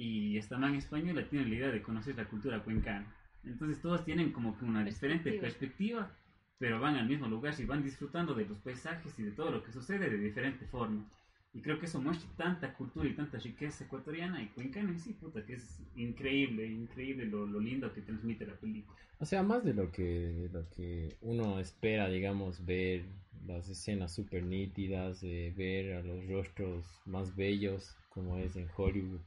Y 0.00 0.38
esta 0.38 0.56
man 0.58 0.74
española 0.74 1.28
tiene 1.28 1.46
la 1.48 1.54
idea 1.56 1.70
de 1.70 1.82
conocer 1.82 2.16
la 2.16 2.28
cultura 2.28 2.62
cuencana. 2.64 3.06
Entonces 3.44 3.80
todos 3.82 4.04
tienen 4.04 4.32
como 4.32 4.56
que 4.58 4.64
una 4.64 4.84
diferente 4.84 5.32
Perspectiva. 5.32 5.40
perspectiva, 5.40 6.16
pero 6.58 6.80
van 6.80 6.96
al 6.96 7.06
mismo 7.08 7.28
lugar 7.28 7.54
y 7.58 7.64
van 7.66 7.82
disfrutando 7.82 8.34
de 8.34 8.46
los 8.46 8.58
paisajes 8.60 9.18
y 9.18 9.22
de 9.24 9.32
todo 9.32 9.50
lo 9.50 9.62
que 9.62 9.72
sucede 9.72 10.08
de 10.10 10.18
diferente 10.18 10.64
forma. 10.66 11.04
Y 11.52 11.60
creo 11.60 11.78
que 11.78 11.86
eso 11.86 12.00
muestra 12.00 12.30
tanta 12.36 12.74
cultura 12.74 13.08
y 13.08 13.14
tanta 13.14 13.38
riqueza 13.38 13.84
ecuatoriana 13.84 14.42
y 14.42 14.48
cuencana 14.48 14.90
en 14.90 15.00
sí, 15.00 15.12
puta, 15.14 15.44
que 15.44 15.54
es 15.54 15.82
increíble, 15.96 16.66
increíble 16.66 17.26
lo, 17.26 17.46
lo 17.46 17.60
lindo 17.60 17.92
que 17.92 18.02
transmite 18.02 18.46
la 18.46 18.54
película. 18.54 18.98
O 19.18 19.24
sea, 19.26 19.42
más 19.42 19.64
de 19.64 19.74
lo 19.74 19.90
que, 19.92 20.02
de 20.02 20.48
lo 20.48 20.68
que 20.70 21.16
uno 21.20 21.60
espera, 21.60 22.08
digamos, 22.08 22.64
ver 22.64 23.04
las 23.46 23.68
escenas 23.68 24.14
súper 24.14 24.44
nítidas, 24.44 25.20
de 25.20 25.52
ver 25.56 25.94
a 25.94 26.02
los 26.02 26.26
rostros 26.26 26.86
más 27.04 27.34
bellos, 27.36 27.96
como 28.08 28.38
es 28.38 28.56
en 28.56 28.68
Hollywood. 28.76 29.20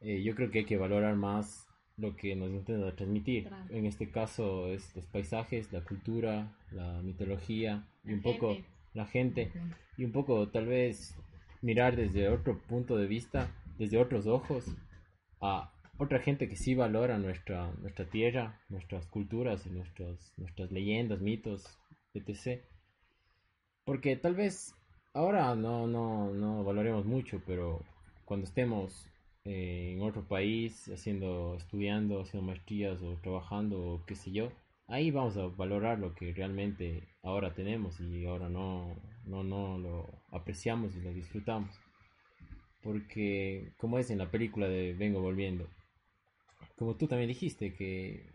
Eh, 0.00 0.22
yo 0.22 0.34
creo 0.34 0.50
que 0.50 0.60
hay 0.60 0.64
que 0.64 0.76
valorar 0.76 1.16
más 1.16 1.66
lo 1.96 2.16
que 2.16 2.36
nos 2.36 2.50
intenta 2.50 2.94
transmitir. 2.94 3.48
Claro. 3.48 3.64
En 3.70 3.86
este 3.86 4.10
caso 4.10 4.68
es 4.68 4.94
los 4.94 5.06
paisajes, 5.06 5.72
la 5.72 5.82
cultura, 5.82 6.56
la 6.70 7.02
mitología 7.02 7.88
y 8.04 8.08
La 8.10 8.14
un 8.14 8.22
poco 8.22 8.54
gente. 8.54 8.68
la 8.94 9.06
gente 9.06 9.52
y 9.96 10.04
un 10.04 10.12
poco 10.12 10.48
tal 10.48 10.66
vez 10.66 11.14
mirar 11.60 11.96
desde 11.96 12.28
otro 12.28 12.58
punto 12.68 12.96
de 12.96 13.06
vista, 13.06 13.50
desde 13.78 13.98
otros 13.98 14.26
ojos, 14.26 14.64
a 15.40 15.72
otra 15.98 16.20
gente 16.20 16.48
que 16.48 16.56
sí 16.56 16.76
valora 16.76 17.18
nuestra, 17.18 17.72
nuestra 17.80 18.08
tierra, 18.08 18.60
nuestras 18.68 19.06
culturas 19.06 19.66
y 19.66 19.70
nuestros, 19.70 20.32
nuestras 20.36 20.70
leyendas, 20.70 21.20
mitos, 21.20 21.66
etc. 22.14 22.62
Porque 23.84 24.16
tal 24.16 24.36
vez 24.36 24.74
ahora 25.12 25.56
no, 25.56 25.88
no, 25.88 26.32
no 26.32 26.62
valoremos 26.62 27.04
mucho, 27.04 27.42
pero 27.44 27.82
cuando 28.24 28.46
estemos 28.46 29.07
eh, 29.48 29.94
en 29.94 30.02
otro 30.02 30.28
país, 30.28 30.90
haciendo, 30.92 31.54
estudiando, 31.56 32.20
haciendo 32.20 32.46
maestrías 32.48 33.00
o 33.00 33.16
trabajando 33.22 33.80
o 33.80 34.04
qué 34.04 34.14
sé 34.14 34.30
yo, 34.30 34.52
ahí 34.88 35.10
vamos 35.10 35.38
a 35.38 35.46
valorar 35.46 35.98
lo 35.98 36.14
que 36.14 36.34
realmente 36.34 37.08
ahora 37.22 37.54
tenemos 37.54 37.98
y 37.98 38.26
ahora 38.26 38.50
no, 38.50 38.94
no, 39.24 39.42
no 39.42 39.78
lo 39.78 40.06
apreciamos 40.32 40.94
y 40.96 41.00
lo 41.00 41.14
disfrutamos. 41.14 41.74
Porque, 42.82 43.72
como 43.78 43.98
es 43.98 44.10
en 44.10 44.18
la 44.18 44.30
película 44.30 44.68
de 44.68 44.92
Vengo 44.92 45.22
Volviendo, 45.22 45.66
como 46.76 46.96
tú 46.96 47.06
también 47.08 47.28
dijiste, 47.28 47.74
que 47.74 48.26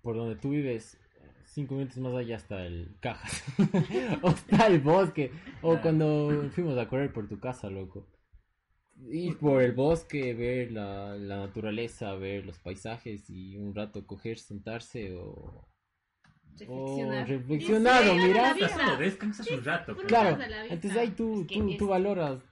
por 0.00 0.14
donde 0.14 0.36
tú 0.36 0.50
vives, 0.50 0.96
cinco 1.44 1.74
minutos 1.74 1.98
más 1.98 2.14
allá 2.14 2.36
está 2.36 2.64
el 2.64 2.96
Cajas, 3.00 3.42
o 4.22 4.28
está 4.30 4.68
el 4.68 4.78
bosque, 4.78 5.32
o 5.60 5.80
cuando 5.80 6.48
fuimos 6.52 6.78
a 6.78 6.88
correr 6.88 7.12
por 7.12 7.28
tu 7.28 7.40
casa, 7.40 7.68
loco. 7.68 8.06
Ir 9.08 9.38
por 9.38 9.62
el 9.62 9.72
bosque, 9.72 10.34
ver 10.34 10.72
la, 10.72 11.16
la 11.16 11.38
naturaleza, 11.38 12.14
ver 12.14 12.44
los 12.46 12.58
paisajes 12.58 13.28
y 13.30 13.56
un 13.56 13.74
rato 13.74 14.06
coger, 14.06 14.38
sentarse 14.38 15.14
o, 15.14 15.68
o 16.66 17.22
Reflexionar. 17.24 17.28
reflexionar 17.28 18.08
o 18.08 18.14
mirar. 18.14 18.56
descansas 18.98 19.50
un 19.50 19.64
rato. 19.64 19.96
Claro, 20.06 20.38
entonces 20.68 20.96
ahí 20.96 21.10
tú, 21.10 21.46
tú, 21.46 21.76
tú 21.76 21.88
valoras, 21.88 22.42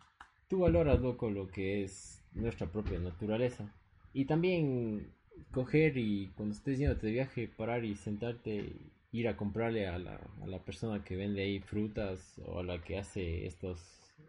tú 0.49 0.61
valoras, 0.61 1.01
loco, 1.01 1.31
lo 1.31 1.49
que 1.49 1.85
es 1.85 2.23
nuestra 2.33 2.71
propia 2.71 2.99
naturaleza. 2.99 3.75
Y 4.15 4.25
también 4.25 5.13
coger 5.51 5.97
y 5.99 6.29
cuando 6.37 6.55
estés 6.55 6.79
yendo 6.79 6.95
de 6.95 7.11
viaje, 7.11 7.49
parar 7.49 7.85
y 7.85 7.97
sentarte, 7.97 8.73
ir 9.13 9.29
a 9.29 9.37
comprarle 9.37 9.87
a 9.87 9.99
la, 9.99 10.21
a 10.43 10.47
la 10.47 10.65
persona 10.65 11.05
que 11.05 11.17
vende 11.17 11.43
ahí 11.43 11.61
frutas 11.61 12.41
o 12.47 12.61
a 12.61 12.63
la 12.63 12.83
que 12.83 12.99
hace 12.99 13.47
estos, 13.47 13.79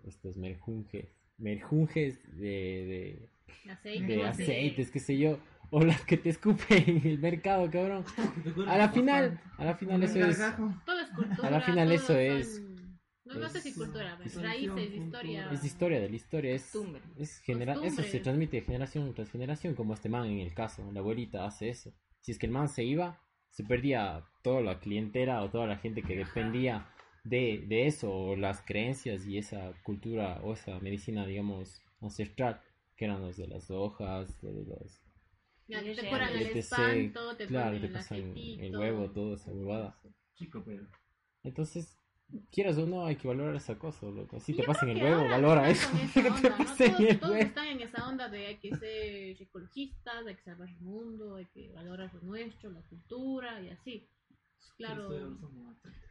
estos 0.06 0.38
merjunjes, 0.38 1.19
merjunjes 1.40 2.20
de, 2.38 3.30
Aceite, 3.70 4.06
de, 4.08 4.16
de 4.18 4.28
aceite. 4.28 4.52
aceites, 4.54 4.92
qué 4.92 5.00
sé 5.00 5.18
yo, 5.18 5.40
o 5.72 5.84
las 5.84 6.02
que 6.06 6.18
te 6.18 6.30
escupen 6.30 6.84
en 6.88 7.08
el 7.08 7.20
mercado, 7.20 7.70
cabrón. 7.70 8.04
A 8.68 8.78
la 8.78 8.90
final, 8.90 9.40
a 9.58 9.66
la 9.66 9.76
final 9.76 10.04
eso 10.04 10.20
es... 10.20 10.38
Todo 10.86 11.00
es 11.00 11.10
cultura. 11.12 11.48
A 11.48 11.52
la 11.52 11.62
final 11.62 11.92
eso 11.92 12.08
son- 12.08 12.18
es- 12.18 12.62
No, 13.26 13.36
no 13.36 13.50
sé 13.50 13.62
si 13.62 13.74
cultura, 13.74 14.16
pero 14.18 14.30
es 14.30 14.42
raíces, 14.42 14.94
historia. 14.96 15.50
Es 15.52 15.64
historia 15.64 16.00
de 16.00 16.10
la 16.10 16.16
historia, 16.16 16.52
es, 16.56 16.76
es 17.18 17.40
genera- 17.42 17.76
eso 17.84 18.02
se 18.02 18.20
transmite 18.20 18.58
de 18.58 18.64
generación 18.64 19.14
tras 19.14 19.30
generación, 19.30 19.76
como 19.76 19.94
este 19.94 20.10
man 20.10 20.26
en 20.28 20.40
el 20.40 20.54
caso, 20.54 20.90
la 20.92 21.00
abuelita 21.02 21.46
hace 21.46 21.70
eso. 21.70 21.94
Si 22.22 22.32
es 22.32 22.40
que 22.40 22.48
el 22.48 22.52
man 22.52 22.68
se 22.70 22.84
iba, 22.84 23.22
se 23.52 23.64
perdía 23.64 24.24
toda 24.42 24.62
la 24.62 24.80
clientela 24.80 25.42
o 25.44 25.50
toda 25.52 25.68
la 25.68 25.78
gente 25.78 26.02
que 26.02 26.16
dependía 26.16 26.88
de, 27.30 27.66
de 27.68 27.88
eso, 27.88 28.12
o 28.14 28.36
las 28.36 28.62
creencias 28.62 29.26
y 29.28 29.38
esa 29.38 29.74
cultura 29.84 30.40
o 30.44 30.54
esa 30.54 30.80
medicina, 30.80 31.26
digamos, 31.26 31.82
ancestral, 32.02 32.62
que 32.96 33.06
eran 33.06 33.22
los 33.22 33.38
de 33.38 33.48
las 33.48 33.70
hojas, 33.72 34.40
de 34.42 34.66
los... 34.66 35.02
Ya, 35.68 35.82
Y 35.84 35.96
te 35.96 36.10
curan 36.10 36.34
el 36.36 36.58
espanto, 36.58 37.36
te 37.38 37.46
claro, 37.46 37.68
ponen 37.68 37.82
te 37.82 37.88
el 37.88 37.94
pasan 37.94 38.18
el 38.60 38.76
huevo, 38.76 39.12
toda 39.12 39.36
esa 39.36 39.52
huevada. 39.52 40.00
Chico, 40.36 40.64
pero. 40.66 40.88
Entonces, 41.44 41.98
quieras 42.52 42.78
o 42.78 42.86
no, 42.86 43.06
hay 43.06 43.16
que 43.16 43.28
valorar 43.28 43.56
esa 43.56 43.78
cosa, 43.78 44.06
loco. 44.08 44.40
Si 44.40 44.54
Y 44.54 44.56
te 44.56 44.64
yo 44.64 44.68
pasan 44.68 44.90
el 44.90 45.02
huevo, 45.02 45.28
valora 45.30 45.70
eso. 45.70 45.88
esa 46.16 46.22
te 46.36 46.50
onda, 46.50 46.58
¿no? 46.58 46.80
Todos, 46.84 47.10
el 47.10 47.20
todos 47.20 47.32
huevo. 47.32 47.44
están 47.44 47.68
en 47.68 47.82
esa 47.82 48.08
onda 48.08 48.30
de 48.30 48.48
hay 48.48 48.58
que 48.58 48.74
ser 48.74 49.42
ecologistas, 49.42 50.26
hay 50.26 50.36
que 50.36 50.44
salvar 50.44 50.70
el 50.70 50.80
mundo, 50.82 51.36
hay 51.36 51.46
que 51.48 51.72
valorar 51.74 52.14
lo 52.14 52.22
nuestro, 52.22 52.72
la 52.72 52.82
cultura 52.84 53.62
y 53.62 53.70
así. 53.70 54.08
Claro. 54.78 55.38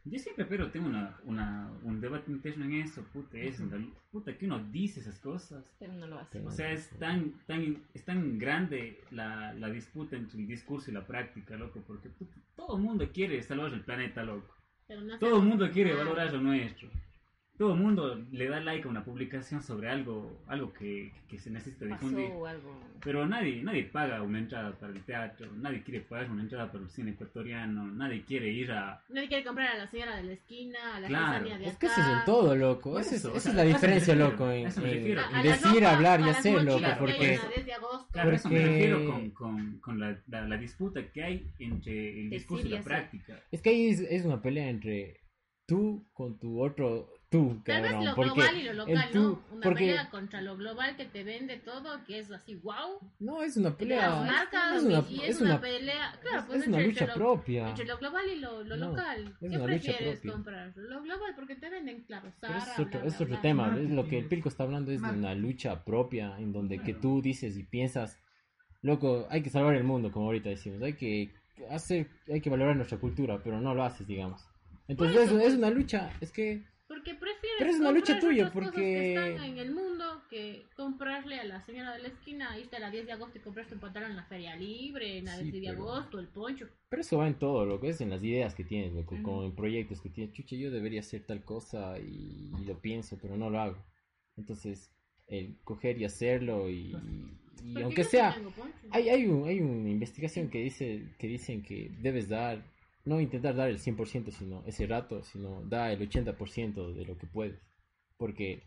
Yo 0.04 0.18
siempre, 0.18 0.46
pero 0.46 0.70
tengo 0.70 0.88
una, 0.88 1.18
una, 1.24 1.70
un 1.82 2.00
debate 2.00 2.30
interno 2.32 2.64
en 2.64 2.74
eso, 2.74 3.02
puta, 3.12 3.36
es, 3.38 3.60
en 3.60 3.70
realidad- 3.70 3.92
puta, 4.10 4.36
que 4.38 4.46
uno 4.46 4.58
dice 4.70 5.00
esas 5.00 5.18
cosas. 5.18 5.74
Pero 5.78 5.92
no 5.92 6.06
lo 6.06 6.18
hace. 6.18 6.40
O 6.40 6.50
sea, 6.50 6.72
es 6.72 6.88
tan, 6.98 7.32
tan, 7.46 7.76
es 7.92 8.04
tan 8.04 8.38
grande 8.38 9.02
la, 9.10 9.52
la 9.54 9.68
disputa 9.68 10.16
entre 10.16 10.40
el 10.40 10.46
discurso 10.46 10.90
y 10.90 10.94
la 10.94 11.06
práctica, 11.06 11.56
loco, 11.56 11.82
porque 11.86 12.08
puta, 12.08 12.34
todo 12.56 12.76
el 12.76 12.82
mundo 12.82 13.06
quiere 13.12 13.42
salvar 13.42 13.72
el 13.74 13.82
planeta, 13.84 14.22
loco. 14.24 14.54
pero 14.86 15.02
no 15.02 15.18
Todo 15.18 15.36
el 15.40 15.44
mundo 15.46 15.70
quiere 15.70 15.94
valorar 15.94 16.32
lo 16.32 16.40
nuestro. 16.40 16.88
Todo 17.58 17.74
el 17.74 17.80
mundo 17.80 18.14
le 18.30 18.48
da 18.48 18.60
like 18.60 18.86
a 18.86 18.90
una 18.90 19.04
publicación 19.04 19.60
sobre 19.62 19.90
algo 19.90 20.40
algo 20.46 20.72
que, 20.72 21.12
que 21.28 21.38
se 21.38 21.50
necesita 21.50 21.84
difundir. 21.86 22.26
Algo. 22.46 22.80
Pero 23.04 23.26
nadie 23.26 23.62
nadie 23.62 23.84
paga 23.84 24.22
una 24.22 24.38
entrada 24.38 24.72
para 24.78 24.92
el 24.92 25.02
teatro, 25.04 25.50
nadie 25.56 25.82
quiere 25.82 26.00
pagar 26.00 26.30
una 26.30 26.42
entrada 26.42 26.70
para 26.70 26.84
el 26.84 26.90
cine 26.90 27.10
ecuatoriano, 27.12 27.84
nadie 27.88 28.22
quiere 28.24 28.48
ir 28.48 28.70
a... 28.72 29.02
Nadie 29.08 29.28
quiere 29.28 29.44
comprar 29.44 29.74
a 29.74 29.78
la 29.78 29.86
señora 29.88 30.16
de 30.16 30.22
la 30.24 30.32
esquina, 30.32 30.96
a 30.96 31.00
la 31.00 31.08
Claro. 31.08 31.44
de 31.44 31.66
Es 31.66 31.76
que 31.76 31.86
acá. 31.86 31.94
eso 32.00 32.00
es 32.00 32.18
en 32.18 32.24
todo, 32.24 32.54
loco. 32.56 32.92
Por 32.92 33.00
Esa 33.00 33.14
es, 33.16 33.20
eso, 33.20 33.32
o 33.32 33.36
esa 33.36 33.40
sea, 33.40 33.50
es 33.52 33.56
la 33.56 33.64
eso 33.64 33.74
diferencia, 33.76 34.14
refiero, 34.14 34.30
loco, 34.32 34.50
en, 34.52 34.66
eso 34.66 34.80
me 34.80 34.88
en- 34.90 34.94
refiero. 34.98 35.20
A- 35.20 35.28
en 35.30 35.34
a 35.34 35.44
la 35.44 35.50
decir, 35.50 35.74
ropa, 35.74 35.96
hablar 35.96 36.20
y 36.20 36.28
hacer, 36.28 36.62
loco, 36.64 36.86
porque... 36.98 37.12
hay 37.14 37.34
en 37.34 37.38
la 37.42 37.48
10 37.48 37.66
de 37.66 37.72
agosto. 37.72 38.06
Claro, 38.12 38.30
a 38.30 38.34
eso 38.34 38.48
me 38.48 38.54
Porque- 38.60 38.72
refiero 38.72 39.06
con, 39.06 39.30
con, 39.30 39.78
con 39.80 40.00
la, 40.00 40.22
la, 40.28 40.48
la 40.48 40.56
disputa 40.56 41.10
que 41.12 41.22
hay 41.24 41.50
entre 41.58 42.20
el 42.22 42.30
discurso 42.30 42.66
y 42.66 42.70
y 42.70 42.72
la 42.74 42.82
práctica. 42.82 43.40
Es 43.50 43.60
que 43.62 43.70
ahí 43.70 43.88
es, 43.88 44.00
es 44.00 44.24
una 44.24 44.40
pelea 44.40 44.68
entre 44.68 45.20
tú 45.66 46.06
con 46.12 46.38
tu 46.38 46.62
otro 46.62 47.10
tú, 47.30 47.60
Tal 47.64 47.82
vez 47.82 47.90
cabrón. 47.92 48.06
lo 48.06 48.14
porque 48.14 48.32
global 48.34 48.56
y 48.56 48.62
lo 48.62 48.72
local, 48.72 49.04
el 49.06 49.10
tú- 49.12 49.18
¿no? 49.22 49.42
Una 49.56 49.60
porque 49.62 49.84
pelea 49.86 50.10
contra 50.10 50.40
lo 50.40 50.56
global 50.56 50.96
que 50.96 51.04
te 51.04 51.24
vende 51.24 51.56
todo, 51.58 52.02
que 52.04 52.18
es 52.20 52.30
así, 52.30 52.54
wow. 52.56 52.98
no 53.18 53.42
es 53.42 53.56
una 53.56 53.64
De 53.70 53.70
las 53.70 53.78
pelea, 53.78 54.10
marcas, 54.22 54.76
es 54.76 54.82
una, 54.84 55.04
y 55.08 55.20
es 55.22 55.28
es 55.30 55.40
una, 55.40 55.50
una, 55.50 55.60
pelea. 55.60 56.18
Claro, 56.22 56.38
es- 56.38 56.44
pues 56.46 56.60
es 56.62 56.68
una 56.68 56.78
lucha 56.80 56.88
entre 57.04 57.06
lo, 57.06 57.14
propia. 57.14 57.68
entre 57.68 57.84
lo 57.84 57.98
global 57.98 58.24
y 58.28 58.36
lo, 58.40 58.64
lo 58.64 58.76
No, 58.76 58.88
local. 58.90 59.24
es 59.26 59.50
¿Qué 59.50 59.56
una 59.56 59.58
lucha 59.58 59.64
prefieres 59.64 60.20
comprar? 60.20 60.72
Lo 60.76 61.02
global, 61.02 61.32
porque 61.36 61.56
te 61.56 61.68
venden, 61.70 62.02
claro, 62.04 62.30
Zara, 62.40 62.58
es 62.58 62.68
otro, 62.78 62.84
bla, 62.86 62.98
bla, 63.00 63.08
es 63.08 63.14
otro 63.14 63.26
bla. 63.26 63.40
tema, 63.42 63.62
Marketing 63.66 63.86
es 63.88 63.94
lo 63.94 64.08
que 64.08 64.18
el 64.18 64.24
Pilco 64.26 64.48
está 64.48 64.62
hablando 64.62 64.90
es 64.92 65.02
de 65.02 65.10
una 65.10 65.34
lucha 65.34 65.84
propia 65.84 66.38
en 66.38 66.52
donde 66.52 66.78
que 66.78 66.94
tú 66.94 67.20
dices 67.20 67.56
y 67.56 67.62
piensas, 67.64 68.18
loco, 68.82 69.26
hay 69.30 69.42
que 69.42 69.50
salvar 69.50 69.74
el 69.74 69.84
mundo, 69.84 70.10
como 70.12 70.26
ahorita 70.26 70.48
decimos, 70.48 70.80
hay 70.82 70.94
que 70.94 71.34
hacer, 71.70 72.08
hay 72.32 72.40
que 72.40 72.48
valorar 72.50 72.76
nuestra 72.76 72.98
cultura, 72.98 73.40
pero 73.42 73.60
no 73.60 73.74
lo 73.74 73.82
haces, 73.82 74.06
digamos. 74.06 74.40
Entonces 74.86 75.16
es, 75.16 75.24
es 75.26 75.30
pues. 75.32 75.54
una 75.54 75.70
lucha, 75.70 76.10
es 76.20 76.32
que 76.32 76.64
Porque 76.98 77.14
prefieres 77.14 77.58
Pero 77.58 77.70
es 77.70 77.78
una 77.78 77.92
lucha 77.92 78.18
tuya, 78.18 78.50
cosas 78.50 78.52
porque- 78.64 78.80
que 78.80 79.14
están 79.14 79.44
en 79.44 79.58
el 79.58 79.70
mundo 79.72 80.22
que 80.28 80.64
comprarle 80.76 81.38
a 81.38 81.44
la 81.44 81.64
señora 81.64 81.94
de 81.94 82.02
la 82.02 82.08
esquina, 82.08 82.58
irte 82.58 82.76
a 82.76 82.80
la 82.80 82.90
10 82.90 83.06
de 83.06 83.12
agosto 83.12 83.38
y 83.38 83.40
compraste 83.40 83.74
un 83.74 83.80
pantalón 83.80 84.10
en 84.10 84.16
la 84.16 84.24
feria 84.24 84.56
libre, 84.56 85.18
en 85.18 85.26
la 85.26 85.36
Sí, 85.36 85.44
10 85.44 85.54
de 85.54 85.60
pero- 85.70 85.82
agosto, 85.92 86.18
el 86.18 86.26
poncho. 86.26 86.68
Pero 86.88 87.00
eso 87.02 87.18
va 87.18 87.28
en 87.28 87.34
todo, 87.38 87.64
lo 87.66 87.80
que 87.80 87.90
es 87.90 88.00
en 88.00 88.10
las 88.10 88.22
ideas 88.24 88.54
que 88.54 88.64
tienes, 88.64 88.92
loco, 88.94 89.14
Ujú. 89.14 89.22
como 89.22 89.44
en 89.44 89.52
proyectos 89.54 90.00
que 90.00 90.08
tienes. 90.10 90.34
Chucha, 90.34 90.56
yo 90.56 90.70
debería 90.72 91.00
hacer 91.00 91.22
tal 91.22 91.44
cosa 91.44 91.98
y, 92.00 92.50
y 92.60 92.64
lo 92.64 92.78
pienso, 92.80 93.16
pero 93.22 93.36
no 93.36 93.48
lo 93.48 93.60
hago. 93.60 93.76
Entonces, 94.36 94.90
el 95.28 95.56
coger 95.62 96.00
y 96.00 96.04
hacerlo 96.04 96.68
y, 96.68 96.96
y 97.62 97.72
Porque 97.74 97.82
aunque 97.84 98.04
sea... 98.04 98.36
Hay, 98.90 99.08
hay, 99.08 99.26
un, 99.26 99.46
hay 99.46 99.60
una 99.60 99.88
investigación 99.90 100.48
que 100.48 100.62
dice 100.62 101.04
que 101.18 101.26
dicen 101.28 101.62
que 101.62 101.90
debes 102.00 102.28
dar, 102.28 102.62
no 103.08 103.20
intentar 103.20 103.56
dar 103.56 103.70
el 103.70 103.78
100% 103.78 104.30
sino 104.30 104.62
ese 104.66 104.86
rato, 104.86 105.22
sino 105.22 105.62
da 105.64 105.90
el 105.90 106.00
80% 106.00 106.92
de 106.92 107.04
lo 107.06 107.16
que 107.16 107.26
puedes. 107.26 107.58
Porque 108.18 108.62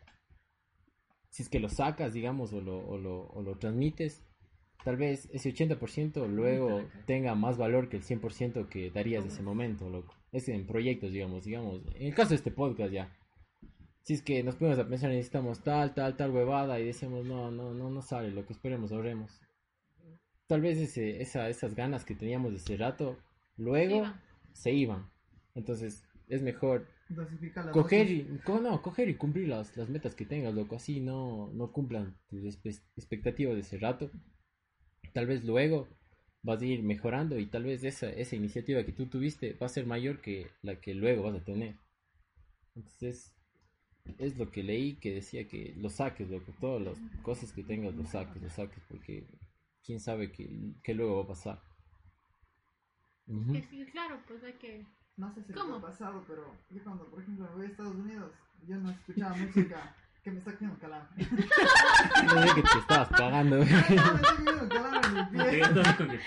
si 1.30 1.44
es 1.44 1.50
que 1.50 1.60
lo 1.60 1.70
sacas, 1.70 2.14
digamos, 2.14 2.52
o 2.52 2.60
lo, 2.60 2.80
o 2.80 2.98
lo, 2.98 3.28
o 3.28 3.42
lo 3.44 3.58
transmites, 3.58 4.24
tal 4.84 4.98
vez 4.98 5.30
ese 5.32 5.54
80% 5.54 6.28
luego 6.28 6.84
tenga 7.06 7.36
más 7.36 7.58
valor 7.58 7.88
que 7.88 7.98
el 7.98 8.04
100% 8.04 8.68
que 8.68 8.90
darías 8.90 9.24
de 9.24 9.30
ese 9.30 9.44
momento, 9.44 9.90
loco. 9.90 10.16
Es 10.32 10.50
en 10.50 10.66
proyectos, 10.66 11.12
digamos, 11.12 11.46
digamos. 11.46 11.82
En 11.96 12.08
el 12.08 12.16
caso 12.16 12.30
de 12.30 12.38
este 12.38 12.52
podcast 12.52 12.92
ya. 12.92 13.16
Si 14.02 14.16
es 14.16 14.24
que 14.24 14.42
nos 14.42 14.56
ponemos 14.56 14.80
a 14.80 14.90
pensar, 14.90 15.12
necesitamos 15.12 15.64
tal, 15.64 15.94
tal, 15.94 16.18
tal 16.18 16.32
huevada 16.32 16.80
y 16.80 16.86
decimos, 16.86 17.24
no, 17.24 17.52
no, 17.52 17.76
no, 17.76 17.92
no 17.92 18.02
sale, 18.02 18.32
lo 18.32 18.48
que 18.48 18.54
esperemos, 18.54 18.92
ahorremos. 18.92 19.40
Tal 20.48 20.62
vez 20.62 20.80
ese, 20.80 21.22
esa, 21.22 21.48
esas 21.50 21.76
ganas 21.76 22.04
que 22.04 22.16
teníamos 22.16 22.52
de 22.52 22.58
ese 22.58 22.78
rato, 22.78 23.20
luego 23.58 24.06
Sí. 24.06 24.31
Se 24.54 24.72
iban. 24.74 25.10
Entonces, 25.56 26.04
es 26.30 26.42
mejor 26.42 26.88
coger 27.72 28.10
y, 28.12 28.24
co- 28.46 28.60
no, 28.62 28.82
coger 28.82 29.10
y 29.10 29.16
cumplir 29.16 29.48
las, 29.50 29.76
las 29.78 29.90
metas 29.90 30.16
que 30.16 30.26
tengas, 30.26 30.54
loco. 30.54 30.76
Así 30.76 31.00
no, 31.02 31.50
no 31.54 31.72
cumplan 31.72 32.16
tus 32.30 32.44
expectativas 32.96 33.56
de 33.56 33.62
ese 33.62 33.78
rato. 33.80 34.10
Tal 35.14 35.28
vez 35.28 35.44
luego 35.44 35.88
vas 36.44 36.62
a 36.62 36.66
ir 36.66 36.84
mejorando 36.84 37.38
y 37.38 37.46
tal 37.46 37.64
vez 37.66 37.84
esa, 37.84 38.10
esa 38.10 38.36
iniciativa 38.36 38.84
que 38.84 38.92
tú 38.94 39.06
tuviste 39.08 39.54
va 39.54 39.68
a 39.68 39.70
ser 39.70 39.86
mayor 39.86 40.22
que 40.22 40.48
la 40.64 40.80
que 40.82 40.94
luego 40.96 41.24
vas 41.24 41.36
a 41.42 41.44
tener. 41.46 41.76
Entonces, 42.76 43.34
es 44.20 44.38
lo 44.38 44.52
que 44.52 44.64
leí 44.64 44.96
que 44.96 45.14
decía 45.14 45.48
que 45.48 45.74
lo 45.78 45.90
saques, 45.90 46.30
loco. 46.30 46.54
Todas 46.60 46.82
las 46.82 46.98
cosas 47.24 47.52
que 47.54 47.64
tengas, 47.64 47.96
lo 47.96 48.06
saques, 48.06 48.42
lo 48.42 48.50
saques, 48.50 48.84
porque 48.90 49.26
quién 49.86 50.00
sabe 50.00 50.32
qué, 50.32 50.50
qué 50.84 50.94
luego 50.94 51.18
va 51.18 51.24
a 51.24 51.28
pasar. 51.28 51.62
Ujú. 53.32 53.54
Que 53.54 53.64
sí, 53.64 53.86
claro, 53.92 54.20
pues 54.28 54.44
hay 54.44 54.54
que... 54.54 54.86
No 55.18 55.34
sé 55.34 55.44
si 55.44 55.54
¿Cómo? 55.54 55.76
les 55.76 55.84
ha 55.84 55.88
pasado, 55.88 56.24
pero 56.28 56.56
yo 56.70 56.84
cuando, 56.84 57.06
por 57.06 57.22
ejemplo, 57.22 57.48
voy 57.54 57.66
a 57.66 57.70
Estados 57.70 57.96
Unidos, 57.96 58.32
yo 58.68 58.78
no 58.78 58.90
escuchaba 58.90 59.36
música 59.36 59.96
que 60.24 60.32
me 60.32 60.38
está 60.40 60.52
cogiendo 60.52 60.80
calambre. 60.80 61.28
No 62.26 62.44
sé 62.44 62.56
que 62.56 62.62
te 62.62 62.78
estabas 62.78 63.10
cagando. 63.10 63.58
No, 63.58 63.66
me 63.66 63.72
está 63.72 64.36
cogiendo 64.36 64.70
calambre 64.70 65.10
en 65.10 65.18
el 65.18 65.50
pie. 65.50 65.64
entonces, 65.64 65.96
como 65.96 66.12
que, 66.12 66.20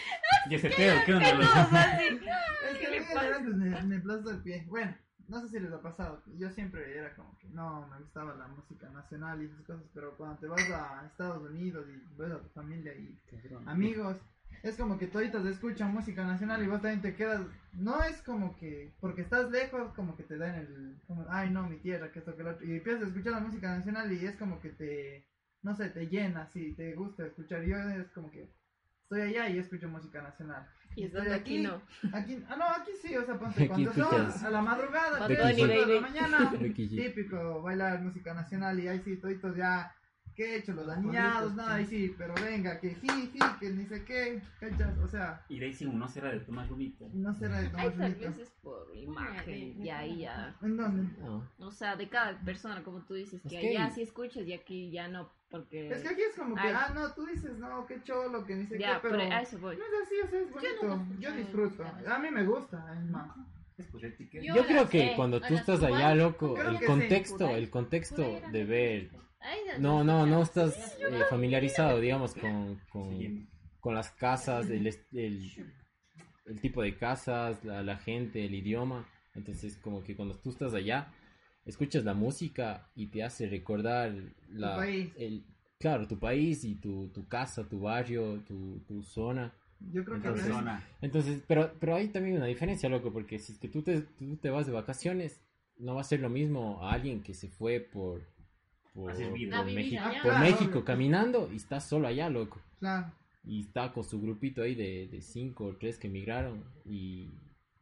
¿Y 0.51 0.55
ese 0.55 0.71
pedo? 0.71 0.97
¿Qué 1.07 1.15
onda? 1.15 1.29
Es 2.65 2.79
que 2.79 3.19
a 3.19 3.41
me, 3.41 3.83
me 3.83 3.97
aplasta 3.97 4.31
el 4.31 4.43
pie. 4.43 4.65
Bueno, 4.69 4.95
no 5.29 5.41
sé 5.41 5.49
si 5.49 5.61
les 5.61 5.73
ha 5.73 5.81
pasado. 5.81 6.23
Yo 6.37 6.51
siempre 6.51 6.97
era 6.99 7.15
como 7.15 7.37
que 7.39 7.49
no 7.49 7.87
me 7.89 7.99
gustaba 7.99 8.35
la 8.35 8.49
música 8.49 8.89
nacional 8.91 9.41
y 9.43 9.47
esas 9.47 9.63
cosas, 9.63 9.85
pero 9.95 10.17
cuando 10.17 10.39
te 10.39 10.47
vas 10.49 10.69
a 10.71 11.07
Estados 11.07 11.49
Unidos 11.49 11.87
y 11.89 12.21
ves 12.21 12.33
a 12.33 12.41
tu 12.41 12.49
familia 12.51 12.95
y 12.95 13.19
amigos, 13.67 14.17
es 14.65 14.77
como 14.77 14.97
que 14.97 15.07
toditos 15.07 15.45
escuchan 15.45 15.93
música 15.93 16.25
nacional 16.25 16.63
y 16.63 16.67
vos 16.67 16.81
también 16.81 17.03
te 17.03 17.15
quedas. 17.15 17.43
No 17.75 18.03
es 18.03 18.23
como 18.23 18.57
que, 18.57 18.95
porque 18.99 19.21
estás 19.21 19.51
lejos, 19.51 19.93
como 19.93 20.17
que 20.17 20.23
te 20.23 20.39
dan 20.39 20.55
el. 20.55 20.97
Como, 21.07 21.27
Ay, 21.29 21.51
no, 21.51 21.69
mi 21.69 21.77
tierra, 21.77 22.11
que 22.11 22.21
esto, 22.21 22.35
que 22.35 22.43
lo 22.43 22.53
otro. 22.53 22.67
Y 22.67 22.77
empiezas 22.77 23.03
a 23.03 23.07
escuchar 23.09 23.35
la 23.35 23.41
música 23.41 23.77
nacional 23.77 24.11
y 24.11 24.25
es 24.25 24.37
como 24.37 24.61
que 24.61 24.71
te. 24.71 25.27
No 25.63 25.77
sé, 25.77 25.91
te 25.91 26.07
llena, 26.09 26.43
así, 26.43 26.73
te 26.73 26.95
gusta 26.95 27.27
escuchar. 27.27 27.63
Yo 27.65 27.77
es 27.77 28.11
como 28.13 28.31
que. 28.31 28.49
Estoy 29.03 29.21
allá 29.21 29.51
y 29.51 29.59
escucho 29.59 29.87
música 29.87 30.23
nacional. 30.23 30.67
Y 30.97 31.05
Estoy 31.05 31.21
estando 31.21 31.35
aquí 31.35 31.59
no. 31.61 31.83
Aquí, 32.17 32.43
ah, 32.49 32.57
no, 32.57 32.65
aquí 32.65 32.93
sí, 33.03 33.15
o 33.17 33.25
sea, 33.27 33.39
ponte, 33.39 33.65
Aquí 33.65 33.69
cuando 33.69 33.91
escuchas 33.91 34.35
son 34.37 34.47
a 34.47 34.51
la 34.51 34.63
madrugada, 34.63 35.29
de 35.29 35.87
la 35.87 36.01
mañana, 36.01 36.53
típico, 36.75 37.61
bailar 37.61 38.01
música 38.01 38.33
nacional 38.33 38.81
y 38.81 38.89
ahí 38.89 39.01
sí, 39.01 39.17
toditos 39.17 39.55
ya, 39.57 39.95
¿qué 40.35 40.45
he 40.55 40.57
hecho? 40.59 40.73
Los 40.73 40.87
dañados, 40.87 41.55
nada, 41.55 41.75
ahí 41.75 41.87
sí, 41.87 42.15
pero 42.19 42.35
venga, 42.35 42.81
que 42.81 42.95
jiji, 42.95 43.39
que 43.61 43.71
ni 43.71 43.85
sé 43.87 44.05
qué, 44.05 44.41
cachas, 44.61 44.97
o 44.99 45.07
sea, 45.09 45.45
Y 45.49 45.59
de 45.59 45.67
ahí 45.67 45.73
sí 45.73 45.87
uno 45.87 46.09
será 46.09 46.31
de 46.33 46.41
tomar 46.41 46.69
rumito. 46.69 47.09
no 47.13 47.33
será 47.35 47.61
de 47.61 47.67
Ay, 47.67 47.71
tomar 47.71 47.91
tal 47.93 47.99
bonito. 48.15 48.21
vez 48.29 48.39
es 48.39 48.51
por 48.63 48.97
imagen 48.97 49.83
y 49.85 49.91
ahí 49.91 50.19
ya. 50.21 50.57
¿En 50.63 50.77
dónde? 50.77 51.09
No. 51.23 51.49
O 51.59 51.71
sea, 51.71 51.97
de 51.97 52.09
cada 52.09 52.39
persona, 52.41 52.83
como 52.83 53.01
tú 53.03 53.15
dices, 53.15 53.41
que 53.49 53.57
Es 53.57 53.61
que- 53.63 53.79
allá 53.79 53.91
sí 53.91 54.03
escuchas 54.03 54.47
y 54.47 54.53
aquí 54.53 54.91
ya 54.91 55.09
no, 55.09 55.31
porque... 55.51 55.89
Es 55.91 56.03
que 56.03 56.09
aquí 56.09 56.23
es 56.23 56.37
como 56.37 56.55
que, 56.57 56.61
Ay. 56.63 56.75
ah, 56.77 56.93
no, 56.95 57.13
tú 57.13 57.27
dices, 57.27 57.57
no, 57.59 57.87
qué 57.87 58.03
cholo, 58.03 58.45
que 58.45 58.57
ni 58.57 58.67
sé 58.67 58.79
ya, 58.79 58.95
qué, 58.95 59.09
pero 59.09 59.19
pero 59.19 59.33
a 59.33 59.41
eso 59.41 59.59
voy. 59.59 59.77
no 59.77 59.85
es 59.85 59.91
así, 60.07 60.15
o 60.25 60.29
sea, 60.29 60.41
es 60.41 60.51
bonito, 60.53 61.21
yo, 61.21 61.33
disfruto, 61.33 61.85
a 61.85 62.19
mí 62.19 62.31
me 62.31 62.45
gusta, 62.45 62.95
es 62.99 63.11
más. 63.11 63.31
Es 63.77 63.87
por 63.89 64.05
etiqueta. 64.05 64.45
Yo 64.55 64.65
creo 64.67 64.89
que 64.89 65.15
cuando 65.17 65.41
tú 65.41 65.53
estás 65.55 65.83
allá, 65.83 66.15
loco, 66.15 66.57
el 66.61 66.75
que 66.75 66.79
sí, 66.79 66.85
contexto, 66.87 67.49
el 67.51 67.71
contexto 67.71 68.23
de 68.23 68.41
que- 68.53 68.65
ver, 68.65 69.11
no, 69.79 70.05
no, 70.05 70.27
no 70.27 70.43
estás 70.43 70.97
eh, 71.01 71.21
familiarizado, 71.31 72.01
digamos, 72.01 72.35
con, 72.35 72.81
con, 72.91 73.49
con 73.81 73.95
las 73.95 74.11
casas, 74.11 74.69
el, 74.71 74.87
el, 74.87 75.51
el 76.47 76.61
tipo 76.61 76.83
de 76.83 76.97
casas, 76.97 77.65
la, 77.65 77.83
la 77.83 77.97
gente, 77.97 78.45
el 78.45 78.55
idioma. 78.55 79.07
Entonces, 79.35 79.77
como 79.77 80.03
que 80.03 80.15
cuando 80.17 80.37
tú 80.37 80.51
estás 80.51 80.75
allá, 80.75 81.13
escuchas 81.65 82.05
la 82.05 82.15
música 82.15 82.89
y 82.95 83.09
te 83.09 83.23
hace 83.23 83.49
recordar 83.49 84.15
la, 84.51 84.77
país. 84.77 85.13
el, 85.17 85.45
claro, 85.79 86.07
tu 86.07 86.19
país 86.19 86.65
y 86.65 86.77
tu, 86.77 87.09
tu 87.09 87.27
casa, 87.27 87.69
tu 87.69 87.81
barrio, 87.81 88.41
tu, 88.47 88.81
tu 88.87 89.03
zona. 89.03 89.53
Yo 89.93 90.05
creo 90.05 90.21
que 90.21 90.29
Entonces- 90.29 90.47
Persona. 90.47 90.89
Entonces, 91.03 91.43
pero, 91.47 91.73
pero 91.81 91.97
hay 91.97 92.09
también 92.09 92.37
una 92.37 92.47
diferencia, 92.47 92.89
loco, 92.89 93.13
porque 93.13 93.39
si 93.39 93.53
es 93.53 93.59
que 93.59 93.69
tú 93.69 93.83
te, 93.83 94.01
tú 94.03 94.37
te 94.37 94.51
vas 94.51 94.67
de 94.67 94.73
vacaciones, 94.73 95.41
no 95.77 95.97
va 95.97 96.03
a 96.03 96.05
ser 96.05 96.21
lo 96.21 96.31
mismo 96.31 96.81
a 96.83 96.93
alguien 96.93 97.23
que 97.23 97.35
se 97.35 97.49
fue 97.49 97.81
por, 97.81 98.23
por, 98.95 99.13
México, 99.13 100.03
allá. 100.05 100.23
Ah, 100.25 100.41
México 100.41 100.85
caminando 100.85 101.51
y 101.53 101.57
está 101.57 101.81
solo 101.81 102.07
allá, 102.09 102.31
loco. 102.31 102.61
claro, 102.79 103.13
Y 103.45 103.61
está 103.63 103.93
con 103.93 104.05
su 104.05 104.21
grupito 104.21 104.63
ahí 104.63 104.75
de, 104.75 105.09
de 105.09 105.21
cinco 105.21 105.67
o 105.67 105.77
tres 105.77 105.99
que 105.99 106.07
emigraron 106.07 106.65
y 106.87 107.29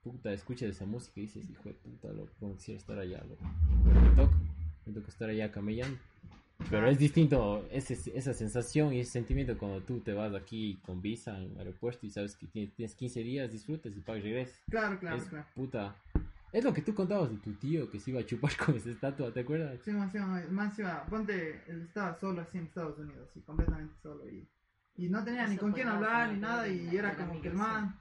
puta, 0.03 0.33
escucha 0.33 0.67
esa 0.67 0.85
música 0.85 1.21
y 1.21 1.23
dices, 1.25 1.49
hijo 1.49 1.65
de 1.65 1.75
puta, 1.75 2.09
loco, 2.09 2.33
como 2.41 2.57
quisiera 2.57 2.79
estar 2.79 2.99
allá, 2.99 3.23
loco. 3.29 3.45
Me 3.85 4.11
toca, 4.17 4.37
me 4.87 4.93
toca 4.93 5.09
estar 5.09 5.29
allá 5.31 5.53
camellando. 5.53 5.99
Pero 6.71 6.89
es 6.89 6.99
distinto 6.99 7.67
ese, 7.71 7.99
esa 8.17 8.33
sensación 8.35 8.93
y 8.93 9.01
ese 9.01 9.13
sentimiento 9.13 9.59
cuando 9.59 9.81
tú 9.81 10.01
te 10.01 10.13
vas 10.13 10.33
aquí 10.35 10.79
con 10.87 11.03
visa 11.03 11.37
en 11.37 11.53
el 11.53 11.59
aeropuerto 11.59 12.07
y 12.07 12.11
sabes 12.11 12.37
que 12.37 12.47
tienes, 12.47 12.73
tienes 12.75 12.95
15 12.95 13.23
días, 13.23 13.51
disfrutas 13.51 13.97
y 13.97 14.01
pagas 14.01 14.23
y 14.23 14.25
regresas. 14.25 14.63
claro, 14.71 14.99
claro, 14.99 15.17
es 15.17 15.25
claro. 15.25 15.47
puta. 15.55 15.97
Es 16.53 16.63
lo 16.63 16.75
que 16.75 16.83
tú 16.83 16.95
contabas 16.95 17.31
de 17.31 17.39
tu 17.39 17.55
tío 17.55 17.91
que 17.91 17.99
se 17.99 18.11
iba 18.11 18.21
a 18.21 18.27
chupar 18.27 18.53
con 18.65 18.77
esa 18.77 18.91
estatua, 18.91 19.33
¿te 19.33 19.41
acuerdas? 19.41 19.81
Sí, 19.83 19.91
más, 19.91 20.13
sí, 20.13 20.19
más, 20.19 20.79
iba, 20.79 21.05
ponte, 21.07 21.63
él 21.67 21.83
estaba 21.83 22.15
solo 22.15 22.43
así 22.43 22.59
en 22.59 22.65
Estados 22.65 22.99
Unidos, 22.99 23.31
sí, 23.33 23.41
completamente 23.41 23.95
solo 24.03 24.29
y, 24.29 24.47
y 24.97 25.09
no 25.09 25.25
tenía 25.25 25.47
ni 25.47 25.57
con 25.57 25.73
quién 25.73 25.89
hablar 25.89 26.31
ni 26.33 26.41
nada 26.41 26.69
y 26.69 26.95
era 26.95 27.17
como 27.17 27.41
que 27.41 27.49
el 27.49 27.55
man 27.55 27.97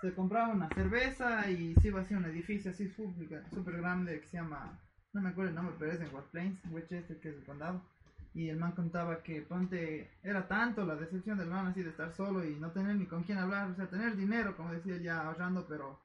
se 0.00 0.14
compraba 0.14 0.54
una 0.54 0.68
cerveza 0.68 1.50
y 1.50 1.74
se 1.74 1.88
iba 1.88 2.00
hacia 2.00 2.16
un 2.16 2.26
edificio 2.26 2.70
así 2.70 2.88
súper 2.88 3.76
grande 3.76 4.20
que 4.20 4.28
se 4.28 4.36
llama, 4.36 4.78
no 5.12 5.20
me 5.20 5.30
acuerdo 5.30 5.50
el 5.50 5.56
nombre, 5.56 5.74
pero 5.78 5.92
es 5.92 6.00
en 6.00 6.14
White 6.14 6.28
Plains, 6.30 6.60
Westchester, 6.70 7.18
que 7.18 7.30
es 7.30 7.36
el 7.36 7.44
condado. 7.44 7.82
Y 8.34 8.50
el 8.50 8.58
man 8.58 8.72
contaba 8.72 9.22
que, 9.22 9.40
ponte, 9.40 10.10
era 10.22 10.46
tanto 10.46 10.84
la 10.84 10.94
decepción 10.94 11.38
del 11.38 11.48
man 11.48 11.68
así 11.68 11.82
de 11.82 11.88
estar 11.88 12.12
solo 12.12 12.44
y 12.44 12.54
no 12.56 12.70
tener 12.70 12.94
ni 12.96 13.06
con 13.06 13.22
quién 13.22 13.38
hablar, 13.38 13.70
o 13.70 13.74
sea, 13.74 13.88
tener 13.88 14.14
dinero, 14.14 14.54
como 14.56 14.72
decía 14.72 14.96
él, 14.96 15.02
ya 15.02 15.22
ahorrando, 15.22 15.66
pero 15.66 15.98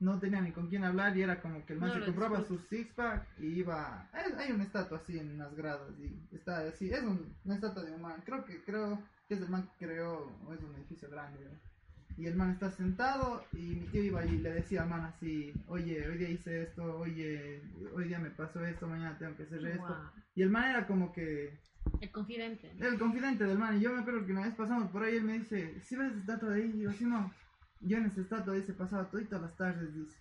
no 0.00 0.18
tenía 0.18 0.40
ni 0.40 0.52
con 0.52 0.68
quién 0.68 0.84
hablar 0.84 1.16
y 1.16 1.22
era 1.22 1.40
como 1.40 1.64
que 1.66 1.72
el 1.72 1.80
man 1.80 1.88
No 1.90 1.94
se 1.96 2.04
compraba 2.06 2.38
disfruta. 2.38 2.62
su 2.62 2.68
six 2.68 2.92
pack 2.94 3.26
y 3.40 3.46
iba, 3.46 4.08
hay, 4.12 4.32
hay 4.38 4.52
una 4.52 4.64
estatua 4.64 4.98
así 4.98 5.18
en 5.18 5.38
las 5.38 5.54
gradas 5.54 5.90
y 5.98 6.34
está 6.36 6.58
así, 6.68 6.90
es 6.90 7.02
un- 7.02 7.34
una 7.44 7.54
estatua 7.56 7.82
de 7.82 7.92
un 7.92 8.02
man, 8.02 8.22
creo 8.24 8.44
que, 8.44 8.62
creo 8.62 9.02
que 9.26 9.34
es 9.34 9.40
el 9.40 9.48
man 9.48 9.68
que 9.78 9.86
creó, 9.86 10.32
o 10.46 10.52
es 10.54 10.60
un 10.62 10.74
edificio 10.76 11.10
grande, 11.10 11.38
¿no? 11.44 11.68
Y 12.16 12.26
el 12.26 12.34
man 12.34 12.50
está 12.50 12.68
sentado 12.70 13.44
y 13.52 13.58
mi 13.58 13.86
tío 13.86 14.02
iba 14.02 14.24
y 14.24 14.38
le 14.38 14.50
decía 14.52 14.82
al 14.82 14.88
man 14.88 15.02
así, 15.02 15.52
oye, 15.68 16.04
hoy 16.08 16.18
día 16.18 16.28
hice 16.30 16.62
esto, 16.62 16.98
oye, 16.98 17.62
hoy 17.94 18.08
día 18.08 18.18
me 18.18 18.30
pasó 18.30 18.64
esto, 18.64 18.88
mañana 18.88 19.16
tengo 19.18 19.36
que 19.36 19.44
hacer 19.44 19.64
esto. 19.64 19.78
Guau. 19.86 20.10
Y 20.34 20.42
el 20.42 20.50
man 20.50 20.68
era 20.70 20.84
como 20.86 21.12
que 21.12 21.56
El 22.00 22.10
confidente. 22.10 22.72
el 22.80 22.98
confidente 22.98 23.44
del 23.44 23.56
man. 23.58 23.76
Y 23.76 23.80
yo 23.82 23.92
me 23.92 24.00
acuerdo 24.00 24.26
que 24.26 24.32
una 24.32 24.42
vez 24.46 24.54
pasamos 24.56 24.90
por 24.90 25.04
ahí, 25.04 25.14
él 25.16 25.22
me 25.24 25.38
dice, 25.38 25.80
si 25.82 25.94
ves 25.94 26.10
esa 26.10 26.18
estatua 26.20 26.50
de 26.50 26.62
ahí? 26.62 26.72
Y 26.74 26.80
yo, 26.80 26.92
si 26.92 27.04
no, 27.04 27.32
yo 27.80 27.98
en 27.98 28.06
esa 28.06 28.20
estatua 28.20 28.54
dice, 28.54 28.72
pasaba 28.72 29.10
toditas 29.10 29.40
las 29.40 29.56
tardes, 29.56 29.94
dice. 29.94 30.16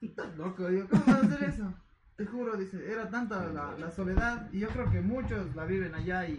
"Tú 0.00 0.06
Estás 0.06 0.36
loco, 0.36 0.68
digo, 0.68 0.86
¿cómo 0.88 1.02
vas 1.06 1.14
a 1.22 1.26
hacer 1.26 1.48
eso? 1.48 1.74
Te 2.16 2.26
juro, 2.26 2.56
dice, 2.56 2.90
era 2.92 3.08
tanta 3.10 3.46
la, 3.52 3.76
la 3.78 3.90
soledad 3.90 4.48
y 4.52 4.60
yo 4.60 4.68
creo 4.68 4.90
que 4.90 5.00
muchos 5.00 5.54
la 5.56 5.64
viven 5.64 5.94
allá 5.94 6.28
y, 6.28 6.38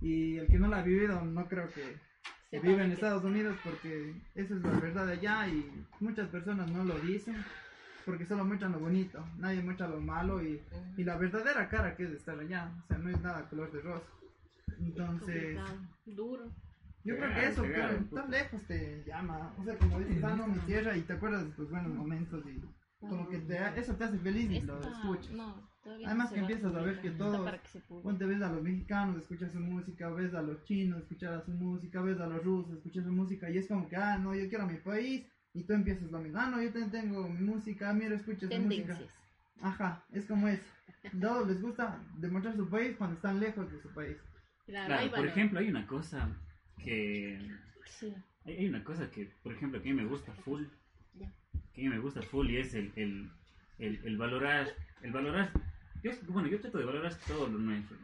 y 0.00 0.36
el 0.36 0.46
que 0.46 0.58
no 0.58 0.68
la 0.68 0.78
ha 0.78 0.82
vivido 0.82 1.20
no 1.24 1.48
creo 1.48 1.68
que, 1.72 1.96
que 2.50 2.60
vive 2.60 2.84
en. 2.84 2.92
Estados 2.92 3.24
Unidos 3.24 3.56
porque 3.64 4.14
esa 4.34 4.54
es 4.54 4.60
la 4.62 4.70
verdad 4.78 5.06
de 5.06 5.12
allá 5.14 5.48
y 5.48 5.84
muchas 6.00 6.28
personas 6.28 6.70
no 6.70 6.84
lo 6.84 6.98
dicen 7.00 7.42
porque 8.04 8.26
solo 8.26 8.44
muestran 8.44 8.72
lo 8.72 8.80
bonito, 8.80 9.24
nadie 9.38 9.62
muestra 9.62 9.88
lo 9.88 9.98
malo 10.00 10.42
y, 10.42 10.60
y 10.98 11.04
la 11.04 11.16
verdadera 11.16 11.68
cara 11.70 11.96
que 11.96 12.04
es 12.04 12.10
de 12.10 12.16
estar 12.18 12.38
allá, 12.38 12.70
o 12.84 12.86
sea, 12.86 12.98
no 12.98 13.08
es 13.08 13.20
nada 13.22 13.48
color 13.48 13.72
de 13.72 13.80
rosa. 13.80 14.06
Entonces, 14.78 15.56
Duro. 16.04 16.50
Yo 17.04 17.16
creo 17.16 17.28
que 17.28 17.34
Claro, 17.34 17.48
eso, 17.48 17.62
claro, 17.62 18.04
tan 18.14 18.30
lejos 18.30 18.62
te 18.66 19.04
llama, 19.06 19.54
o 19.58 19.64
sea, 19.64 19.76
como 19.76 19.98
dices, 20.00 20.24
ah, 20.24 20.34
no, 20.36 20.46
mi 20.48 20.58
tierra 20.60 20.96
y 20.96 21.02
te 21.02 21.12
acuerdas 21.12 21.44
de 21.44 21.52
tus 21.52 21.70
buenos 21.70 21.92
momentos 21.92 22.42
y 22.46 22.60
como 23.06 23.28
que 23.28 23.38
te, 23.38 23.58
eso 23.78 23.94
te 23.94 24.04
hace 24.04 24.18
feliz 24.18 24.50
y 24.50 24.60
lo 24.60 24.80
escuchas. 24.80 25.30
no, 25.32 25.68
todavía 25.82 26.06
Además 26.08 26.30
no 26.30 26.34
que 26.34 26.40
empiezas 26.40 26.74
a 26.74 26.80
ver 26.80 27.00
que 27.00 27.10
todos-. 27.10 27.60
Ponte, 28.02 28.24
ves 28.24 28.40
a 28.40 28.50
los 28.50 28.62
mexicanos, 28.62 29.18
escuchas 29.18 29.52
su 29.52 29.60
música, 29.60 30.08
ves 30.08 30.32
a 30.32 30.40
los 30.40 30.64
chinos, 30.64 31.02
escuchas 31.02 31.44
su 31.44 31.50
música, 31.50 32.00
ves 32.00 32.18
a 32.20 32.26
los 32.26 32.42
rusos, 32.42 32.78
escuchas 32.78 33.04
su 33.04 33.12
música, 33.12 33.50
y 33.50 33.58
es 33.58 33.68
como 33.68 33.86
que, 33.86 33.96
ah, 33.96 34.16
no, 34.16 34.34
yo 34.34 34.48
quiero 34.48 34.66
mi 34.66 34.78
país, 34.78 35.26
y 35.52 35.62
tú 35.64 35.74
empiezas 35.74 36.10
lo 36.10 36.18
mismo, 36.20 36.38
ah, 36.40 36.48
no, 36.48 36.62
yo 36.62 36.72
también 36.72 36.90
tengo 36.90 37.28
mi 37.28 37.40
música, 37.40 37.92
mira, 37.92 38.14
escuchas 38.14 38.48
mi 38.48 38.58
música. 38.58 38.86
Tendencias. 38.86 39.14
Ajá, 39.60 40.04
es 40.12 40.24
como 40.24 40.48
es. 40.48 40.60
Todos 41.20 41.46
les 41.46 41.60
gusta 41.60 41.98
demostrar 42.16 42.56
su 42.56 42.68
país 42.68 42.96
cuando 42.96 43.16
están 43.16 43.38
lejos 43.38 43.70
de 43.70 43.80
su 43.80 43.88
país. 43.90 44.16
Claro, 44.66 45.10
por 45.14 45.26
ejemplo, 45.26 45.60
hay 45.60 45.68
una 45.68 45.86
cosa 45.86 46.28
que 46.84 47.38
Sí. 47.86 48.14
Hay, 48.44 48.56
hay 48.56 48.68
una 48.68 48.84
cosa 48.84 49.10
que, 49.10 49.30
por 49.42 49.52
ejemplo, 49.52 49.80
que 49.82 49.90
a 49.90 49.94
mí 49.94 50.02
me 50.02 50.08
gusta 50.08 50.32
full. 50.32 50.64
Que 51.72 51.80
a 51.80 51.84
mí 51.84 51.88
me 51.88 51.98
gusta 51.98 52.22
full 52.22 52.50
y 52.50 52.58
es 52.58 52.74
el, 52.74 52.92
el, 52.96 53.30
el, 53.78 54.00
el 54.04 54.16
valorar. 54.16 54.68
El 55.02 55.12
valorar. 55.12 55.50
Yo, 56.02 56.12
bueno, 56.28 56.48
yo 56.48 56.60
trato 56.60 56.78
de 56.78 56.84
valorar 56.84 57.14
todo 57.26 57.48
lo 57.48 57.58
nuestro. 57.58 57.96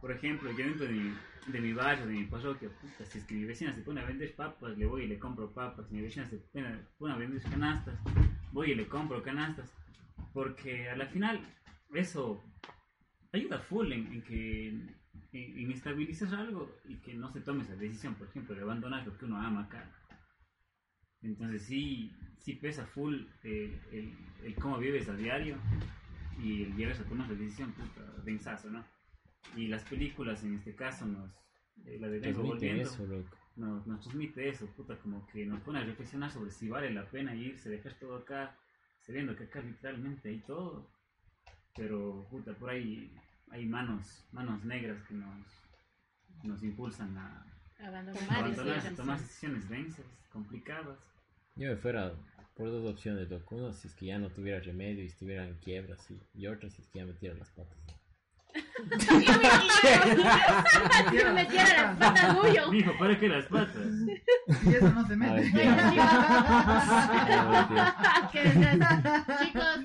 Por 0.00 0.12
ejemplo, 0.12 0.50
yo 0.52 0.58
dentro 0.58 0.86
de 0.86 0.92
mi, 0.92 1.14
de 1.48 1.60
mi 1.60 1.72
barrio, 1.72 2.06
de 2.06 2.12
mi 2.12 2.24
parroquia, 2.24 2.68
puta, 2.68 3.04
si 3.04 3.18
es 3.18 3.24
que 3.24 3.34
mi 3.34 3.44
vecina 3.44 3.74
se 3.74 3.82
pone 3.82 4.00
a 4.00 4.06
vender 4.06 4.34
papas, 4.34 4.78
le 4.78 4.86
voy 4.86 5.04
y 5.04 5.08
le 5.08 5.18
compro 5.18 5.52
papas. 5.52 5.88
Si 5.88 5.94
mi 5.94 6.02
vecina 6.02 6.26
se 6.26 6.38
pone, 6.38 6.78
pone 6.98 7.14
a 7.14 7.16
vender 7.16 7.42
canastas, 7.42 7.98
voy 8.52 8.72
y 8.72 8.74
le 8.74 8.86
compro 8.86 9.22
canastas. 9.22 9.72
Porque 10.32 10.88
a 10.88 10.96
la 10.96 11.06
final, 11.06 11.40
eso 11.94 12.44
ayuda 13.32 13.58
full 13.58 13.92
en, 13.92 14.12
en 14.12 14.22
que 14.22 14.80
en, 15.32 15.58
en 15.58 15.72
estabilizar 15.72 16.34
algo 16.34 16.74
y 16.86 16.96
que 16.96 17.14
no 17.14 17.30
se 17.32 17.40
tome 17.40 17.62
esa 17.62 17.76
decisión, 17.76 18.14
por 18.14 18.28
ejemplo, 18.28 18.54
de 18.54 18.62
abandonar 18.62 19.06
lo 19.06 19.16
que 19.16 19.24
uno 19.24 19.38
ama 19.40 19.64
acá. 19.64 19.90
Entonces 21.22 21.62
sí, 21.62 22.12
sí 22.38 22.54
pesa 22.54 22.86
full 22.86 23.22
eh, 23.42 23.80
el, 23.92 24.14
el 24.44 24.54
cómo 24.54 24.78
vives 24.78 25.08
a 25.08 25.14
diario 25.16 25.56
y 26.40 26.62
el 26.62 26.76
llegas 26.76 27.00
a 27.00 27.04
tomar 27.04 27.28
la 27.28 27.34
decisión, 27.34 27.72
puta, 27.72 28.02
densazo, 28.24 28.70
¿no? 28.70 28.84
Y 29.56 29.66
las 29.68 29.82
películas 29.84 30.44
en 30.44 30.54
este 30.54 30.74
caso 30.74 31.06
nos, 31.06 31.30
eh, 31.84 31.98
la 32.00 32.08
de 32.08 32.20
Transmite 32.20 32.46
Volviendo, 32.46 32.82
eso, 32.82 33.06
loco. 33.06 33.36
nos, 33.56 33.86
nos 33.86 34.00
transmite 34.00 34.48
eso, 34.48 34.66
puta, 34.76 34.96
como 34.98 35.26
que 35.26 35.44
nos 35.44 35.60
pone 35.62 35.80
a 35.80 35.84
reflexionar 35.84 36.30
sobre 36.30 36.50
si 36.50 36.68
vale 36.68 36.90
la 36.90 37.04
pena 37.10 37.34
irse, 37.34 37.68
dejar 37.68 37.94
todo 37.98 38.16
acá, 38.16 38.56
sabiendo 39.00 39.34
que 39.34 39.44
acá 39.44 39.60
literalmente 39.60 40.28
hay 40.28 40.38
todo, 40.40 40.88
pero 41.74 42.26
puta, 42.30 42.54
por 42.54 42.70
ahí 42.70 43.12
hay 43.50 43.66
manos, 43.66 44.24
manos 44.32 44.64
negras 44.64 45.02
que 45.06 45.14
nos, 45.14 45.46
nos 46.42 46.62
impulsan 46.62 47.16
a 47.16 47.44
Abandonar 47.80 48.24
Tomar 48.24 48.38
abandonar, 48.38 48.86
a 48.86 48.90
tomar 48.90 49.20
decisiones 49.20 49.68
densas, 49.68 50.04
complicadas. 50.32 50.98
Yo 51.54 51.70
me 51.70 51.76
fuera 51.76 52.12
por 52.54 52.68
dos 52.70 52.92
opciones, 52.92 53.30
loco. 53.30 53.54
Uno, 53.54 53.72
si 53.72 53.86
es 53.86 53.94
que 53.94 54.06
ya 54.06 54.18
no 54.18 54.30
tuviera 54.30 54.58
remedio 54.58 55.04
y 55.04 55.06
estuviera 55.06 55.46
en 55.46 55.54
quiebra, 55.58 55.96
sí. 55.96 56.20
Y 56.34 56.48
otra, 56.48 56.68
si 56.70 56.82
es 56.82 56.88
que 56.88 56.98
ya 56.98 57.04
me 57.04 57.12
tira 57.12 57.34
las 57.34 57.50
patas. 57.50 57.78
Que 61.10 61.24
me 61.24 61.32
metiera 61.32 61.82
las 61.82 61.96
patas 61.98 62.40
tuyo. 62.40 62.70
Mijo, 62.72 62.98
¿para 62.98 63.18
qué 63.18 63.28
las 63.28 63.46
patas? 63.46 63.86
Y 64.64 64.74
eso 64.74 64.90
no 64.90 65.06
se 65.06 65.16
mete. 65.16 65.42
Chicos, 68.32 69.77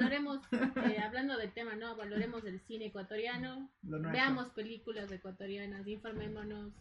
valoremos, 0.00 0.40
eh, 0.86 0.98
hablando 1.04 1.36
del 1.36 1.50
tema, 1.52 1.74
¿no? 1.74 1.96
Valoremos 1.96 2.44
el 2.44 2.60
cine 2.60 2.86
ecuatoriano. 2.86 3.68
Veamos 3.82 4.48
películas 4.50 5.10
ecuatorianas, 5.12 5.86
informémonos. 5.86 6.72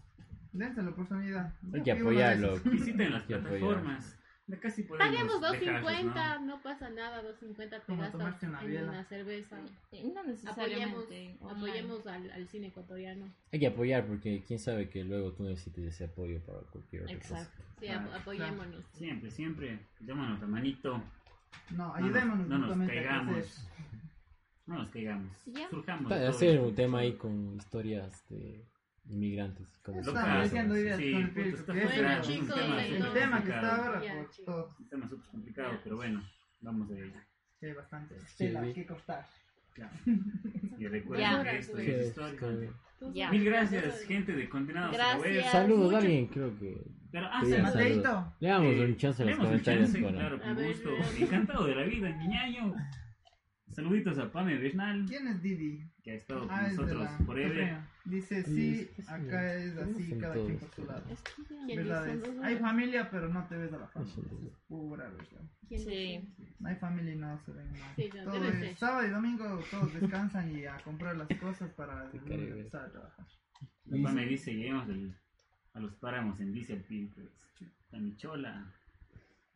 Dense 0.53 0.81
la 0.81 0.89
oportunidad. 0.91 1.53
Hay 1.73 1.83
que 1.83 1.91
apoyarlo. 1.91 2.57
Visiten 2.61 3.11
las 3.11 3.23
plataformas. 3.23 4.15
De 4.47 4.57
casi 4.59 4.81
Paguemos 4.81 5.39
dejarlos, 5.41 5.83
2.50, 5.85 6.39
¿no? 6.39 6.45
¿no? 6.47 6.61
pasa 6.63 6.89
nada, 6.89 7.21
2.50 7.21 7.69
te 7.69 7.79
Como 7.85 8.01
gastas 8.01 8.41
una 8.41 8.61
en 8.63 8.89
una 8.89 9.03
cerveza. 9.03 9.57
No 9.57 9.61
Apoyemos, 9.91 10.25
necesariamente. 10.25 11.37
online. 11.39 11.55
apoyemos 11.55 12.07
al, 12.07 12.31
al 12.31 12.47
cine 12.47 12.67
ecuatoriano. 12.69 13.25
Hay 13.51 13.59
que 13.59 13.67
apoyar 13.67 14.07
porque 14.07 14.43
quién 14.47 14.57
sabe 14.57 14.89
que 14.89 15.03
luego 15.03 15.33
tú 15.33 15.43
necesites 15.43 15.85
ese 15.93 16.05
apoyo 16.05 16.39
para 16.47 16.61
cualquier 16.61 17.03
otra 17.03 17.19
cosa. 17.19 17.41
Exacto. 17.41 17.63
Sí, 17.79 17.85
Claro, 17.85 18.09
ap- 18.11 18.21
apoyémonos. 18.21 18.85
Siempre, 18.93 19.29
siempre, 19.29 19.79
démonos 19.99 20.39
la 20.41 20.47
manito, 20.47 21.03
No, 21.71 21.93
ayudémonos 21.93 22.47
no 22.47 22.57
nos 22.57 22.67
mutuamente 22.67 22.99
a 22.99 23.03
caigamos. 23.09 23.69
no 24.65 24.75
nos 24.79 24.89
caigamos, 24.89 25.37
Ya. 25.45 25.69
surjamos. 25.69 26.11
hacer 26.11 26.59
un 26.59 26.75
tema 26.75 26.99
ahí 26.99 27.13
con 27.13 27.55
historias 27.55 28.23
de 28.29 28.65
inmigrantes. 29.07 29.67
Como 29.83 29.99
Estamos 30.01 30.43
diciendo 30.43 30.77
ideas 30.77 30.97
sí, 30.97 31.11
con 31.11 31.21
el 31.21 31.53
está 31.53 31.73
que 31.73 31.79
es 31.83 31.85
Bueno, 31.95 32.17
un 32.41 32.47
tema 32.47 32.85
el 32.85 33.13
tema 33.13 33.43
que 33.43 33.49
está 33.49 33.61
complicado, 33.61 33.83
ahora, 33.85 34.03
Ya, 34.03 34.13
por 34.15 34.29
chicos. 34.31 34.45
todo. 34.45 34.75
Un 34.79 34.89
tema 34.89 35.09
súper 35.09 35.29
complicado, 35.31 35.79
pero 35.83 35.95
bueno, 35.95 36.23
vamos 36.61 36.91
a 36.91 36.93
ello. 36.93 37.13
Sí, 37.59 37.65
hay 37.65 37.73
bastante 37.73 38.15
Sí, 38.27 38.37
tela 38.37 38.61
vi. 38.61 38.73
que 38.73 38.85
cortar. 38.85 39.25
Claro. 39.73 39.91
Y 40.79 40.87
recuerden 40.87 41.29
Ya. 41.29 41.43
que 41.43 41.57
esto 41.57 41.77
Sí, 41.77 41.83
es 41.83 41.89
es 41.99 42.07
histórico. 42.07 42.47
Mil 43.31 43.45
gracias, 43.45 44.01
gente 44.05 44.31
de 44.33 44.49
Condenados 44.49 44.95
a 44.95 44.97
la. 44.97 45.17
Web. 45.17 45.43
Saludos, 45.51 45.85
mucho. 45.85 45.97
alguien, 45.97 46.27
creo 46.27 46.57
que. 46.57 46.81
Pero, 47.11 47.27
ah, 47.31 47.41
Sí, 47.43 47.51
Mateito. 47.51 47.63
Mateito, 47.63 48.33
Le 48.39 48.47
damos 48.49 48.73
Eh, 48.73 48.85
un 48.85 48.97
chance 48.97 49.23
en 49.23 49.29
los 49.29 49.37
comentarios. 49.39 49.91
chance, 49.93 50.07
claro, 50.13 50.39
con 50.41 50.55
gusto. 50.55 50.89
Encantado 51.19 51.65
de 51.65 51.75
la 51.75 51.83
vida, 51.83 52.09
ñaño. 52.09 52.75
Saluditos 53.71 54.17
a 54.17 54.31
Pame 54.31 54.57
Bernal, 54.57 55.05
¿quién 55.07 55.27
es 55.27 55.41
Didi? 55.43 55.83
que 56.03 56.11
ha 56.11 56.15
estado 56.15 56.41
con 56.47 56.51
Ah, 56.51 56.65
es 56.67 56.71
de 56.75 56.81
nosotros 56.81 57.03
la 57.03 57.17
forever. 57.25 57.51
Corea. 57.51 57.87
Dice, 58.05 58.43
Sí, 58.43 58.89
acá 59.07 59.53
es 59.53 59.73
¿cómo 59.73 59.97
así, 59.99 60.17
cada 60.19 60.33
quien 60.33 60.57
por 60.57 60.69
su 60.71 60.85
lado. 60.85 61.03
Es 61.11 61.21
que 61.21 61.31
ya- 61.43 61.65
¿Quién 61.67 61.77
Verdad. 61.77 62.15
Dos 62.17 62.43
Hay 62.43 62.55
familia, 62.57 63.09
pero 63.11 63.29
no 63.29 63.47
te 63.47 63.57
ves 63.57 63.71
a 63.73 63.77
la 63.77 63.87
familia. 63.87 64.13
Eso 64.15 64.21
es. 64.47 64.53
Pura 64.67 65.03
verdad. 65.09 65.41
¿Quién 65.67 65.79
Sí. 65.81 65.85
dice? 65.89 66.27
No 66.59 66.69
hay 66.69 66.75
familia 66.77 67.13
y 67.13 67.17
no 67.17 67.39
se 67.45 67.51
ven 67.51 67.71
mal. 67.73 67.95
Sí, 67.95 68.09
Todo 68.23 68.43
es- 68.43 68.79
sábado 68.79 69.07
y 69.07 69.09
domingo 69.11 69.59
todos 69.69 69.93
descansan 69.93 70.55
y 70.57 70.65
a 70.65 70.77
comprar 70.83 71.15
las 71.17 71.27
cosas 71.39 71.69
para 71.73 72.09
el 72.13 72.31
empezar 72.49 72.85
a 72.85 72.91
trabajar. 72.91 73.25
La 73.85 74.03
Pame 74.03 74.25
dice, 74.25 74.51
lleguemos 74.55 74.89
al- 74.89 75.15
a 75.73 75.79
los 75.79 75.93
páramos 75.95 76.39
en 76.39 76.51
Diesel 76.53 76.81
Pin, 76.83 77.09
pues. 77.15 77.27
La 77.91 77.99
Michola. 77.99 78.73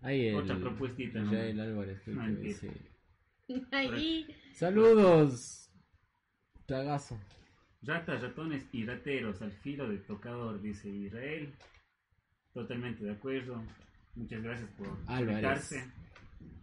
Ahí 0.01 0.27
el, 0.27 0.35
Otra 0.35 0.57
propuestita, 0.57 1.19
¿no? 1.19 1.25
Israel 1.31 1.59
Álvarez, 1.59 2.01
creo 2.03 2.15
No 2.17 2.23
que 2.23 2.29
entiendo. 2.29 2.59
dice. 3.47 3.67
Ahí, 3.71 4.35
Saludos. 4.53 5.69
Tragazo. 6.65 7.19
Ratas, 7.81 8.21
ratones 8.21 8.65
y 8.71 8.85
rateros 8.85 9.41
al 9.41 9.51
filo 9.51 9.87
de 9.89 9.97
tocador, 9.97 10.61
dice 10.61 10.89
Israel. 10.89 11.53
Totalmente 12.53 13.03
de 13.03 13.11
acuerdo. 13.11 13.61
Muchas 14.15 14.41
gracias 14.41 14.69
por 14.71 14.87
Álvarez. 15.07 15.25
conectarse. 15.25 15.91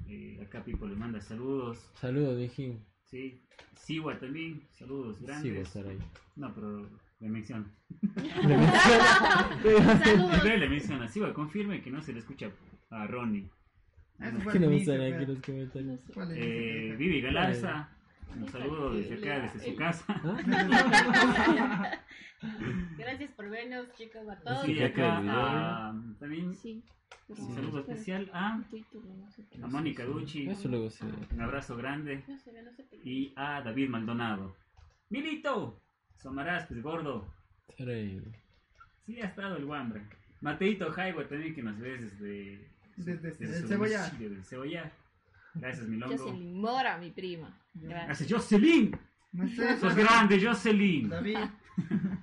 Eh, 0.08 0.40
acá 0.42 0.64
Pipo 0.64 0.86
le 0.86 0.96
manda 0.96 1.20
saludos. 1.20 1.78
Saludos, 2.00 2.36
Mijín. 2.38 2.84
Sí. 3.04 3.42
Siwa 3.76 4.18
también, 4.18 4.62
saludos 4.72 5.20
grandes. 5.20 5.56
estar 5.68 5.86
ahí. 5.86 5.98
no, 6.36 6.54
pero 6.54 6.88
le 7.20 7.28
menciona. 7.28 7.66
Le 8.02 8.56
menciona- 8.56 9.54
saludos. 10.04 10.36
Israel 10.36 10.60
le 10.60 10.68
menciona. 10.68 11.08
Siwa 11.08 11.32
confirme 11.34 11.80
que 11.82 11.90
no 11.90 12.00
se 12.00 12.12
le 12.12 12.18
escucha 12.20 12.50
a 12.90 13.06
Ronnie. 13.06 13.48
¿Qué 14.52 14.58
me 14.58 14.66
inicio, 14.66 14.92
sale 14.92 15.14
aquí 15.14 15.26
los 15.26 15.40
comentarios? 15.40 16.00
¿Cuál 16.12 16.32
es 16.32 16.38
Eh? 16.40 16.94
Vivi 16.98 17.20
Galarza, 17.22 17.88
un 18.36 18.46
saludo 18.48 18.92
desde 18.94 19.14
acá, 19.14 19.40
desde 19.40 19.70
su 19.70 19.76
casa. 19.76 20.04
Gracias 22.98 23.30
por 23.32 23.48
vernos, 23.50 23.92
chicos, 23.94 24.28
a 24.28 24.36
todos. 24.40 24.68
Y 24.68 24.74
ya 24.74 24.86
acá 24.86 25.18
a- 25.18 25.94
también 26.18 26.54
Sí. 26.54 26.82
un 27.28 27.54
saludo 27.54 27.80
especial 27.80 28.30
a, 28.32 28.60
a 29.62 29.66
Mónica 29.68 30.04
Ducci, 30.04 30.54
sí. 30.54 30.68
un 30.68 31.40
abrazo 31.40 31.76
grande. 31.76 32.24
No 32.28 32.38
sé, 32.38 32.52
no 32.62 32.72
sé 32.72 32.86
qué. 32.90 32.96
Y 33.04 33.32
a 33.36 33.62
David 33.62 33.88
Maldonado. 33.88 34.54
Milito, 35.10 35.80
Somarás, 36.22 36.66
pues 36.66 36.82
gordo. 36.82 37.26
Caray. 37.78 38.20
Sí, 39.06 39.20
ha 39.20 39.26
estado 39.26 39.56
el 39.56 39.64
guambre. 39.64 40.02
Mateito 40.40 40.90
Jaibo 40.92 41.24
también 41.24 41.54
que 41.54 41.62
nos 41.62 41.78
ve 41.78 41.98
desde... 41.98 42.70
Desde 42.96 43.28
el 43.28 43.62
su 43.62 43.68
Cebollar. 43.68 44.04
domicilio, 44.06 44.30
Desde 44.30 44.44
Cebollar. 44.44 44.92
Gracias, 45.54 45.86
Milongo. 45.88 46.16
Jocelyn 46.16 46.60
Mora, 46.60 46.98
mi 46.98 47.10
prima. 47.10 47.58
Gracias. 47.74 48.06
Gracias, 48.06 48.32
Jocelyn. 48.32 48.98
No 49.32 49.48
Sos 49.78 49.94
grande, 49.94 50.44
Jocelyn. 50.44 51.08
David. 51.08 51.38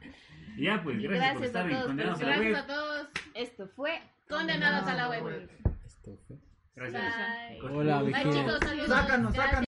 Ya, 0.60 0.82
pues, 0.82 0.98
gracias, 1.00 1.34
por 1.34 1.42
gracias 1.42 1.42
a 1.44 1.46
estar 1.46 1.66
en 1.66 1.72
todos 1.72 1.86
por 1.86 1.88
Condenados 1.88 2.20
a 2.20 2.26
la 2.26 2.36
Gracias 2.38 2.54
Web. 2.54 2.64
a 2.64 2.68
todos. 2.68 3.08
Esto 3.36 3.68
fue 3.76 4.02
Condenados 4.28 4.88
a 4.88 4.94
la 4.96 5.10
web. 5.10 5.50
Esto 5.86 6.18
fue. 6.28 6.38
Gracias. 6.76 7.04
Bye. 7.50 7.62
Hola, 7.62 8.02
Bye, 8.02 8.14
chicos, 8.14 8.60
saludos. 8.60 8.88
Sácanos, 8.88 9.34
Gracias. 9.34 9.46
sácanos. 9.46 9.67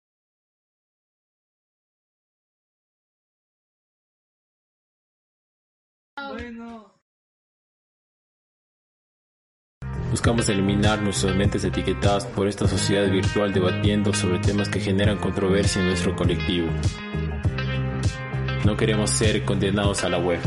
Buscamos 10.10 10.48
eliminar 10.48 11.02
nuestras 11.02 11.36
mentes 11.36 11.64
etiquetadas 11.64 12.24
por 12.26 12.48
esta 12.48 12.66
sociedad 12.66 13.10
virtual 13.10 13.52
debatiendo 13.52 14.12
sobre 14.12 14.38
temas 14.38 14.68
que 14.68 14.80
generan 14.80 15.18
controversia 15.18 15.82
en 15.82 15.88
nuestro 15.88 16.16
colectivo. 16.16 16.68
No 18.64 18.76
queremos 18.76 19.10
ser 19.10 19.44
condenados 19.44 20.04
a 20.04 20.08
la 20.08 20.18
web. 20.18 20.40